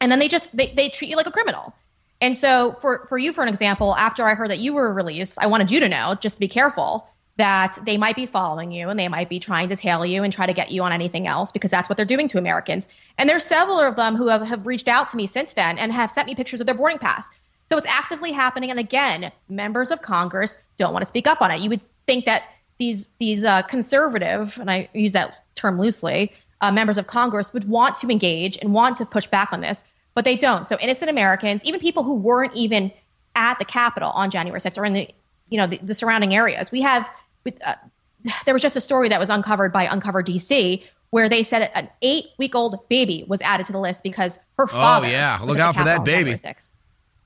and 0.00 0.12
then 0.12 0.18
they 0.18 0.28
just 0.28 0.54
they, 0.54 0.72
they 0.74 0.90
treat 0.90 1.08
you 1.08 1.16
like 1.16 1.26
a 1.26 1.30
criminal. 1.30 1.74
And 2.20 2.36
so 2.36 2.76
for 2.80 3.06
for 3.08 3.18
you, 3.18 3.32
for 3.32 3.42
an 3.42 3.48
example, 3.48 3.94
after 3.96 4.26
I 4.26 4.34
heard 4.34 4.50
that 4.50 4.58
you 4.58 4.72
were 4.72 4.92
released, 4.92 5.38
I 5.38 5.46
wanted 5.46 5.70
you 5.70 5.80
to 5.80 5.88
know 5.88 6.16
just 6.20 6.36
to 6.36 6.40
be 6.40 6.48
careful 6.48 7.08
that 7.36 7.78
they 7.84 7.98
might 7.98 8.16
be 8.16 8.24
following 8.24 8.72
you 8.72 8.88
and 8.88 8.98
they 8.98 9.08
might 9.08 9.28
be 9.28 9.38
trying 9.38 9.68
to 9.68 9.76
tail 9.76 10.06
you 10.06 10.22
and 10.24 10.32
try 10.32 10.46
to 10.46 10.54
get 10.54 10.70
you 10.70 10.82
on 10.82 10.92
anything 10.92 11.26
else 11.26 11.52
because 11.52 11.70
that's 11.70 11.88
what 11.88 11.96
they're 11.96 12.06
doing 12.06 12.28
to 12.28 12.38
Americans. 12.38 12.88
And 13.18 13.28
there's 13.28 13.44
several 13.44 13.78
of 13.78 13.96
them 13.96 14.16
who 14.16 14.28
have, 14.28 14.40
have 14.42 14.66
reached 14.66 14.88
out 14.88 15.10
to 15.10 15.16
me 15.18 15.26
since 15.26 15.52
then 15.52 15.76
and 15.76 15.92
have 15.92 16.10
sent 16.10 16.26
me 16.26 16.34
pictures 16.34 16.60
of 16.60 16.66
their 16.66 16.74
boarding 16.74 16.98
pass. 16.98 17.28
So 17.68 17.76
it's 17.76 17.86
actively 17.86 18.32
happening. 18.32 18.70
And 18.70 18.80
again, 18.80 19.30
members 19.48 19.90
of 19.90 20.00
Congress 20.00 20.56
don't 20.78 20.94
want 20.94 21.02
to 21.02 21.06
speak 21.06 21.26
up 21.26 21.42
on 21.42 21.50
it. 21.50 21.60
You 21.60 21.68
would 21.68 21.82
think 22.06 22.24
that 22.24 22.44
these 22.78 23.06
these 23.18 23.44
uh, 23.44 23.62
conservative, 23.62 24.58
and 24.58 24.70
I 24.70 24.88
use 24.92 25.12
that 25.12 25.44
term 25.56 25.78
loosely, 25.78 26.32
uh, 26.60 26.70
members 26.70 26.98
of 26.98 27.06
Congress 27.06 27.52
would 27.52 27.68
want 27.68 27.96
to 27.96 28.08
engage 28.08 28.56
and 28.58 28.72
want 28.72 28.96
to 28.96 29.06
push 29.06 29.26
back 29.26 29.52
on 29.52 29.60
this, 29.60 29.82
but 30.16 30.24
they 30.24 30.34
don't. 30.34 30.66
So 30.66 30.78
innocent 30.80 31.10
Americans, 31.10 31.62
even 31.64 31.78
people 31.78 32.02
who 32.02 32.14
weren't 32.14 32.54
even 32.56 32.90
at 33.36 33.58
the 33.60 33.66
Capitol 33.66 34.10
on 34.10 34.30
January 34.30 34.60
6th 34.60 34.78
or 34.78 34.84
in 34.86 34.94
the 34.94 35.08
you 35.50 35.58
know 35.58 35.68
the, 35.68 35.76
the 35.76 35.94
surrounding 35.94 36.34
areas, 36.34 36.72
we 36.72 36.82
have 36.82 37.08
with, 37.44 37.54
uh, 37.64 37.76
there 38.44 38.54
was 38.54 38.62
just 38.62 38.74
a 38.74 38.80
story 38.80 39.08
that 39.10 39.20
was 39.20 39.30
uncovered 39.30 39.72
by 39.72 39.84
Uncover 39.84 40.24
DC 40.24 40.82
where 41.10 41.28
they 41.28 41.44
said 41.44 41.70
an 41.74 41.88
eight 42.02 42.24
week 42.38 42.56
old 42.56 42.88
baby 42.88 43.24
was 43.28 43.40
added 43.42 43.66
to 43.66 43.72
the 43.72 43.78
list 43.78 44.02
because 44.02 44.40
her 44.56 44.66
father. 44.66 45.06
Oh 45.06 45.10
yeah, 45.10 45.38
look 45.44 45.58
out 45.58 45.76
for 45.76 45.84
that 45.84 46.02
baby. 46.02 46.40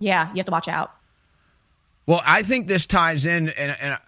Yeah, 0.01 0.29
you 0.31 0.37
have 0.37 0.47
to 0.47 0.53
watch 0.53 0.69
out. 0.69 0.93
Well, 2.07 2.23
I 2.27 2.43
think 2.43 2.67
this 2.67 2.87
ties 2.87 3.25
in, 3.25 3.51
and, 3.51 3.77
and 3.81 3.99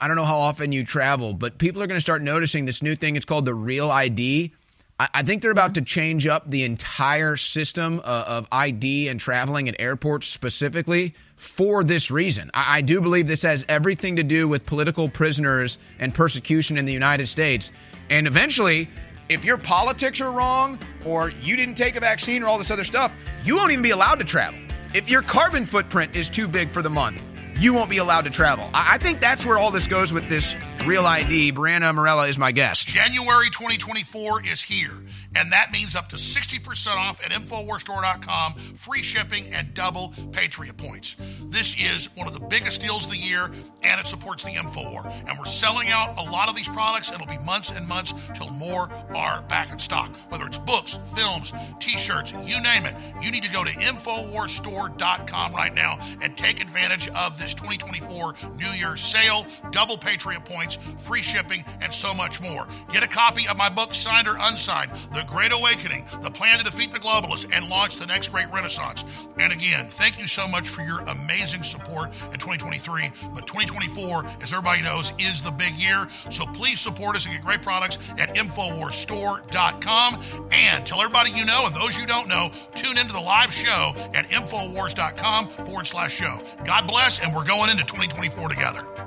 I 0.00 0.08
don't 0.08 0.16
know 0.16 0.24
how 0.24 0.38
often 0.38 0.72
you 0.72 0.84
travel, 0.84 1.34
but 1.34 1.58
people 1.58 1.82
are 1.82 1.86
going 1.86 1.98
to 1.98 2.02
start 2.02 2.22
noticing 2.22 2.64
this 2.64 2.80
new 2.80 2.96
thing. 2.96 3.16
It's 3.16 3.24
called 3.24 3.44
the 3.44 3.54
Real 3.54 3.90
ID. 3.90 4.52
I, 4.98 5.08
I 5.14 5.22
think 5.22 5.42
they're 5.42 5.50
about 5.50 5.74
to 5.74 5.82
change 5.82 6.26
up 6.26 6.50
the 6.50 6.64
entire 6.64 7.36
system 7.36 8.00
uh, 8.00 8.24
of 8.26 8.46
ID 8.52 9.08
and 9.08 9.18
traveling 9.18 9.68
at 9.68 9.76
airports 9.78 10.28
specifically 10.28 11.14
for 11.36 11.82
this 11.82 12.10
reason. 12.10 12.50
I, 12.54 12.78
I 12.78 12.80
do 12.80 13.00
believe 13.00 13.26
this 13.26 13.42
has 13.42 13.64
everything 13.68 14.16
to 14.16 14.22
do 14.22 14.46
with 14.48 14.66
political 14.66 15.08
prisoners 15.08 15.78
and 15.98 16.14
persecution 16.14 16.78
in 16.78 16.84
the 16.84 16.92
United 16.92 17.26
States. 17.26 17.72
And 18.10 18.26
eventually, 18.26 18.88
if 19.28 19.44
your 19.44 19.58
politics 19.58 20.20
are 20.20 20.30
wrong 20.30 20.78
or 21.04 21.30
you 21.30 21.56
didn't 21.56 21.76
take 21.76 21.96
a 21.96 22.00
vaccine 22.00 22.42
or 22.42 22.46
all 22.46 22.58
this 22.58 22.70
other 22.70 22.84
stuff, 22.84 23.12
you 23.42 23.56
won't 23.56 23.72
even 23.72 23.82
be 23.82 23.90
allowed 23.90 24.16
to 24.16 24.24
travel. 24.24 24.60
If 24.92 25.10
your 25.10 25.22
carbon 25.22 25.66
footprint 25.66 26.14
is 26.14 26.28
too 26.28 26.46
big 26.46 26.70
for 26.70 26.82
the 26.82 26.90
month, 26.90 27.20
you 27.58 27.72
won't 27.72 27.90
be 27.90 27.98
allowed 27.98 28.22
to 28.22 28.30
travel. 28.30 28.70
I, 28.74 28.94
I 28.94 28.98
think 28.98 29.20
that's 29.20 29.46
where 29.46 29.58
all 29.58 29.70
this 29.70 29.86
goes 29.86 30.12
with 30.12 30.28
this 30.28 30.54
real 30.86 31.06
ID. 31.06 31.52
Brianna 31.52 31.94
Morello 31.94 32.24
is 32.24 32.36
my 32.36 32.52
guest. 32.52 32.86
January 32.86 33.48
2024 33.50 34.46
is 34.46 34.62
here, 34.62 34.92
and 35.34 35.52
that 35.52 35.72
means 35.72 35.96
up 35.96 36.08
to 36.10 36.16
60% 36.16 36.96
off 36.96 37.24
at 37.24 37.30
InfoWarsStore.com, 37.30 38.54
free 38.54 39.02
shipping, 39.02 39.52
and 39.52 39.72
double 39.74 40.12
Patriot 40.32 40.76
points. 40.76 41.16
This 41.44 41.74
is 41.80 42.14
one 42.16 42.26
of 42.26 42.34
the 42.34 42.40
biggest 42.40 42.82
deals 42.82 43.06
of 43.06 43.12
the 43.12 43.18
year, 43.18 43.50
and 43.82 44.00
it 44.00 44.06
supports 44.06 44.44
the 44.44 44.50
InfoWar. 44.50 45.10
And 45.28 45.38
we're 45.38 45.44
selling 45.46 45.88
out 45.88 46.18
a 46.18 46.22
lot 46.30 46.48
of 46.48 46.56
these 46.56 46.68
products, 46.68 47.10
and 47.10 47.20
it'll 47.20 47.34
be 47.34 47.42
months 47.42 47.70
and 47.70 47.86
months 47.88 48.12
till 48.34 48.50
more 48.50 48.90
are 49.14 49.42
back 49.42 49.72
in 49.72 49.78
stock. 49.78 50.14
Whether 50.28 50.46
it's 50.46 50.58
books, 50.58 50.98
films, 51.16 51.52
t 51.80 51.96
shirts, 51.96 52.32
you 52.44 52.60
name 52.60 52.84
it, 52.84 52.94
you 53.22 53.30
need 53.30 53.44
to 53.44 53.50
go 53.50 53.64
to 53.64 53.70
InfoWarsStore.com 53.70 55.54
right 55.54 55.74
now 55.74 55.98
and 56.20 56.36
take 56.36 56.60
advantage 56.60 57.08
of 57.08 57.38
this 57.38 57.54
2024 57.54 58.34
New 58.56 58.70
Year's 58.70 59.00
sale, 59.00 59.46
double 59.70 59.96
Patriot 59.96 60.44
points, 60.44 60.73
free 60.76 61.22
shipping, 61.22 61.64
and 61.80 61.92
so 61.92 62.14
much 62.14 62.40
more. 62.40 62.66
Get 62.92 63.02
a 63.02 63.08
copy 63.08 63.48
of 63.48 63.56
my 63.56 63.68
book, 63.68 63.94
signed 63.94 64.28
or 64.28 64.36
unsigned, 64.38 64.90
The 65.12 65.24
Great 65.26 65.52
Awakening, 65.52 66.06
The 66.22 66.30
Plan 66.30 66.58
to 66.58 66.64
Defeat 66.64 66.92
the 66.92 66.98
Globalists 66.98 67.54
and 67.54 67.68
Launch 67.68 67.96
the 67.96 68.06
Next 68.06 68.28
Great 68.28 68.50
Renaissance. 68.50 69.04
And 69.38 69.52
again, 69.52 69.88
thank 69.88 70.18
you 70.18 70.26
so 70.26 70.46
much 70.48 70.68
for 70.68 70.82
your 70.82 71.00
amazing 71.00 71.62
support 71.62 72.10
in 72.32 72.38
2023. 72.38 73.10
But 73.34 73.46
2024, 73.46 74.26
as 74.42 74.52
everybody 74.52 74.82
knows, 74.82 75.12
is 75.18 75.42
the 75.42 75.50
big 75.50 75.74
year. 75.74 76.08
So 76.30 76.46
please 76.46 76.80
support 76.80 77.16
us 77.16 77.26
and 77.26 77.34
get 77.34 77.44
great 77.44 77.62
products 77.62 77.98
at 78.18 78.34
InfoWarsStore.com. 78.34 80.22
And 80.52 80.86
tell 80.86 81.00
everybody 81.00 81.30
you 81.30 81.44
know 81.44 81.66
and 81.66 81.74
those 81.74 81.98
you 81.98 82.06
don't 82.06 82.28
know, 82.28 82.50
tune 82.74 82.98
into 82.98 83.12
the 83.12 83.20
live 83.20 83.52
show 83.52 83.92
at 84.14 84.28
InfoWars.com 84.28 85.48
forward 85.48 85.86
slash 85.86 86.14
show. 86.14 86.40
God 86.64 86.86
bless, 86.86 87.20
and 87.20 87.34
we're 87.34 87.44
going 87.44 87.70
into 87.70 87.84
2024 87.84 88.48
together. 88.48 89.03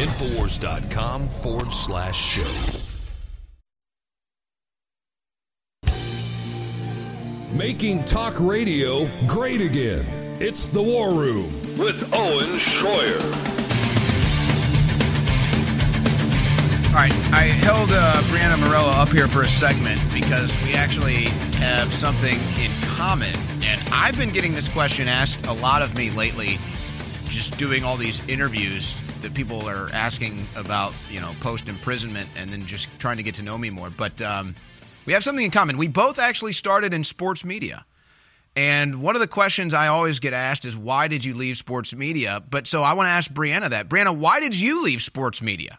Infowars.com 0.00 1.20
forward 1.20 1.70
slash 1.70 2.18
show. 2.18 2.80
Making 7.52 8.02
talk 8.04 8.40
radio 8.40 9.10
great 9.26 9.60
again. 9.60 10.06
It's 10.40 10.68
The 10.68 10.82
War 10.82 11.12
Room. 11.12 11.52
With 11.76 12.14
Owen 12.14 12.58
Schroyer. 12.58 13.20
All 16.88 16.94
right, 16.94 17.12
I 17.34 17.42
held 17.60 17.90
uh, 17.92 18.14
Brianna 18.22 18.58
Morello 18.58 18.92
up 18.92 19.10
here 19.10 19.28
for 19.28 19.42
a 19.42 19.48
segment 19.48 20.00
because 20.14 20.50
we 20.64 20.72
actually 20.72 21.24
have 21.58 21.92
something 21.92 22.38
in 22.58 22.70
common. 22.96 23.34
And 23.62 23.86
I've 23.92 24.16
been 24.16 24.30
getting 24.30 24.54
this 24.54 24.68
question 24.68 25.08
asked 25.08 25.44
a 25.44 25.52
lot 25.52 25.82
of 25.82 25.94
me 25.94 26.08
lately, 26.10 26.58
just 27.28 27.58
doing 27.58 27.84
all 27.84 27.98
these 27.98 28.26
interviews 28.30 28.94
that 29.22 29.34
people 29.34 29.68
are 29.68 29.90
asking 29.92 30.46
about, 30.56 30.92
you 31.10 31.20
know, 31.20 31.32
post 31.40 31.68
imprisonment 31.68 32.28
and 32.36 32.50
then 32.50 32.66
just 32.66 32.88
trying 32.98 33.16
to 33.16 33.22
get 33.22 33.34
to 33.36 33.42
know 33.42 33.56
me 33.56 33.70
more. 33.70 33.90
But 33.90 34.20
um, 34.22 34.54
we 35.06 35.12
have 35.12 35.24
something 35.24 35.44
in 35.44 35.50
common. 35.50 35.78
We 35.78 35.88
both 35.88 36.18
actually 36.18 36.52
started 36.52 36.94
in 36.94 37.04
sports 37.04 37.44
media. 37.44 37.84
And 38.56 39.02
one 39.02 39.14
of 39.14 39.20
the 39.20 39.28
questions 39.28 39.74
I 39.74 39.86
always 39.86 40.18
get 40.18 40.32
asked 40.32 40.64
is, 40.64 40.76
why 40.76 41.08
did 41.08 41.24
you 41.24 41.34
leave 41.34 41.56
sports 41.56 41.94
media? 41.94 42.42
But 42.48 42.66
so 42.66 42.82
I 42.82 42.94
want 42.94 43.06
to 43.06 43.10
ask 43.10 43.30
Brianna 43.30 43.70
that. 43.70 43.88
Brianna, 43.88 44.14
why 44.14 44.40
did 44.40 44.58
you 44.58 44.82
leave 44.82 45.02
sports 45.02 45.40
media? 45.40 45.78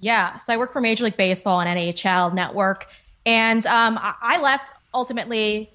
Yeah, 0.00 0.38
so 0.38 0.52
I 0.52 0.56
work 0.56 0.72
for 0.72 0.80
Major 0.80 1.04
League 1.04 1.16
Baseball 1.16 1.60
and 1.60 1.78
NHL 1.78 2.34
Network, 2.34 2.86
and 3.24 3.66
um, 3.66 3.98
I 4.00 4.40
left 4.40 4.70
ultimately 4.92 5.70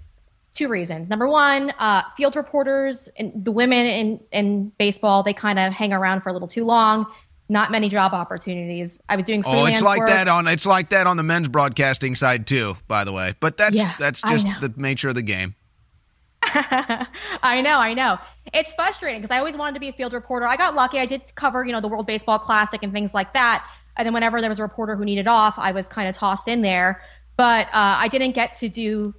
two 0.60 0.68
reasons. 0.68 1.10
Number 1.10 1.28
one, 1.28 1.72
uh, 1.80 2.04
field 2.18 2.36
reporters 2.36 3.10
and 3.18 3.32
the 3.34 3.52
women 3.52 3.86
in 3.86 4.20
in 4.32 4.72
baseball 4.78 5.24
they 5.24 5.34
kind 5.34 5.58
of 5.58 5.74
hang 5.74 5.94
around 5.94 6.22
for 6.22 6.30
a 6.30 6.34
little 6.34 6.50
too 6.50 6.66
long. 6.66 7.06
Not 7.48 7.72
many 7.72 7.90
job 7.90 8.14
opportunities. 8.14 9.00
I 9.10 9.16
was 9.16 9.26
doing 9.26 9.42
Oh, 9.46 9.66
it's 9.66 9.82
like 9.82 10.00
work. 10.00 10.10
that 10.10 10.28
on 10.28 10.48
it's 10.48 10.66
like 10.66 10.90
that 10.90 11.08
on 11.08 11.18
the 11.18 11.24
men's 11.24 11.48
broadcasting 11.48 12.14
side 12.16 12.46
too, 12.46 12.78
by 12.88 13.06
the 13.06 13.14
way. 13.14 13.34
But 13.40 13.58
that's 13.58 13.76
Yeah, 13.76 13.96
that's 13.98 14.22
just 14.22 14.46
the 14.60 14.72
nature 14.76 15.10
of 15.10 15.16
the 15.16 15.22
game. 15.22 15.56
I 16.44 17.62
know, 17.64 17.80
I 17.80 17.94
know. 17.94 18.18
It's 18.54 18.74
frustrating 18.74 19.22
because 19.22 19.34
I 19.34 19.40
always 19.40 19.56
wanted 19.56 19.76
to 19.76 19.80
be 19.80 19.90
a 19.90 19.94
field 19.94 20.14
reporter. 20.14 20.46
I 20.46 20.58
got 20.58 20.76
lucky. 20.76 21.00
I 21.00 21.06
did 21.06 21.22
cover, 21.36 21.66
you 21.66 21.72
know, 21.72 21.82
the 21.82 21.88
World 21.88 22.06
Baseball 22.06 22.38
Classic 22.40 22.84
and 22.84 22.92
things 22.92 23.14
like 23.14 23.34
that. 23.34 23.66
And 23.96 24.06
then 24.06 24.14
whenever 24.14 24.42
there 24.42 24.50
was 24.50 24.60
a 24.60 24.64
reporter 24.64 24.96
who 24.96 25.06
needed 25.06 25.28
off, 25.28 25.56
I 25.58 25.72
was 25.72 25.88
kind 25.88 26.10
of 26.10 26.16
tossed 26.16 26.48
in 26.48 26.62
there. 26.62 27.02
But 27.38 27.68
uh, 27.68 27.96
I 27.98 28.08
didn't 28.10 28.32
get 28.32 28.54
to 28.56 28.70
do 28.70 29.14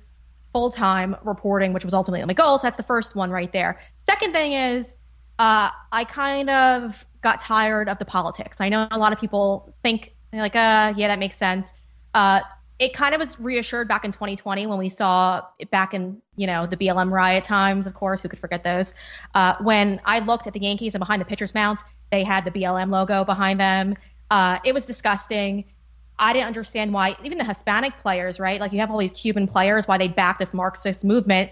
full 0.52 0.70
time 0.70 1.16
reporting, 1.24 1.72
which 1.72 1.84
was 1.84 1.94
ultimately 1.94 2.24
my 2.26 2.32
goal. 2.32 2.58
So 2.58 2.66
that's 2.66 2.76
the 2.76 2.82
first 2.82 3.14
one 3.14 3.30
right 3.30 3.52
there. 3.52 3.80
Second 4.08 4.32
thing 4.32 4.52
is, 4.52 4.96
uh, 5.38 5.70
I 5.92 6.04
kind 6.04 6.50
of 6.50 7.04
got 7.22 7.40
tired 7.40 7.88
of 7.88 7.98
the 7.98 8.04
politics. 8.04 8.58
I 8.60 8.68
know 8.68 8.88
a 8.90 8.98
lot 8.98 9.12
of 9.12 9.20
people 9.20 9.72
think 9.82 10.12
like, 10.32 10.56
uh, 10.56 10.94
yeah, 10.96 11.08
that 11.08 11.18
makes 11.18 11.36
sense. 11.36 11.72
Uh, 12.14 12.40
it 12.78 12.94
kind 12.94 13.14
of 13.14 13.20
was 13.20 13.38
reassured 13.38 13.88
back 13.88 14.04
in 14.04 14.10
2020 14.10 14.66
when 14.66 14.78
we 14.78 14.88
saw 14.88 15.42
it 15.58 15.70
back 15.70 15.92
in 15.92 16.20
you 16.36 16.46
know 16.46 16.66
the 16.66 16.76
BLM 16.76 17.12
riot 17.12 17.44
times. 17.44 17.86
Of 17.86 17.94
course, 17.94 18.22
who 18.22 18.28
could 18.28 18.38
forget 18.38 18.64
those? 18.64 18.94
Uh, 19.34 19.54
when 19.60 20.00
I 20.06 20.20
looked 20.20 20.46
at 20.46 20.54
the 20.54 20.60
Yankees 20.60 20.94
and 20.94 21.00
behind 21.00 21.20
the 21.20 21.26
pitcher's 21.26 21.54
mound, 21.54 21.78
they 22.10 22.24
had 22.24 22.44
the 22.44 22.50
BLM 22.50 22.90
logo 22.90 23.22
behind 23.22 23.60
them. 23.60 23.96
Uh, 24.30 24.58
it 24.64 24.72
was 24.72 24.86
disgusting. 24.86 25.64
I 26.20 26.34
didn't 26.34 26.46
understand 26.46 26.92
why 26.92 27.16
even 27.24 27.38
the 27.38 27.44
Hispanic 27.44 27.98
players, 28.00 28.38
right? 28.38 28.60
Like 28.60 28.72
you 28.72 28.78
have 28.78 28.90
all 28.90 28.98
these 28.98 29.14
Cuban 29.14 29.46
players, 29.46 29.88
why 29.88 29.98
they 29.98 30.06
back 30.06 30.38
this 30.38 30.52
Marxist 30.52 31.02
movement. 31.02 31.50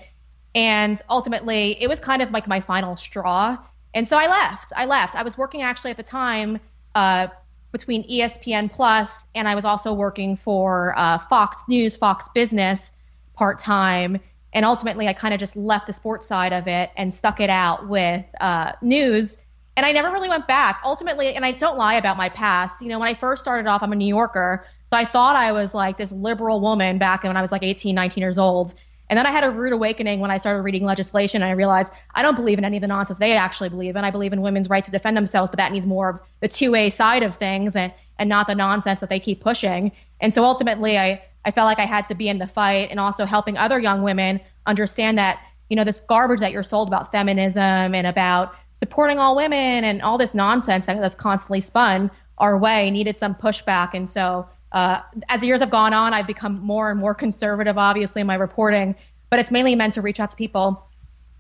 And 0.55 1.01
ultimately, 1.09 1.83
it 1.83 1.89
was 1.89 1.99
kind 1.99 2.21
of 2.21 2.31
like 2.31 2.47
my 2.47 2.61
final 2.61 2.97
straw. 2.97 3.57
And 3.95 4.07
so 4.07 4.17
I 4.17 4.29
left. 4.29 4.73
I 4.77 4.85
left. 4.85 5.15
I 5.15 5.23
was 5.23 5.39
working 5.39 5.63
actually 5.63 5.91
at 5.91 5.97
the 5.97 6.03
time 6.03 6.61
uh, 6.95 7.29
between 7.73 8.09
ESPN 8.09 8.71
Plus, 8.71 9.27
and 9.35 9.49
I 9.49 9.55
was 9.55 9.65
also 9.65 9.93
working 9.93 10.37
for 10.37 10.97
uh, 10.99 11.19
Fox 11.19 11.57
News, 11.67 11.97
Fox 11.97 12.29
Business 12.35 12.93
part 13.35 13.59
time. 13.59 14.19
And 14.53 14.65
ultimately, 14.65 15.09
I 15.09 15.15
kind 15.15 15.33
of 15.33 15.41
just 15.41 15.57
left 15.57 15.87
the 15.87 15.93
sports 15.95 16.29
side 16.29 16.53
of 16.53 16.69
it 16.69 16.91
and 16.97 17.13
stuck 17.13 17.41
it 17.41 17.51
out 17.51 17.89
with 17.89 18.25
uh, 18.41 18.73
news. 18.83 19.39
And 19.79 19.87
I 19.87 19.93
never 19.93 20.11
really 20.11 20.29
went 20.29 20.49
back. 20.49 20.81
Ultimately, 20.85 21.37
and 21.37 21.47
I 21.47 21.53
don't 21.53 21.79
lie 21.79 21.95
about 21.95 22.17
my 22.17 22.29
past. 22.29 22.83
You 22.83 22.89
know, 22.89 22.99
when 22.99 23.09
I 23.09 23.15
first 23.15 23.41
started 23.41 23.69
off, 23.69 23.81
I'm 23.81 23.93
a 23.93 23.95
New 23.95 24.09
Yorker. 24.09 24.67
So 24.91 24.99
I 24.99 25.05
thought 25.05 25.37
I 25.37 25.53
was 25.53 25.73
like 25.73 25.97
this 25.97 26.11
liberal 26.11 26.61
woman 26.61 26.99
back 26.99 27.23
when 27.23 27.37
I 27.37 27.41
was 27.41 27.53
like 27.53 27.63
18, 27.63 27.95
19 27.95 28.21
years 28.21 28.39
old. 28.39 28.75
And 29.09 29.17
then 29.17 29.25
I 29.25 29.31
had 29.31 29.45
a 29.45 29.53
rude 29.53 29.73
awakening 29.73 30.19
when 30.19 30.33
I 30.33 30.39
started 30.39 30.63
reading 30.63 30.85
legislation 30.85 31.43
and 31.43 31.49
I 31.49 31.53
realized 31.53 31.93
I 32.17 32.23
don't 32.23 32.35
believe 32.35 32.59
in 32.59 32.65
any 32.65 32.79
of 32.79 32.81
the 32.81 32.89
nonsense 32.89 33.21
they 33.21 33.35
actually 33.35 33.69
believe 33.69 33.95
in. 33.95 34.05
I 34.05 34.11
believe 34.11 34.33
in 34.33 34.41
women's 34.41 34.69
right 34.69 34.83
to 34.83 34.91
defend 34.91 35.17
themselves, 35.17 35.49
but 35.49 35.59
that 35.59 35.71
means 35.71 35.87
more 35.87 36.09
of 36.09 36.21
the 36.41 36.49
2A 36.49 36.93
side 36.93 37.23
of 37.23 37.37
things 37.37 37.77
and, 37.77 37.93
and 38.19 38.29
not 38.29 38.49
the 38.49 38.57
nonsense 38.57 38.99
that 38.99 39.11
they 39.11 39.21
keep 39.21 39.41
pushing. 39.41 39.93
And 40.21 40.35
so 40.35 40.45
ultimately, 40.45 40.99
I, 40.99 41.23
I 41.45 41.53
felt 41.53 41.67
like 41.67 41.79
I 41.79 41.87
had 41.87 42.05
to 42.07 42.17
be 42.17 42.29
in 42.29 42.39
the 42.39 42.49
fight 42.49 42.89
and 42.91 42.99
also 42.99 43.25
helping 43.27 43.57
other 43.57 43.79
young 43.79 44.03
women 44.03 44.41
understand 44.67 45.19
that, 45.19 45.39
you 45.71 45.77
know, 45.77 45.85
this 45.85 46.01
garbage 46.01 46.41
that 46.41 46.51
you're 46.51 46.65
sold 46.65 46.89
about 46.89 47.13
feminism 47.13 47.95
and 47.95 48.09
about 48.09 48.57
supporting 48.79 49.19
all 49.19 49.37
women 49.37 49.85
and 49.85 50.03
all 50.03 50.19
this 50.19 50.35
nonsense 50.35 50.87
that, 50.87 51.01
that's 51.01 51.15
constantly 51.15 51.61
spun 51.61 52.11
our 52.39 52.57
way 52.57 52.91
needed 52.91 53.17
some 53.17 53.35
pushback. 53.35 53.95
And 53.95 54.09
so 54.09 54.49
uh, 54.73 55.01
as 55.29 55.41
the 55.41 55.47
years 55.47 55.61
have 55.61 55.71
gone 55.71 55.93
on, 55.95 56.15
I've 56.15 56.27
become 56.27 56.61
more 56.61 56.91
and 56.91 56.99
more 56.99 57.15
conservative, 57.15 57.79
obviously, 57.79 58.21
in 58.21 58.27
my 58.27 58.35
reporting, 58.35 58.95
but 59.31 59.39
it's 59.39 59.51
mainly 59.51 59.75
meant 59.75 59.95
to 59.95 60.03
reach 60.03 60.21
out 60.21 60.31
to 60.31 60.37
people 60.37 60.87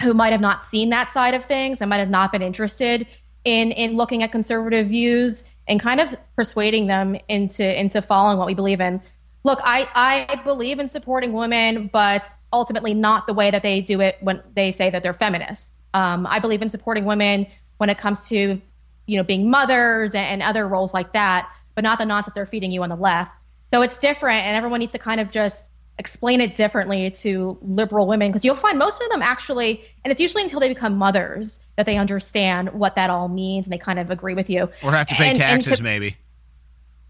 who 0.02 0.15
might 0.15 0.32
have 0.32 0.40
not 0.40 0.62
seen 0.62 0.90
that 0.90 1.10
side 1.10 1.35
of 1.35 1.44
things 1.44 1.81
and 1.81 1.90
might 1.90 1.98
have 1.98 2.10
not 2.10 2.32
been 2.32 2.43
interested 2.43 3.06
in 3.44 3.73
in 3.73 3.97
looking 3.97 4.23
at 4.23 4.32
conservative 4.32 4.89
views 4.89 5.44
and 5.66 5.81
kind 5.81 6.01
of 6.01 6.16
persuading 6.36 6.86
them 6.86 7.16
into 7.28 7.78
into 7.78 8.01
following 8.02 8.39
what 8.39 8.47
we 8.47 8.55
believe 8.55 8.81
in. 8.81 9.01
Look, 9.44 9.60
I, 9.62 9.89
I 9.94 10.36
believe 10.43 10.78
in 10.78 10.89
supporting 10.89 11.32
women, 11.32 11.89
but 11.93 12.27
ultimately 12.52 12.93
not 12.93 13.27
the 13.27 13.35
way 13.35 13.51
that 13.51 13.62
they 13.62 13.81
do 13.81 14.01
it 14.01 14.19
when 14.20 14.43
they 14.55 14.73
say 14.73 14.90
that 14.90 15.02
they're 15.02 15.15
feminists. 15.15 15.73
Um, 15.94 16.27
I 16.27 16.39
believe 16.39 16.62
in 16.62 16.70
supporting 16.70 17.05
women 17.05 17.47
when 17.78 17.90
it 17.90 17.98
comes 17.98 18.28
to, 18.28 18.60
you 19.06 19.16
know, 19.16 19.23
being 19.24 19.51
mothers 19.51 20.15
and, 20.15 20.27
and 20.27 20.43
other 20.43 20.66
roles 20.66 20.93
like 20.93 21.12
that 21.12 21.48
but 21.78 21.85
not 21.85 22.01
the 22.01 22.05
nonsense 22.05 22.35
they're 22.35 22.44
feeding 22.44 22.73
you 22.73 22.82
on 22.82 22.89
the 22.89 22.97
left. 22.97 23.31
So 23.70 23.82
it's 23.82 23.97
different, 23.98 24.44
and 24.44 24.56
everyone 24.56 24.81
needs 24.81 24.90
to 24.90 24.98
kind 24.98 25.20
of 25.20 25.31
just 25.31 25.65
explain 25.97 26.40
it 26.40 26.56
differently 26.56 27.12
to 27.12 27.56
liberal 27.62 28.09
women 28.09 28.32
because 28.32 28.44
you'll 28.44 28.56
find 28.56 28.81
most 28.81 29.01
of 29.01 29.09
them 29.10 29.23
actually, 29.23 29.85
and 30.05 30.10
it's 30.10 30.20
usually 30.20 30.43
until 30.43 30.59
they 30.59 30.69
become 30.69 30.97
mothers 30.97 31.60
that 31.77 31.86
they 31.86 31.97
understand 31.97 32.70
what 32.73 32.97
that 32.97 33.10
all 33.10 33.28
means 33.28 33.66
and 33.66 33.73
they 33.73 33.78
kind 33.78 34.01
of 34.01 34.10
agree 34.10 34.35
with 34.35 34.51
you. 34.51 34.69
Or 34.82 34.90
have 34.90 35.06
to 35.06 35.15
pay 35.15 35.28
And- 35.28 35.40
and 35.40 35.62
taxes, 35.62 35.78
to- 35.78 35.85
maybe. 35.85 36.16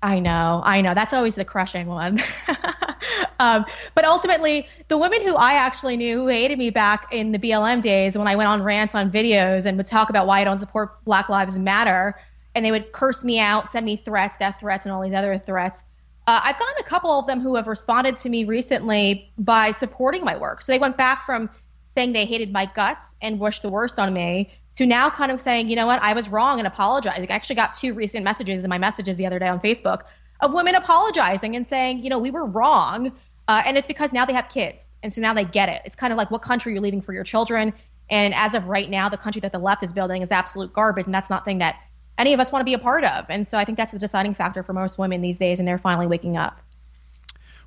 I 0.03 0.21
know, 0.21 0.63
I 0.65 0.81
know. 0.81 0.95
That's 0.95 1.13
always 1.13 1.35
the 1.35 1.45
crushing 1.45 1.89
one. 1.89 2.21
um, 3.41 3.65
but 3.95 4.05
ultimately, 4.05 4.69
the 4.87 4.97
women 4.97 5.27
who 5.27 5.35
I 5.35 5.55
actually 5.55 5.97
knew 5.97 6.21
who 6.21 6.27
hated 6.29 6.57
me 6.57 6.71
back 6.71 7.13
in 7.13 7.33
the 7.33 7.39
BLM 7.39 7.83
days 7.83 8.17
when 8.17 8.29
I 8.29 8.37
went 8.37 8.49
on 8.49 8.63
rants 8.63 8.95
on 8.95 9.11
videos 9.11 9.65
and 9.65 9.77
would 9.77 9.89
talk 9.89 10.09
about 10.09 10.27
why 10.27 10.41
I 10.41 10.45
don't 10.45 10.61
support 10.61 11.03
Black 11.05 11.29
Lives 11.29 11.59
Matter, 11.59 12.15
and 12.55 12.65
they 12.65 12.71
would 12.71 12.93
curse 12.93 13.25
me 13.25 13.41
out, 13.41 13.73
send 13.73 13.87
me 13.87 13.97
threats, 13.97 14.37
death 14.39 14.57
threats, 14.61 14.87
and 14.87 14.93
all 14.93 15.03
these 15.03 15.15
other 15.15 15.37
threats. 15.45 15.83
Uh, 16.29 16.41
I've 16.45 16.59
gotten 16.59 16.77
a 16.79 16.85
couple 16.85 17.11
of 17.11 17.27
them 17.27 17.41
who 17.41 17.57
have 17.57 17.67
responded 17.67 18.15
to 18.17 18.29
me 18.29 18.45
recently 18.45 19.33
by 19.39 19.73
supporting 19.73 20.25
my 20.25 20.37
work. 20.37 20.63
So 20.63 20.71
they 20.71 20.79
went 20.79 20.97
back 20.97 21.27
from 21.27 21.51
saying 21.95 22.13
they 22.13 22.27
hated 22.27 22.53
my 22.53 22.67
guts 22.67 23.15
and 23.21 23.41
wished 23.41 23.63
the 23.63 23.71
worst 23.71 23.99
on 23.99 24.13
me 24.13 24.53
to 24.79 24.87
now 24.87 25.11
kind 25.11 25.33
of 25.33 25.41
saying, 25.41 25.69
you 25.69 25.75
know 25.75 25.89
what, 25.89 26.01
I 26.03 26.13
was 26.13 26.29
wrong 26.29 26.61
and 26.61 26.67
apologizing. 26.67 27.29
I 27.29 27.35
actually 27.35 27.57
got 27.57 27.75
two 27.75 27.95
recent 27.95 28.23
messages 28.23 28.63
in 28.63 28.71
my 28.71 28.79
messages 28.79 29.17
the 29.17 29.27
other 29.27 29.41
day 29.41 29.49
on 29.49 29.59
Facebook 29.59 30.03
of 30.41 30.53
women 30.53 30.77
apologizing 30.77 31.57
and 31.57 31.67
saying, 31.67 31.99
you 31.99 32.09
know, 32.09 32.19
we 32.21 32.31
were 32.31 32.47
wrong. 32.47 33.11
Uh, 33.49 33.61
and 33.67 33.77
it's 33.77 33.89
because 33.89 34.13
now 34.13 34.25
they 34.25 34.33
have 34.33 34.49
kids. 34.49 34.91
And 35.03 35.13
so 35.13 35.21
now 35.21 35.35
they 35.35 35.45
get 35.45 35.69
it. 35.69 35.83
It's 35.85 35.97
kind 35.97 36.13
of 36.13 36.17
like 36.17 36.31
what 36.31 36.43
country 36.43 36.75
you're 36.75 36.81
leaving 36.81 37.01
for 37.01 37.13
your 37.13 37.25
children. 37.25 37.73
And 38.09 38.33
as 38.35 38.55
of 38.55 38.67
right 38.67 38.89
now, 38.89 39.09
the 39.09 39.17
country 39.17 39.41
that 39.41 39.51
the 39.51 39.59
left 39.59 39.83
is 39.83 39.93
building 39.93 40.23
is 40.23 40.31
absolute 40.31 40.73
garbage. 40.73 41.07
And 41.07 41.15
that's 41.15 41.29
not 41.29 41.45
thing 41.45 41.59
that 41.59 41.81
any 42.17 42.33
of 42.33 42.39
us 42.39 42.53
want 42.53 42.61
to 42.61 42.65
be 42.65 42.75
a 42.75 42.79
part 42.79 43.03
of. 43.03 43.27
And 43.29 43.45
so 43.45 43.59
I 43.59 43.65
think 43.65 43.79
that's 43.79 43.91
the 43.91 43.99
deciding 43.99 44.37
factor 44.37 44.63
for 44.63 44.75
most 44.75 44.97
women 44.97 45.23
these 45.23 45.39
days. 45.39 45.59
And 45.59 45.67
they're 45.67 45.79
finally 45.79 46.07
waking 46.07 46.37
up. 46.37 46.61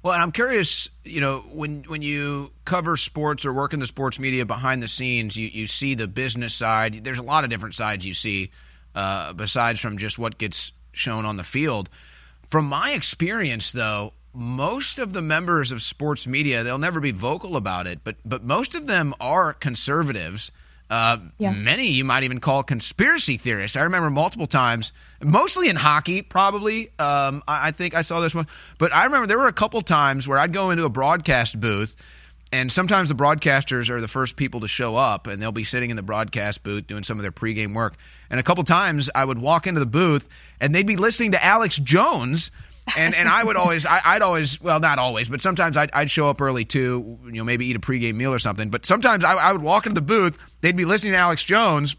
Well, 0.04 0.14
and 0.14 0.22
I'm 0.22 0.32
curious, 0.32 0.90
you 1.04 1.22
know, 1.22 1.42
when 1.52 1.84
when 1.84 2.02
you 2.02 2.52
cover 2.66 2.98
sports 2.98 3.46
or 3.46 3.54
work 3.54 3.74
in 3.74 3.80
the 3.80 3.88
sports 3.88 4.18
media 4.18 4.46
behind 4.46 4.82
the 4.82 4.88
scenes, 4.88 5.38
you, 5.38 5.48
you 5.48 5.68
see 5.68 5.94
the 5.94 6.08
business 6.08 6.56
side. 6.56 7.04
There's 7.04 7.20
a 7.20 7.24
lot 7.24 7.44
of 7.44 7.52
different 7.52 7.76
sides 7.76 8.06
you 8.06 8.16
see 8.16 8.50
uh, 8.96 9.34
besides 9.34 9.80
from 9.80 9.98
just 9.98 10.18
what 10.18 10.40
gets 10.40 10.72
shown 10.92 11.26
on 11.26 11.38
the 11.38 11.44
field. 11.44 11.90
From 12.50 12.66
my 12.66 12.92
experience, 12.92 13.72
though, 13.72 14.14
most 14.34 14.98
of 14.98 15.14
the 15.14 15.22
members 15.22 15.72
of 15.72 15.82
sports 15.82 16.26
media, 16.26 16.64
they'll 16.64 16.78
never 16.78 17.00
be 17.00 17.12
vocal 17.12 17.56
about 17.56 17.86
it, 17.86 18.00
but 18.04 18.16
but 18.26 18.44
most 18.44 18.74
of 18.74 18.88
them 18.88 19.14
are 19.20 19.54
conservatives. 19.54 20.52
Uh, 20.92 21.18
Yeah. 21.40 21.54
Many 21.54 21.88
you 21.88 22.04
might 22.04 22.24
even 22.24 22.40
call 22.42 22.64
conspiracy 22.64 23.38
theorists. 23.38 23.78
I 23.78 23.84
remember 23.84 24.10
multiple 24.10 24.46
times, 24.46 24.92
mostly 25.24 25.70
in 25.70 25.78
hockey, 25.78 26.22
probably. 26.22 26.90
Um, 27.00 27.42
I, 27.48 27.70
I 27.70 27.72
think 27.72 27.96
I 27.96 28.02
saw 28.02 28.20
this 28.20 28.36
one, 28.36 28.46
but 28.78 28.94
I 28.94 29.06
remember 29.06 29.26
there 29.26 29.40
were 29.40 29.48
a 29.48 29.54
couple 29.54 29.82
times 29.82 30.28
where 30.28 30.38
I'd 30.38 30.52
go 30.52 30.70
into 30.70 30.84
a 30.84 30.90
broadcast 30.90 31.58
booth, 31.60 31.96
and 32.52 32.70
sometimes 32.70 33.08
the 33.08 33.16
broadcasters 33.16 33.90
are 33.90 34.02
the 34.02 34.10
first 34.10 34.36
people 34.36 34.60
to 34.60 34.68
show 34.68 34.98
up, 34.98 35.28
and 35.28 35.42
they'll 35.42 35.54
be 35.54 35.64
sitting 35.64 35.90
in 35.92 35.96
the 35.96 36.04
broadcast 36.04 36.62
booth 36.64 36.86
doing 36.88 37.06
some 37.06 37.18
of 37.18 37.22
their 37.22 37.32
pregame 37.32 37.74
work. 37.74 37.96
And 38.30 38.42
a 38.42 38.44
couple 38.44 38.66
times 38.66 39.10
I 39.16 39.24
would 39.24 39.38
walk 39.38 39.68
into 39.68 39.80
the 39.80 39.86
booth, 39.86 40.28
and 40.60 40.76
they'd 40.76 40.86
be 40.86 40.98
listening 40.98 41.32
to 41.32 41.44
Alex 41.44 41.78
Jones. 41.78 42.52
And 42.96 43.16
and 43.16 43.28
I 43.30 43.44
would 43.44 43.56
always 43.56 43.86
I, 43.86 44.02
I'd 44.04 44.22
always 44.22 44.60
well 44.62 44.80
not 44.80 45.00
always 45.00 45.30
but 45.30 45.42
sometimes 45.42 45.78
I'd, 45.78 45.92
I'd 45.94 46.12
show 46.12 46.30
up 46.30 46.42
early 46.42 46.66
too 46.66 47.20
you 47.26 47.34
know 47.34 47.44
maybe 47.44 47.68
eat 47.68 47.76
a 47.76 47.80
pregame 47.80 48.16
meal 48.16 48.34
or 48.34 48.40
something. 48.40 48.70
But 48.70 48.86
sometimes 48.86 49.24
I, 49.24 49.34
I 49.34 49.52
would 49.52 49.62
walk 49.62 49.86
into 49.86 49.96
the 49.96 50.06
booth 50.06 50.38
they'd 50.62 50.76
be 50.76 50.86
listening 50.86 51.14
to 51.14 51.20
Alex 51.20 51.44
Jones. 51.44 51.96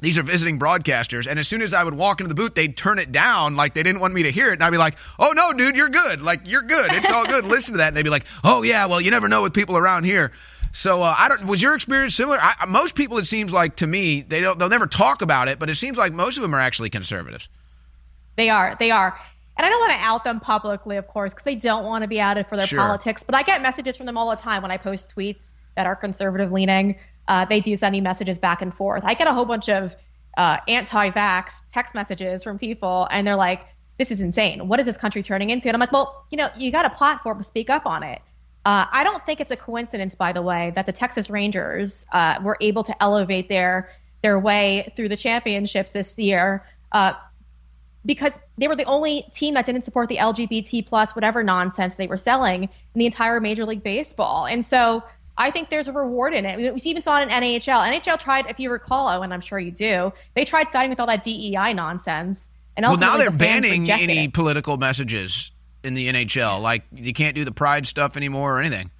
These 0.00 0.16
are 0.16 0.22
visiting 0.22 0.60
broadcasters. 0.60 1.26
And 1.26 1.40
as 1.40 1.48
soon 1.48 1.60
as 1.60 1.74
I 1.74 1.82
would 1.82 1.94
walk 1.94 2.20
into 2.20 2.28
the 2.28 2.34
booth 2.34 2.54
they'd 2.54 2.76
turn 2.76 2.98
it 2.98 3.12
down 3.12 3.56
like 3.56 3.74
they 3.74 3.82
didn't 3.82 4.00
want 4.00 4.14
me 4.14 4.24
to 4.24 4.32
hear 4.32 4.50
it. 4.50 4.54
And 4.54 4.64
I'd 4.64 4.70
be 4.70 4.78
like 4.78 4.96
oh 5.18 5.32
no 5.32 5.52
dude 5.52 5.76
you're 5.76 5.88
good. 5.88 6.20
Like 6.20 6.40
you're 6.44 6.62
good. 6.62 6.92
It's 6.92 7.10
all 7.10 7.26
good. 7.26 7.44
Listen 7.44 7.72
to 7.74 7.78
that. 7.78 7.88
And 7.88 7.96
they'd 7.96 8.02
be 8.02 8.10
like 8.10 8.24
oh 8.44 8.62
yeah 8.62 8.86
well 8.86 9.00
you 9.00 9.10
never 9.10 9.28
know 9.28 9.42
with 9.42 9.54
people 9.54 9.76
around 9.76 10.04
here. 10.04 10.32
So 10.72 11.02
uh, 11.02 11.14
I 11.16 11.28
don't 11.28 11.46
was 11.46 11.62
your 11.62 11.74
experience 11.74 12.14
similar? 12.14 12.38
I, 12.40 12.66
most 12.66 12.94
people 12.94 13.18
it 13.18 13.26
seems 13.26 13.52
like 13.52 13.76
to 13.76 13.86
me 13.86 14.20
they 14.20 14.40
don't 14.40 14.58
they'll 14.58 14.68
never 14.68 14.86
talk 14.86 15.22
about 15.22 15.48
it 15.48 15.58
but 15.58 15.70
it 15.70 15.76
seems 15.76 15.96
like 15.96 16.12
most 16.12 16.36
of 16.36 16.42
them 16.42 16.54
are 16.54 16.60
actually 16.60 16.90
conservatives. 16.90 17.48
They 18.36 18.50
are. 18.50 18.76
They 18.78 18.90
are. 18.90 19.18
And 19.58 19.66
I 19.66 19.70
don't 19.70 19.80
want 19.80 19.92
to 19.92 19.98
out 19.98 20.24
them 20.24 20.38
publicly, 20.38 20.96
of 20.96 21.08
course, 21.08 21.32
because 21.34 21.44
they 21.44 21.56
don't 21.56 21.84
want 21.84 22.02
to 22.02 22.08
be 22.08 22.20
outed 22.20 22.46
for 22.46 22.56
their 22.56 22.66
Sure. 22.66 22.78
politics. 22.78 23.24
But 23.24 23.34
I 23.34 23.42
get 23.42 23.60
messages 23.60 23.96
from 23.96 24.06
them 24.06 24.16
all 24.16 24.30
the 24.30 24.36
time 24.36 24.62
when 24.62 24.70
I 24.70 24.76
post 24.76 25.12
tweets 25.14 25.50
that 25.74 25.84
are 25.84 25.96
conservative 25.96 26.52
leaning. 26.52 26.96
Uh, 27.26 27.44
they 27.44 27.60
do 27.60 27.76
send 27.76 27.92
me 27.92 28.00
messages 28.00 28.38
back 28.38 28.62
and 28.62 28.72
forth. 28.72 29.02
I 29.04 29.14
get 29.14 29.26
a 29.26 29.34
whole 29.34 29.44
bunch 29.44 29.68
of 29.68 29.94
uh, 30.36 30.58
anti-vax 30.68 31.62
text 31.72 31.94
messages 31.94 32.44
from 32.44 32.58
people, 32.58 33.08
and 33.10 33.26
they're 33.26 33.36
like, 33.36 33.66
"This 33.98 34.12
is 34.12 34.20
insane. 34.20 34.68
What 34.68 34.78
is 34.78 34.86
this 34.86 34.96
country 34.96 35.22
turning 35.22 35.50
into?" 35.50 35.68
And 35.68 35.74
I'm 35.74 35.80
like, 35.80 35.90
"Well, 35.92 36.24
you 36.30 36.38
know, 36.38 36.48
you 36.56 36.70
got 36.70 36.86
a 36.86 36.90
platform 36.90 37.38
to 37.38 37.44
speak 37.44 37.68
up 37.68 37.84
on 37.84 38.04
it." 38.04 38.22
Uh, 38.64 38.86
I 38.92 39.02
don't 39.02 39.24
think 39.26 39.40
it's 39.40 39.50
a 39.50 39.56
coincidence, 39.56 40.14
by 40.14 40.32
the 40.32 40.42
way, 40.42 40.72
that 40.76 40.86
the 40.86 40.92
Texas 40.92 41.28
Rangers 41.28 42.06
uh, 42.12 42.38
were 42.42 42.56
able 42.60 42.84
to 42.84 43.02
elevate 43.02 43.48
their 43.48 43.90
their 44.22 44.38
way 44.38 44.92
through 44.96 45.08
the 45.08 45.16
championships 45.16 45.92
this 45.92 46.16
year. 46.18 46.64
Uh, 46.92 47.12
because 48.08 48.38
they 48.56 48.66
were 48.66 48.74
the 48.74 48.84
only 48.84 49.26
team 49.32 49.52
that 49.52 49.66
didn't 49.66 49.84
support 49.84 50.08
the 50.08 50.16
LGBT 50.16 50.86
plus 50.86 51.14
whatever 51.14 51.44
nonsense 51.44 51.94
they 51.96 52.06
were 52.06 52.16
selling 52.16 52.62
in 52.62 52.70
the 52.94 53.04
entire 53.04 53.38
Major 53.38 53.66
League 53.66 53.82
Baseball. 53.82 54.46
And 54.46 54.64
so 54.66 55.04
I 55.36 55.50
think 55.50 55.68
there's 55.68 55.88
a 55.88 55.92
reward 55.92 56.32
in 56.32 56.46
it. 56.46 56.56
We 56.74 56.80
even 56.84 57.02
saw 57.02 57.20
it 57.20 57.24
in 57.24 57.28
NHL. 57.28 58.00
NHL 58.00 58.18
tried, 58.18 58.46
if 58.48 58.58
you 58.58 58.70
recall, 58.70 59.22
and 59.22 59.32
I'm 59.32 59.42
sure 59.42 59.58
you 59.58 59.70
do, 59.70 60.10
they 60.34 60.46
tried 60.46 60.72
siding 60.72 60.88
with 60.88 60.98
all 60.98 61.06
that 61.06 61.22
DEI 61.22 61.74
nonsense. 61.74 62.48
And 62.78 62.86
well 62.86 62.96
now 62.96 63.18
they're 63.18 63.30
the 63.30 63.36
banning 63.36 63.90
any 63.90 64.24
it. 64.24 64.32
political 64.32 64.78
messages 64.78 65.50
in 65.84 65.92
the 65.92 66.08
NHL 66.08 66.62
like 66.62 66.84
you 66.94 67.12
can't 67.12 67.34
do 67.34 67.44
the 67.44 67.52
pride 67.52 67.86
stuff 67.86 68.16
anymore 68.16 68.56
or 68.56 68.60
anything 68.60 68.90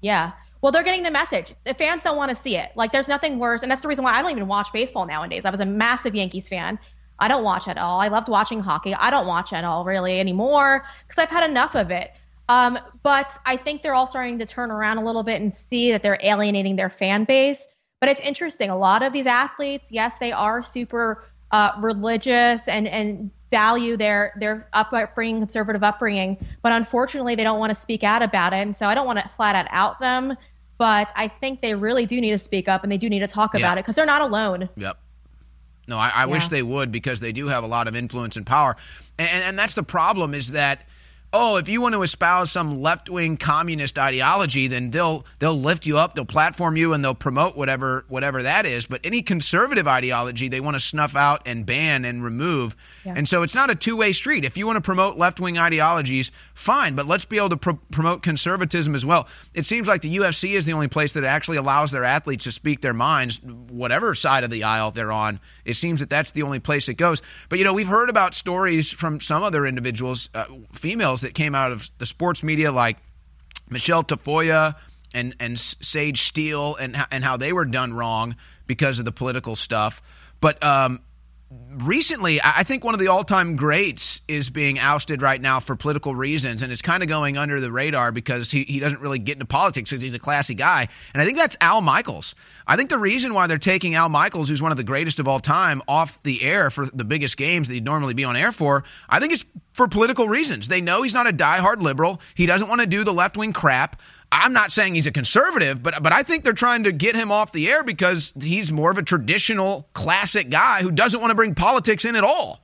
Yeah. 0.00 0.32
Well, 0.60 0.72
they're 0.72 0.82
getting 0.82 1.04
the 1.04 1.10
message. 1.10 1.54
The 1.64 1.74
fans 1.74 2.02
don't 2.02 2.16
want 2.16 2.30
to 2.30 2.36
see 2.36 2.56
it. 2.56 2.72
Like, 2.74 2.90
there's 2.90 3.06
nothing 3.06 3.38
worse, 3.38 3.62
and 3.62 3.70
that's 3.70 3.82
the 3.82 3.86
reason 3.86 4.02
why 4.02 4.14
I 4.14 4.22
don't 4.22 4.32
even 4.32 4.48
watch 4.48 4.72
baseball 4.72 5.06
nowadays. 5.06 5.44
I 5.44 5.50
was 5.50 5.60
a 5.60 5.66
massive 5.66 6.16
Yankees 6.16 6.48
fan. 6.48 6.80
I 7.18 7.28
don't 7.28 7.44
watch 7.44 7.68
at 7.68 7.78
all. 7.78 8.00
I 8.00 8.08
loved 8.08 8.28
watching 8.28 8.60
hockey. 8.60 8.94
I 8.94 9.10
don't 9.10 9.26
watch 9.26 9.52
at 9.52 9.64
all 9.64 9.84
really 9.84 10.20
anymore 10.20 10.84
because 11.06 11.20
I've 11.22 11.30
had 11.30 11.48
enough 11.48 11.74
of 11.74 11.90
it. 11.90 12.12
Um, 12.48 12.78
but 13.02 13.36
I 13.44 13.56
think 13.56 13.82
they're 13.82 13.94
all 13.94 14.06
starting 14.06 14.38
to 14.38 14.46
turn 14.46 14.70
around 14.70 14.98
a 14.98 15.04
little 15.04 15.22
bit 15.22 15.40
and 15.40 15.54
see 15.54 15.90
that 15.92 16.02
they're 16.02 16.18
alienating 16.22 16.76
their 16.76 16.88
fan 16.90 17.24
base. 17.24 17.66
But 18.00 18.08
it's 18.08 18.20
interesting. 18.20 18.70
A 18.70 18.78
lot 18.78 19.02
of 19.02 19.12
these 19.12 19.26
athletes, 19.26 19.90
yes, 19.90 20.14
they 20.18 20.32
are 20.32 20.62
super 20.62 21.24
uh, 21.50 21.72
religious 21.78 22.68
and 22.68 22.86
and 22.86 23.30
value 23.50 23.96
their 23.96 24.32
their 24.38 24.68
upbringing, 24.72 25.40
conservative 25.40 25.82
upbringing. 25.82 26.36
But 26.62 26.72
unfortunately, 26.72 27.34
they 27.34 27.42
don't 27.44 27.58
want 27.58 27.70
to 27.70 27.74
speak 27.74 28.04
out 28.04 28.22
about 28.22 28.52
it. 28.52 28.58
And 28.58 28.76
so 28.76 28.86
I 28.86 28.94
don't 28.94 29.06
want 29.06 29.18
to 29.18 29.30
flat 29.36 29.56
out 29.56 29.66
out 29.70 29.98
them. 30.00 30.36
But 30.78 31.12
I 31.16 31.26
think 31.26 31.60
they 31.60 31.74
really 31.74 32.06
do 32.06 32.20
need 32.20 32.30
to 32.30 32.38
speak 32.38 32.68
up 32.68 32.84
and 32.84 32.92
they 32.92 32.98
do 32.98 33.10
need 33.10 33.18
to 33.20 33.26
talk 33.26 33.52
Yeah. 33.54 33.60
about 33.60 33.78
it 33.78 33.84
because 33.84 33.96
they're 33.96 34.06
not 34.06 34.22
alone. 34.22 34.68
Yep. 34.76 34.96
No, 35.88 35.98
I, 35.98 36.10
I 36.10 36.26
wish 36.26 36.48
they 36.48 36.62
would 36.62 36.92
because 36.92 37.20
they 37.20 37.32
do 37.32 37.48
have 37.48 37.64
a 37.64 37.66
lot 37.66 37.88
of 37.88 37.96
influence 37.96 38.36
and 38.36 38.46
power, 38.46 38.76
and, 39.18 39.42
and 39.42 39.58
that's 39.58 39.74
the 39.74 39.82
problem. 39.82 40.34
Is 40.34 40.52
that 40.52 40.82
oh, 41.32 41.56
if 41.56 41.68
you 41.68 41.80
want 41.80 41.94
to 41.94 42.02
espouse 42.02 42.50
some 42.50 42.80
left 42.80 43.10
wing 43.10 43.36
communist 43.36 43.98
ideology, 43.98 44.66
then 44.66 44.90
they'll 44.90 45.26
they'll 45.38 45.60
lift 45.60 45.86
you 45.86 45.98
up, 45.98 46.14
they'll 46.14 46.24
platform 46.24 46.76
you, 46.76 46.92
and 46.92 47.04
they'll 47.04 47.14
promote 47.14 47.56
whatever 47.56 48.04
whatever 48.08 48.42
that 48.42 48.66
is. 48.66 48.86
But 48.86 49.00
any 49.04 49.22
conservative 49.22 49.86
ideology, 49.86 50.48
they 50.48 50.60
want 50.60 50.76
to 50.76 50.80
snuff 50.80 51.14
out 51.16 51.42
and 51.46 51.66
ban 51.66 52.04
and 52.04 52.24
remove. 52.24 52.76
Yeah. 53.04 53.14
And 53.16 53.28
so 53.28 53.42
it's 53.42 53.54
not 53.54 53.70
a 53.70 53.74
two 53.74 53.96
way 53.96 54.12
street. 54.12 54.44
If 54.44 54.56
you 54.56 54.66
want 54.66 54.76
to 54.76 54.80
promote 54.80 55.18
left 55.18 55.40
wing 55.40 55.58
ideologies, 55.58 56.30
fine, 56.54 56.94
but 56.94 57.06
let's 57.06 57.24
be 57.24 57.36
able 57.36 57.50
to 57.50 57.56
pro- 57.56 57.78
promote 57.90 58.22
conservatism 58.22 58.94
as 58.94 59.04
well. 59.04 59.28
It 59.54 59.66
seems 59.66 59.86
like 59.86 60.02
the 60.02 60.16
UFC 60.16 60.52
is 60.52 60.64
the 60.64 60.72
only 60.72 60.88
place 60.88 61.12
that 61.12 61.24
actually 61.24 61.58
allows 61.58 61.90
their 61.90 62.04
athletes 62.04 62.44
to 62.44 62.52
speak 62.52 62.80
their 62.80 62.94
minds, 62.94 63.42
whatever 63.42 64.14
side 64.14 64.44
of 64.44 64.50
the 64.50 64.64
aisle 64.64 64.90
they're 64.90 65.12
on. 65.12 65.40
It 65.64 65.74
seems 65.74 66.00
that 66.00 66.10
that's 66.10 66.30
the 66.30 66.42
only 66.42 66.58
place 66.58 66.88
it 66.88 66.94
goes. 66.94 67.20
But 67.48 67.58
you 67.58 67.64
know, 67.64 67.74
we've 67.74 67.86
heard 67.86 68.08
about 68.08 68.34
stories 68.34 68.90
from 68.90 69.20
some 69.20 69.42
other 69.42 69.66
individuals, 69.66 70.30
uh, 70.34 70.44
females 70.72 71.17
that 71.22 71.34
came 71.34 71.54
out 71.54 71.72
of 71.72 71.90
the 71.98 72.06
sports 72.06 72.42
media, 72.42 72.72
like 72.72 72.98
Michelle 73.68 74.04
Tafoya 74.04 74.76
and 75.14 75.34
and 75.40 75.58
Sage 75.58 76.22
Steele, 76.22 76.76
and 76.76 76.96
and 77.10 77.24
how 77.24 77.36
they 77.36 77.52
were 77.52 77.64
done 77.64 77.94
wrong 77.94 78.36
because 78.66 78.98
of 78.98 79.04
the 79.04 79.12
political 79.12 79.56
stuff. 79.56 80.02
But 80.40 80.62
um, 80.62 81.00
recently, 81.50 82.40
I 82.42 82.62
think 82.62 82.84
one 82.84 82.94
of 82.94 83.00
the 83.00 83.08
all-time 83.08 83.56
greats 83.56 84.20
is 84.28 84.50
being 84.50 84.78
ousted 84.78 85.22
right 85.22 85.40
now 85.40 85.60
for 85.60 85.76
political 85.76 86.14
reasons, 86.14 86.62
and 86.62 86.70
it's 86.70 86.82
kind 86.82 87.02
of 87.02 87.08
going 87.08 87.38
under 87.38 87.60
the 87.60 87.72
radar 87.72 88.12
because 88.12 88.50
he, 88.50 88.64
he 88.64 88.80
doesn't 88.80 89.00
really 89.00 89.18
get 89.18 89.34
into 89.34 89.46
politics 89.46 89.90
because 89.90 90.02
he's 90.02 90.14
a 90.14 90.18
classy 90.18 90.54
guy. 90.54 90.88
And 91.14 91.22
I 91.22 91.24
think 91.24 91.38
that's 91.38 91.56
Al 91.60 91.80
Michaels. 91.80 92.34
I 92.66 92.76
think 92.76 92.90
the 92.90 92.98
reason 92.98 93.32
why 93.32 93.46
they're 93.46 93.58
taking 93.58 93.94
Al 93.94 94.10
Michaels, 94.10 94.48
who's 94.48 94.60
one 94.60 94.72
of 94.72 94.76
the 94.76 94.84
greatest 94.84 95.20
of 95.20 95.28
all 95.28 95.40
time, 95.40 95.80
off 95.88 96.22
the 96.22 96.42
air 96.42 96.68
for 96.68 96.86
the 96.86 97.04
biggest 97.04 97.36
games 97.36 97.68
that 97.68 97.74
he'd 97.74 97.84
normally 97.84 98.14
be 98.14 98.24
on 98.24 98.36
air 98.36 98.52
for, 98.52 98.84
I 99.08 99.18
think 99.20 99.32
it's 99.32 99.44
for 99.72 99.88
political 99.88 100.28
reasons. 100.28 100.68
They 100.68 100.82
know 100.82 101.02
he's 101.02 101.14
not 101.14 101.26
a 101.26 101.32
diehard 101.32 101.80
liberal. 101.80 102.20
He 102.34 102.44
doesn't 102.46 102.68
want 102.68 102.82
to 102.82 102.86
do 102.86 103.04
the 103.04 103.14
left-wing 103.14 103.52
crap. 103.52 104.00
I'm 104.30 104.52
not 104.52 104.72
saying 104.72 104.94
he's 104.94 105.06
a 105.06 105.10
conservative, 105.10 105.82
but 105.82 106.02
but 106.02 106.12
I 106.12 106.22
think 106.22 106.44
they're 106.44 106.52
trying 106.52 106.84
to 106.84 106.92
get 106.92 107.16
him 107.16 107.32
off 107.32 107.52
the 107.52 107.70
air 107.70 107.82
because 107.82 108.32
he's 108.40 108.70
more 108.70 108.90
of 108.90 108.98
a 108.98 109.02
traditional 109.02 109.88
classic 109.94 110.50
guy 110.50 110.82
who 110.82 110.90
doesn't 110.90 111.20
want 111.20 111.30
to 111.30 111.34
bring 111.34 111.54
politics 111.54 112.04
in 112.04 112.14
at 112.14 112.24
all. 112.24 112.60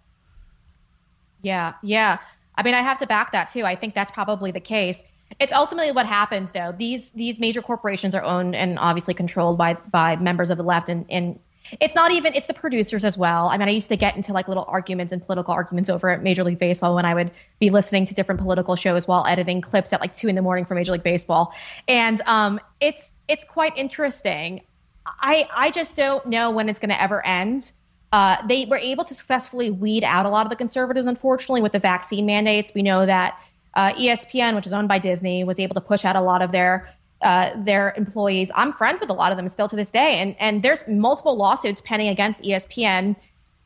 Yeah, 1.43 1.75
yeah. 1.83 2.19
I 2.57 2.63
mean, 2.63 2.75
I 2.75 2.83
have 2.83 2.99
to 2.99 3.07
back 3.07 3.33
that 3.33 3.51
too. 3.51 3.65
I 3.65 3.77
think 3.77 3.95
that's 3.95 4.11
probably 4.11 4.51
the 4.51 4.61
case. 4.61 5.03
It's 5.41 5.53
ultimately 5.53 5.91
what 5.91 6.07
happens, 6.07 6.51
though. 6.53 6.75
These 6.77 7.11
these 7.11 7.39
major 7.39 7.63
corporations 7.63 8.15
are 8.15 8.23
owned 8.23 8.55
and 8.55 8.79
obviously 8.79 9.15
controlled 9.15 9.59
by 9.59 9.75
by 9.75 10.17
members 10.17 10.51
of 10.51 10.59
the 10.59 10.65
left, 10.65 10.89
and 10.89 11.07
and 11.09 11.39
it's 11.81 11.95
not 11.95 12.13
even 12.13 12.35
it's 12.35 12.47
the 12.47 12.55
producers 12.55 13.05
as 13.05 13.17
well. 13.17 13.49
I 13.49 13.57
mean, 13.57 13.69
I 13.69 13.73
used 13.73 13.89
to 13.89 13.97
get 13.97 14.17
into 14.17 14.33
like 14.33 14.49
little 14.49 14.65
arguments 14.69 15.13
and 15.13 15.25
political 15.25 15.55
arguments 15.55 15.89
over 15.91 16.11
at 16.11 16.23
Major 16.23 16.45
League 16.45 16.59
Baseball 16.59 16.95
when 16.95 17.05
I 17.05 17.15
would 17.15 17.31
be 17.59 17.71
listening 17.71 18.07
to 18.07 18.15
different 18.15 18.41
political 18.41 18.77
shows 18.77 19.09
while 19.09 19.27
editing 19.27 19.61
clips 19.61 19.93
at 19.93 20.01
like 20.01 20.15
two 20.15 20.29
in 20.29 20.35
the 20.35 20.43
morning 20.43 20.65
for 20.65 20.75
Major 20.75 20.93
League 20.93 21.03
Baseball, 21.03 21.53
and 21.89 22.21
um, 22.27 22.61
it's 22.81 23.11
it's 23.29 23.45
quite 23.45 23.77
interesting. 23.77 24.61
I 25.07 25.49
I 25.55 25.71
just 25.71 25.97
don't 25.97 26.27
know 26.27 26.51
when 26.51 26.69
it's 26.69 26.79
going 26.79 26.91
to 26.91 27.03
ever 27.03 27.25
end. 27.25 27.73
Uh, 28.13 28.37
they 28.47 28.65
were 28.67 28.79
able 28.79 29.05
to 29.05 29.15
successfully 29.15 29.71
weed 29.71 30.05
out 30.05 30.25
a 30.25 30.29
lot 30.29 30.47
of 30.47 30.51
the 30.51 30.57
conservatives, 30.57 31.07
unfortunately, 31.07 31.63
with 31.63 31.73
the 31.73 31.81
vaccine 31.81 32.27
mandates. 32.27 32.73
We 32.73 32.83
know 32.83 33.05
that 33.05 33.37
uh, 33.75 33.93
ESPN, 33.95 34.55
which 34.55 34.69
is 34.69 34.73
owned 34.73 34.87
by 34.87 35.01
Disney, 35.01 35.43
was 35.43 35.59
able 35.59 35.75
to 35.75 35.81
push 35.81 36.05
out 36.05 36.15
a 36.15 36.21
lot 36.21 36.41
of 36.41 36.53
their 36.53 36.95
uh, 37.23 37.51
their 37.57 37.95
employees. 37.97 38.51
I'm 38.55 38.73
friends 38.73 39.01
with 39.01 39.11
a 39.11 39.15
lot 39.15 39.33
of 39.33 39.37
them 39.37 39.49
still 39.49 39.69
to 39.69 39.77
this 39.77 39.91
day, 39.91 40.19
and 40.19 40.37
and 40.39 40.63
there's 40.63 40.85
multiple 40.87 41.37
lawsuits 41.37 41.81
pending 41.81 42.09
against 42.09 42.43
ESPN 42.43 43.17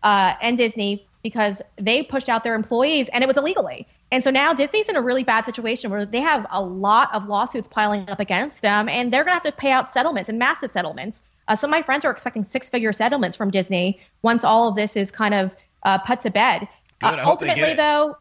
uh, 0.03 0.35
and 0.41 0.57
Disney 0.57 1.07
because 1.23 1.61
they 1.77 2.03
pushed 2.03 2.29
out 2.29 2.45
their 2.45 2.55
employees 2.55 3.09
and 3.13 3.25
it 3.25 3.27
was 3.27 3.37
illegally. 3.37 3.87
And 4.11 4.25
so 4.25 4.31
now 4.31 4.55
Disney's 4.55 4.89
in 4.89 4.97
a 4.97 5.03
really 5.03 5.25
bad 5.25 5.45
situation 5.45 5.91
where 5.91 6.07
they 6.07 6.21
have 6.21 6.47
a 6.51 6.63
lot 6.63 7.13
of 7.15 7.27
lawsuits 7.27 7.69
piling 7.69 8.09
up 8.09 8.21
against 8.21 8.63
them, 8.63 8.89
and 8.89 9.13
they're 9.13 9.25
going 9.25 9.39
to 9.39 9.45
have 9.45 9.55
to 9.55 9.61
pay 9.61 9.71
out 9.71 9.93
settlements 9.93 10.29
and 10.29 10.39
massive 10.39 10.73
settlements. 10.73 11.21
Uh, 11.49 11.55
some 11.55 11.71
of 11.71 11.73
my 11.73 11.83
friends 11.83 12.05
are 12.05 12.11
expecting 12.11 12.45
six-figure 12.45 12.93
settlements 12.93 13.37
from 13.37 13.51
Disney 13.51 14.01
once 14.23 14.45
all 14.45 14.69
of 14.69 14.77
this 14.77 14.97
is 14.97 15.11
kind 15.11 15.35
of 15.35 15.51
uh, 15.83 15.99
put 15.99 16.21
to 16.23 16.31
bed. 16.31 16.69
Good, 17.01 17.19
I 17.19 17.23
ultimately, 17.23 17.75
though, 17.75 18.17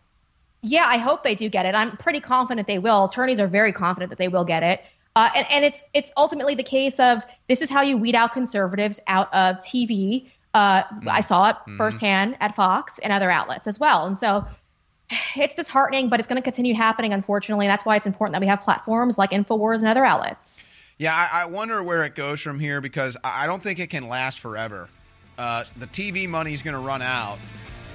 yeah, 0.61 0.85
I 0.87 0.97
hope 0.97 1.23
they 1.23 1.35
do 1.35 1.49
get 1.49 1.65
it. 1.65 1.75
I'm 1.75 1.95
pretty 1.97 2.19
confident 2.19 2.67
they 2.67 2.79
will. 2.79 3.05
Attorneys 3.05 3.39
are 3.39 3.47
very 3.47 3.71
confident 3.71 4.09
that 4.09 4.17
they 4.17 4.27
will 4.27 4.43
get 4.43 4.63
it. 4.63 4.81
Uh, 5.17 5.31
and, 5.35 5.47
and 5.49 5.65
it's 5.65 5.83
it's 5.95 6.11
ultimately 6.15 6.53
the 6.53 6.63
case 6.63 6.99
of 6.99 7.23
this 7.49 7.63
is 7.63 7.71
how 7.71 7.81
you 7.81 7.97
weed 7.97 8.13
out 8.13 8.31
conservatives 8.33 8.99
out 9.07 9.33
of 9.33 9.55
TV. 9.63 10.29
Uh, 10.53 10.83
I 11.09 11.21
saw 11.21 11.49
it 11.49 11.55
Mhm. 11.67 11.77
firsthand 11.77 12.37
at 12.39 12.55
Fox 12.55 12.99
and 12.99 13.11
other 13.11 13.31
outlets 13.31 13.65
as 13.65 13.79
well. 13.79 14.05
And 14.05 14.15
so 14.15 14.45
it's 15.35 15.55
disheartening, 15.55 16.09
but 16.09 16.19
it's 16.19 16.27
going 16.27 16.35
to 16.39 16.43
continue 16.43 16.75
happening, 16.75 17.13
unfortunately. 17.13 17.65
And 17.65 17.71
that's 17.71 17.83
why 17.83 17.95
it's 17.95 18.05
important 18.05 18.33
that 18.33 18.41
we 18.41 18.47
have 18.47 18.61
platforms 18.61 19.17
like 19.17 19.31
Infowars 19.31 19.77
and 19.77 19.87
other 19.87 20.05
outlets. 20.05 20.67
Yeah, 20.99 21.15
I, 21.15 21.41
I 21.41 21.45
wonder 21.45 21.81
where 21.81 22.03
it 22.03 22.13
goes 22.13 22.39
from 22.39 22.59
here 22.59 22.79
because 22.79 23.17
I 23.23 23.43
I 23.43 23.47
don't 23.47 23.63
think 23.63 23.79
it 23.79 23.89
can 23.89 24.07
last 24.07 24.39
forever. 24.39 24.87
Uh, 25.37 25.63
the 25.77 25.87
TV 25.87 26.27
money 26.29 26.53
is 26.53 26.61
going 26.61 26.73
to 26.75 26.79
run 26.79 27.01
out, 27.01 27.39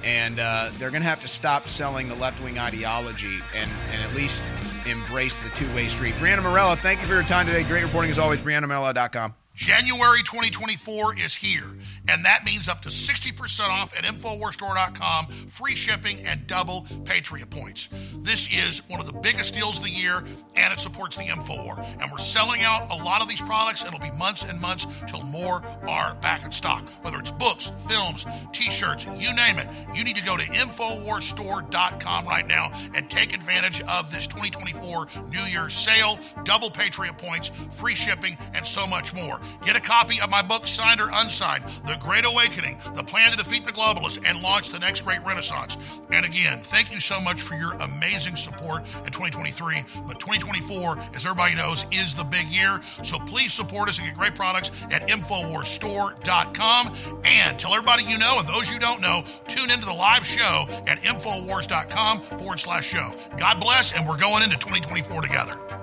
and 0.03 0.39
uh, 0.39 0.69
they're 0.77 0.91
going 0.91 1.01
to 1.01 1.07
have 1.07 1.21
to 1.21 1.27
stop 1.27 1.67
selling 1.67 2.07
the 2.07 2.15
left 2.15 2.41
wing 2.41 2.59
ideology 2.59 3.39
and, 3.55 3.71
and 3.91 4.01
at 4.01 4.13
least 4.15 4.43
embrace 4.85 5.37
the 5.39 5.49
two 5.49 5.73
way 5.73 5.87
street. 5.87 6.13
Brianna 6.15 6.43
Morello, 6.43 6.75
thank 6.75 7.01
you 7.01 7.07
for 7.07 7.13
your 7.13 7.23
time 7.23 7.45
today. 7.45 7.63
Great 7.63 7.83
reporting 7.83 8.11
as 8.11 8.19
always. 8.19 8.39
BriannaMorello.com. 8.41 9.33
January 9.55 10.23
2024 10.23 11.19
is 11.19 11.35
here, 11.35 11.77
and 12.07 12.25
that 12.25 12.43
means 12.43 12.67
up 12.67 12.81
to 12.81 12.89
60% 12.89 13.69
off 13.69 13.95
at 13.95 14.03
InfoWarsStore.com, 14.03 15.27
free 15.47 15.75
shipping, 15.75 16.25
and 16.25 16.47
double 16.47 16.87
Patriot 17.05 17.51
points. 17.51 17.87
This 18.17 18.49
is 18.51 18.81
one 18.89 18.99
of 18.99 19.05
the 19.05 19.13
biggest 19.13 19.53
deals 19.53 19.77
of 19.77 19.83
the 19.83 19.91
year, 19.91 20.23
and 20.55 20.73
it 20.73 20.79
supports 20.79 21.17
the 21.17 21.25
InfoWar. 21.25 21.85
And 22.01 22.11
we're 22.11 22.17
selling 22.17 22.63
out 22.63 22.89
a 22.89 22.95
lot 22.95 23.21
of 23.21 23.29
these 23.29 23.41
products, 23.41 23.83
and 23.83 23.93
it'll 23.93 24.03
be 24.03 24.15
months 24.17 24.43
and 24.43 24.59
months 24.59 24.87
till 25.05 25.21
more 25.21 25.61
are 25.87 26.15
back 26.15 26.43
in 26.43 26.51
stock. 26.51 26.89
Whether 27.03 27.19
it's 27.19 27.31
books, 27.31 27.71
films, 27.87 28.25
t 28.53 28.71
shirts, 28.71 29.05
you 29.19 29.35
name 29.35 29.59
it, 29.59 29.67
you 29.93 30.03
need 30.03 30.15
to 30.15 30.23
go 30.23 30.35
to 30.35 30.43
InfoWarsStore.com 30.43 32.25
right 32.25 32.47
now 32.47 32.71
and 32.95 33.07
take 33.07 33.35
advantage 33.35 33.81
of 33.83 34.11
this 34.11 34.25
2024 34.25 35.07
New 35.29 35.43
Year's 35.43 35.75
sale, 35.75 36.17
double 36.43 36.71
Patriot 36.71 37.19
points, 37.19 37.51
free 37.69 37.93
shipping, 37.93 38.35
and 38.55 38.65
so 38.65 38.87
much 38.87 39.13
more. 39.13 39.39
Get 39.63 39.75
a 39.75 39.81
copy 39.81 40.19
of 40.21 40.29
my 40.29 40.41
book, 40.41 40.67
signed 40.67 41.01
or 41.01 41.09
unsigned, 41.13 41.63
The 41.85 41.97
Great 41.99 42.25
Awakening, 42.25 42.79
The 42.95 43.03
Plan 43.03 43.31
to 43.31 43.37
Defeat 43.37 43.65
the 43.65 43.71
Globalists 43.71 44.23
and 44.27 44.41
Launch 44.41 44.69
the 44.69 44.79
Next 44.79 45.01
Great 45.01 45.23
Renaissance. 45.25 45.77
And 46.11 46.25
again, 46.25 46.61
thank 46.61 46.91
you 46.93 46.99
so 46.99 47.19
much 47.19 47.41
for 47.41 47.55
your 47.55 47.73
amazing 47.73 48.35
support 48.35 48.83
in 49.05 49.11
2023. 49.11 49.83
But 50.07 50.19
2024, 50.19 50.97
as 51.15 51.25
everybody 51.25 51.55
knows, 51.55 51.85
is 51.91 52.15
the 52.15 52.23
big 52.23 52.47
year. 52.47 52.81
So 53.03 53.19
please 53.19 53.53
support 53.53 53.89
us 53.89 53.99
and 53.99 54.07
get 54.07 54.17
great 54.17 54.35
products 54.35 54.71
at 54.91 55.07
InfoWarsStore.com. 55.07 56.95
And 57.25 57.59
tell 57.59 57.73
everybody 57.73 58.03
you 58.03 58.17
know 58.17 58.39
and 58.39 58.47
those 58.47 58.71
you 58.71 58.79
don't 58.79 59.01
know, 59.01 59.23
tune 59.47 59.69
into 59.71 59.85
the 59.85 59.93
live 59.93 60.25
show 60.25 60.65
at 60.87 61.01
InfoWars.com 61.01 62.21
forward 62.21 62.59
slash 62.59 62.87
show. 62.87 63.13
God 63.37 63.59
bless, 63.59 63.93
and 63.93 64.07
we're 64.07 64.17
going 64.17 64.43
into 64.43 64.57
2024 64.57 65.21
together. 65.21 65.82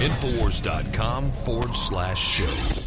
Infowars.com 0.00 1.24
forward 1.24 1.74
slash 1.74 2.18
show. 2.18 2.79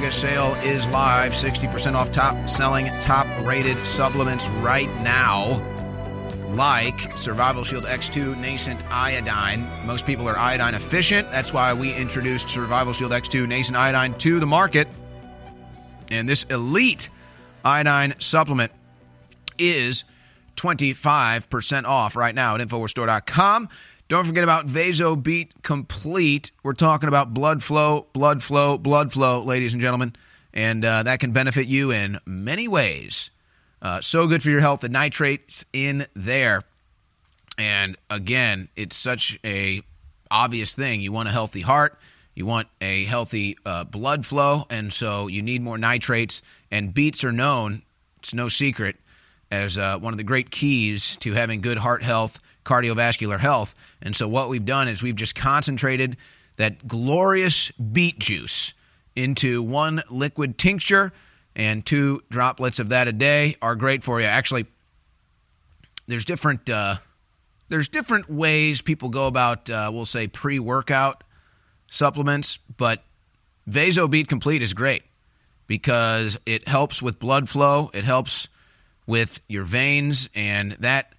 Mega 0.00 0.12
Sale 0.12 0.54
is 0.64 0.86
live. 0.86 1.32
60% 1.32 1.94
off 1.94 2.10
top 2.10 2.48
selling, 2.48 2.86
top 3.02 3.26
rated 3.44 3.76
supplements 3.84 4.48
right 4.62 4.88
now. 5.02 5.62
Like 6.54 7.14
Survival 7.18 7.64
Shield 7.64 7.84
X2 7.84 8.34
Nascent 8.38 8.80
Iodine. 8.90 9.68
Most 9.84 10.06
people 10.06 10.26
are 10.26 10.38
iodine 10.38 10.74
efficient. 10.74 11.30
That's 11.30 11.52
why 11.52 11.74
we 11.74 11.92
introduced 11.94 12.48
Survival 12.48 12.94
Shield 12.94 13.12
X2 13.12 13.46
Nascent 13.46 13.76
Iodine 13.76 14.14
to 14.20 14.40
the 14.40 14.46
market. 14.46 14.88
And 16.10 16.26
this 16.26 16.44
elite 16.44 17.10
iodine 17.62 18.14
supplement 18.20 18.72
is 19.58 20.04
25% 20.56 21.84
off 21.84 22.16
right 22.16 22.34
now 22.34 22.54
at 22.54 22.62
InfoWarsStore.com. 22.62 23.68
Don't 24.10 24.26
forget 24.26 24.42
about 24.42 24.66
VasoBeat 24.66 25.62
Complete. 25.62 26.50
We're 26.64 26.72
talking 26.72 27.06
about 27.06 27.32
blood 27.32 27.62
flow, 27.62 28.08
blood 28.12 28.42
flow, 28.42 28.76
blood 28.76 29.12
flow, 29.12 29.44
ladies 29.44 29.72
and 29.72 29.80
gentlemen. 29.80 30.16
And 30.52 30.84
uh, 30.84 31.04
that 31.04 31.20
can 31.20 31.30
benefit 31.30 31.68
you 31.68 31.92
in 31.92 32.18
many 32.26 32.66
ways. 32.66 33.30
Uh, 33.80 34.00
so 34.00 34.26
good 34.26 34.42
for 34.42 34.50
your 34.50 34.58
health. 34.58 34.80
The 34.80 34.88
nitrates 34.88 35.64
in 35.72 36.08
there. 36.16 36.64
And 37.56 37.96
again, 38.10 38.68
it's 38.74 38.96
such 38.96 39.38
a 39.44 39.80
obvious 40.28 40.74
thing. 40.74 41.00
You 41.00 41.12
want 41.12 41.28
a 41.28 41.32
healthy 41.32 41.60
heart. 41.60 41.96
You 42.34 42.46
want 42.46 42.66
a 42.80 43.04
healthy 43.04 43.58
uh, 43.64 43.84
blood 43.84 44.26
flow. 44.26 44.66
And 44.70 44.92
so 44.92 45.28
you 45.28 45.40
need 45.40 45.62
more 45.62 45.78
nitrates. 45.78 46.42
And 46.72 46.92
beets 46.92 47.22
are 47.22 47.30
known, 47.30 47.82
it's 48.18 48.34
no 48.34 48.48
secret, 48.48 48.96
as 49.52 49.78
uh, 49.78 50.00
one 50.00 50.12
of 50.12 50.18
the 50.18 50.24
great 50.24 50.50
keys 50.50 51.16
to 51.20 51.32
having 51.34 51.60
good 51.60 51.78
heart 51.78 52.02
health, 52.02 52.40
cardiovascular 52.70 53.40
health. 53.40 53.74
And 54.00 54.14
so, 54.14 54.28
what 54.28 54.48
we've 54.48 54.64
done 54.64 54.86
is 54.88 55.02
we've 55.02 55.16
just 55.16 55.34
concentrated 55.34 56.16
that 56.56 56.86
glorious 56.86 57.70
beet 57.72 58.18
juice 58.18 58.74
into 59.16 59.62
one 59.62 60.02
liquid 60.08 60.56
tincture, 60.56 61.12
and 61.56 61.84
two 61.84 62.22
droplets 62.30 62.78
of 62.78 62.90
that 62.90 63.08
a 63.08 63.12
day 63.12 63.56
are 63.60 63.74
great 63.74 64.04
for 64.04 64.20
you. 64.20 64.26
Actually, 64.26 64.66
there's 66.06 66.24
different 66.24 66.70
uh, 66.70 66.96
there's 67.68 67.88
different 67.88 68.30
ways 68.30 68.82
people 68.82 69.08
go 69.08 69.26
about, 69.26 69.68
uh, 69.68 69.90
we'll 69.92 70.06
say, 70.06 70.28
pre 70.28 70.58
workout 70.58 71.24
supplements, 71.88 72.58
but 72.76 73.02
VasoBeat 73.68 74.28
Complete 74.28 74.62
is 74.62 74.74
great 74.74 75.02
because 75.66 76.38
it 76.46 76.68
helps 76.68 77.02
with 77.02 77.18
blood 77.18 77.48
flow. 77.48 77.90
It 77.92 78.04
helps 78.04 78.48
with 79.06 79.40
your 79.48 79.64
veins 79.64 80.28
and 80.34 80.72
that 80.80 81.14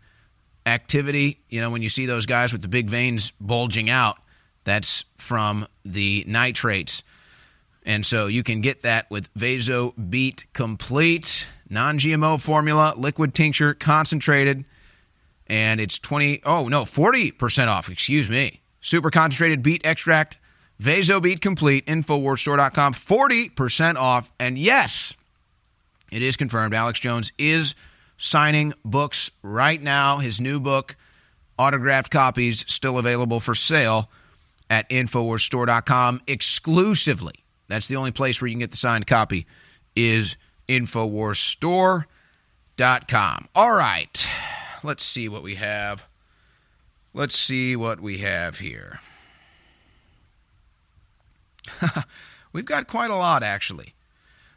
activity. 0.65 1.41
You 1.49 1.61
know, 1.61 1.69
when 1.69 1.81
you 1.81 1.89
see 1.89 2.05
those 2.05 2.25
guys 2.25 2.51
with 2.51 2.61
the 2.61 2.67
big 2.67 2.89
veins 2.89 3.31
bulging 3.39 3.89
out, 3.89 4.17
that's 4.63 5.05
from 5.17 5.67
the 5.83 6.23
nitrates. 6.27 7.03
And 7.83 8.05
so 8.05 8.27
you 8.27 8.43
can 8.43 8.61
get 8.61 8.83
that 8.83 9.09
with 9.09 9.29
Vaso 9.35 9.91
Beat 9.91 10.45
Complete, 10.53 11.47
non 11.69 11.97
GMO 11.97 12.39
formula, 12.39 12.93
liquid 12.95 13.33
tincture, 13.33 13.73
concentrated. 13.73 14.65
And 15.47 15.81
it's 15.81 15.99
20, 15.99 16.43
oh 16.45 16.67
no, 16.67 16.83
40% 16.83 17.67
off, 17.67 17.89
excuse 17.89 18.29
me. 18.29 18.61
Super 18.81 19.11
concentrated 19.11 19.61
beet 19.61 19.85
extract, 19.85 20.38
Vaso 20.79 21.19
Beat 21.19 21.41
Complete, 21.41 21.85
Infowarsstore.com, 21.88 22.93
40% 22.93 23.95
off. 23.97 24.31
And 24.39 24.57
yes, 24.57 25.13
it 26.11 26.21
is 26.21 26.38
confirmed. 26.38 26.73
Alex 26.73 26.99
Jones 26.99 27.31
is 27.38 27.75
signing 28.22 28.73
books 28.85 29.31
right 29.41 29.81
now. 29.81 30.19
His 30.19 30.39
new 30.39 30.60
book, 30.60 30.95
autographed 31.57 32.11
copies, 32.11 32.64
still 32.72 32.99
available 32.99 33.39
for 33.39 33.56
sale 33.56 34.11
at 34.69 34.88
InfoWarsStore.com 34.89 36.22
exclusively. 36.27 37.43
That's 37.68 37.88
the 37.88 37.95
only 37.95 38.11
place 38.11 38.39
where 38.39 38.48
you 38.48 38.53
can 38.53 38.60
get 38.60 38.69
the 38.72 38.77
signed 38.77 39.07
copy 39.07 39.48
is 39.95 40.35
InfoWarsStore.com. 40.69 43.48
All 43.56 43.73
right. 43.73 44.27
Let's 44.84 45.03
see 45.03 45.27
what 45.27 45.43
we 45.43 45.56
have. 45.56 46.03
Let's 47.14 47.38
see 47.38 47.76
what 47.76 47.99
we 47.99 48.19
have 48.19 48.60
here. 48.60 48.99
We've 52.53 52.65
got 52.65 52.88
quite 52.88 53.10
a 53.10 53.15
lot, 53.15 53.43
actually. 53.43 53.95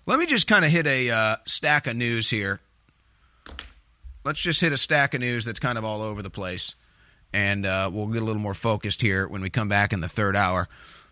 Let 0.06 0.18
me 0.18 0.26
just 0.26 0.46
kind 0.46 0.64
of 0.64 0.70
hit 0.70 0.86
a 0.86 1.10
uh, 1.10 1.36
stack 1.46 1.86
of 1.86 1.96
news 1.96 2.28
here. 2.28 2.60
Let's 4.24 4.40
just 4.40 4.60
hit 4.60 4.72
a 4.72 4.76
stack 4.78 5.14
of 5.14 5.20
news 5.20 5.44
that's 5.44 5.60
kind 5.60 5.76
of 5.76 5.84
all 5.84 6.02
over 6.02 6.22
the 6.22 6.30
place. 6.30 6.74
And 7.32 7.66
uh, 7.66 7.90
we'll 7.92 8.06
get 8.06 8.22
a 8.22 8.24
little 8.24 8.40
more 8.40 8.54
focused 8.54 9.00
here 9.00 9.28
when 9.28 9.42
we 9.42 9.50
come 9.50 9.68
back 9.68 9.92
in 9.92 10.00
the 10.00 10.08
third 10.08 10.36
hour. 10.36 10.68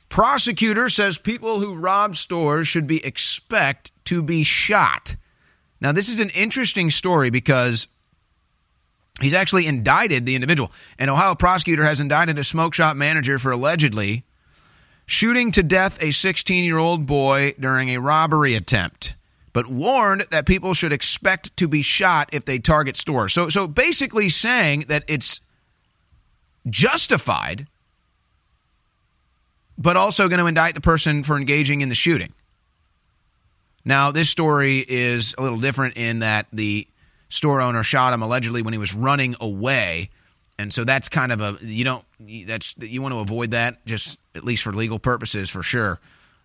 Prosecutor 0.08 0.88
says 0.88 1.18
people 1.18 1.60
who 1.60 1.74
rob 1.74 2.16
stores 2.16 2.68
should 2.68 2.86
be 2.86 3.04
expect 3.04 3.92
to 4.04 4.22
be 4.22 4.44
shot. 4.44 5.16
Now, 5.80 5.92
this 5.92 6.08
is 6.08 6.20
an 6.20 6.30
interesting 6.30 6.90
story 6.90 7.30
because 7.30 7.88
he's 9.20 9.34
actually 9.34 9.66
indicted 9.66 10.24
the 10.24 10.34
individual. 10.34 10.70
An 10.98 11.08
Ohio 11.08 11.34
prosecutor 11.34 11.84
has 11.84 11.98
indicted 11.98 12.38
a 12.38 12.44
smoke 12.44 12.72
shop 12.74 12.96
manager 12.96 13.38
for 13.38 13.52
allegedly 13.52 14.24
shooting 15.06 15.50
to 15.52 15.62
death 15.62 16.00
a 16.02 16.12
16 16.12 16.64
year 16.64 16.78
old 16.78 17.06
boy 17.06 17.54
during 17.58 17.90
a 17.90 18.00
robbery 18.00 18.54
attempt, 18.54 19.14
but 19.52 19.66
warned 19.66 20.24
that 20.30 20.46
people 20.46 20.74
should 20.74 20.92
expect 20.92 21.56
to 21.58 21.68
be 21.68 21.82
shot 21.82 22.30
if 22.32 22.44
they 22.44 22.58
target 22.58 22.96
stores. 22.96 23.32
So, 23.32 23.48
so 23.48 23.66
basically 23.66 24.28
saying 24.28 24.86
that 24.88 25.04
it's 25.08 25.40
justified, 26.68 27.66
but 29.76 29.96
also 29.96 30.28
going 30.28 30.38
to 30.38 30.46
indict 30.46 30.74
the 30.74 30.80
person 30.80 31.22
for 31.22 31.36
engaging 31.36 31.80
in 31.80 31.88
the 31.88 31.94
shooting. 31.94 32.32
Now, 33.84 34.12
this 34.12 34.30
story 34.30 34.84
is 34.86 35.34
a 35.36 35.42
little 35.42 35.58
different 35.58 35.96
in 35.96 36.20
that 36.20 36.46
the 36.52 36.86
store 37.28 37.60
owner 37.60 37.82
shot 37.82 38.12
him 38.12 38.22
allegedly 38.22 38.62
when 38.62 38.72
he 38.72 38.78
was 38.78 38.94
running 38.94 39.34
away. 39.40 40.10
And 40.58 40.72
so 40.72 40.84
that's 40.84 41.08
kind 41.08 41.32
of 41.32 41.40
a 41.40 41.56
you 41.62 41.82
don't 41.82 42.04
that's 42.46 42.76
you 42.78 43.02
want 43.02 43.14
to 43.14 43.18
avoid 43.18 43.52
that 43.52 43.84
just 43.86 44.18
at 44.34 44.44
least 44.44 44.62
for 44.62 44.72
legal 44.72 44.98
purposes 44.98 45.50
for 45.50 45.62
sure. 45.62 45.98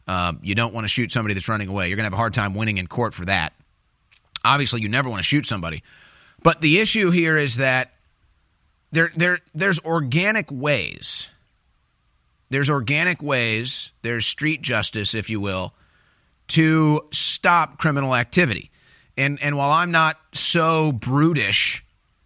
Um, 0.07 0.39
you 0.41 0.55
don't 0.55 0.73
want 0.73 0.85
to 0.85 0.89
shoot 0.89 1.11
somebody 1.11 1.33
that's 1.33 1.49
running 1.49 1.67
away. 1.67 1.89
You're 1.89 1.97
going 1.97 2.05
to 2.05 2.07
have 2.07 2.13
a 2.13 2.17
hard 2.17 2.33
time 2.33 2.53
winning 2.55 2.77
in 2.77 2.87
court 2.87 3.13
for 3.13 3.25
that. 3.25 3.53
Obviously, 4.45 4.81
you 4.81 4.89
never 4.89 5.09
want 5.09 5.19
to 5.19 5.27
shoot 5.27 5.45
somebody. 5.45 5.83
But 6.43 6.61
the 6.61 6.79
issue 6.79 7.11
here 7.11 7.35
is 7.37 7.57
that 7.57 7.91
there 8.91 9.11
there 9.15 9.39
there's 9.53 9.79
organic 9.79 10.49
ways. 10.51 11.29
There's 12.49 12.69
organic 12.69 13.21
ways, 13.21 13.91
there's 14.03 14.25
street 14.25 14.61
justice 14.61 15.13
if 15.13 15.29
you 15.29 15.41
will, 15.41 15.73
to 16.49 17.01
stop 17.11 17.77
criminal 17.77 18.15
activity. 18.15 18.71
And 19.17 19.41
and 19.41 19.57
while 19.57 19.71
I'm 19.71 19.91
not 19.91 20.17
so 20.31 20.91
brutish 20.93 21.83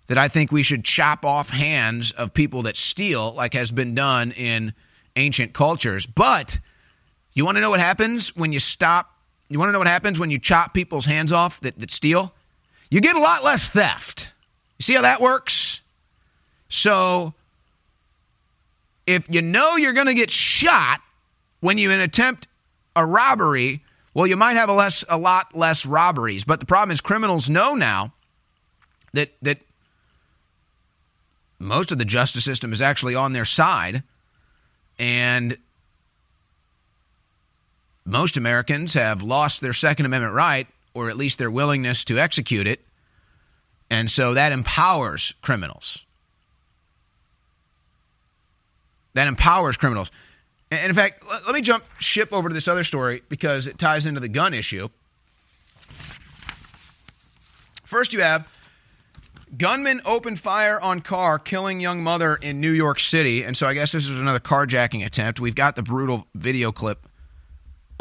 that 0.08 0.18
I 0.18 0.28
think 0.28 0.52
we 0.52 0.62
should 0.62 0.84
chop 0.84 1.26
off 1.26 1.50
hands 1.50 2.12
of 2.12 2.34
people 2.34 2.64
that 2.64 2.76
steal 2.76 3.34
like 3.34 3.54
has 3.54 3.72
been 3.72 3.96
done 3.96 4.32
in 4.32 4.74
ancient 5.16 5.54
cultures, 5.54 6.06
but 6.06 6.60
you 7.34 7.46
want 7.46 7.56
to 7.58 7.62
know 7.62 7.70
what 7.70 7.80
happens 7.80 8.36
when 8.36 8.52
you 8.52 8.60
stop? 8.60 9.16
You 9.50 9.60
want 9.60 9.70
to 9.70 9.74
know 9.74 9.80
what 9.80 9.88
happens 9.88 10.20
when 10.20 10.32
you 10.32 10.40
chop 10.40 10.74
people's 10.74 11.06
hands 11.06 11.32
off 11.32 11.60
that, 11.62 11.80
that 11.80 11.92
steal? 11.92 12.34
You 12.90 13.02
get 13.02 13.16
a 13.16 13.20
lot 13.20 13.44
less 13.44 13.68
theft. 13.68 14.32
You 14.78 14.84
see 14.84 14.94
how 14.94 15.02
that 15.02 15.22
works? 15.22 15.82
So, 16.70 17.34
if 19.08 19.26
you 19.30 19.42
know 19.42 19.76
you're 19.76 19.94
going 19.94 20.08
to 20.08 20.14
get 20.14 20.30
shot 20.30 21.02
when 21.60 21.78
you 21.78 21.92
attempt 21.92 22.48
a 22.96 23.06
robbery, 23.06 23.84
well, 24.14 24.28
you 24.28 24.36
might 24.36 24.54
have 24.54 24.70
a 24.70 24.74
less, 24.74 25.04
a 25.08 25.18
lot 25.18 25.56
less 25.56 25.86
robberies. 25.86 26.44
But 26.44 26.60
the 26.60 26.66
problem 26.66 26.92
is, 26.92 27.02
criminals 27.02 27.50
know 27.50 27.76
now 27.76 28.14
that 29.14 29.32
that 29.42 29.60
most 31.60 31.92
of 31.92 31.98
the 31.98 32.06
justice 32.06 32.44
system 32.44 32.74
is 32.74 32.82
actually 32.82 33.16
on 33.16 33.34
their 33.34 33.46
side, 33.46 34.04
and 34.98 35.58
most 38.06 38.38
Americans 38.38 38.94
have 38.94 39.22
lost 39.22 39.62
their 39.62 39.74
Second 39.74 40.06
Amendment 40.06 40.34
right, 40.34 40.68
or 40.94 41.10
at 41.10 41.18
least 41.18 41.38
their 41.38 41.52
willingness 41.52 42.04
to 42.06 42.20
execute 42.20 42.68
it. 42.68 42.82
And 43.90 44.10
so 44.10 44.34
that 44.34 44.52
empowers 44.52 45.34
criminals. 45.42 46.06
That 49.14 49.28
empowers 49.28 49.78
criminals. 49.78 50.10
And 50.72 50.90
in 50.90 50.96
fact, 50.96 51.26
let 51.46 51.54
me 51.54 51.62
jump 51.62 51.84
ship 52.00 52.32
over 52.32 52.48
to 52.48 52.54
this 52.54 52.70
other 52.70 52.86
story 52.86 53.22
because 53.28 53.68
it 53.68 53.78
ties 53.78 54.06
into 54.06 54.22
the 54.22 54.30
gun 54.30 54.54
issue. 54.54 54.88
First, 57.84 58.14
you 58.14 58.22
have 58.22 58.48
gunmen 59.58 60.00
opened 60.06 60.40
fire 60.40 60.80
on 60.80 61.02
car, 61.02 61.38
killing 61.38 61.82
young 61.82 62.02
mother 62.02 62.36
in 62.36 62.62
New 62.62 62.72
York 62.72 63.02
City. 63.02 63.44
And 63.44 63.58
so 63.58 63.68
I 63.68 63.74
guess 63.74 63.92
this 63.92 64.06
is 64.06 64.18
another 64.18 64.40
carjacking 64.40 65.06
attempt. 65.06 65.42
We've 65.42 65.56
got 65.56 65.76
the 65.76 65.84
brutal 65.84 66.26
video 66.34 66.72
clip 66.72 67.06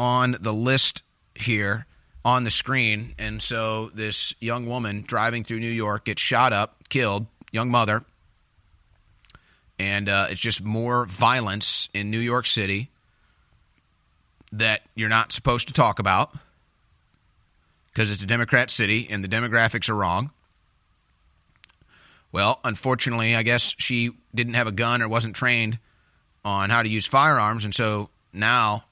on 0.01 0.35
the 0.41 0.53
list 0.53 1.03
here 1.35 1.85
on 2.25 2.45
the 2.45 2.51
screen. 2.51 3.15
And 3.19 3.43
so 3.43 3.91
this 3.93 4.35
young 4.41 4.65
woman 4.65 5.05
driving 5.07 5.45
through 5.45 5.61
New 5.61 5.71
York 5.71 6.07
gets 6.07 6.23
shot 6.23 6.55
up, 6.55 6.89
killed, 6.89 7.27
young 7.53 7.71
mother. 7.71 8.03
And 9.79 10.09
uh, 10.09 10.29
it's 10.31 10.41
just 10.41 10.63
more 10.63 11.05
violence 11.05 11.91
in 11.93 12.11
New 12.11 12.19
York 12.19 12.47
City 12.47 12.89
that 14.53 14.81
you're 14.95 15.11
not 15.11 15.33
supposed 15.33 15.69
to 15.69 15.75
talk 15.75 15.99
about 15.99 16.35
because 17.93 18.11
it's 18.11 18.23
a 18.23 18.27
Democrat 18.27 18.71
city 18.71 19.07
and 19.11 19.23
the 19.23 19.29
demographics 19.29 19.91
are 19.91 19.95
wrong. 19.95 20.31
Well, 22.33 22.59
unfortunately, 22.65 23.37
I 23.37 23.43
guess 23.43 23.75
she 23.77 24.13
didn't 24.35 24.55
have 24.55 24.67
a 24.67 24.73
gun 24.73 25.03
or 25.03 25.09
wasn't 25.09 25.37
trained 25.37 25.79
on 26.43 26.71
how 26.71 26.83
to 26.83 26.89
use 26.89 27.05
firearms. 27.05 27.67
And 27.67 27.75
so 27.75 28.09
now 28.33 28.85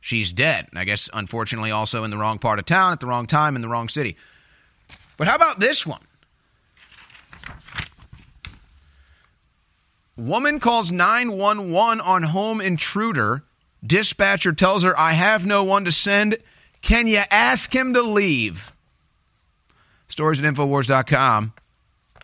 she's 0.00 0.32
dead. 0.32 0.68
I 0.74 0.84
guess, 0.84 1.08
unfortunately, 1.12 1.70
also 1.70 2.04
in 2.04 2.10
the 2.10 2.16
wrong 2.16 2.38
part 2.38 2.58
of 2.58 2.66
town 2.66 2.92
at 2.92 3.00
the 3.00 3.06
wrong 3.06 3.26
time 3.26 3.56
in 3.56 3.62
the 3.62 3.68
wrong 3.68 3.88
city. 3.88 4.16
But 5.16 5.28
how 5.28 5.36
about 5.36 5.60
this 5.60 5.86
one? 5.86 6.00
Woman 10.16 10.60
calls 10.60 10.92
911 10.92 12.00
on 12.00 12.22
home 12.22 12.60
intruder. 12.60 13.42
Dispatcher 13.86 14.52
tells 14.52 14.82
her, 14.82 14.98
I 14.98 15.12
have 15.12 15.46
no 15.46 15.64
one 15.64 15.86
to 15.86 15.92
send. 15.92 16.36
Can 16.82 17.06
you 17.06 17.22
ask 17.30 17.74
him 17.74 17.94
to 17.94 18.02
leave? 18.02 18.72
Stories 20.08 20.40
at 20.40 20.44
Infowars.com. 20.44 21.52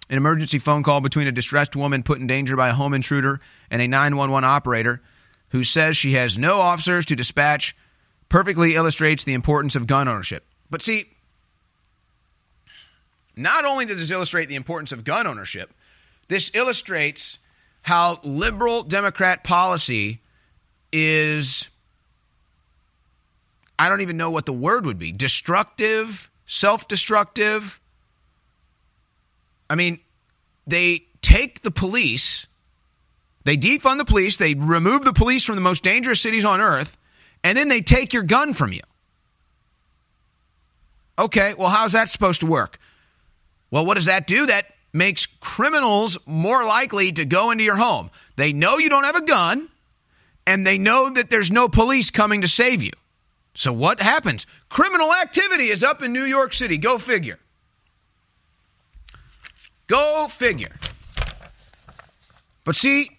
An 0.08 0.16
emergency 0.16 0.58
phone 0.58 0.82
call 0.82 1.00
between 1.00 1.26
a 1.26 1.32
distressed 1.32 1.74
woman 1.74 2.02
put 2.02 2.20
in 2.20 2.26
danger 2.26 2.54
by 2.54 2.68
a 2.68 2.74
home 2.74 2.94
intruder 2.94 3.40
and 3.70 3.82
a 3.82 3.88
911 3.88 4.44
operator 4.44 5.02
who 5.56 5.64
says 5.64 5.96
she 5.96 6.12
has 6.12 6.36
no 6.36 6.60
officers 6.60 7.06
to 7.06 7.16
dispatch, 7.16 7.74
perfectly 8.28 8.74
illustrates 8.74 9.24
the 9.24 9.32
importance 9.32 9.74
of 9.74 9.86
gun 9.86 10.06
ownership. 10.06 10.44
But 10.68 10.82
see, 10.82 11.08
not 13.34 13.64
only 13.64 13.86
does 13.86 13.98
this 13.98 14.10
illustrate 14.10 14.50
the 14.50 14.54
importance 14.54 14.92
of 14.92 15.02
gun 15.02 15.26
ownership, 15.26 15.72
this 16.28 16.50
illustrates 16.52 17.38
how 17.80 18.20
liberal 18.22 18.82
Democrat 18.82 19.44
policy 19.44 20.20
is, 20.92 21.70
I 23.78 23.88
don't 23.88 24.02
even 24.02 24.18
know 24.18 24.30
what 24.30 24.44
the 24.44 24.52
word 24.52 24.84
would 24.84 24.98
be, 24.98 25.10
destructive, 25.10 26.30
self 26.44 26.86
destructive. 26.86 27.80
I 29.70 29.74
mean, 29.74 30.00
they 30.66 31.06
take 31.22 31.62
the 31.62 31.70
police 31.70 32.46
they 33.46 33.56
defund 33.56 33.98
the 33.98 34.04
police, 34.04 34.38
they 34.38 34.54
remove 34.54 35.04
the 35.04 35.12
police 35.12 35.44
from 35.44 35.54
the 35.54 35.60
most 35.60 35.84
dangerous 35.84 36.20
cities 36.20 36.44
on 36.44 36.60
earth, 36.60 36.98
and 37.44 37.56
then 37.56 37.68
they 37.68 37.80
take 37.80 38.12
your 38.12 38.24
gun 38.24 38.52
from 38.54 38.72
you. 38.72 38.82
Okay, 41.16 41.54
well, 41.54 41.68
how's 41.68 41.92
that 41.92 42.10
supposed 42.10 42.40
to 42.40 42.46
work? 42.46 42.80
Well, 43.70 43.86
what 43.86 43.94
does 43.94 44.06
that 44.06 44.26
do? 44.26 44.46
That 44.46 44.74
makes 44.92 45.26
criminals 45.26 46.18
more 46.26 46.64
likely 46.64 47.12
to 47.12 47.24
go 47.24 47.52
into 47.52 47.62
your 47.62 47.76
home. 47.76 48.10
They 48.34 48.52
know 48.52 48.78
you 48.78 48.88
don't 48.88 49.04
have 49.04 49.14
a 49.14 49.24
gun, 49.24 49.68
and 50.44 50.66
they 50.66 50.76
know 50.76 51.08
that 51.10 51.30
there's 51.30 51.52
no 51.52 51.68
police 51.68 52.10
coming 52.10 52.42
to 52.42 52.48
save 52.48 52.82
you. 52.82 52.92
So 53.54 53.72
what 53.72 54.00
happens? 54.00 54.44
Criminal 54.70 55.14
activity 55.14 55.68
is 55.68 55.84
up 55.84 56.02
in 56.02 56.12
New 56.12 56.24
York 56.24 56.52
City. 56.52 56.78
Go 56.78 56.98
figure. 56.98 57.38
Go 59.86 60.26
figure. 60.26 60.74
But 62.64 62.74
see, 62.74 63.15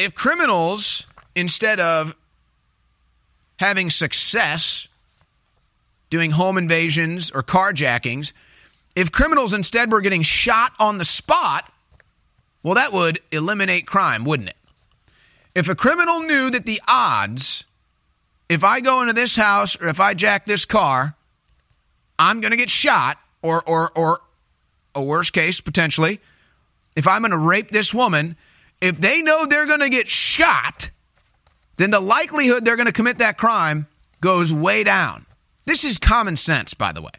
if 0.00 0.14
criminals, 0.14 1.06
instead 1.34 1.78
of 1.78 2.16
having 3.56 3.90
success 3.90 4.88
doing 6.08 6.30
home 6.30 6.56
invasions 6.56 7.30
or 7.30 7.42
carjackings, 7.42 8.32
if 8.96 9.12
criminals 9.12 9.52
instead 9.52 9.92
were 9.92 10.00
getting 10.00 10.22
shot 10.22 10.72
on 10.80 10.98
the 10.98 11.04
spot, 11.04 11.70
well, 12.62 12.74
that 12.74 12.92
would 12.92 13.20
eliminate 13.30 13.86
crime, 13.86 14.24
wouldn't 14.24 14.48
it? 14.48 14.56
If 15.54 15.68
a 15.68 15.74
criminal 15.74 16.20
knew 16.20 16.50
that 16.50 16.64
the 16.64 16.80
odds, 16.88 17.64
if 18.48 18.64
I 18.64 18.80
go 18.80 19.02
into 19.02 19.12
this 19.12 19.36
house 19.36 19.80
or 19.80 19.88
if 19.88 20.00
I 20.00 20.14
jack 20.14 20.46
this 20.46 20.64
car, 20.64 21.14
I'm 22.18 22.40
going 22.40 22.50
to 22.50 22.56
get 22.56 22.70
shot, 22.70 23.18
or, 23.42 23.62
or, 23.66 23.90
or 23.96 24.20
a 24.94 25.02
worse 25.02 25.30
case, 25.30 25.60
potentially, 25.60 26.20
if 26.96 27.06
I'm 27.06 27.22
going 27.22 27.30
to 27.30 27.38
rape 27.38 27.70
this 27.70 27.94
woman, 27.94 28.36
if 28.80 29.00
they 29.00 29.22
know 29.22 29.46
they're 29.46 29.66
going 29.66 29.80
to 29.80 29.88
get 29.88 30.08
shot, 30.08 30.90
then 31.76 31.90
the 31.90 32.00
likelihood 32.00 32.64
they're 32.64 32.76
going 32.76 32.86
to 32.86 32.92
commit 32.92 33.18
that 33.18 33.38
crime 33.38 33.86
goes 34.20 34.52
way 34.52 34.84
down. 34.84 35.26
This 35.64 35.84
is 35.84 35.98
common 35.98 36.36
sense, 36.36 36.74
by 36.74 36.92
the 36.92 37.02
way. 37.02 37.12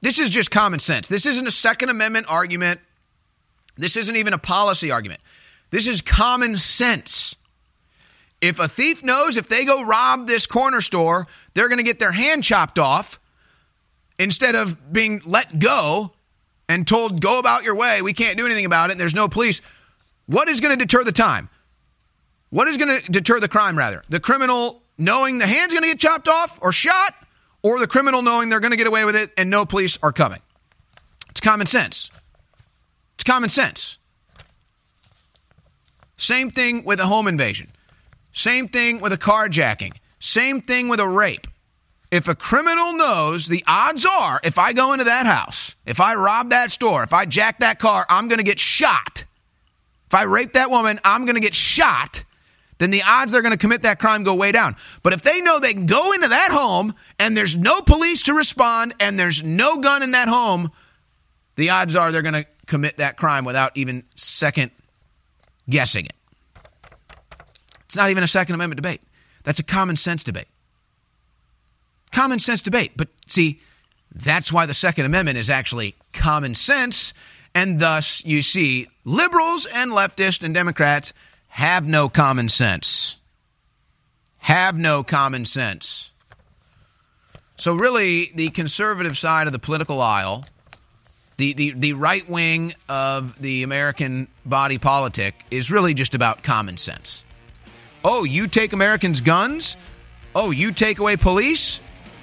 This 0.00 0.18
is 0.18 0.30
just 0.30 0.50
common 0.50 0.78
sense. 0.78 1.08
This 1.08 1.26
isn't 1.26 1.46
a 1.46 1.50
Second 1.50 1.88
Amendment 1.88 2.26
argument. 2.28 2.80
This 3.76 3.96
isn't 3.96 4.16
even 4.16 4.32
a 4.32 4.38
policy 4.38 4.90
argument. 4.90 5.20
This 5.70 5.86
is 5.86 6.00
common 6.00 6.56
sense. 6.56 7.36
If 8.40 8.60
a 8.60 8.68
thief 8.68 9.02
knows 9.02 9.36
if 9.36 9.48
they 9.48 9.64
go 9.64 9.82
rob 9.82 10.26
this 10.26 10.46
corner 10.46 10.80
store, 10.80 11.26
they're 11.54 11.68
going 11.68 11.78
to 11.78 11.84
get 11.84 11.98
their 11.98 12.12
hand 12.12 12.44
chopped 12.44 12.78
off 12.78 13.18
instead 14.18 14.54
of 14.54 14.92
being 14.92 15.20
let 15.24 15.58
go 15.58 16.12
and 16.68 16.86
told, 16.86 17.20
go 17.20 17.38
about 17.38 17.64
your 17.64 17.74
way, 17.74 18.02
we 18.02 18.12
can't 18.12 18.36
do 18.36 18.46
anything 18.46 18.64
about 18.64 18.90
it, 18.90 18.98
there's 18.98 19.14
no 19.14 19.28
police. 19.28 19.60
What 20.28 20.48
is 20.48 20.60
going 20.60 20.78
to 20.78 20.84
deter 20.84 21.02
the 21.02 21.10
time? 21.10 21.48
What 22.50 22.68
is 22.68 22.76
going 22.76 23.00
to 23.00 23.10
deter 23.10 23.40
the 23.40 23.48
crime, 23.48 23.76
rather? 23.76 24.02
The 24.08 24.20
criminal 24.20 24.82
knowing 24.96 25.38
the 25.38 25.46
hand's 25.46 25.72
going 25.72 25.82
to 25.82 25.88
get 25.88 25.98
chopped 25.98 26.28
off 26.28 26.58
or 26.62 26.72
shot, 26.72 27.14
or 27.62 27.80
the 27.80 27.86
criminal 27.86 28.22
knowing 28.22 28.48
they're 28.48 28.60
going 28.60 28.70
to 28.70 28.76
get 28.76 28.86
away 28.86 29.04
with 29.04 29.16
it 29.16 29.32
and 29.36 29.50
no 29.50 29.64
police 29.64 29.98
are 30.02 30.12
coming? 30.12 30.40
It's 31.30 31.40
common 31.40 31.66
sense. 31.66 32.10
It's 33.14 33.24
common 33.24 33.48
sense. 33.48 33.98
Same 36.16 36.50
thing 36.50 36.84
with 36.84 37.00
a 37.00 37.06
home 37.06 37.26
invasion. 37.26 37.68
Same 38.32 38.68
thing 38.68 39.00
with 39.00 39.12
a 39.12 39.18
carjacking. 39.18 39.94
Same 40.20 40.60
thing 40.60 40.88
with 40.88 41.00
a 41.00 41.08
rape. 41.08 41.46
if 42.10 42.28
a 42.28 42.34
criminal 42.34 42.92
knows 42.94 43.46
the 43.46 43.62
odds 43.66 44.06
are 44.06 44.40
if 44.42 44.58
I 44.58 44.72
go 44.72 44.92
into 44.92 45.04
that 45.04 45.26
house, 45.26 45.74
if 45.84 46.00
I 46.00 46.14
rob 46.14 46.50
that 46.50 46.70
store, 46.70 47.02
if 47.02 47.12
I 47.12 47.24
jack 47.26 47.60
that 47.60 47.78
car, 47.78 48.06
I'm 48.08 48.28
going 48.28 48.38
to 48.38 48.44
get 48.44 48.58
shot. 48.58 49.24
If 50.08 50.14
I 50.14 50.22
rape 50.22 50.54
that 50.54 50.70
woman, 50.70 50.98
I'm 51.04 51.26
going 51.26 51.34
to 51.34 51.40
get 51.40 51.54
shot. 51.54 52.24
Then 52.78 52.90
the 52.90 53.02
odds 53.02 53.30
they're 53.30 53.42
going 53.42 53.52
to 53.52 53.58
commit 53.58 53.82
that 53.82 53.98
crime 53.98 54.24
go 54.24 54.34
way 54.34 54.52
down. 54.52 54.74
But 55.02 55.12
if 55.12 55.22
they 55.22 55.42
know 55.42 55.58
they 55.58 55.74
can 55.74 55.84
go 55.86 56.12
into 56.12 56.28
that 56.28 56.50
home 56.50 56.94
and 57.18 57.36
there's 57.36 57.56
no 57.56 57.82
police 57.82 58.22
to 58.22 58.34
respond 58.34 58.94
and 59.00 59.18
there's 59.18 59.42
no 59.42 59.80
gun 59.80 60.02
in 60.02 60.12
that 60.12 60.28
home, 60.28 60.72
the 61.56 61.70
odds 61.70 61.94
are 61.94 62.10
they're 62.10 62.22
going 62.22 62.34
to 62.34 62.46
commit 62.66 62.96
that 62.98 63.16
crime 63.16 63.44
without 63.44 63.76
even 63.76 64.04
second 64.14 64.70
guessing 65.68 66.06
it. 66.06 66.14
It's 67.86 67.96
not 67.96 68.10
even 68.10 68.22
a 68.22 68.28
Second 68.28 68.54
Amendment 68.54 68.76
debate. 68.76 69.02
That's 69.44 69.60
a 69.60 69.64
common 69.64 69.96
sense 69.96 70.22
debate. 70.22 70.48
Common 72.12 72.38
sense 72.38 72.62
debate. 72.62 72.92
But 72.96 73.08
see, 73.26 73.60
that's 74.14 74.52
why 74.52 74.66
the 74.66 74.74
Second 74.74 75.04
Amendment 75.04 75.38
is 75.38 75.50
actually 75.50 75.94
common 76.12 76.54
sense. 76.54 77.12
And 77.58 77.80
thus, 77.80 78.24
you 78.24 78.42
see, 78.42 78.86
liberals 79.04 79.66
and 79.66 79.90
leftists 79.90 80.44
and 80.44 80.54
Democrats 80.54 81.12
have 81.48 81.84
no 81.84 82.08
common 82.08 82.48
sense. 82.48 83.16
Have 84.36 84.78
no 84.78 85.02
common 85.02 85.44
sense. 85.44 86.12
So, 87.56 87.74
really, 87.74 88.30
the 88.32 88.50
conservative 88.50 89.18
side 89.18 89.48
of 89.48 89.52
the 89.52 89.58
political 89.58 90.00
aisle, 90.00 90.44
the, 91.36 91.52
the, 91.54 91.72
the 91.72 91.92
right 91.94 92.30
wing 92.30 92.74
of 92.88 93.36
the 93.42 93.64
American 93.64 94.28
body 94.46 94.78
politic, 94.78 95.34
is 95.50 95.68
really 95.68 95.94
just 95.94 96.14
about 96.14 96.44
common 96.44 96.76
sense. 96.76 97.24
Oh, 98.04 98.22
you 98.22 98.46
take 98.46 98.72
Americans' 98.72 99.20
guns? 99.20 99.76
Oh, 100.32 100.52
you 100.52 100.70
take 100.70 101.00
away 101.00 101.16
police? 101.16 101.80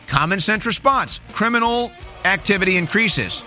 Common 0.07 0.39
sense 0.39 0.65
response 0.65 1.19
criminal 1.33 1.91
activity 2.23 2.77
increases. 2.77 3.43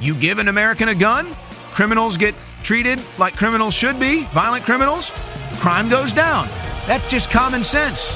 You 0.00 0.14
give 0.14 0.38
an 0.38 0.48
American 0.48 0.88
a 0.88 0.94
gun, 0.94 1.34
criminals 1.72 2.16
get 2.16 2.34
treated 2.62 3.00
like 3.18 3.36
criminals 3.36 3.74
should 3.74 3.98
be, 3.98 4.24
violent 4.26 4.64
criminals, 4.64 5.10
crime 5.56 5.88
goes 5.88 6.12
down. 6.12 6.48
That's 6.86 7.08
just 7.10 7.30
common 7.30 7.64
sense. 7.64 8.14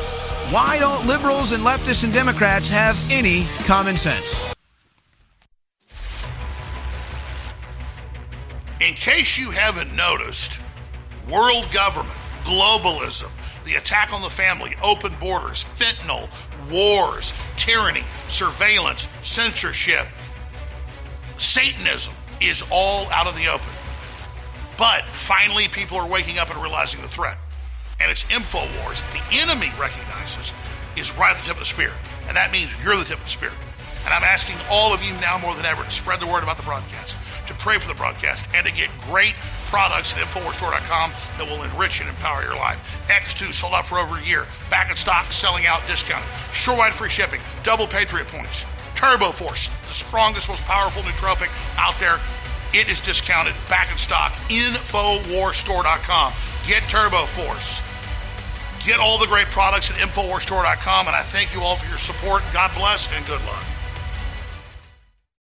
Why 0.51 0.79
don't 0.79 1.07
liberals 1.07 1.53
and 1.53 1.63
leftists 1.63 2.05
and 2.05 2.13
Democrats 2.13 2.69
have 2.69 2.97
any 3.11 3.47
common 3.65 3.97
sense? 3.97 4.55
In 8.81 8.95
case 8.95 9.39
you 9.39 9.51
haven't 9.51 9.95
noticed, 9.95 10.61
world 11.31 11.67
government, 11.73 12.17
globalism, 12.43 13.31
the 13.65 13.77
attack 13.77 14.13
on 14.13 14.23
the 14.23 14.29
family, 14.29 14.75
open 14.83 15.15
borders, 15.21 15.65
fentanyl, 15.65 16.29
wars, 16.71 17.33
tyranny, 17.57 18.03
surveillance, 18.29 19.09
censorship, 19.23 20.07
Satanism 21.43 22.15
is 22.41 22.63
all 22.71 23.11
out 23.11 23.27
in 23.27 23.35
the 23.35 23.49
open. 23.49 23.69
But 24.79 25.03
finally, 25.03 25.67
people 25.67 25.99
are 25.99 26.09
waking 26.09 26.39
up 26.39 26.51
and 26.51 26.63
realizing 26.63 27.03
the 27.03 27.09
threat. 27.09 27.37
And 28.01 28.11
it's 28.11 28.23
InfoWars 28.25 29.03
the 29.13 29.39
enemy 29.39 29.73
recognizes 29.79 30.53
is 30.97 31.17
right 31.19 31.35
at 31.35 31.39
the 31.39 31.43
tip 31.43 31.55
of 31.55 31.59
the 31.59 31.65
spear. 31.65 31.91
And 32.29 32.37
that 32.37 32.53
means 32.53 32.73
you're 32.85 32.97
the 32.97 33.05
tip 33.05 33.19
of 33.19 33.25
the 33.25 33.31
spear. 33.31 33.51
And 34.05 34.15
I'm 34.15 34.23
asking 34.23 34.57
all 34.71 34.95
of 34.95 35.03
you 35.03 35.13
now 35.21 35.39
more 35.39 35.55
than 35.55 35.65
ever 35.65 35.83
to 35.83 35.91
spread 35.91 36.21
the 36.21 36.27
word 36.27 36.43
about 36.43 36.57
the 36.57 36.63
broadcast, 36.63 37.19
to 37.49 37.55
pray 37.55 37.79
for 37.79 37.89
the 37.89 37.95
broadcast, 37.95 38.49
and 38.55 38.67
to 38.67 38.73
get 38.73 38.91
great 39.03 39.35
products 39.67 40.17
at 40.17 40.23
InfoWarsStore.com 40.23 41.13
that 41.39 41.47
will 41.47 41.63
enrich 41.63 42.01
and 42.01 42.09
empower 42.09 42.43
your 42.43 42.57
life. 42.57 42.79
X2 43.09 43.53
sold 43.53 43.75
out 43.75 43.87
for 43.87 43.99
over 43.99 44.19
a 44.19 44.23
year. 44.23 44.47
Back 44.71 44.91
in 44.91 44.97
stock, 44.97 45.27
selling 45.27 45.67
out, 45.67 45.87
discounted. 45.87 46.29
Store-wide 46.53 46.95
free 46.95 47.11
shipping, 47.11 47.41
double 47.63 47.87
Patriot 47.87 48.29
points. 48.29 48.65
Turbo 49.03 49.33
Force, 49.33 49.67
the 49.89 49.95
strongest, 49.95 50.49
most 50.49 50.63
powerful 50.63 51.03
nootropic 51.03 51.51
out 51.77 51.99
there. 51.99 52.21
It 52.73 52.89
is 52.89 53.01
discounted, 53.01 53.53
back 53.69 53.91
in 53.91 53.99
stock. 53.99 54.31
InfoWarsStore.com. 54.47 56.33
Get 56.69 56.85
Turbo 56.89 57.27
Force. 57.27 57.83
Get 58.87 59.01
all 59.01 59.19
the 59.19 59.27
great 59.27 59.49
products 59.49 59.91
at 59.91 59.97
InfoWarsStore.com. 59.97 61.09
And 61.09 61.17
I 61.17 61.23
thank 61.23 61.53
you 61.53 61.63
all 61.63 61.75
for 61.75 61.89
your 61.89 61.99
support. 61.99 62.45
God 62.53 62.73
bless 62.77 63.13
and 63.13 63.27
good 63.27 63.45
luck. 63.45 63.65